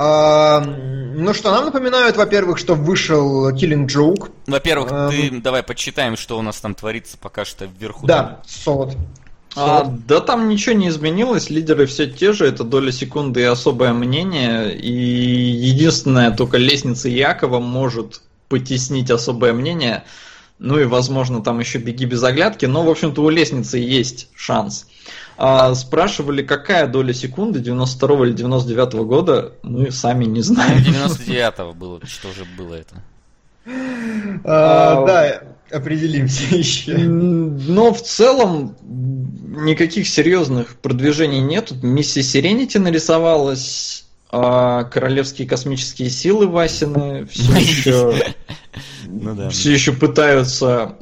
[0.00, 4.30] А, ну что, нам напоминают, во-первых, что вышел Killing Joke.
[4.46, 8.06] Во-первых, А, ты давай почитаем, что у нас там творится пока что вверху.
[8.06, 8.96] Да, Солод.
[9.56, 13.92] А, да там ничего не изменилось, лидеры все те же, это доля секунды и особое
[13.92, 20.04] мнение, и единственное, только лестница Якова может потеснить особое мнение,
[20.58, 24.86] ну и, возможно, там еще беги без оглядки, но, в общем-то, у лестницы есть шанс.
[25.36, 30.78] А, спрашивали, какая доля секунды 92 или 99 года, мы сами не знаем.
[30.78, 32.96] 99-го было, что уже было это.
[34.44, 36.96] А, А, да, определимся еще.
[36.96, 41.72] Но в целом никаких серьезных продвижений нет.
[41.82, 48.14] Миссия Сиренити нарисовалась, а королевские космические силы Васины все еще,
[49.06, 49.50] Ну да.
[49.50, 50.96] все еще пытаются.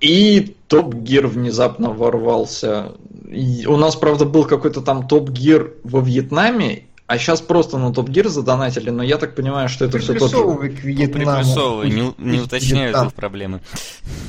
[0.00, 2.92] И Топ Гир внезапно ворвался.
[3.30, 7.92] И У нас, правда, был какой-то там Топ Гир во Вьетнаме, а сейчас просто на
[7.92, 10.36] Топ Гир задонатили, но я так понимаю, что это все тот же.
[10.70, 11.12] К Вьетнаму.
[11.36, 13.08] Приплюсовывай, не, не уточняют Вьетнам.
[13.08, 13.60] их проблемы.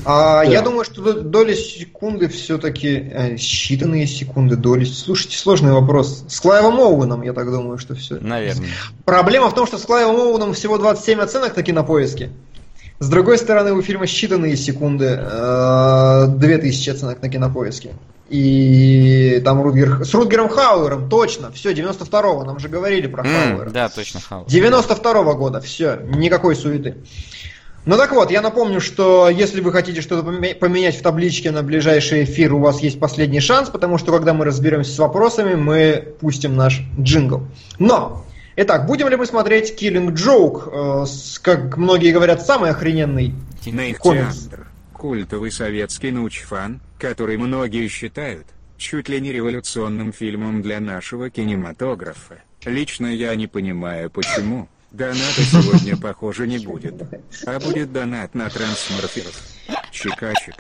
[0.04, 0.52] А, Да.
[0.52, 2.90] Я думаю, что до- доли секунды все-таки
[3.38, 4.84] считанные секунды доли.
[4.84, 6.26] Слушайте, сложный вопрос.
[6.28, 8.18] С Клайвом Оуэном, я так думаю, что все.
[8.20, 8.68] Наверное.
[9.06, 12.32] Проблема в том, что с Клайвом Оуэном всего 27 оценок на кинопоиске.
[13.04, 17.90] С другой стороны, у фильма считанные секунды, э, 2000 оценок на кинопоиске.
[18.30, 20.06] И там Рутгер...
[20.06, 23.70] С Рутгером Хауэром, точно, все, 92-го, нам же говорили про М, Хауэра.
[23.72, 24.48] Да, точно, хаос.
[24.50, 26.96] 92 года, все, никакой суеты.
[27.86, 31.62] Ну так вот, я напомню, что если вы хотите что-то поме- поменять в табличке на
[31.62, 36.14] ближайший эфир, у вас есть последний шанс, потому что когда мы разберемся с вопросами, мы
[36.22, 37.42] пустим наш джингл.
[37.80, 38.24] Но,
[38.56, 43.34] итак, будем ли мы смотреть Killing Joke, э, с, как многие говорят, самый охрененный
[44.00, 44.50] комикс?
[44.94, 52.40] Культовый советский научфан, который многие считают чуть ли не революционным фильмом для нашего кинематографа.
[52.66, 54.68] Лично я не понимаю почему.
[54.92, 57.02] Доната сегодня, похоже, не будет.
[57.46, 59.42] А будет донат на трансморферов.
[59.92, 60.56] Чика-чика.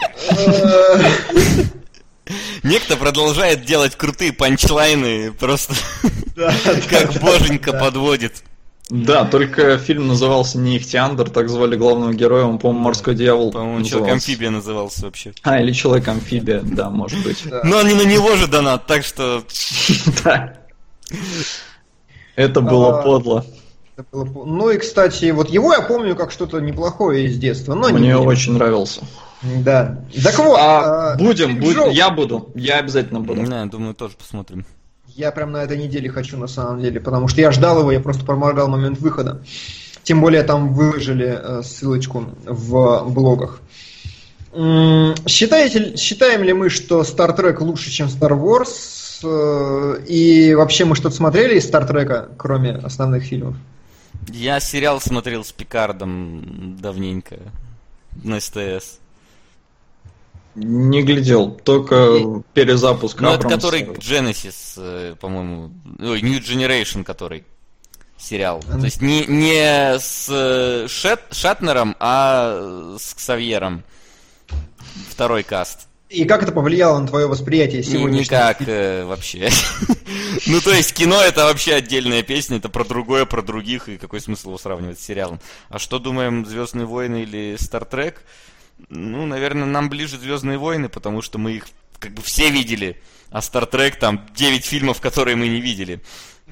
[2.63, 5.73] Некто продолжает делать крутые панчлайны, просто
[6.89, 8.43] как боженька подводит.
[8.89, 13.51] Да, только фильм назывался не Ихтиандр, так звали главного героя, он, по-моему, морской дьявол.
[13.51, 15.33] По-моему, человек-амфибия назывался вообще.
[15.43, 17.43] А, или человек-амфибия, да, может быть.
[17.63, 19.43] Но не на него же донат, так что...
[20.23, 20.53] Да.
[22.35, 23.45] Это было А, подло.
[24.11, 28.17] Ну и, кстати, вот его я помню как что-то неплохое из детства, но не Мне
[28.17, 29.01] очень нравился.
[29.63, 29.99] Да.
[30.23, 33.45] Так вот, А, а, будем, будем, я буду, я обязательно буду.
[33.45, 34.65] Да, думаю, тоже посмотрим.
[35.07, 37.99] Я прям на этой неделе хочу на самом деле, потому что я ждал его, я
[37.99, 39.41] просто проморгал момент выхода.
[40.03, 43.61] Тем более там выложили э, ссылочку в блогах.
[45.27, 49.21] Считаете, считаем ли мы, что Star Trek лучше, чем Star Wars?
[49.23, 53.55] Э, И вообще мы что-то смотрели из Star Trek, кроме основных фильмов?
[54.31, 57.37] Я сериал смотрел с Пикардом давненько
[58.23, 58.99] на СТС.
[60.55, 67.43] Не глядел, только перезапуск Ну, это который Genesis, э, по-моему, ой, New Generation, который
[68.17, 68.61] сериал.
[68.61, 73.83] То есть не, не с э, Шет- Шатнером, а с Ксавьером.
[75.09, 75.87] Второй каст.
[76.09, 78.21] И как это повлияло на твое восприятие сегодняшнего?
[78.21, 79.49] Никак э, вообще.
[80.47, 84.19] Ну, то есть кино это вообще отдельная песня, это про другое, про других, и какой
[84.19, 85.39] смысл его сравнивать с сериалом.
[85.69, 88.23] А что думаем, Звездные войны или Стартрек?
[88.89, 91.65] Ну, наверное, нам ближе Звездные войны, потому что мы их
[91.99, 93.01] как бы все видели.
[93.29, 96.01] А Стартрек там 9 фильмов, которые мы не видели.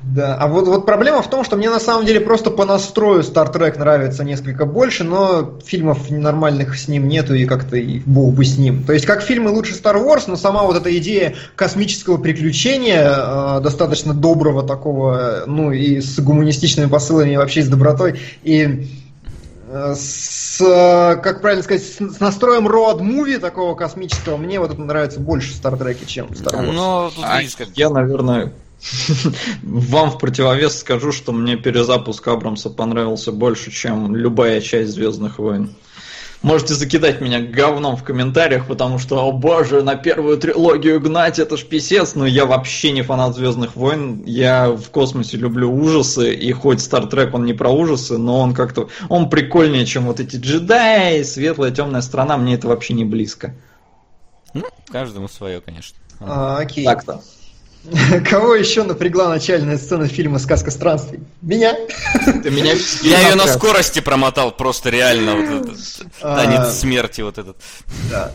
[0.03, 3.21] Да, а вот, вот проблема в том, что мне на самом деле просто по настрою
[3.21, 8.33] Star Trek нравится несколько больше, но фильмов нормальных с ним нету, и как-то и бог
[8.33, 8.83] бы с ним.
[8.83, 13.59] То есть, как фильмы лучше Star Wars, но сама вот эта идея космического приключения, э,
[13.61, 18.85] достаточно доброго такого, ну и с гуманистичными посылами, и вообще с добротой, и э,
[19.95, 25.19] с, э, как правильно сказать, с, с настроем роад-муви такого космического, мне вот это нравится
[25.19, 26.71] больше в Star Trek, чем в Star Wars.
[26.71, 27.69] Но тут А как...
[27.75, 28.53] Я, наверное,
[29.63, 35.73] вам в противовес скажу, что мне перезапуск Абрамса понравился больше, чем любая часть Звездных войн.
[36.41, 41.55] Можете закидать меня говном в комментариях, потому что, о боже, на первую трилогию гнать, это
[41.55, 46.51] ж писец, но я вообще не фанат Звездных войн, я в космосе люблю ужасы, и
[46.51, 51.21] хоть Trek он не про ужасы, но он как-то, он прикольнее, чем вот эти джедаи,
[51.21, 53.53] светлая темная страна, мне это вообще не близко.
[54.55, 55.95] Ну, каждому свое, конечно.
[56.19, 56.85] А, окей.
[56.85, 57.21] Так-то.
[58.29, 61.19] Кого еще напрягла начальная сцена фильма «Сказка странствий»?
[61.41, 61.75] Меня?
[62.43, 65.79] Ты меня Я ее на скорости промотал, просто реально вот этот
[66.21, 66.35] А.
[66.35, 67.57] танец смерти вот этот.
[68.11, 68.31] Да.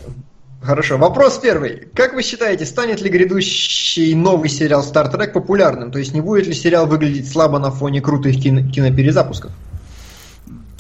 [0.62, 0.98] Хорошо.
[0.98, 1.88] Вопрос первый.
[1.94, 5.92] Как вы считаете, станет ли грядущий новый сериал Star Trek популярным?
[5.92, 9.52] То есть не будет ли сериал выглядеть слабо на фоне крутых кино- киноперезапусков?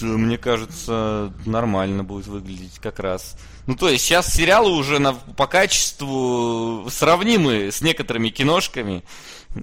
[0.00, 3.36] Да, мне кажется, нормально будет выглядеть как раз.
[3.66, 9.02] Ну, то есть сейчас сериалы уже на, по качеству сравнимы с некоторыми киношками.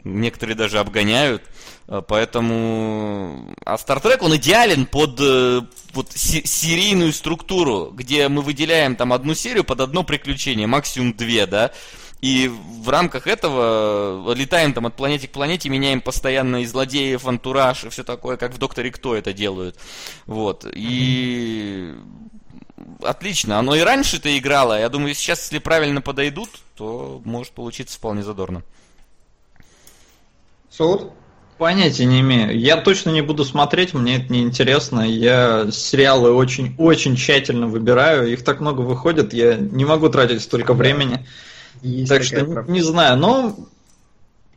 [0.03, 1.43] Некоторые даже обгоняют.
[1.87, 3.53] А, Поэтому...
[3.65, 5.61] А Star Trek, он идеален под э,
[5.93, 11.45] вот, се- серийную структуру, где мы выделяем там одну серию под одно приключение, максимум две,
[11.45, 11.71] да?
[12.21, 17.83] И в рамках этого летаем там от планеты к планете, меняем постоянно и злодеев, антураж,
[17.83, 19.77] и все такое, как в Докторе Кто это делают.
[20.25, 20.65] Вот.
[20.73, 21.93] И
[23.01, 23.59] отлично.
[23.59, 24.79] Оно и раньше-то играло.
[24.79, 28.63] Я думаю, сейчас, если правильно подойдут, то может получиться вполне задорно.
[30.69, 31.11] Соут?
[31.57, 32.57] Понятия не имею.
[32.59, 35.01] Я точно не буду смотреть, мне это не интересно.
[35.01, 38.31] Я сериалы очень-очень тщательно выбираю.
[38.31, 41.25] Их так много выходит, я не могу тратить столько времени.
[41.81, 42.69] Есть так что проблема.
[42.69, 43.55] не знаю, но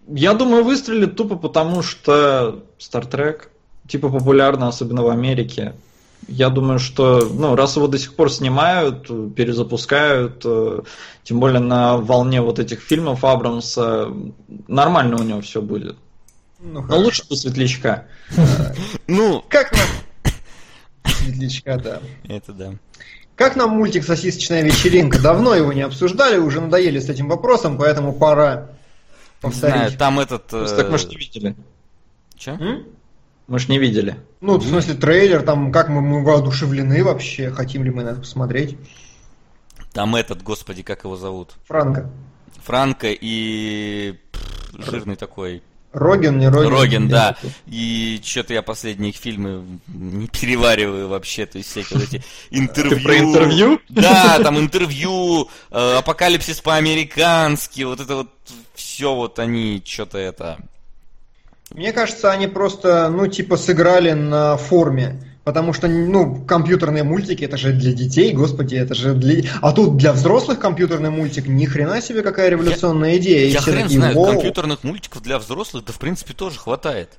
[0.08, 3.48] я думаю, выстрелит тупо потому, что Star Trek
[3.88, 5.74] типа популярна, особенно в Америке.
[6.28, 10.82] Я думаю, что, ну, раз его до сих пор снимают, перезапускают, э,
[11.22, 14.12] тем более на волне вот этих фильмов Абрамса,
[14.66, 15.96] нормально у него все будет.
[16.58, 18.06] Ну, Но лучше бы светлячка.
[19.06, 19.86] Ну, Как нам...
[21.04, 22.00] Светлячка, да.
[22.28, 22.74] это да.
[23.36, 25.20] Как нам мультик «Сосисочная вечеринка»?
[25.20, 28.70] Давно его не обсуждали, уже надоели с этим вопросом, поэтому пора
[29.44, 29.98] Не знаю, повторить.
[29.98, 30.46] там этот...
[30.46, 31.56] Просто э, так мы ж не видели.
[32.46, 32.86] М?
[33.46, 34.16] Мы ж не видели.
[34.40, 38.20] Ну, в смысле, трейлер, там, как мы, мы воодушевлены вообще, хотим ли мы на это
[38.20, 38.76] посмотреть.
[39.92, 41.54] Там этот, господи, как его зовут?
[41.66, 42.10] Франко.
[42.64, 45.62] Франко и пф, жирный такой.
[45.92, 46.72] Роген, не Роген?
[46.72, 47.36] Роген, да.
[47.66, 52.98] И что-то я последние их фильмы не перевариваю вообще, то есть всякие вот эти интервью.
[52.98, 53.80] Ты про интервью?
[53.88, 58.28] Да, там интервью, э, апокалипсис по-американски, вот это вот
[58.74, 60.58] все вот они что-то это...
[61.76, 65.22] Мне кажется, они просто, ну, типа, сыграли на форме.
[65.44, 69.48] Потому что, ну, компьютерные мультики, это же для детей, господи, это же для...
[69.62, 73.46] А тут для взрослых компьютерный мультик, ни хрена себе какая революционная идея.
[73.46, 74.26] И Я хрен такие, знаю, «Воу».
[74.32, 77.10] компьютерных мультиков для взрослых, да в принципе тоже хватает.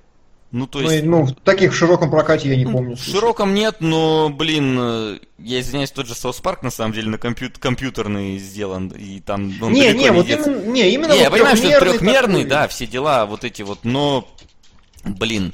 [0.51, 1.03] Ну, то Ну, есть...
[1.03, 2.95] и, ну, таких в широком прокате я не Ну, помню.
[2.97, 7.09] В широком нет, но, блин, э, я извиняюсь, тот же South Park на самом деле
[7.09, 11.23] на компью- компьютерный сделан, и там он Не, не, вот именно, не, именно Не, вот
[11.23, 12.49] я понимаю, что это трехмерный, такой.
[12.49, 14.25] да, все дела, вот эти вот, но,
[15.03, 15.53] блин.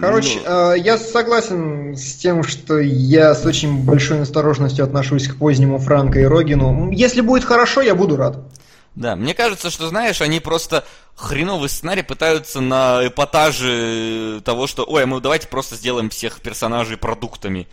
[0.00, 5.36] Короче, ну, э, я согласен с тем, что я с очень большой насторожностью отношусь к
[5.36, 6.90] позднему Франко и Рогину.
[6.90, 8.38] Если будет хорошо, я буду рад.
[8.94, 10.84] да, мне кажется, что, знаешь, они просто
[11.14, 16.98] хреновый сценарий пытаются на эпатаже того, что, ой, а мы давайте просто сделаем всех персонажей
[16.98, 17.66] продуктами.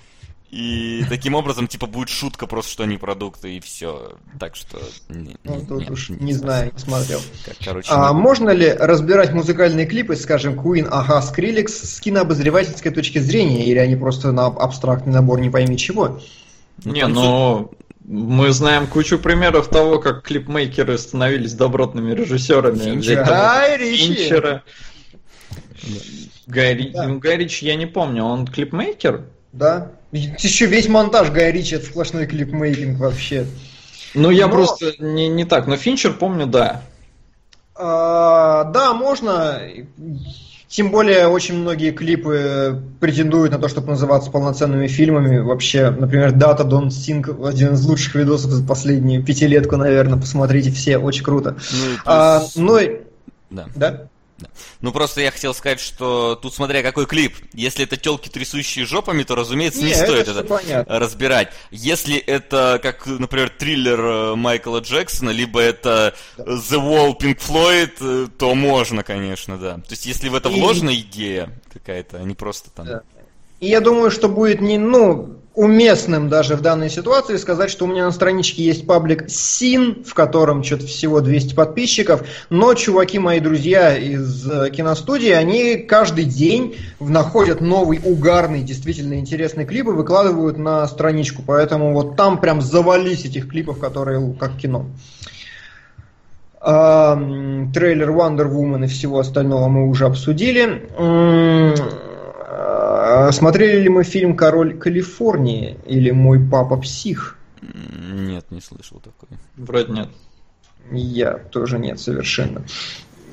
[0.55, 4.13] И таким образом, типа, будет шутка просто, что они продукты, и все.
[4.39, 4.77] Так что...
[5.09, 7.19] не- Ну, не- тут нет, уж не не знаю, не смотрел.
[7.43, 12.91] Как, короче, А не- можно ли разбирать музыкальные клипы, скажем, Queen, Ага, Skrillex с кинообозревательской
[12.91, 16.19] точки зрения, или они просто на абстрактный набор не пойми чего?
[16.85, 17.71] Ну, не, но
[18.05, 23.01] мы знаем кучу примеров того, как клипмейкеры становились добротными режиссерами.
[23.15, 24.13] Гай Ричи.
[24.13, 24.61] Финчера.
[26.45, 27.07] Гай, Ри- Да.
[27.07, 29.23] ну, Гай Ричи я не помню, он клипмейкер?
[29.51, 29.91] Да.
[30.13, 33.47] Еще весь монтаж Гая Ричи, это сплошной клипмейкинг вообще.
[34.13, 36.81] Ну, я Но- просто не, не так, но Финчер помню, да.
[37.75, 39.59] А, да, можно.
[40.67, 45.39] Тем более, очень многие клипы претендуют на то, чтобы называться полноценными фильмами.
[45.39, 50.19] Вообще, например, Data Don't Sing, один из лучших видосов за последнюю пятилетку, наверное.
[50.19, 51.57] Посмотрите все, очень круто.
[51.71, 53.01] Ну, А, плюс- ну, и-
[53.75, 54.07] да.
[54.37, 54.47] Да?
[54.81, 57.35] Ну просто я хотел сказать, что тут смотря какой клип.
[57.53, 60.99] Если это телки трясущие жопами, то разумеется не, Не, стоит это понятно.
[60.99, 61.51] разбирать.
[61.71, 68.27] Если это как, например, триллер э, Майкла Джексона, либо это The Wall Pink Floyd, э,
[68.37, 69.75] то можно, конечно, да.
[69.75, 72.85] То есть если в это И- вложена идея какая-то, а не просто там.
[72.85, 73.01] Да.
[73.63, 77.87] И я думаю, что будет не, ну, уместным даже в данной ситуации сказать, что у
[77.87, 83.39] меня на страничке есть паблик Син, в котором что-то всего 200 подписчиков, но чуваки, мои
[83.39, 90.57] друзья из э, киностудии, они каждый день находят новый угарный, действительно интересный клип и выкладывают
[90.57, 94.87] на страничку, поэтому вот там прям завались этих клипов, которые как кино.
[96.59, 102.12] Трейлер Wonder Woman и всего остального мы уже обсудили.
[103.13, 107.37] А, Смотрели ли мы фильм «Король Калифорнии» или «Мой папа псих»?
[107.61, 109.37] Нет, не слышал такой.
[109.55, 110.09] Вроде нет.
[110.91, 112.63] Я тоже нет, совершенно.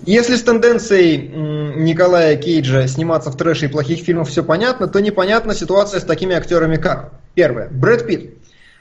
[0.04, 1.28] Если с тенденцией
[1.76, 6.34] Николая Кейджа сниматься в трэше и плохих фильмах все понятно, то непонятна ситуация с такими
[6.34, 7.68] актерами как Первое.
[7.70, 8.30] Брэд Питт.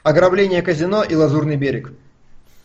[0.02, 1.92] Ограбление казино и Лазурный берег.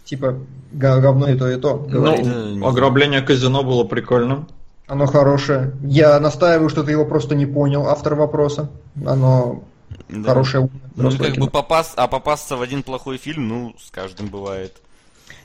[0.03, 0.38] Типа
[0.72, 1.77] говно и то, и то.
[1.77, 2.25] говорит.
[2.25, 4.47] Ну, ограбление казино было прикольным.
[4.88, 5.73] Оно хорошее.
[5.83, 8.69] Я настаиваю, что ты его просто не понял, автор вопроса.
[9.05, 9.64] Оно
[10.09, 10.30] Да.
[10.30, 10.69] хорошее.
[10.95, 11.47] Ну, как бы кино.
[11.47, 14.73] попасть, а попасться в один плохой фильм, ну, с каждым бывает.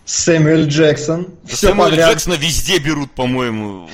[0.05, 1.27] Сэмюэль Джексон.
[1.43, 2.11] Да Все Сэмюэля подряд.
[2.13, 3.89] Джексона везде берут, по-моему.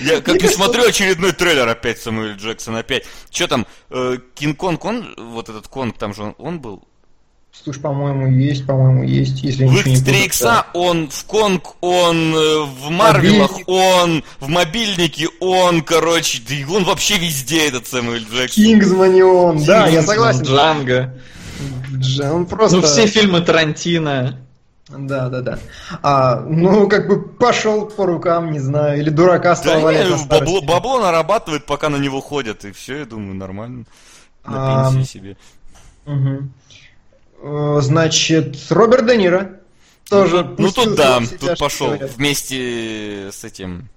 [0.00, 3.04] Я как не смотрю очередной трейлер опять Сэмюэль Джексон опять.
[3.28, 6.84] Че там, э, Кинг-Конг, он, вот этот Конг, там же он был?
[7.52, 10.14] Слушай, по-моему, есть, по-моему, есть, если В ничего не путаю.
[10.16, 13.68] X3 икса он, в Конг он, э, в Марвелах Мобильник.
[13.68, 18.64] он, в мобильнике он, короче, да и он вообще везде, этот Сэмюэль Джексон.
[18.64, 20.42] Кингсмане он, да, я согласен.
[20.42, 21.14] Джанго.
[21.92, 22.76] Дж- Он просто...
[22.78, 24.38] Ну, все фильмы Тарантино.
[24.88, 25.58] Да, да, да.
[26.02, 30.26] А, ну, как бы пошел по рукам, не знаю, или дурака Да стал валять не,
[30.26, 33.84] бабло, бабло нарабатывает, пока на него ходят, и все, я думаю, нормально.
[34.44, 34.94] На Ам.
[34.94, 35.36] пенсии себе.
[36.06, 36.52] Мгм.
[37.42, 39.50] Э, Значит, Роберт Де Ниро
[40.08, 40.44] тоже.
[40.44, 42.10] Ну пустил тут да, тут пошел говорят.
[42.16, 43.88] вместе с этим.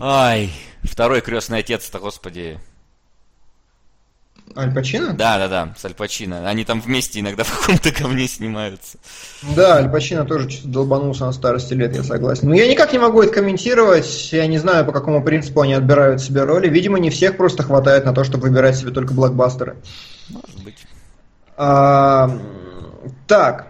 [0.00, 0.50] Ай,
[0.82, 2.58] второй крестный отец-то, господи.
[4.56, 5.14] Аль Пачино?
[5.14, 6.48] Да, да, да, с Аль Пачино.
[6.48, 8.98] Они там вместе иногда в каком-то говне снимаются.
[9.56, 12.48] Да, Аль Пачино тоже долбанулся на старости лет, я согласен.
[12.48, 14.32] Но я никак не могу это комментировать.
[14.32, 16.68] Я не знаю, по какому принципу они отбирают себе роли.
[16.68, 19.76] Видимо, не всех просто хватает на то, чтобы выбирать себе только блокбастеры.
[20.28, 20.63] Может.
[21.56, 22.30] А,
[23.26, 23.68] так,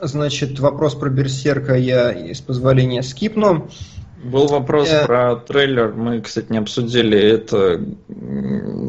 [0.00, 3.68] значит, вопрос про Берсерка я, с позволения, скипну.
[4.22, 5.06] Был вопрос Э.
[5.06, 7.16] про трейлер, мы, кстати, не обсудили.
[7.18, 7.80] Это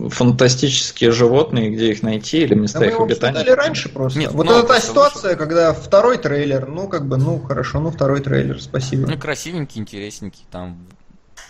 [0.09, 3.37] фантастические животные, где их найти или места мы их его обитания.
[3.37, 4.17] обсуждали раньше просто.
[4.17, 7.91] Нет, вот ну, это та ситуация, когда второй трейлер, ну как бы, ну хорошо, ну
[7.91, 9.07] второй трейлер, спасибо.
[9.07, 10.77] Ну, красивенький, интересненький, там.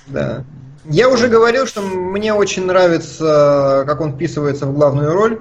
[0.08, 0.43] Да.
[0.85, 5.40] Я уже говорил, что мне очень нравится, как он вписывается в главную роль.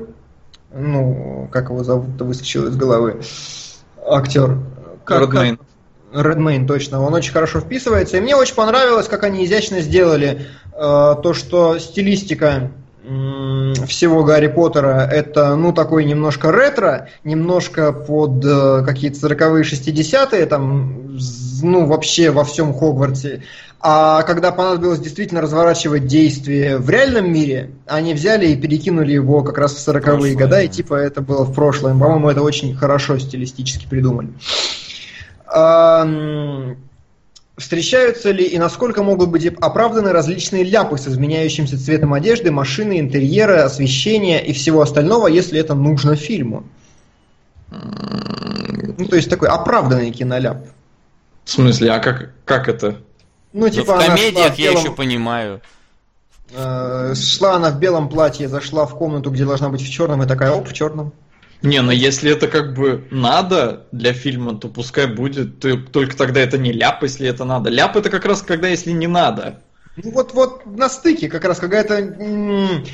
[0.72, 3.20] Ну, как его зовут-то выскочил из головы.
[4.06, 4.58] Актер.
[5.04, 5.58] Как, Редмейн.
[6.12, 7.02] Редмейн, точно.
[7.02, 8.16] Он очень хорошо вписывается.
[8.16, 12.70] И мне очень понравилось, как они изящно сделали э, то, что стилистика
[13.86, 21.16] всего Гарри Поттера это, ну, такой немножко ретро, немножко под э, какие-то 40-е, 60-е, там,
[21.62, 23.44] ну, вообще во всем Хогвартсе.
[23.80, 29.56] А когда понадобилось действительно разворачивать действие в реальном мире, они взяли и перекинули его как
[29.56, 32.00] раз в 40-е Прошлое, года, и типа это было в прошлом.
[32.00, 34.30] По-моему, это очень хорошо стилистически придумали.
[35.46, 36.76] Ам,
[37.58, 43.64] Встречаются ли и насколько могут быть оправданы различные ляпы с изменяющимся цветом одежды, машины, интерьера,
[43.64, 46.62] освещения и всего остального, если это нужно фильму?
[47.68, 50.68] Ну, то есть такой оправданный киноляп.
[51.44, 52.98] В смысле, а как, как это?
[53.52, 55.60] Ну, типа в она шла комедиях в я белом- еще понимаю.
[56.54, 60.26] э, шла она в белом платье, зашла в комнату, где должна быть в черном, и
[60.26, 61.12] такая, оп, в черном.
[61.62, 65.58] Не, ну если это как бы надо для фильма, то пускай будет.
[65.58, 67.68] Только тогда это не ляп, если это надо.
[67.68, 69.60] Ляп это как раз когда если не надо.
[69.96, 72.84] Ну вот, вот на стыке как раз какая-то...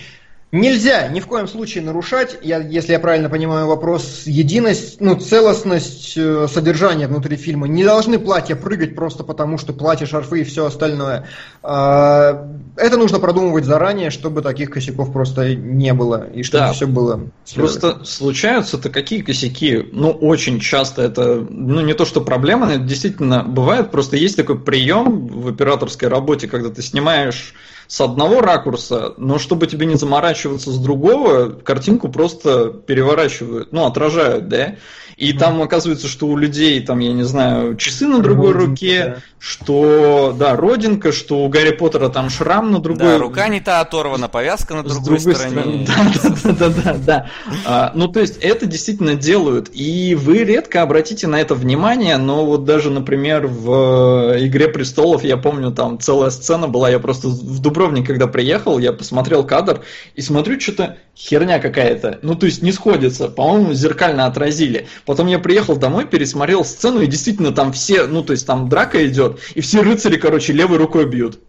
[0.55, 6.13] Нельзя ни в коем случае нарушать, я, если я правильно понимаю вопрос, единость, ну, целостность
[6.17, 7.67] э, содержания внутри фильма.
[7.67, 11.27] Не должны платья прыгать просто потому, что платья, шарфы и все остальное.
[11.65, 16.73] А, Это нужно продумывать заранее, чтобы таких косяков просто не было, и чтобы Да.
[16.73, 17.21] все было.
[17.57, 19.89] Просто случаются-то какие косяки?
[19.91, 23.91] Ну, очень часто это, ну, не то что проблема, это действительно бывает.
[23.91, 27.55] Просто есть такой прием в операторской работе, когда ты снимаешь
[27.87, 34.49] с одного ракурса, но чтобы тебе не заморачиваться с другого, картинку просто переворачивают, ну, отражают,
[34.49, 34.77] да?
[35.17, 39.05] И там оказывается, что у людей, там, я не знаю, часы на другой Родинка, руке,
[39.07, 39.23] да.
[39.39, 43.81] что, да, родинка, что у Гарри Поттера там шрам на другой Да, рука не та
[43.81, 45.87] оторвана, повязка на с другой, другой стороне.
[45.87, 46.15] стороны.
[46.45, 47.31] Да, да, да, да, да.
[47.65, 49.71] А, ну, то есть, это действительно делают.
[49.73, 55.37] И вы редко обратите на это внимание, но вот даже, например, в Игре престолов, я
[55.37, 59.83] помню, там целая сцена была, я просто в Дубровник, когда приехал, я посмотрел кадр
[60.15, 62.21] и смотрю, что-то херня какая-то.
[62.23, 63.29] Ну, то есть, не сходится.
[63.29, 64.87] По-моему, зеркально отразили.
[65.05, 69.05] Потом я приехал домой, пересмотрел сцену, и действительно там все, ну, то есть, там драка
[69.07, 71.41] идет, и все рыцари, короче, левой рукой бьют.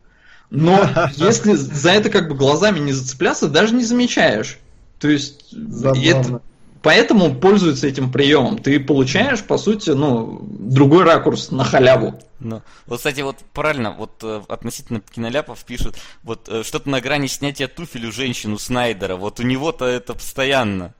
[0.50, 4.58] Но если за это как бы глазами не зацепляться, даже не замечаешь.
[5.00, 6.02] То есть Забавно.
[6.04, 6.42] это,
[6.86, 8.60] поэтому пользуются этим приемом.
[8.60, 12.22] Ты получаешь, по сути, ну, другой ракурс на халяву.
[12.40, 17.26] Ну, вот, кстати, вот правильно, вот э, относительно киноляпов пишут, вот э, что-то на грани
[17.26, 20.94] снятия туфель у женщин, у Снайдера, вот у него-то это постоянно.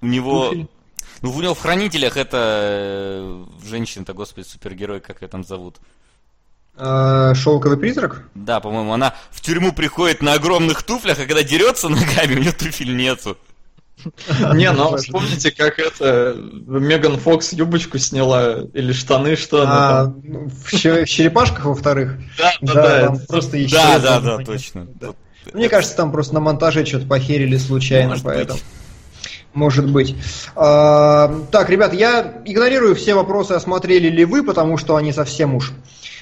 [0.00, 0.48] у него...
[0.48, 0.66] Туфель.
[1.22, 5.76] Ну, у него в Хранителях это э, женщина-то, господи, супергерой, как ее там зовут.
[6.76, 8.28] Шелковый призрак?
[8.34, 12.52] Да, по-моему, она в тюрьму приходит на огромных туфлях, а когда дерется ногами, у нее
[12.52, 13.36] туфель нету.
[14.54, 16.36] Не, ну вспомните, как это
[16.66, 22.18] Меган Фокс юбочку сняла или штаны, что она А, ну, в черепашках, во-вторых.
[22.60, 23.58] Да, просто.
[23.70, 24.86] Да, да, да, точно.
[25.52, 28.58] Мне кажется, там просто на монтаже что-то похерили случайно, поэтому.
[29.54, 30.14] Может быть.
[30.54, 35.72] А, так, ребят, я игнорирую все вопросы, осмотрели ли вы, потому что они совсем уж.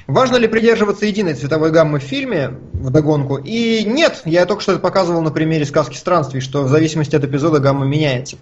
[0.07, 3.39] Важно ли придерживаться единой цветовой гаммы в фильме, в догонку?
[3.39, 7.25] И нет, я только что это показывал на примере сказки странствий, что в зависимости от
[7.25, 8.37] эпизода гамма меняется.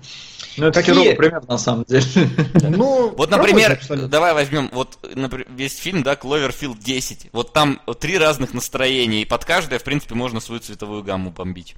[0.58, 2.04] Ну, это Какие- херовый пример, на самом деле.
[2.62, 4.08] Ну, Вот, например, абсолютно.
[4.08, 7.30] давай возьмем вот напр- весь фильм, да, Кловерфилд 10.
[7.32, 11.74] Вот там три разных настроения, и под каждое, в принципе, можно свою цветовую гамму бомбить.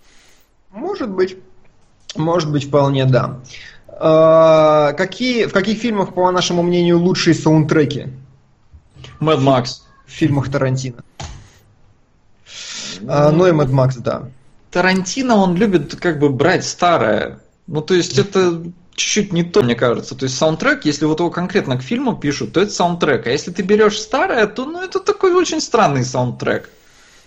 [0.73, 1.36] Может быть.
[2.19, 3.41] Может быть, вполне да.
[3.89, 8.09] А, какие, в каких фильмах, по нашему мнению, лучшие саундтреки?
[9.20, 9.86] Мэд Макс.
[10.07, 11.03] В фильмах Тарантино.
[13.09, 14.28] А, ну и Мэд Макс, да.
[14.70, 17.41] Тарантино, он любит как бы брать старое.
[17.67, 18.62] Ну, то есть это
[18.95, 20.15] чуть-чуть не то, мне кажется.
[20.15, 23.27] То есть саундтрек, если вот его конкретно к фильму пишут, то это саундтрек.
[23.27, 26.70] А если ты берешь старое, то ну, это такой очень странный саундтрек.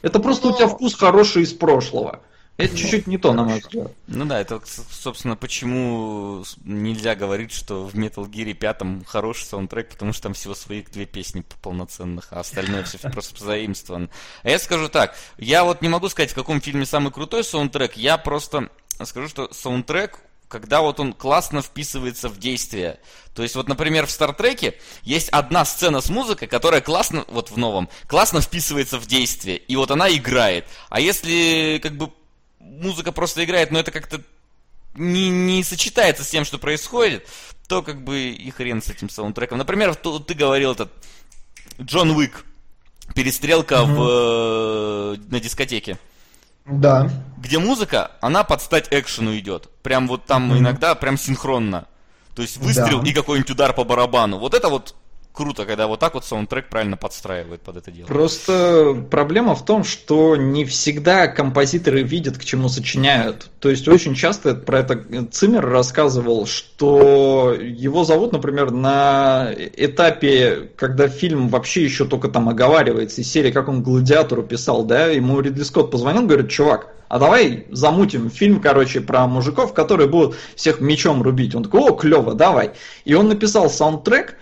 [0.02, 2.22] Это просто у тебя вкус хороший из прошлого.
[2.60, 3.94] Это чуть-чуть не то, на мой взгляд.
[4.08, 10.12] Ну да, это, собственно, почему нельзя говорить, что в Metal Gear 5 хороший саундтрек, потому
[10.12, 14.10] что там всего своих две песни полноценных, а остальное все просто позаимствовано.
[14.44, 17.96] А я скажу так, я вот не могу сказать, в каком фильме самый крутой саундтрек,
[17.96, 18.70] я просто
[19.06, 23.00] скажу, что саундтрек когда вот он классно вписывается в действие.
[23.36, 27.58] То есть вот, например, в Стартреке есть одна сцена с музыкой, которая классно, вот в
[27.58, 29.58] новом, классно вписывается в действие.
[29.58, 30.66] И вот она играет.
[30.90, 32.12] А если как бы
[32.60, 34.22] музыка просто играет, но это как-то
[34.96, 37.28] не, не сочетается с тем, что происходит,
[37.68, 39.58] то как бы и хрен с этим саундтреком.
[39.58, 40.92] Например, то- ты говорил этот
[41.82, 42.46] Джон Уик.
[43.16, 45.98] Перестрелка в, э, на дискотеке.
[46.66, 47.10] Да.
[47.38, 49.68] Где музыка, она под стать экшену идет.
[49.82, 51.88] Прям вот там иногда прям синхронно.
[52.36, 53.10] То есть выстрел Да.
[53.10, 54.38] и какой-нибудь удар по барабану.
[54.38, 54.96] Вот это вот
[55.40, 58.08] круто, когда вот так вот саундтрек правильно подстраивает под это дело.
[58.08, 63.50] Просто проблема в том, что не всегда композиторы видят, к чему сочиняют.
[63.62, 65.02] То есть очень часто про это
[65.32, 73.22] Циммер рассказывал, что его зовут, например, на этапе, когда фильм вообще еще только там оговаривается,
[73.22, 77.66] из серии, как он «Гладиатору» писал, да, ему Ридли Скотт позвонил, говорит, чувак, а давай
[77.72, 81.56] замутим фильм, короче, про мужиков, которые будут всех мечом рубить.
[81.56, 82.72] Он такой, о, клево, давай.
[83.06, 84.36] И он написал саундтрек,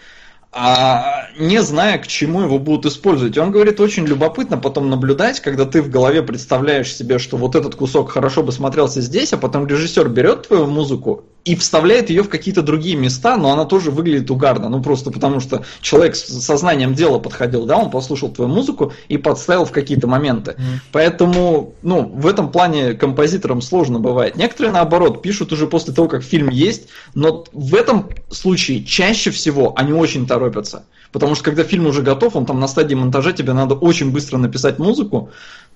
[0.59, 3.37] а не зная, к чему его будут использовать.
[3.37, 7.55] И он говорит, очень любопытно потом наблюдать, когда ты в голове представляешь себе, что вот
[7.55, 12.23] этот кусок хорошо бы смотрелся здесь, а потом режиссер берет твою музыку и вставляет ее
[12.23, 14.67] в какие-то другие места, но она тоже выглядит угарно.
[14.67, 19.17] Ну просто потому что человек с сознанием дела подходил, да, он послушал твою музыку и
[19.17, 20.57] подставил в какие-то моменты.
[20.91, 24.35] Поэтому, ну, в этом плане композиторам сложно бывает.
[24.35, 29.73] Некоторые, наоборот, пишут уже после того, как фильм есть, но в этом случае чаще всего
[29.77, 30.83] они очень торопятся.
[31.13, 34.37] Потому что когда фильм уже готов, он там на стадии монтажа, тебе надо очень быстро
[34.37, 35.29] написать музыку,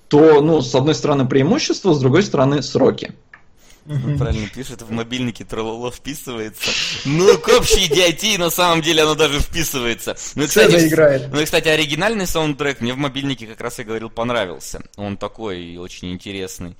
[0.08, 3.14] то, ну, с одной стороны преимущество, с другой стороны сроки.
[3.84, 6.70] Правильно пишет, в мобильнике трололо вписывается.
[7.04, 10.16] Ну, к общей идиотии на самом деле оно даже вписывается.
[10.34, 11.28] Ну, и, Сцена играет.
[11.32, 14.82] Ну кстати, оригинальный саундтрек мне в мобильнике как раз я говорил понравился.
[14.96, 16.76] Он такой очень интересный.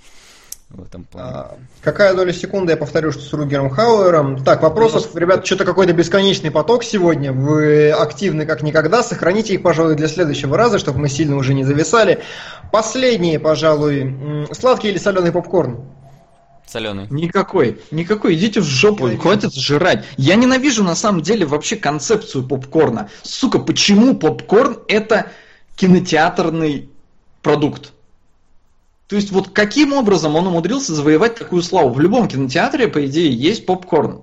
[0.68, 1.28] В этом плане.
[1.28, 4.42] А, Какая доля секунды, я повторю, что с Ругером Хауэром.
[4.42, 7.30] Так, вопросов, ребят, что-то какой-то бесконечный поток сегодня.
[7.30, 9.02] Вы активны как никогда.
[9.02, 12.22] Сохраните их, пожалуй, для следующего раза, чтобы мы сильно уже не зависали.
[12.70, 14.48] Последние, пожалуй.
[14.52, 15.84] Сладкий или соленый попкорн?
[16.72, 17.06] Соленый.
[17.10, 19.20] Никакой, никакой, идите в жопу, Ненавижу.
[19.20, 20.06] хватит жрать.
[20.16, 23.10] Я ненавижу на самом деле вообще концепцию попкорна.
[23.22, 25.30] Сука, почему попкорн это
[25.76, 26.88] кинотеатрный
[27.42, 27.92] продукт?
[29.06, 31.90] То есть вот каким образом он умудрился завоевать такую славу?
[31.90, 34.22] В любом кинотеатре, по идее, есть попкорн.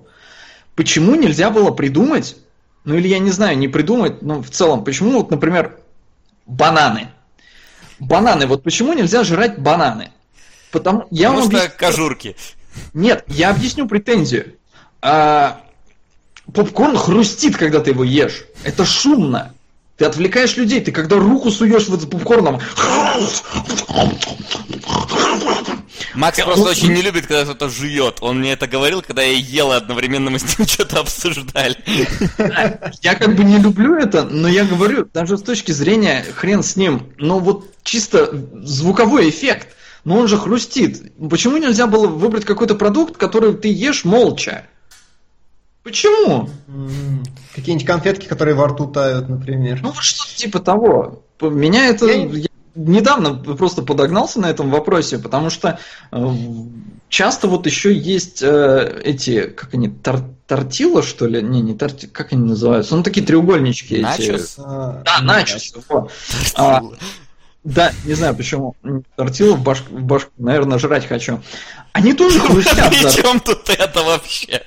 [0.74, 2.36] Почему нельзя было придумать,
[2.82, 5.78] ну или я не знаю, не придумать, но в целом, почему вот, например,
[6.46, 7.10] бананы?
[8.00, 10.10] Бананы, вот почему нельзя жрать бананы?
[10.70, 11.78] Потому я вам Потому что объясню.
[11.78, 12.36] кожурки.
[12.94, 14.54] Нет, я объясню претензию.
[15.02, 15.60] А,
[16.52, 18.44] попкорн хрустит, когда ты его ешь.
[18.62, 19.52] Это шумно.
[19.96, 22.60] Ты отвлекаешь людей, ты когда руку суешь в этот попкорном.
[26.14, 28.18] Макс Я- просто ну, очень не любит, когда кто-то жует.
[28.20, 31.76] Он мне это говорил, когда я ел, и одновременно мы с ним что-то обсуждали.
[33.02, 36.76] Я как бы не люблю это, но я говорю, даже с точки зрения хрен с
[36.76, 38.30] ним, но вот чисто
[38.62, 39.68] звуковой эффект,
[40.04, 41.12] но он же хрустит.
[41.28, 44.66] Почему нельзя было выбрать какой-то продукт, который ты ешь молча?
[45.82, 46.50] Почему?
[46.68, 47.22] М,
[47.54, 49.80] Какие-нибудь конфетки, которые во рту тают, например.
[49.82, 51.22] Ну вот что-то типа того.
[51.40, 52.06] Меня это...
[52.06, 52.46] Я не- я
[52.76, 55.78] недавно просто подогнался на этом вопросе, потому что
[56.12, 56.26] э,
[57.08, 61.42] часто вот еще есть э, эти, как они, тор- тортила, что ли?
[61.42, 62.06] Не, не торти...
[62.06, 62.94] Как они называются?
[62.94, 64.02] Ну, такие треугольнички эти.
[64.02, 64.54] Начос?
[64.58, 65.72] А, Да, начос.
[65.88, 66.08] во.
[66.54, 66.82] А,
[67.62, 68.74] да, не знаю почему.
[69.16, 71.40] Тортила в башку, в башку, наверное, жрать хочу.
[71.92, 72.88] Они тоже хрустят.
[72.88, 74.62] При чем тут это вообще?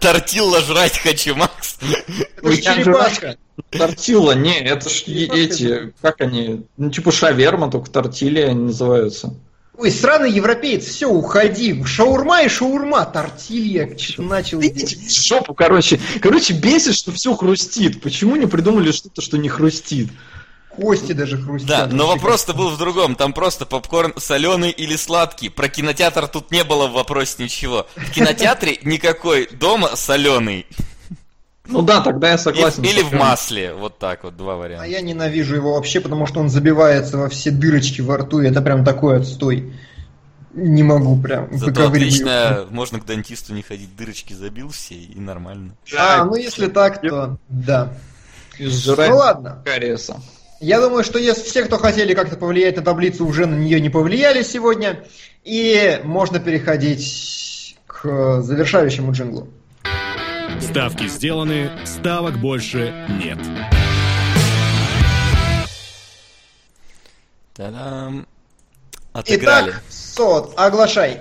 [0.00, 1.78] Тортилла жрать хочу, Макс.
[2.42, 3.36] я черепашка.
[3.70, 9.34] Тортила, не, это ж эти, как они, ну типа шаверма, только тортили они называются.
[9.78, 11.84] Ой, сраный европеец, все, уходи.
[11.84, 14.60] Шаурма и шаурма, тортилья, начал.
[14.60, 16.00] Идите в жопу, короче.
[16.22, 18.00] Короче, бесит, что все хрустит.
[18.00, 20.08] Почему не придумали что-то, что не хрустит?
[20.76, 21.68] Кости даже хрустят.
[21.68, 23.14] Да, но вопрос-то был в другом.
[23.16, 25.48] Там просто попкорн соленый или сладкий.
[25.48, 27.86] Про кинотеатр тут не было в вопросе ничего.
[27.96, 30.66] В кинотеатре никакой, дома соленый.
[31.68, 32.84] Ну да, тогда я согласен.
[32.84, 33.74] Или в масле.
[33.74, 34.86] Вот так вот, два А варианта.
[34.86, 38.62] я ненавижу его вообще, потому что он забивается во все дырочки во рту, и это
[38.62, 39.72] прям такой отстой.
[40.54, 41.48] Не могу прям.
[41.52, 45.76] Зато отлично, можно к дантисту не ходить, дырочки забил все и нормально.
[45.98, 47.92] А, ну если так, то да.
[48.58, 49.62] Ну ладно.
[49.64, 50.18] кариеса.
[50.66, 53.88] Я думаю, что если все, кто хотели как-то повлиять на таблицу, уже на нее не
[53.88, 55.04] повлияли сегодня.
[55.44, 59.46] И можно переходить к завершающему джинглу.
[60.60, 63.38] Ставки сделаны, ставок больше нет.
[67.54, 68.26] Та-дам.
[69.12, 69.70] Отыграли.
[69.70, 71.20] Итак, Сот, оглашай.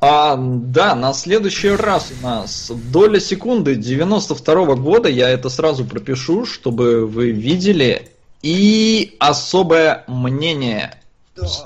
[0.00, 6.46] А, да, на следующий раз у нас доля секунды 92 года, я это сразу пропишу,
[6.46, 8.10] чтобы вы видели.
[8.42, 10.94] И особое мнение
[11.36, 11.64] с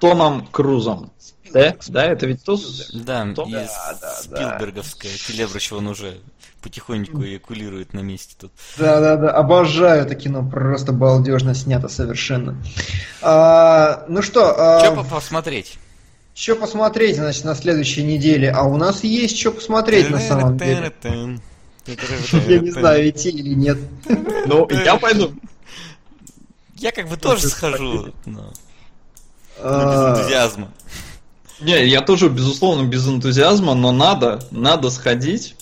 [0.00, 1.12] Томом Крузом.
[1.52, 2.58] Да, да, это ведь то...
[2.92, 3.56] Да, То- и
[4.22, 5.12] Спилберговская.
[5.26, 6.18] Келебрыч он уже
[6.62, 8.52] потихонечку эякулирует на месте тут.
[8.76, 12.56] Да-да-да, обожаю это кино, просто балдежно снято совершенно.
[13.22, 15.78] А, ну что, а, Че посмотреть?
[16.34, 18.50] что посмотреть, значит, на следующей неделе?
[18.50, 20.92] А у нас есть что посмотреть на самом деле.
[22.46, 23.78] Я не знаю, идти или нет.
[24.46, 25.32] Ну, я пойду.
[26.80, 28.52] Я как бы тоже схожу, но
[29.62, 30.68] но без А, энтузиазма.
[31.60, 35.56] Не, я тоже, безусловно, без энтузиазма, но надо, надо сходить.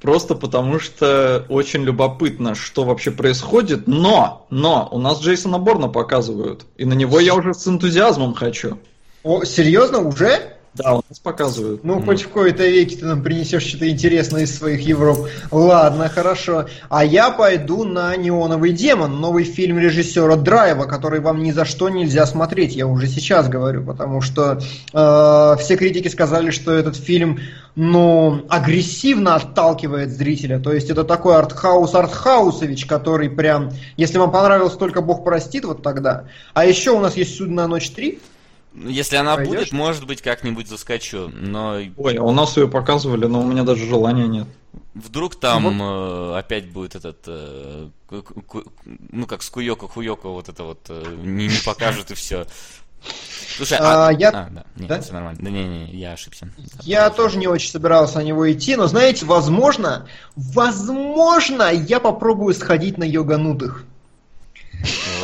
[0.00, 3.86] Просто потому что очень любопытно, что вообще происходит.
[3.86, 6.64] Но, но, у нас Джейсона Борна показывают.
[6.78, 8.78] И на него я уже с энтузиазмом хочу.
[9.22, 10.56] О, серьезно, уже?
[10.74, 11.84] Да, у нас показывают.
[11.84, 15.28] Ну, хоть в кои-то веки ты нам принесешь что-то интересное из своих Европ.
[15.50, 16.64] Ладно, хорошо.
[16.88, 21.90] А я пойду на «Неоновый демон», новый фильм режиссера Драйва, который вам ни за что
[21.90, 24.60] нельзя смотреть, я уже сейчас говорю, потому что
[24.94, 27.40] э, все критики сказали, что этот фильм,
[27.74, 30.58] ну, агрессивно отталкивает зрителя.
[30.58, 35.82] То есть это такой артхаус артхаусович, который прям, если вам понравился только Бог простит, вот
[35.82, 36.24] тогда.
[36.54, 38.31] А еще у нас есть «Судная ночь 3», Ну,
[38.74, 39.54] Если она Пойдешь?
[39.54, 41.28] будет, может быть, как-нибудь заскочу.
[41.34, 44.46] Но Ой, у нас ее показывали, но у меня даже желания нет.
[44.94, 48.64] вдруг там э, опять будет этот, э, ку-
[49.10, 52.46] ну как с Куёко Хуёко вот это вот э, не, не покажут и все.
[53.56, 55.00] Слушай, а, А, я- а, да, не, Да?
[55.00, 55.40] все нормально.
[55.42, 56.48] Да не, не, я ошибся.
[56.82, 62.98] Я тоже не очень собирался на него идти, но знаете, возможно, возможно, я попробую сходить
[62.98, 63.84] на йоганутых.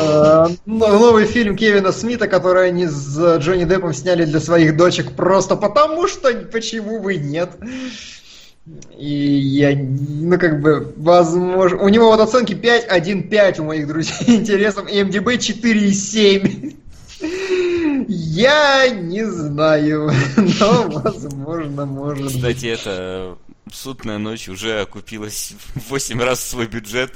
[0.01, 5.13] Э, но- Новый фильм Кевина Смита, который они с Джонни Деппом сняли для своих дочек,
[5.13, 7.51] просто потому что почему бы нет.
[8.99, 11.79] И я, ну как бы, возможно...
[11.79, 16.77] У него вот оценки 5.1.5 у моих друзей интересов, и МДБ 4.7.
[18.09, 22.37] Я не знаю, но возможно, может быть.
[22.37, 23.35] Кстати, это э,
[23.73, 27.13] судная ночь уже окупилась в 8 раз свой бюджет.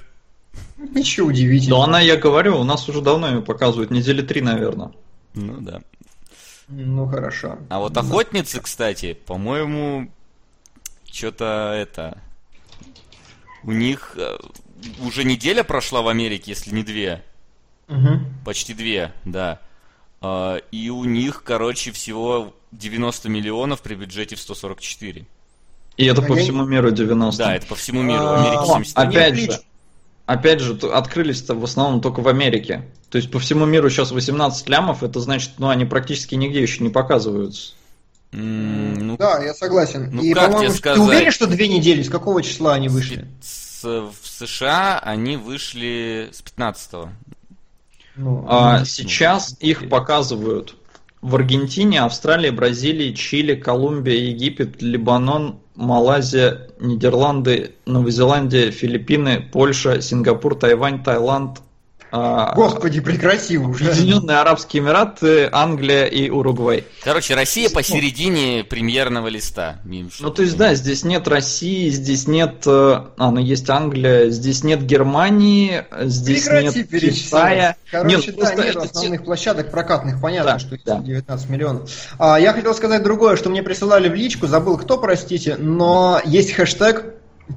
[0.78, 1.84] Ничего Да удивительного.
[1.84, 4.90] она, я говорю, у нас уже давно ее показывают, недели три, наверное.
[5.34, 5.80] Ну да.
[6.68, 7.58] Ну хорошо.
[7.68, 10.10] А вот охотницы, кстати, по-моему,
[11.10, 12.18] что-то это.
[13.64, 14.38] У них э,
[15.04, 17.22] уже неделя прошла в Америке, если не две.
[17.88, 18.26] Мгм.
[18.44, 19.60] Почти две, да.
[20.20, 25.26] А, И у них, короче, всего 90 миллионов при бюджете в 144.
[25.96, 27.44] И это по А я- всему миру 90.
[27.44, 28.22] Да, это по всему миру.
[28.22, 29.08] В А, Америке о, 73.
[29.08, 29.60] опять же,
[30.26, 32.88] опять же, открылись-то в основном только в Америке.
[33.10, 36.82] То есть по всему миру сейчас 18 лямов, это значит, ну они практически нигде еще
[36.82, 37.72] не показываются.
[38.32, 40.08] М, Ну, Да, я согласен.
[40.12, 41.00] Ну, И, как по-моему, тебе ты сказать?
[41.08, 42.02] уверен, что две недели?
[42.02, 43.26] С какого числа они вышли?
[43.42, 47.08] с- в США они вышли с 15
[48.16, 50.76] Ну, А сейчас их показывают
[51.20, 60.54] в Аргентине, Австралии, Бразилии, Чили, Колумбия, Египет, Либанон, Малайзия, Нидерланды, Новая Зеландия, Филиппины, Польша, Сингапур,
[60.54, 61.60] Тайвань, Таиланд,
[62.12, 63.90] Господи, прекрати уже.
[63.90, 66.84] Объединенные Арабские Эмираты, Англия и Уругвай.
[67.02, 69.78] Короче, Россия посередине премьерного листа.
[69.84, 72.62] Ну, то есть, да, здесь нет России, здесь нет...
[72.66, 77.14] э, А, ну, есть Англия, здесь нет Германии, здесь Прекрати нет.
[77.14, 77.76] Китая.
[77.90, 80.98] Короче, Нет, да, просто нет основных площадок прокатных, понятно, Да, что их да.
[80.98, 81.90] 19 миллионов.
[82.18, 86.52] А, я хотел сказать другое, что мне присылали в личку, забыл кто, простите, но есть
[86.52, 87.04] хэштег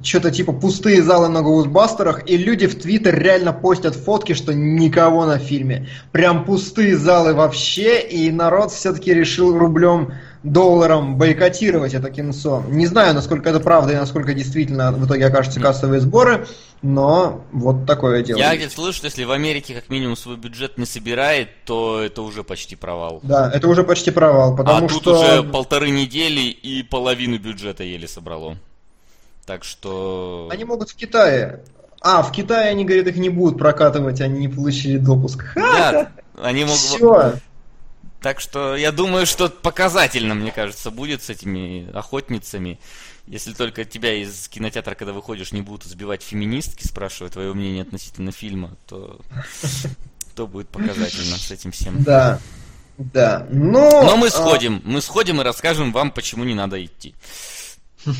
[0.02, 5.26] что-то типа пустые залы на гоусбастерах, и люди в Твиттер реально постят фотки, что никого
[5.26, 5.88] на фильме.
[6.12, 12.62] Прям пустые залы вообще, и народ все-таки решил рублем долларом бойкотировать это кинцо.
[12.68, 16.46] Не знаю, насколько это правда и насколько действительно в итоге окажутся кассовые сборы,
[16.82, 18.38] но вот такое дело.
[18.38, 22.22] Я где-то слышу, что если в Америке как минимум свой бюджет не собирает, то это
[22.22, 23.20] уже почти провал.
[23.22, 25.18] Да, это уже почти провал, потому а тут что...
[25.18, 28.56] уже полторы недели и половину бюджета еле собрало.
[29.46, 30.48] Так что...
[30.50, 31.62] Они могут в Китае.
[32.00, 35.44] А, в Китае они, говорят, их не будут прокатывать, они не получили допуск.
[35.54, 36.10] Да,
[36.42, 36.78] они могут...
[36.78, 37.34] Все.
[38.20, 42.80] Так что я думаю, что показательно, мне кажется, будет с этими охотницами.
[43.26, 48.32] Если только тебя из кинотеатра, когда выходишь, не будут сбивать феминистки, спрашивая твое мнение относительно
[48.32, 49.20] фильма, то,
[50.34, 52.02] то будет показательно с этим всем.
[52.02, 52.40] Да.
[52.98, 53.46] Да.
[53.50, 57.14] Но, Но мы а, сходим, мы сходим и расскажем вам, почему не надо идти.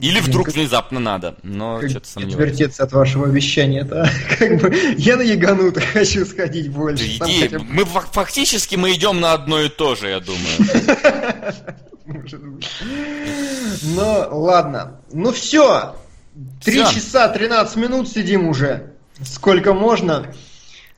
[0.00, 2.34] Или вдруг внезапно надо, но как что-то сомневаюсь.
[2.34, 4.08] отвертеться от вашего обещания, это
[4.38, 7.16] как бы я на яганутых хочу сходить больше.
[7.18, 10.44] Сам иди, хотя мы фак- фактически мы идем на одно и то же, я думаю.
[13.82, 15.00] Ну, ладно.
[15.12, 15.96] Ну все.
[16.64, 18.92] Три часа 13 минут сидим уже.
[19.24, 20.32] Сколько можно.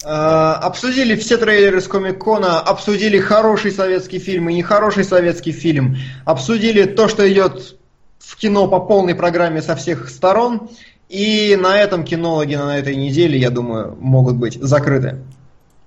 [0.05, 6.84] А, обсудили все трейлеры с Комик-Кона, обсудили хороший советский фильм и нехороший советский фильм, обсудили
[6.84, 7.77] то, что идет
[8.19, 10.71] в кино по полной программе со всех сторон,
[11.09, 15.19] и на этом кинологи на этой неделе, я думаю, могут быть закрыты.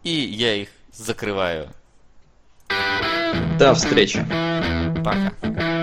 [0.03, 1.67] И я их закрываю.
[3.59, 4.25] До встречи.
[5.03, 5.80] Пока.